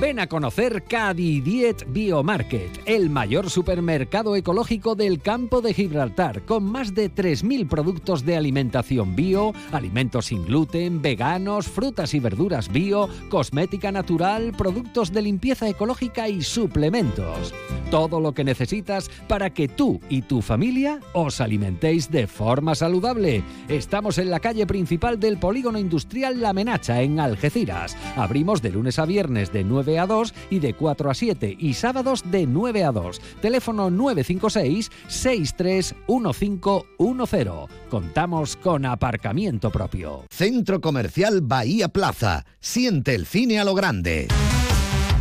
Ven 0.01 0.19
a 0.19 0.29
conocer 0.29 0.85
Cadidiet 0.85 1.85
Biomarket, 1.93 2.81
el 2.87 3.11
mayor 3.11 3.51
supermercado 3.51 4.35
ecológico 4.35 4.95
del 4.95 5.21
campo 5.21 5.61
de 5.61 5.75
Gibraltar, 5.75 6.47
con 6.47 6.65
más 6.65 6.95
de 6.95 7.15
3.000 7.15 7.69
productos 7.69 8.25
de 8.25 8.35
alimentación 8.35 9.15
bio, 9.15 9.53
alimentos 9.73 10.27
sin 10.27 10.47
gluten, 10.47 11.03
veganos, 11.03 11.69
frutas 11.69 12.15
y 12.15 12.19
verduras 12.19 12.73
bio, 12.73 13.11
cosmética 13.29 13.93
natural, 13.93 14.55
productos 14.57 15.13
de 15.13 15.21
limpieza 15.21 15.69
ecológica 15.69 16.31
y 16.31 16.41
suplementos. 16.41 17.53
Todo 17.91 18.21
lo 18.21 18.33
que 18.33 18.45
necesitas 18.45 19.11
para 19.29 19.51
que 19.51 19.69
tú 19.69 20.01
y 20.09 20.23
tu 20.23 20.41
familia 20.41 21.01
os 21.13 21.41
alimentéis 21.41 22.11
de 22.11 22.27
forma 22.27 22.75
saludable. 22.75 23.43
Estamos 23.69 24.17
en 24.17 24.31
la 24.31 24.41
calle 24.41 24.67
principal 24.67 25.21
del 25.21 25.39
polígono 25.39 25.79
industrial 25.79 26.41
La 26.41 26.53
Menacha, 26.53 27.03
en 27.03 27.21
Algeciras. 27.21 27.97
Abrimos 28.17 28.63
de 28.63 28.71
lunes 28.71 28.99
a 28.99 29.07
viernes 29.07 29.53
de 29.53 29.60
9 29.65 29.81
9 29.81 29.99
a 29.99 30.07
2 30.07 30.35
y 30.51 30.59
de 30.59 30.75
4 30.75 31.11
a 31.11 31.15
7 31.15 31.57
y 31.59 31.73
sábados 31.75 32.23
de 32.31 32.47
9 32.47 32.85
a 32.85 32.93
2. 32.93 33.21
Teléfono 33.41 33.91
956 33.91 34.91
631510. 35.09 37.49
Contamos 37.89 38.57
con 38.57 38.85
aparcamiento 38.85 39.71
propio. 39.71 40.25
Centro 40.31 40.81
Comercial 40.81 41.41
Bahía 41.43 41.89
Plaza. 41.89 42.45
Siente 42.61 43.15
el 43.15 43.27
cine 43.27 43.59
a 43.59 43.65
lo 43.65 43.75
grande. 43.75 44.29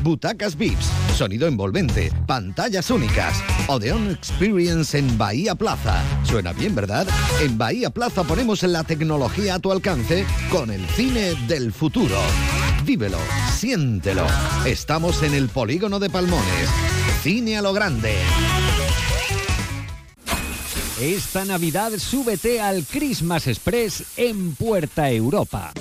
Butacas 0.02 0.56
VIPs, 0.56 0.86
sonido 1.14 1.46
envolvente, 1.48 2.10
pantallas 2.26 2.90
únicas. 2.90 3.44
Odeon 3.68 4.12
Experience 4.12 4.98
en 4.98 5.18
Bahía 5.18 5.56
Plaza. 5.56 6.02
Suena 6.24 6.54
bien, 6.54 6.74
¿verdad? 6.74 7.06
En 7.42 7.58
Bahía 7.58 7.90
Plaza 7.90 8.24
ponemos 8.24 8.64
la 8.64 8.86
tecnología 8.86 9.56
a 9.56 9.60
tu 9.60 9.74
alcance 9.74 10.26
con 10.50 10.72
el 10.72 10.86
cine 10.88 11.36
del 11.48 11.74
futuro. 11.74 12.16
Vívelo, 12.90 13.20
siéntelo. 13.56 14.26
Estamos 14.66 15.22
en 15.22 15.36
el 15.36 15.48
polígono 15.50 16.00
de 16.00 16.10
Palmones. 16.10 16.70
Cine 17.22 17.56
a 17.56 17.62
lo 17.62 17.72
grande. 17.72 18.16
Esta 21.00 21.46
Navidad 21.46 21.92
súbete 22.00 22.60
al 22.60 22.84
Christmas 22.86 23.46
Express 23.46 24.06
en 24.18 24.56
Puerta 24.56 25.12
Europa. 25.12 25.72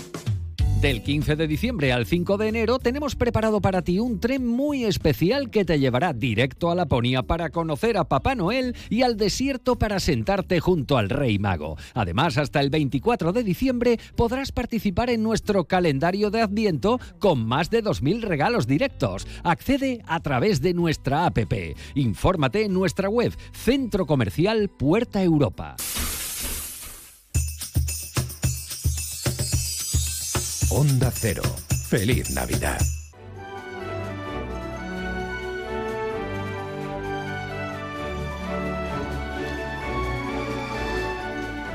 Del 0.81 1.03
15 1.03 1.35
de 1.35 1.49
diciembre 1.49 1.93
al 1.93 2.07
5 2.07 2.37
de 2.39 2.47
enero 2.47 2.79
tenemos 2.79 3.17
preparado 3.17 3.61
para 3.61 3.83
ti 3.83 3.99
un 3.99 4.21
tren 4.21 4.47
muy 4.47 4.85
especial 4.85 5.51
que 5.51 5.65
te 5.65 5.81
llevará 5.81 6.13
directo 6.13 6.71
a 6.71 6.77
Laponia 6.77 7.25
para 7.25 7.51
conocer 7.51 7.97
a 7.97 8.05
Papá 8.05 8.37
Noel 8.37 8.77
y 8.89 9.03
al 9.03 9.17
desierto 9.17 9.77
para 9.77 9.99
sentarte 9.99 10.61
junto 10.61 10.97
al 10.97 11.09
Rey 11.11 11.41
Mago. 11.41 11.77
Además, 11.95 12.39
hasta 12.39 12.61
el 12.61 12.71
24 12.71 13.33
de 13.33 13.43
diciembre 13.43 13.99
podrás 14.15 14.53
participar 14.53 15.11
en 15.11 15.25
nuestro 15.25 15.65
calendario 15.65 16.31
de 16.31 16.43
Adviento 16.43 17.01
con 17.19 17.45
más 17.45 17.71
de 17.71 17.83
2.000 17.83 18.21
regalos 18.21 18.69
directos. 18.69 19.27
Accede 19.43 20.01
a 20.07 20.21
través 20.21 20.61
de 20.61 20.75
nuestra 20.75 21.27
app. 21.27 21.39
Infórmate 21.97 22.67
en 22.67 22.73
nuestra 22.73 23.09
web 23.09 23.33
Centro 23.53 24.07
Comercial 24.07 24.69
Puerta 24.69 25.25
Europa. 25.25 25.75
Onda 30.71 31.11
Cero. 31.11 31.43
Feliz 31.89 32.35
Navidad. 32.35 32.98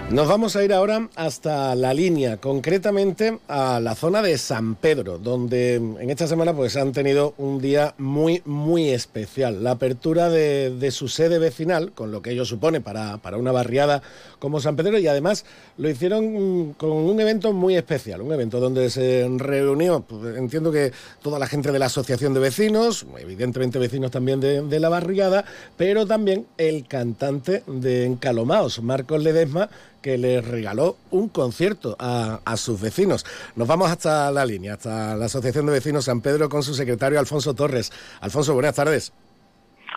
Nos 0.10 0.28
vamos 0.28 0.56
a 0.56 0.64
ir 0.64 0.74
ahora 0.74 1.10
hasta 1.16 1.74
la 1.74 1.92
línea, 1.92 2.38
concretamente 2.38 3.40
a 3.48 3.80
la 3.80 3.96
zona 3.96 4.22
de 4.22 4.38
San 4.38 4.76
Pedro, 4.76 5.18
donde 5.18 5.76
en 5.76 6.10
esta 6.10 6.28
semana 6.28 6.54
pues 6.54 6.76
han 6.78 6.92
tenido 6.92 7.34
un 7.38 7.60
día 7.60 7.96
muy, 7.98 8.44
muy 8.46 8.90
especial. 8.90 9.64
La 9.64 9.72
apertura 9.72 10.30
de, 10.30 10.92
su 10.92 11.08
sede 11.08 11.40
vecinal, 11.40 11.94
con 11.94 12.12
lo 12.12 12.22
que 12.22 12.32
ello 12.32 12.46
supone 12.46 12.80
para, 12.80 13.18
para, 13.18 13.38
una 13.38 13.52
barriada 13.52 14.04
como 14.38 14.60
San 14.60 14.76
Pedro, 14.76 15.00
y 15.00 15.08
además 15.08 15.46
lo 15.78 15.90
hicieron 15.90 16.74
con 16.74 16.92
un 16.92 17.20
evento 17.20 17.52
muy 17.52 17.76
especial, 17.76 18.22
un 18.22 18.34
evento 18.34 18.60
donde 18.60 18.92
se 18.92 19.28
reunió, 19.38 20.02
pues, 20.02 20.38
entiendo 20.38 20.72
que 20.72 20.92
toda 21.24 21.40
la 21.40 21.48
gente 21.48 21.72
de 21.72 21.80
la 21.80 21.86
Asociación 21.88 22.36
de 22.36 22.42
Vecinos, 22.42 23.08
evidentemente 23.18 23.80
vecinos 23.80 24.12
también 24.12 24.40
de, 24.40 24.62
de 24.62 24.80
la 24.80 24.90
barriada, 24.90 25.44
pero 25.76 26.06
también 26.06 26.46
el 26.58 26.86
cantante 26.88 27.64
de 27.66 28.06
Encalomaos, 28.06 28.84
Marcos 28.84 29.24
Ledesma, 29.24 29.70
que 30.04 30.20
les 30.20 30.46
regaló 30.46 30.98
un 31.10 31.30
concierto 31.30 31.96
a, 31.98 32.42
a, 32.46 32.58
sus 32.58 32.80
vecinos. 32.80 33.26
Nos 33.56 33.68
vamos 33.68 33.90
hasta 33.90 34.30
la 34.30 34.46
línea, 34.46 34.74
hasta 34.74 35.16
la 35.16 35.26
Asociación 35.26 35.66
de 35.66 35.72
Vecinos 35.72 36.06
San 36.06 36.22
Pedro 36.22 36.50
con 36.50 36.62
su 36.62 36.76
secretario 36.76 37.20
Alfonso 37.20 37.56
Torres. 37.56 37.92
Alfonso, 38.22 38.54
buenas 38.54 38.76
tardes. 38.76 39.14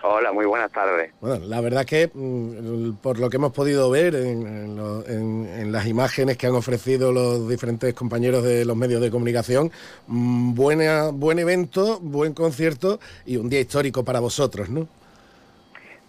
Hola, 0.03 0.31
muy 0.31 0.45
buenas 0.45 0.71
tardes. 0.71 1.11
Bueno, 1.19 1.45
la 1.45 1.59
verdad 1.59 1.85
que 1.85 2.09
mm, 2.13 2.97
por 3.01 3.19
lo 3.19 3.29
que 3.29 3.37
hemos 3.37 3.51
podido 3.51 3.89
ver 3.89 4.15
en, 4.15 4.45
en, 4.45 4.75
lo, 4.77 5.05
en, 5.07 5.47
en, 5.47 5.71
las 5.71 5.87
imágenes 5.87 6.37
que 6.37 6.47
han 6.47 6.53
ofrecido 6.53 7.11
los 7.11 7.49
diferentes 7.49 7.93
compañeros 7.93 8.43
de 8.43 8.63
los 8.63 8.77
medios 8.77 9.01
de 9.01 9.09
comunicación, 9.09 9.71
mmm, 10.07 10.53
buena, 10.53 11.09
buen 11.11 11.39
evento, 11.39 11.99
buen 11.99 12.33
concierto 12.33 12.99
y 13.25 13.37
un 13.37 13.49
día 13.49 13.59
histórico 13.59 14.05
para 14.05 14.19
vosotros, 14.19 14.69
¿no? 14.69 14.87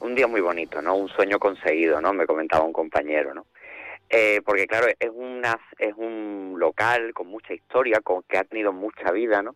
Un 0.01 0.15
día 0.15 0.29
muy 0.29 0.43
bonito, 0.43 0.81
¿no? 0.81 0.95
Un 0.95 1.09
sueño 1.09 1.39
conseguido, 1.39 2.01
¿no? 2.01 2.13
Me 2.13 2.27
comentaba 2.27 2.65
un 2.65 2.73
compañero, 2.73 3.35
¿no? 3.35 3.47
Eh, 4.11 4.41
porque 4.45 4.67
claro, 4.67 4.87
es 4.99 5.11
una 5.13 5.59
es 5.79 5.93
un 5.97 6.57
local 6.59 7.13
con 7.13 7.27
mucha 7.27 7.53
historia, 7.53 8.01
con 8.01 8.23
que 8.23 8.39
ha 8.39 8.45
tenido 8.45 8.73
mucha 8.73 9.13
vida, 9.13 9.43
¿no? 9.43 9.55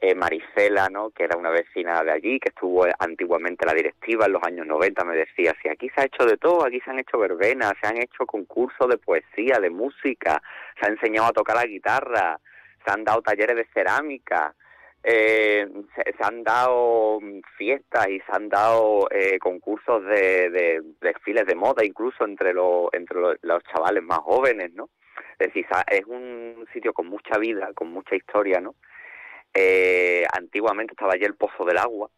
Eh, 0.00 0.14
Maricela, 0.14 0.88
¿no? 0.88 1.10
Que 1.10 1.24
era 1.24 1.36
una 1.36 1.50
vecina 1.50 2.02
de 2.02 2.10
allí, 2.10 2.40
que 2.40 2.48
estuvo 2.48 2.86
antiguamente 2.98 3.64
en 3.64 3.68
la 3.68 3.74
directiva 3.74 4.26
en 4.26 4.32
los 4.32 4.42
años 4.42 4.66
90, 4.66 5.04
me 5.04 5.14
decía, 5.14 5.54
si 5.62 5.68
aquí 5.68 5.88
se 5.90 6.00
ha 6.00 6.04
hecho 6.06 6.26
de 6.26 6.38
todo, 6.38 6.64
aquí 6.66 6.80
se 6.80 6.90
han 6.90 6.98
hecho 6.98 7.18
verbenas, 7.18 7.74
se 7.80 7.86
han 7.86 7.98
hecho 7.98 8.26
concursos 8.26 8.88
de 8.88 8.98
poesía, 8.98 9.60
de 9.60 9.70
música, 9.70 10.42
se 10.80 10.86
ha 10.86 10.90
enseñado 10.90 11.28
a 11.28 11.32
tocar 11.32 11.54
la 11.54 11.66
guitarra, 11.66 12.40
se 12.84 12.90
han 12.90 13.04
dado 13.04 13.22
talleres 13.22 13.54
de 13.54 13.68
cerámica, 13.72 14.54
eh, 15.04 15.66
se, 15.94 16.12
se, 16.16 16.24
han 16.24 16.44
dado 16.44 17.18
fiestas 17.56 18.08
y 18.08 18.20
se 18.20 18.32
han 18.32 18.48
dado 18.48 19.08
eh, 19.10 19.38
concursos 19.38 20.04
de, 20.04 20.50
de, 20.50 20.82
desfiles 21.00 21.46
de 21.46 21.56
moda 21.56 21.84
incluso 21.84 22.24
entre 22.24 22.54
los 22.54 22.88
entre 22.92 23.20
los, 23.20 23.36
los, 23.42 23.62
chavales 23.64 24.02
más 24.04 24.18
jóvenes 24.18 24.72
no 24.74 24.90
es 25.38 25.48
decir 25.48 25.66
es 25.88 26.06
un 26.06 26.66
sitio 26.72 26.92
con 26.92 27.08
mucha 27.08 27.36
vida 27.38 27.70
con 27.74 27.88
mucha 27.90 28.14
historia 28.14 28.60
no 28.60 28.76
eh, 29.54 30.24
antiguamente 30.32 30.92
estaba 30.92 31.14
allí 31.14 31.24
el 31.24 31.34
pozo 31.34 31.64
del 31.64 31.78
agua 31.78 32.08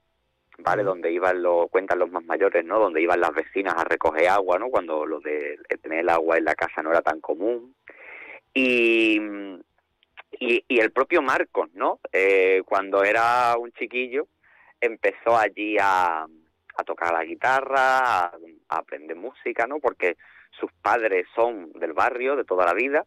vale 0.59 0.83
donde 0.83 1.11
iban 1.11 1.43
los 1.43 1.71
cuentan 1.71 1.99
los 1.99 2.11
más 2.11 2.25
mayores 2.25 2.65
no 2.65 2.79
donde 2.79 3.01
iban 3.01 3.21
las 3.21 3.33
vecinas 3.33 3.75
a 3.77 3.85
recoger 3.85 4.29
agua 4.29 4.59
no 4.59 4.69
cuando 4.69 5.07
lo 5.07 5.21
de 5.21 5.59
tener 5.83 6.01
el 6.01 6.09
agua 6.11 6.37
en 6.37 6.45
la 6.45 6.55
casa 6.55 6.83
no 6.83 6.91
era 6.91 7.03
tan 7.03 7.21
común. 7.21 7.75
Y 8.55 9.19
y, 10.45 10.65
y 10.69 10.81
el 10.81 10.93
propio 10.93 11.23
Marcos, 11.23 11.71
¿no? 11.75 12.01
Eh, 12.13 12.63
cuando 12.67 13.03
era 13.03 13.57
un 13.59 13.73
chiquillo, 13.73 14.29
empezó 14.81 15.37
allí 15.37 15.77
a, 15.81 16.27
a 16.77 16.85
tocar 16.85 17.13
la 17.13 17.25
guitarra, 17.25 18.27
a, 18.27 18.33
aprender 18.69 19.17
música, 19.17 19.67
¿no? 19.67 19.79
Porque 19.81 20.17
sus 20.51 20.71
padres 20.83 21.27
son 21.35 21.73
del 21.73 21.93
barrio 21.93 22.37
de 22.37 22.45
toda 22.45 22.67
la 22.67 22.75
vida. 22.75 23.05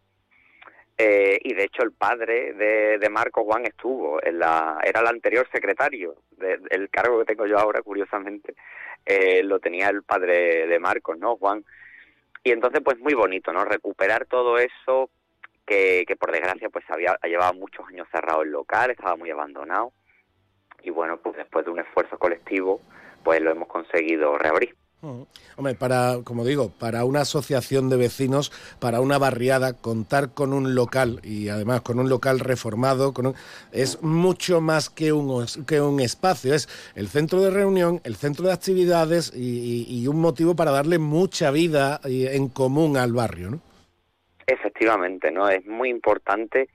Eh, 1.00 1.38
y 1.44 1.54
de 1.54 1.66
hecho 1.66 1.84
el 1.84 1.92
padre 1.92 2.54
de, 2.54 2.98
de 2.98 3.10
Marcos 3.10 3.44
Juan 3.46 3.68
estuvo, 3.68 4.20
en 4.24 4.40
la, 4.40 4.80
era 4.84 5.02
el 5.02 5.08
anterior 5.08 5.48
secretario, 5.52 6.16
de, 6.32 6.60
el 6.72 6.90
cargo 6.90 7.20
que 7.20 7.26
tengo 7.26 7.46
yo 7.46 7.60
ahora, 7.60 7.84
curiosamente, 7.84 8.56
eh, 9.06 9.44
lo 9.44 9.60
tenía 9.60 9.90
el 9.90 10.02
padre 10.02 10.66
de 10.66 10.80
Marcos, 10.80 11.20
¿no, 11.20 11.36
Juan? 11.36 11.64
Y 12.44 12.52
entonces, 12.52 12.82
pues 12.84 12.98
muy 12.98 13.14
bonito, 13.14 13.54
¿no? 13.54 13.64
Recuperar 13.64 14.26
todo 14.26 14.58
eso, 14.58 15.12
que, 15.68 16.16
por 16.20 16.32
desgracia 16.32 16.70
pues 16.70 16.86
había 16.90 17.18
llevaba 17.24 17.54
muchos 17.54 17.86
años 17.88 18.08
cerrado 18.12 18.42
el 18.42 18.52
local, 18.52 18.90
estaba 18.90 19.16
muy 19.16 19.30
abandonado 19.30 19.92
y 20.82 20.90
bueno, 20.90 21.18
pues 21.18 21.36
después 21.36 21.66
de 21.66 21.72
un 21.72 21.80
esfuerzo 21.80 22.18
colectivo 22.18 22.82
pues 23.24 23.42
lo 23.42 23.52
hemos 23.52 23.68
conseguido 23.68 24.38
reabrir. 24.38 24.76
Hombre, 25.58 25.76
para, 25.76 26.18
como 26.24 26.44
digo, 26.44 26.70
para 26.70 27.06
una 27.06 27.22
asociación 27.22 27.88
de 27.88 27.98
vecinos, 27.98 28.52
para 28.80 29.00
una 29.00 29.20
barriada, 29.20 29.74
contar 29.74 30.34
con 30.34 30.54
un 30.54 30.74
local 30.74 31.20
y 31.24 31.50
además 31.50 31.82
con 31.82 32.00
un 32.00 32.10
local 32.10 32.40
reformado, 32.40 33.14
con 33.14 33.28
un, 33.28 33.36
es 33.72 34.02
mucho 34.02 34.60
más 34.60 34.90
que 34.90 35.14
un, 35.14 35.46
que 35.68 35.82
un 35.82 36.00
espacio, 36.00 36.56
es 36.56 36.68
el 36.96 37.10
centro 37.10 37.42
de 37.42 37.52
reunión, 37.52 38.02
el 38.06 38.16
centro 38.16 38.48
de 38.48 38.54
actividades 38.54 39.32
y, 39.36 39.86
y, 39.88 40.02
y 40.02 40.08
un 40.08 40.20
motivo 40.20 40.56
para 40.56 40.72
darle 40.72 40.98
mucha 40.98 41.52
vida 41.52 42.02
en 42.04 42.48
común 42.50 42.98
al 42.98 43.14
barrio, 43.14 43.52
¿no? 43.52 43.62
Efectivamente, 44.48 45.30
¿no? 45.30 45.50
Es 45.50 45.66
muy 45.66 45.90
importante 45.90 46.70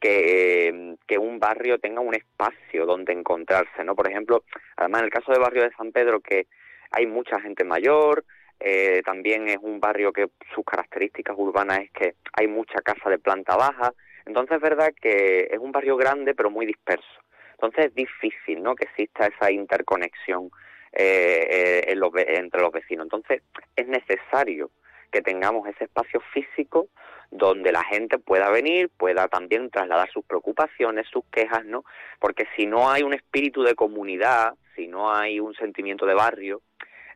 que, 0.00 0.96
que, 1.06 1.18
un 1.18 1.38
barrio 1.38 1.78
tenga 1.78 2.00
un 2.00 2.14
espacio 2.14 2.86
donde 2.86 3.12
encontrarse, 3.12 3.84
¿no? 3.84 3.94
Por 3.94 4.08
ejemplo, 4.08 4.44
además 4.76 5.00
en 5.00 5.04
el 5.04 5.12
caso 5.12 5.30
del 5.30 5.42
barrio 5.42 5.64
de 5.64 5.72
San 5.72 5.92
Pedro, 5.92 6.20
que 6.20 6.46
hay 6.90 7.06
mucha 7.06 7.38
gente 7.38 7.62
mayor, 7.62 8.24
eh, 8.58 9.02
también 9.04 9.48
es 9.48 9.58
un 9.60 9.80
barrio 9.80 10.12
que 10.12 10.28
sus 10.54 10.64
características 10.64 11.34
urbanas 11.38 11.80
es 11.80 11.90
que 11.92 12.14
hay 12.32 12.46
mucha 12.46 12.80
casa 12.80 13.10
de 13.10 13.18
planta 13.18 13.54
baja, 13.54 13.92
entonces 14.24 14.56
es 14.56 14.62
verdad 14.62 14.92
que 15.00 15.48
es 15.50 15.58
un 15.58 15.72
barrio 15.72 15.96
grande 15.96 16.34
pero 16.34 16.50
muy 16.50 16.64
disperso. 16.64 17.20
Entonces 17.52 17.86
es 17.86 17.94
difícil, 17.94 18.62
¿no? 18.62 18.74
Que 18.74 18.86
exista 18.86 19.26
esa 19.26 19.50
interconexión 19.50 20.50
eh, 20.92 21.84
eh, 21.86 22.36
entre 22.38 22.62
los 22.62 22.72
vecinos. 22.72 23.04
Entonces 23.04 23.42
es 23.76 23.86
necesario 23.86 24.70
que 25.10 25.22
tengamos 25.22 25.68
ese 25.68 25.84
espacio 25.84 26.20
físico 26.32 26.88
donde 27.30 27.70
la 27.70 27.84
gente 27.84 28.18
pueda 28.18 28.50
venir, 28.50 28.90
pueda 28.96 29.28
también 29.28 29.70
trasladar 29.70 30.10
sus 30.10 30.24
preocupaciones, 30.24 31.06
sus 31.08 31.24
quejas, 31.30 31.64
¿no? 31.64 31.84
Porque 32.18 32.46
si 32.56 32.66
no 32.66 32.90
hay 32.90 33.02
un 33.02 33.14
espíritu 33.14 33.62
de 33.62 33.74
comunidad, 33.74 34.54
si 34.74 34.88
no 34.88 35.12
hay 35.12 35.38
un 35.38 35.54
sentimiento 35.54 36.06
de 36.06 36.14
barrio, 36.14 36.62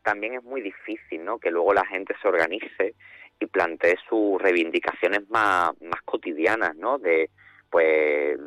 también 0.03 0.35
es 0.35 0.43
muy 0.45 0.61
difícil, 0.61 1.25
¿no? 1.25 1.39
Que 1.39 1.51
luego 1.51 1.75
la 1.75 1.85
gente 1.87 2.15
se 2.23 2.29
organice 2.29 2.95
y 3.41 3.47
plantee 3.47 3.97
sus 4.09 4.41
reivindicaciones 4.41 5.29
más, 5.31 5.71
más 5.83 6.03
cotidianas, 6.03 6.77
¿no? 6.77 6.99
De, 6.99 7.31
pues, 7.71 8.39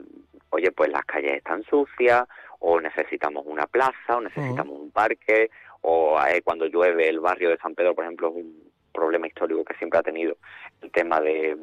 oye, 0.51 0.71
pues 0.71 0.89
las 0.89 1.03
calles 1.03 1.33
están 1.33 1.63
sucias, 1.63 2.25
o 2.59 2.79
necesitamos 2.79 3.43
una 3.45 3.67
plaza, 3.67 4.17
o 4.17 4.21
necesitamos 4.21 4.79
un 4.79 4.91
parque, 4.91 5.49
o 5.81 6.19
eh, 6.25 6.41
cuando 6.43 6.65
llueve 6.65 7.09
el 7.09 7.19
barrio 7.19 7.49
de 7.49 7.57
San 7.57 7.75
Pedro, 7.75 7.93
por 7.93 8.05
ejemplo, 8.05 8.29
es 8.29 8.35
un 8.35 8.71
problema 8.97 9.27
histórico 9.27 9.63
que 9.63 9.75
siempre 9.75 9.99
ha 9.99 10.03
tenido 10.03 10.37
el 10.81 10.91
tema 10.91 11.21
de, 11.21 11.55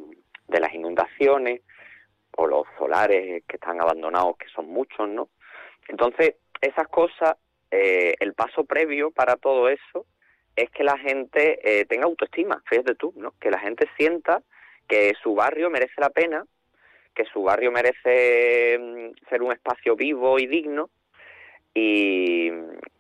las 0.49 0.73
inundaciones 0.73 1.63
o 2.37 2.47
los 2.47 2.65
solares 2.79 3.43
que 3.49 3.57
están 3.57 3.81
abandonados, 3.81 4.37
que 4.37 4.47
son 4.55 4.67
muchos, 4.69 5.09
¿no? 5.09 5.29
Entonces, 5.89 6.37
esas 6.61 6.87
cosas, 6.89 7.35
eh, 7.71 8.15
el 8.21 8.35
paso 8.35 8.65
previo 8.65 9.11
para 9.11 9.37
todo 9.37 9.69
eso 9.69 10.07
es 10.55 10.71
que 10.71 10.85
la 10.85 10.97
gente 10.97 11.59
eh, 11.65 11.85
tenga 11.87 12.05
autoestima, 12.05 12.63
fíjate 12.67 12.95
tú, 12.95 13.13
¿no? 13.17 13.35
Que 13.41 13.51
la 13.51 13.59
gente 13.59 13.89
sienta 13.97 14.43
que 14.87 15.13
su 15.21 15.35
barrio 15.35 15.71
merece 15.71 16.01
la 16.01 16.11
pena, 16.11 16.45
que 17.15 17.25
su 17.25 17.43
barrio 17.43 17.73
merece 17.73 18.79
mm, 18.79 19.29
ser 19.29 19.43
un 19.43 19.53
espacio 19.53 19.97
vivo 19.97 20.39
y 20.39 20.47
digno 20.47 20.91
y, 21.75 22.51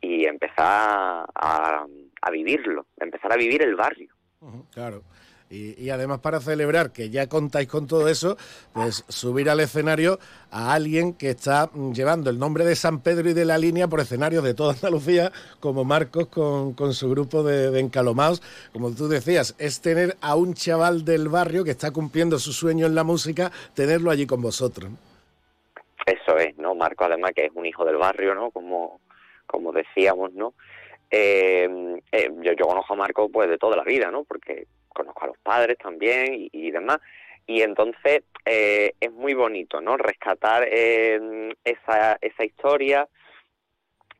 y 0.00 0.26
empezar 0.26 1.26
a, 1.34 1.86
a 2.20 2.30
vivirlo, 2.30 2.86
empezar 2.98 3.32
a 3.32 3.36
vivir 3.36 3.62
el 3.62 3.76
barrio. 3.76 4.13
Claro. 4.72 5.02
Y, 5.50 5.80
y, 5.80 5.90
además 5.90 6.20
para 6.20 6.40
celebrar 6.40 6.90
que 6.90 7.10
ya 7.10 7.28
contáis 7.28 7.68
con 7.68 7.86
todo 7.86 8.08
eso, 8.08 8.36
pues 8.72 9.04
subir 9.08 9.50
al 9.50 9.60
escenario 9.60 10.18
a 10.50 10.72
alguien 10.72 11.12
que 11.12 11.30
está 11.30 11.68
mm, 11.72 11.92
llevando 11.92 12.30
el 12.30 12.38
nombre 12.38 12.64
de 12.64 12.74
San 12.74 13.00
Pedro 13.00 13.28
y 13.28 13.34
de 13.34 13.44
la 13.44 13.58
línea 13.58 13.86
por 13.86 14.00
escenarios 14.00 14.42
de 14.42 14.54
toda 14.54 14.72
Andalucía, 14.72 15.30
como 15.60 15.84
Marcos 15.84 16.28
con, 16.28 16.72
con 16.72 16.94
su 16.94 17.10
grupo 17.10 17.42
de, 17.42 17.70
de, 17.70 17.80
encalomados. 17.80 18.42
Como 18.72 18.90
tú 18.92 19.06
decías, 19.06 19.54
es 19.58 19.80
tener 19.80 20.16
a 20.22 20.34
un 20.34 20.54
chaval 20.54 21.04
del 21.04 21.28
barrio 21.28 21.62
que 21.62 21.72
está 21.72 21.92
cumpliendo 21.92 22.38
su 22.38 22.52
sueño 22.52 22.86
en 22.86 22.94
la 22.94 23.04
música, 23.04 23.52
tenerlo 23.74 24.10
allí 24.10 24.26
con 24.26 24.40
vosotros. 24.40 24.90
Eso 26.06 26.36
es, 26.38 26.56
¿no? 26.58 26.74
Marco 26.74 27.04
además 27.04 27.32
que 27.34 27.46
es 27.46 27.52
un 27.54 27.66
hijo 27.66 27.84
del 27.84 27.96
barrio, 27.96 28.34
¿no? 28.34 28.50
Como, 28.50 29.00
como 29.46 29.72
decíamos, 29.72 30.32
¿no? 30.32 30.54
Eh, 31.10 31.68
eh, 32.12 32.30
yo, 32.40 32.52
yo 32.52 32.66
conozco 32.66 32.94
a 32.94 32.96
Marco 32.96 33.28
pues 33.28 33.48
de 33.48 33.58
toda 33.58 33.76
la 33.76 33.84
vida, 33.84 34.10
¿no? 34.10 34.24
Porque 34.24 34.66
conozco 34.88 35.24
a 35.24 35.28
los 35.28 35.38
padres 35.38 35.78
también 35.78 36.34
y, 36.34 36.48
y 36.52 36.70
demás. 36.70 36.98
Y 37.46 37.62
entonces 37.62 38.22
eh, 38.46 38.92
es 39.00 39.12
muy 39.12 39.34
bonito, 39.34 39.80
¿no? 39.80 39.96
Rescatar 39.96 40.66
eh, 40.70 41.54
esa, 41.64 42.16
esa 42.20 42.44
historia, 42.44 43.06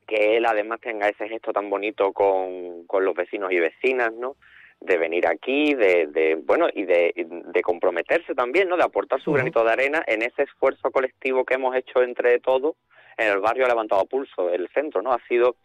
que 0.07 0.37
él 0.37 0.45
además 0.45 0.81
tenga 0.81 1.09
ese 1.09 1.29
gesto 1.29 1.53
tan 1.53 1.71
bonito 1.71 2.13
con, 2.13 2.85
con 2.87 3.05
los 3.05 3.15
vecinos 3.15 3.51
y 3.53 3.59
vecinas, 3.59 4.13
¿no? 4.13 4.37
De 4.81 4.99
venir 4.99 5.27
aquí, 5.27 5.73
de, 5.75 6.07
de 6.09 6.35
bueno, 6.35 6.69
y 6.73 6.85
de, 6.85 7.15
de, 7.17 7.63
comprometerse 7.63 8.35
también, 8.35 8.69
¿no? 8.69 8.77
De 8.77 8.85
aportar 8.85 9.23
su 9.23 9.33
granito 9.33 9.65
de 9.65 9.73
arena 9.73 10.03
en 10.07 10.21
ese 10.21 10.43
esfuerzo 10.43 10.91
colectivo 10.91 11.45
que 11.47 11.55
hemos 11.55 11.75
hecho 11.75 12.03
entre 12.03 12.39
todos 12.41 12.77
en 13.17 13.29
el 13.29 13.41
barrio 13.41 13.65
ha 13.65 13.69
levantado 13.69 14.05
pulso, 14.07 14.51
el 14.51 14.69
centro, 14.71 15.01
¿no? 15.01 15.13
Ha 15.13 15.21
sido 15.29 15.57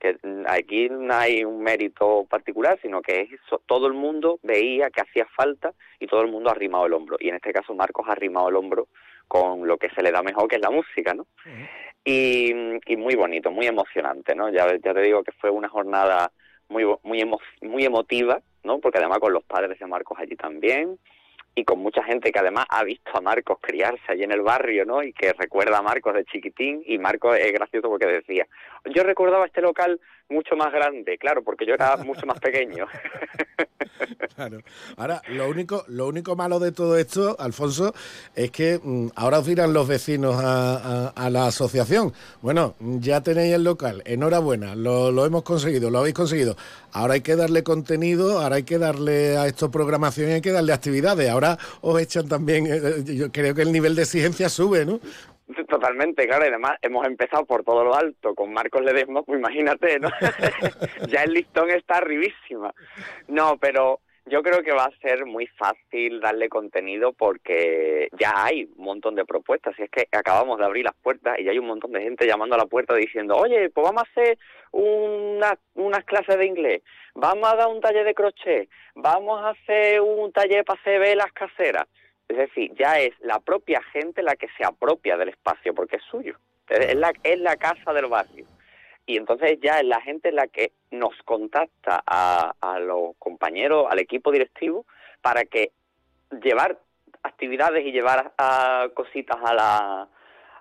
que 0.00 0.16
aquí 0.46 0.88
no 0.88 1.14
hay 1.14 1.44
un 1.44 1.62
mérito 1.62 2.26
particular, 2.28 2.78
sino 2.80 3.02
que 3.02 3.20
es 3.20 3.32
eso, 3.32 3.62
todo 3.66 3.86
el 3.86 3.92
mundo 3.92 4.40
veía 4.42 4.90
que 4.90 5.02
hacía 5.02 5.26
falta 5.26 5.72
y 5.98 6.06
todo 6.06 6.22
el 6.22 6.28
mundo 6.28 6.48
ha 6.48 6.52
arrimado 6.52 6.86
el 6.86 6.94
hombro. 6.94 7.16
Y 7.20 7.28
en 7.28 7.36
este 7.36 7.52
caso 7.52 7.74
Marcos 7.74 8.06
ha 8.08 8.12
arrimado 8.12 8.48
el 8.48 8.56
hombro 8.56 8.88
con 9.28 9.68
lo 9.68 9.76
que 9.76 9.90
se 9.90 10.02
le 10.02 10.10
da 10.10 10.22
mejor, 10.22 10.48
que 10.48 10.56
es 10.56 10.62
la 10.62 10.70
música, 10.70 11.14
¿no? 11.14 11.22
Uh 11.22 11.48
-huh. 11.48 11.68
y, 12.04 12.92
y, 12.92 12.96
muy 12.96 13.14
bonito, 13.14 13.50
muy 13.52 13.66
emocionante, 13.66 14.34
¿no? 14.34 14.48
Ya, 14.48 14.66
ya 14.82 14.94
te 14.94 15.02
digo 15.02 15.22
que 15.22 15.32
fue 15.32 15.50
una 15.50 15.68
jornada 15.68 16.32
muy, 16.68 16.84
muy, 17.02 17.20
emo, 17.20 17.38
muy 17.60 17.84
emotiva, 17.84 18.40
¿no? 18.64 18.78
Porque 18.78 18.98
además 18.98 19.18
con 19.18 19.32
los 19.32 19.44
padres 19.44 19.78
de 19.78 19.86
Marcos 19.86 20.18
allí 20.18 20.34
también, 20.36 20.98
y 21.54 21.64
con 21.64 21.80
mucha 21.80 22.02
gente 22.04 22.30
que 22.32 22.38
además 22.38 22.66
ha 22.68 22.84
visto 22.84 23.10
a 23.14 23.20
Marcos 23.20 23.58
criarse 23.60 24.02
allí 24.08 24.22
en 24.22 24.32
el 24.32 24.42
barrio, 24.42 24.84
¿no? 24.84 25.02
Y 25.02 25.12
que 25.12 25.32
recuerda 25.32 25.78
a 25.78 25.82
Marcos 25.82 26.14
de 26.14 26.24
chiquitín 26.24 26.82
y 26.86 26.98
Marcos 26.98 27.36
es 27.38 27.52
gracioso 27.52 27.88
porque 27.88 28.06
decía, 28.06 28.46
yo 28.84 29.02
recordaba 29.02 29.46
este 29.46 29.60
local 29.60 30.00
mucho 30.30 30.56
más 30.56 30.72
grande, 30.72 31.18
claro, 31.18 31.42
porque 31.42 31.66
yo 31.66 31.74
era 31.74 31.96
mucho 32.04 32.26
más 32.26 32.38
pequeño. 32.40 32.86
claro. 34.36 34.60
Ahora, 34.96 35.20
lo 35.28 35.48
único, 35.48 35.84
lo 35.88 36.06
único 36.06 36.36
malo 36.36 36.58
de 36.58 36.72
todo 36.72 36.96
esto, 36.96 37.36
Alfonso, 37.38 37.92
es 38.34 38.50
que 38.50 38.80
mmm, 38.82 39.08
ahora 39.16 39.40
os 39.40 39.46
dirán 39.46 39.72
los 39.72 39.88
vecinos 39.88 40.36
a, 40.36 40.76
a, 40.76 41.08
a, 41.08 41.30
la 41.30 41.46
asociación, 41.46 42.12
bueno, 42.40 42.76
ya 42.80 43.20
tenéis 43.22 43.54
el 43.54 43.64
local, 43.64 44.02
enhorabuena, 44.06 44.74
lo, 44.74 45.10
lo 45.10 45.26
hemos 45.26 45.42
conseguido, 45.42 45.90
lo 45.90 45.98
habéis 45.98 46.14
conseguido. 46.14 46.56
Ahora 46.92 47.14
hay 47.14 47.20
que 47.20 47.36
darle 47.36 47.62
contenido, 47.62 48.40
ahora 48.40 48.56
hay 48.56 48.64
que 48.64 48.78
darle 48.78 49.36
a 49.36 49.46
esto 49.46 49.70
programación 49.70 50.30
y 50.30 50.32
hay 50.34 50.40
que 50.40 50.52
darle 50.52 50.72
actividades. 50.72 51.28
Ahora 51.30 51.58
os 51.82 52.00
echan 52.00 52.28
también, 52.28 52.66
eh, 52.66 53.04
yo 53.04 53.30
creo 53.30 53.54
que 53.54 53.62
el 53.62 53.72
nivel 53.72 53.94
de 53.94 54.02
exigencia 54.02 54.48
sube, 54.48 54.84
¿no? 54.84 55.00
Totalmente, 55.68 56.26
claro, 56.26 56.44
y 56.44 56.48
además 56.48 56.76
hemos 56.82 57.06
empezado 57.06 57.44
por 57.44 57.64
todo 57.64 57.84
lo 57.84 57.94
alto, 57.94 58.34
con 58.34 58.52
Marcos 58.52 58.82
Ledesma, 58.82 59.22
pues 59.22 59.38
imagínate, 59.38 59.98
¿no? 59.98 60.08
ya 61.08 61.22
el 61.22 61.32
listón 61.32 61.70
está 61.70 61.98
arribísima. 61.98 62.72
No, 63.28 63.56
pero 63.58 64.00
yo 64.26 64.42
creo 64.42 64.62
que 64.62 64.72
va 64.72 64.84
a 64.84 64.98
ser 65.00 65.26
muy 65.26 65.46
fácil 65.46 66.20
darle 66.20 66.48
contenido 66.48 67.12
porque 67.12 68.08
ya 68.18 68.32
hay 68.36 68.68
un 68.76 68.84
montón 68.84 69.14
de 69.16 69.24
propuestas. 69.24 69.74
Y 69.78 69.82
es 69.82 69.90
que 69.90 70.06
acabamos 70.12 70.58
de 70.58 70.64
abrir 70.64 70.84
las 70.84 70.94
puertas 70.94 71.38
y 71.38 71.44
ya 71.44 71.50
hay 71.50 71.58
un 71.58 71.66
montón 71.66 71.92
de 71.92 72.02
gente 72.02 72.26
llamando 72.26 72.54
a 72.54 72.58
la 72.58 72.66
puerta 72.66 72.94
diciendo, 72.94 73.36
oye, 73.36 73.70
pues 73.70 73.84
vamos 73.84 74.02
a 74.02 74.10
hacer 74.10 74.38
una, 74.72 75.58
unas 75.74 76.04
clases 76.04 76.38
de 76.38 76.46
inglés, 76.46 76.82
vamos 77.14 77.52
a 77.52 77.56
dar 77.56 77.68
un 77.68 77.80
taller 77.80 78.04
de 78.04 78.14
crochet, 78.14 78.68
vamos 78.94 79.40
a 79.42 79.50
hacer 79.50 80.00
un 80.00 80.30
taller 80.32 80.64
para 80.64 80.80
hacer 80.80 81.00
velas 81.00 81.32
caseras. 81.32 81.88
Es 82.30 82.36
decir, 82.36 82.72
ya 82.78 83.00
es 83.00 83.10
la 83.18 83.40
propia 83.40 83.82
gente 83.92 84.22
la 84.22 84.36
que 84.36 84.46
se 84.56 84.64
apropia 84.64 85.16
del 85.16 85.30
espacio 85.30 85.74
porque 85.74 85.96
es 85.96 86.02
suyo. 86.04 86.36
Es 86.68 86.94
la, 86.94 87.12
es 87.24 87.40
la 87.40 87.56
casa 87.56 87.92
del 87.92 88.06
barrio. 88.06 88.46
Y 89.04 89.16
entonces 89.16 89.58
ya 89.60 89.80
es 89.80 89.84
la 89.84 90.00
gente 90.00 90.30
la 90.30 90.46
que 90.46 90.70
nos 90.92 91.12
contacta 91.24 92.00
a, 92.06 92.54
a 92.60 92.78
los 92.78 93.16
compañeros, 93.18 93.88
al 93.90 93.98
equipo 93.98 94.30
directivo, 94.30 94.86
para 95.20 95.44
que 95.44 95.72
llevar 96.40 96.78
actividades 97.24 97.84
y 97.84 97.90
llevar 97.90 98.32
a, 98.38 98.86
cositas 98.94 99.38
a 99.42 99.52
la, 99.52 100.08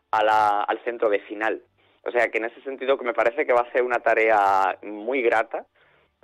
a 0.09 0.23
la, 0.23 0.63
al 0.63 0.83
centro 0.83 1.07
vecinal. 1.07 1.61
O 2.03 2.09
sea 2.09 2.29
que 2.29 2.39
en 2.39 2.45
ese 2.45 2.61
sentido 2.61 2.97
que 2.97 3.05
me 3.05 3.13
parece 3.13 3.45
que 3.45 3.53
va 3.53 3.61
a 3.61 3.71
ser 3.71 3.83
una 3.83 3.99
tarea 3.99 4.79
muy 4.81 5.21
grata 5.21 5.67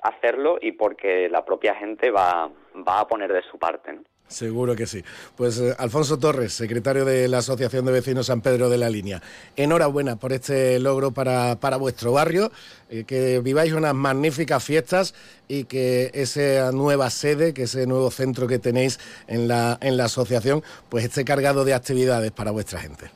hacerlo 0.01 0.57
y 0.59 0.71
porque 0.71 1.29
la 1.29 1.45
propia 1.45 1.75
gente 1.75 2.09
va, 2.09 2.49
va 2.75 3.01
a 3.01 3.07
poner 3.07 3.31
de 3.31 3.43
su 3.43 3.59
parte. 3.59 3.93
¿no? 3.93 4.01
Seguro 4.27 4.75
que 4.75 4.87
sí. 4.87 5.03
Pues 5.37 5.59
eh, 5.59 5.75
Alfonso 5.77 6.17
Torres, 6.17 6.51
secretario 6.53 7.05
de 7.05 7.27
la 7.27 7.37
Asociación 7.39 7.85
de 7.85 7.91
Vecinos 7.91 8.25
San 8.25 8.41
Pedro 8.41 8.69
de 8.69 8.77
la 8.77 8.89
Línea. 8.89 9.21
Enhorabuena 9.55 10.15
por 10.15 10.33
este 10.33 10.79
logro 10.79 11.11
para, 11.11 11.57
para 11.57 11.77
vuestro 11.77 12.11
barrio, 12.11 12.51
eh, 12.89 13.03
que 13.05 13.39
viváis 13.39 13.73
unas 13.73 13.93
magníficas 13.93 14.63
fiestas 14.63 15.13
y 15.47 15.65
que 15.65 16.09
esa 16.13 16.71
nueva 16.71 17.11
sede, 17.11 17.53
que 17.53 17.63
ese 17.63 17.85
nuevo 17.85 18.09
centro 18.09 18.47
que 18.47 18.57
tenéis 18.57 18.99
en 19.27 19.47
la, 19.47 19.77
en 19.79 19.95
la 19.95 20.05
asociación, 20.05 20.63
pues 20.89 21.05
esté 21.05 21.23
cargado 21.23 21.63
de 21.63 21.75
actividades 21.75 22.31
para 22.31 22.49
vuestra 22.49 22.79
gente. 22.79 23.11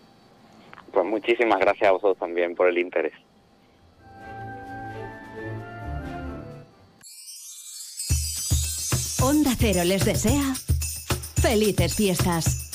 Pues 0.93 1.05
muchísimas 1.05 1.59
gracias 1.59 1.89
a 1.89 1.91
vosotros 1.91 2.17
también 2.19 2.55
por 2.55 2.69
el 2.69 2.77
interés. 2.77 3.13
Onda 9.21 9.51
Cero 9.59 9.83
les 9.83 10.05
desea 10.05 10.53
felices 11.39 11.95
fiestas. 11.95 12.65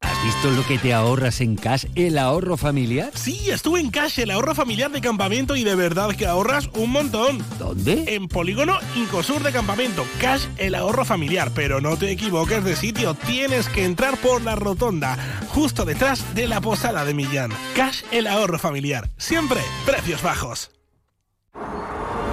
¿Has 0.00 0.24
visto 0.24 0.50
lo 0.50 0.66
que 0.66 0.78
te 0.78 0.94
ahorras 0.94 1.40
en 1.40 1.56
Cash, 1.56 1.86
el 1.94 2.18
ahorro 2.18 2.56
familiar? 2.56 3.10
Sí, 3.14 3.50
estuve 3.50 3.80
en 3.80 3.90
Cash, 3.90 4.20
el 4.20 4.30
ahorro 4.30 4.54
familiar 4.54 4.90
de 4.90 5.00
campamento 5.00 5.56
y 5.56 5.64
de 5.64 5.74
verdad 5.74 6.14
que 6.16 6.26
ahorras 6.26 6.70
un 6.74 6.90
montón. 6.90 7.44
¿Dónde? 7.58 8.04
En 8.14 8.28
Polígono 8.28 8.78
Incosur 8.96 9.42
de 9.42 9.52
Campamento. 9.52 10.04
Cash, 10.20 10.46
el 10.56 10.74
ahorro 10.74 11.04
familiar. 11.04 11.50
Pero 11.54 11.80
no 11.80 11.96
te 11.96 12.10
equivoques 12.10 12.64
de 12.64 12.76
sitio, 12.76 13.14
tienes 13.14 13.68
que 13.68 13.84
entrar 13.84 14.16
por 14.18 14.42
la 14.42 14.56
rotonda, 14.56 15.16
justo 15.48 15.84
detrás 15.84 16.34
de 16.34 16.48
la 16.48 16.60
posada 16.60 17.04
de 17.04 17.14
Millán. 17.14 17.50
Cash, 17.76 18.02
el 18.10 18.26
ahorro 18.26 18.58
familiar. 18.58 19.10
Siempre 19.16 19.60
precios 19.86 20.22
bajos. 20.22 20.70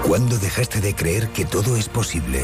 ¿Cuándo 0.04 0.38
dejaste 0.38 0.82
de 0.82 0.94
creer 0.94 1.30
que 1.30 1.46
todo 1.46 1.76
es 1.76 1.90
posible? 1.90 2.44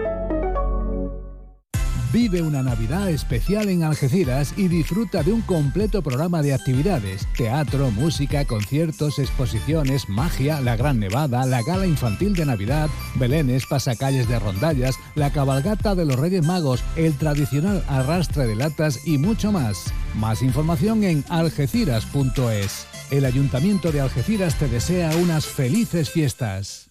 Vive 2.11 2.41
una 2.41 2.61
Navidad 2.61 3.09
especial 3.09 3.69
en 3.69 3.83
Algeciras 3.83 4.53
y 4.57 4.67
disfruta 4.67 5.23
de 5.23 5.31
un 5.31 5.41
completo 5.41 6.01
programa 6.01 6.41
de 6.41 6.53
actividades, 6.53 7.25
teatro, 7.37 7.89
música, 7.89 8.43
conciertos, 8.43 9.17
exposiciones, 9.17 10.09
magia, 10.09 10.59
la 10.59 10.75
Gran 10.75 10.99
Nevada, 10.99 11.45
la 11.45 11.63
gala 11.63 11.87
infantil 11.87 12.35
de 12.35 12.45
Navidad, 12.45 12.89
belenes, 13.15 13.65
pasacalles 13.65 14.27
de 14.27 14.39
rondallas, 14.39 14.97
la 15.15 15.31
cabalgata 15.31 15.95
de 15.95 16.03
los 16.03 16.19
Reyes 16.19 16.45
Magos, 16.45 16.83
el 16.97 17.13
tradicional 17.17 17.81
arrastre 17.87 18.45
de 18.45 18.55
latas 18.55 19.07
y 19.07 19.17
mucho 19.17 19.53
más. 19.53 19.93
Más 20.15 20.41
información 20.41 21.05
en 21.05 21.23
algeciras.es. 21.29 22.87
El 23.09 23.23
Ayuntamiento 23.23 23.93
de 23.93 24.01
Algeciras 24.01 24.59
te 24.59 24.67
desea 24.67 25.15
unas 25.15 25.45
felices 25.45 26.09
fiestas. 26.09 26.90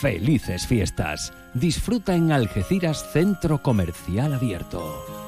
Felices 0.00 0.66
fiestas. 0.66 1.32
Disfruta 1.54 2.14
en 2.14 2.30
Algeciras 2.30 3.10
Centro 3.12 3.62
Comercial 3.62 4.34
Abierto. 4.34 5.27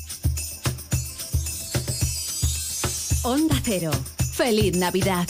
Onda 3.23 3.55
Cero. 3.63 3.91
Feliz 4.33 4.75
Navidad. 4.77 5.27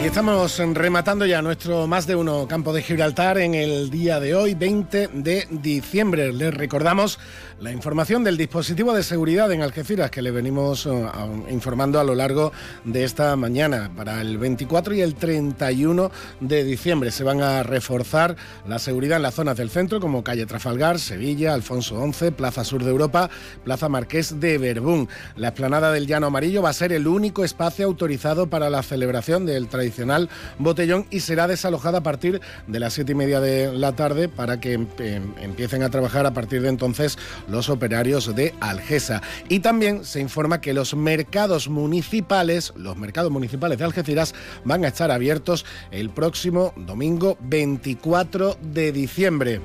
Y 0.00 0.06
estamos 0.06 0.56
rematando 0.74 1.26
ya 1.26 1.42
nuestro 1.42 1.88
más 1.88 2.06
de 2.06 2.14
uno 2.14 2.46
campo 2.46 2.72
de 2.72 2.82
Gibraltar 2.82 3.38
en 3.38 3.54
el 3.54 3.90
día 3.90 4.20
de 4.20 4.36
hoy, 4.36 4.54
20 4.54 5.08
de 5.08 5.48
diciembre. 5.50 6.32
Les 6.32 6.54
recordamos 6.54 7.18
la 7.60 7.72
información 7.72 8.24
del 8.24 8.36
dispositivo 8.36 8.92
de 8.92 9.02
seguridad 9.02 9.50
en 9.52 9.62
Algeciras 9.62 10.10
que 10.10 10.22
le 10.22 10.30
venimos 10.30 10.86
uh, 10.86 11.08
informando 11.48 12.00
a 12.00 12.04
lo 12.04 12.14
largo 12.14 12.52
de 12.84 13.04
esta 13.04 13.36
mañana. 13.36 13.90
Para 13.96 14.20
el 14.20 14.38
24 14.38 14.94
y 14.94 15.00
el 15.00 15.14
31 15.14 16.10
de 16.40 16.64
diciembre 16.64 17.10
se 17.10 17.24
van 17.24 17.42
a 17.42 17.62
reforzar 17.62 18.36
la 18.66 18.78
seguridad 18.78 19.16
en 19.16 19.22
las 19.22 19.34
zonas 19.34 19.56
del 19.56 19.70
centro 19.70 20.00
como 20.00 20.24
calle 20.24 20.46
Trafalgar, 20.46 20.98
Sevilla, 20.98 21.54
Alfonso 21.54 22.04
XI, 22.12 22.32
Plaza 22.32 22.64
Sur 22.64 22.82
de 22.82 22.90
Europa, 22.90 23.30
Plaza 23.64 23.88
Marqués 23.88 24.40
de 24.40 24.58
Berbún. 24.58 25.08
La 25.36 25.48
explanada 25.48 25.92
del 25.92 26.06
Llano 26.06 26.26
Amarillo 26.26 26.62
va 26.62 26.70
a 26.70 26.74
ser 26.74 26.92
el 26.92 27.06
único 27.06 27.44
espacio 27.44 27.86
autorizado 27.86 28.48
para 28.48 28.70
la 28.70 28.82
celebración 28.82 29.46
del 29.46 29.68
tradicional 29.68 30.28
botellón 30.58 31.06
y 31.10 31.20
será 31.20 31.46
desalojada 31.46 31.98
a 31.98 32.02
partir 32.02 32.40
de 32.66 32.80
las 32.80 32.94
siete 32.94 33.12
y 33.12 33.14
media 33.14 33.40
de 33.40 33.72
la 33.72 33.92
tarde 33.92 34.28
para 34.28 34.60
que 34.60 34.72
empiecen 34.74 35.82
a 35.82 35.90
trabajar 35.90 36.26
a 36.26 36.34
partir 36.34 36.62
de 36.62 36.68
entonces 36.68 37.18
los 37.48 37.68
operarios 37.68 38.34
de 38.34 38.54
Algesa. 38.60 39.22
Y 39.48 39.60
también 39.60 40.04
se 40.04 40.20
informa 40.20 40.60
que 40.60 40.74
los 40.74 40.94
mercados 40.94 41.68
municipales, 41.68 42.72
los 42.76 42.96
mercados 42.96 43.30
municipales 43.30 43.78
de 43.78 43.84
Algeciras 43.84 44.34
van 44.64 44.84
a 44.84 44.88
estar 44.88 45.10
abiertos 45.10 45.64
el 45.90 46.10
próximo 46.10 46.72
domingo 46.76 47.36
24 47.40 48.58
de 48.60 48.92
diciembre. 48.92 49.60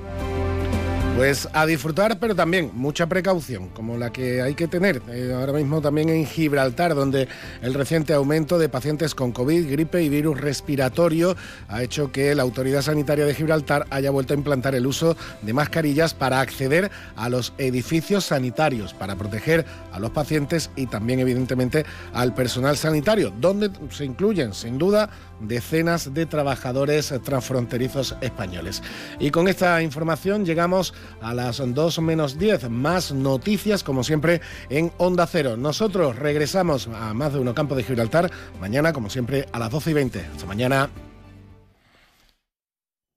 Pues 1.20 1.46
a 1.52 1.66
disfrutar, 1.66 2.18
pero 2.18 2.34
también 2.34 2.70
mucha 2.72 3.06
precaución, 3.06 3.68
como 3.68 3.98
la 3.98 4.10
que 4.10 4.40
hay 4.40 4.54
que 4.54 4.68
tener 4.68 5.02
eh, 5.10 5.34
ahora 5.38 5.52
mismo 5.52 5.82
también 5.82 6.08
en 6.08 6.24
Gibraltar, 6.24 6.94
donde 6.94 7.28
el 7.60 7.74
reciente 7.74 8.14
aumento 8.14 8.58
de 8.58 8.70
pacientes 8.70 9.14
con 9.14 9.30
COVID, 9.30 9.70
gripe 9.70 10.02
y 10.02 10.08
virus 10.08 10.40
respiratorio 10.40 11.36
ha 11.68 11.82
hecho 11.82 12.10
que 12.10 12.34
la 12.34 12.42
Autoridad 12.42 12.80
Sanitaria 12.80 13.26
de 13.26 13.34
Gibraltar 13.34 13.86
haya 13.90 14.10
vuelto 14.10 14.32
a 14.32 14.38
implantar 14.38 14.74
el 14.74 14.86
uso 14.86 15.14
de 15.42 15.52
mascarillas 15.52 16.14
para 16.14 16.40
acceder 16.40 16.90
a 17.16 17.28
los 17.28 17.52
edificios 17.58 18.24
sanitarios, 18.24 18.94
para 18.94 19.16
proteger 19.16 19.66
a 19.92 19.98
los 19.98 20.12
pacientes 20.12 20.70
y 20.74 20.86
también 20.86 21.20
evidentemente 21.20 21.84
al 22.14 22.32
personal 22.32 22.78
sanitario, 22.78 23.30
donde 23.38 23.70
se 23.90 24.06
incluyen 24.06 24.54
sin 24.54 24.78
duda 24.78 25.10
decenas 25.40 26.14
de 26.14 26.26
trabajadores 26.26 27.12
transfronterizos 27.24 28.16
españoles. 28.20 28.82
Y 29.18 29.30
con 29.30 29.48
esta 29.48 29.82
información 29.82 30.44
llegamos 30.44 30.94
a 31.20 31.34
las 31.34 31.62
2 31.64 32.00
menos 32.00 32.38
10. 32.38 32.70
Más 32.70 33.12
noticias, 33.12 33.82
como 33.82 34.04
siempre, 34.04 34.40
en 34.68 34.92
Onda 34.98 35.26
Cero. 35.26 35.56
Nosotros 35.56 36.16
regresamos 36.16 36.88
a 36.88 37.14
más 37.14 37.32
de 37.32 37.40
uno 37.40 37.54
campo 37.54 37.74
de 37.74 37.82
Gibraltar 37.82 38.30
mañana, 38.60 38.92
como 38.92 39.10
siempre, 39.10 39.46
a 39.52 39.58
las 39.58 39.70
12 39.70 39.90
y 39.90 39.94
20. 39.94 40.20
Hasta 40.20 40.46
mañana. 40.46 40.90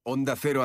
Onda 0.06 0.36
Cero 0.36 0.62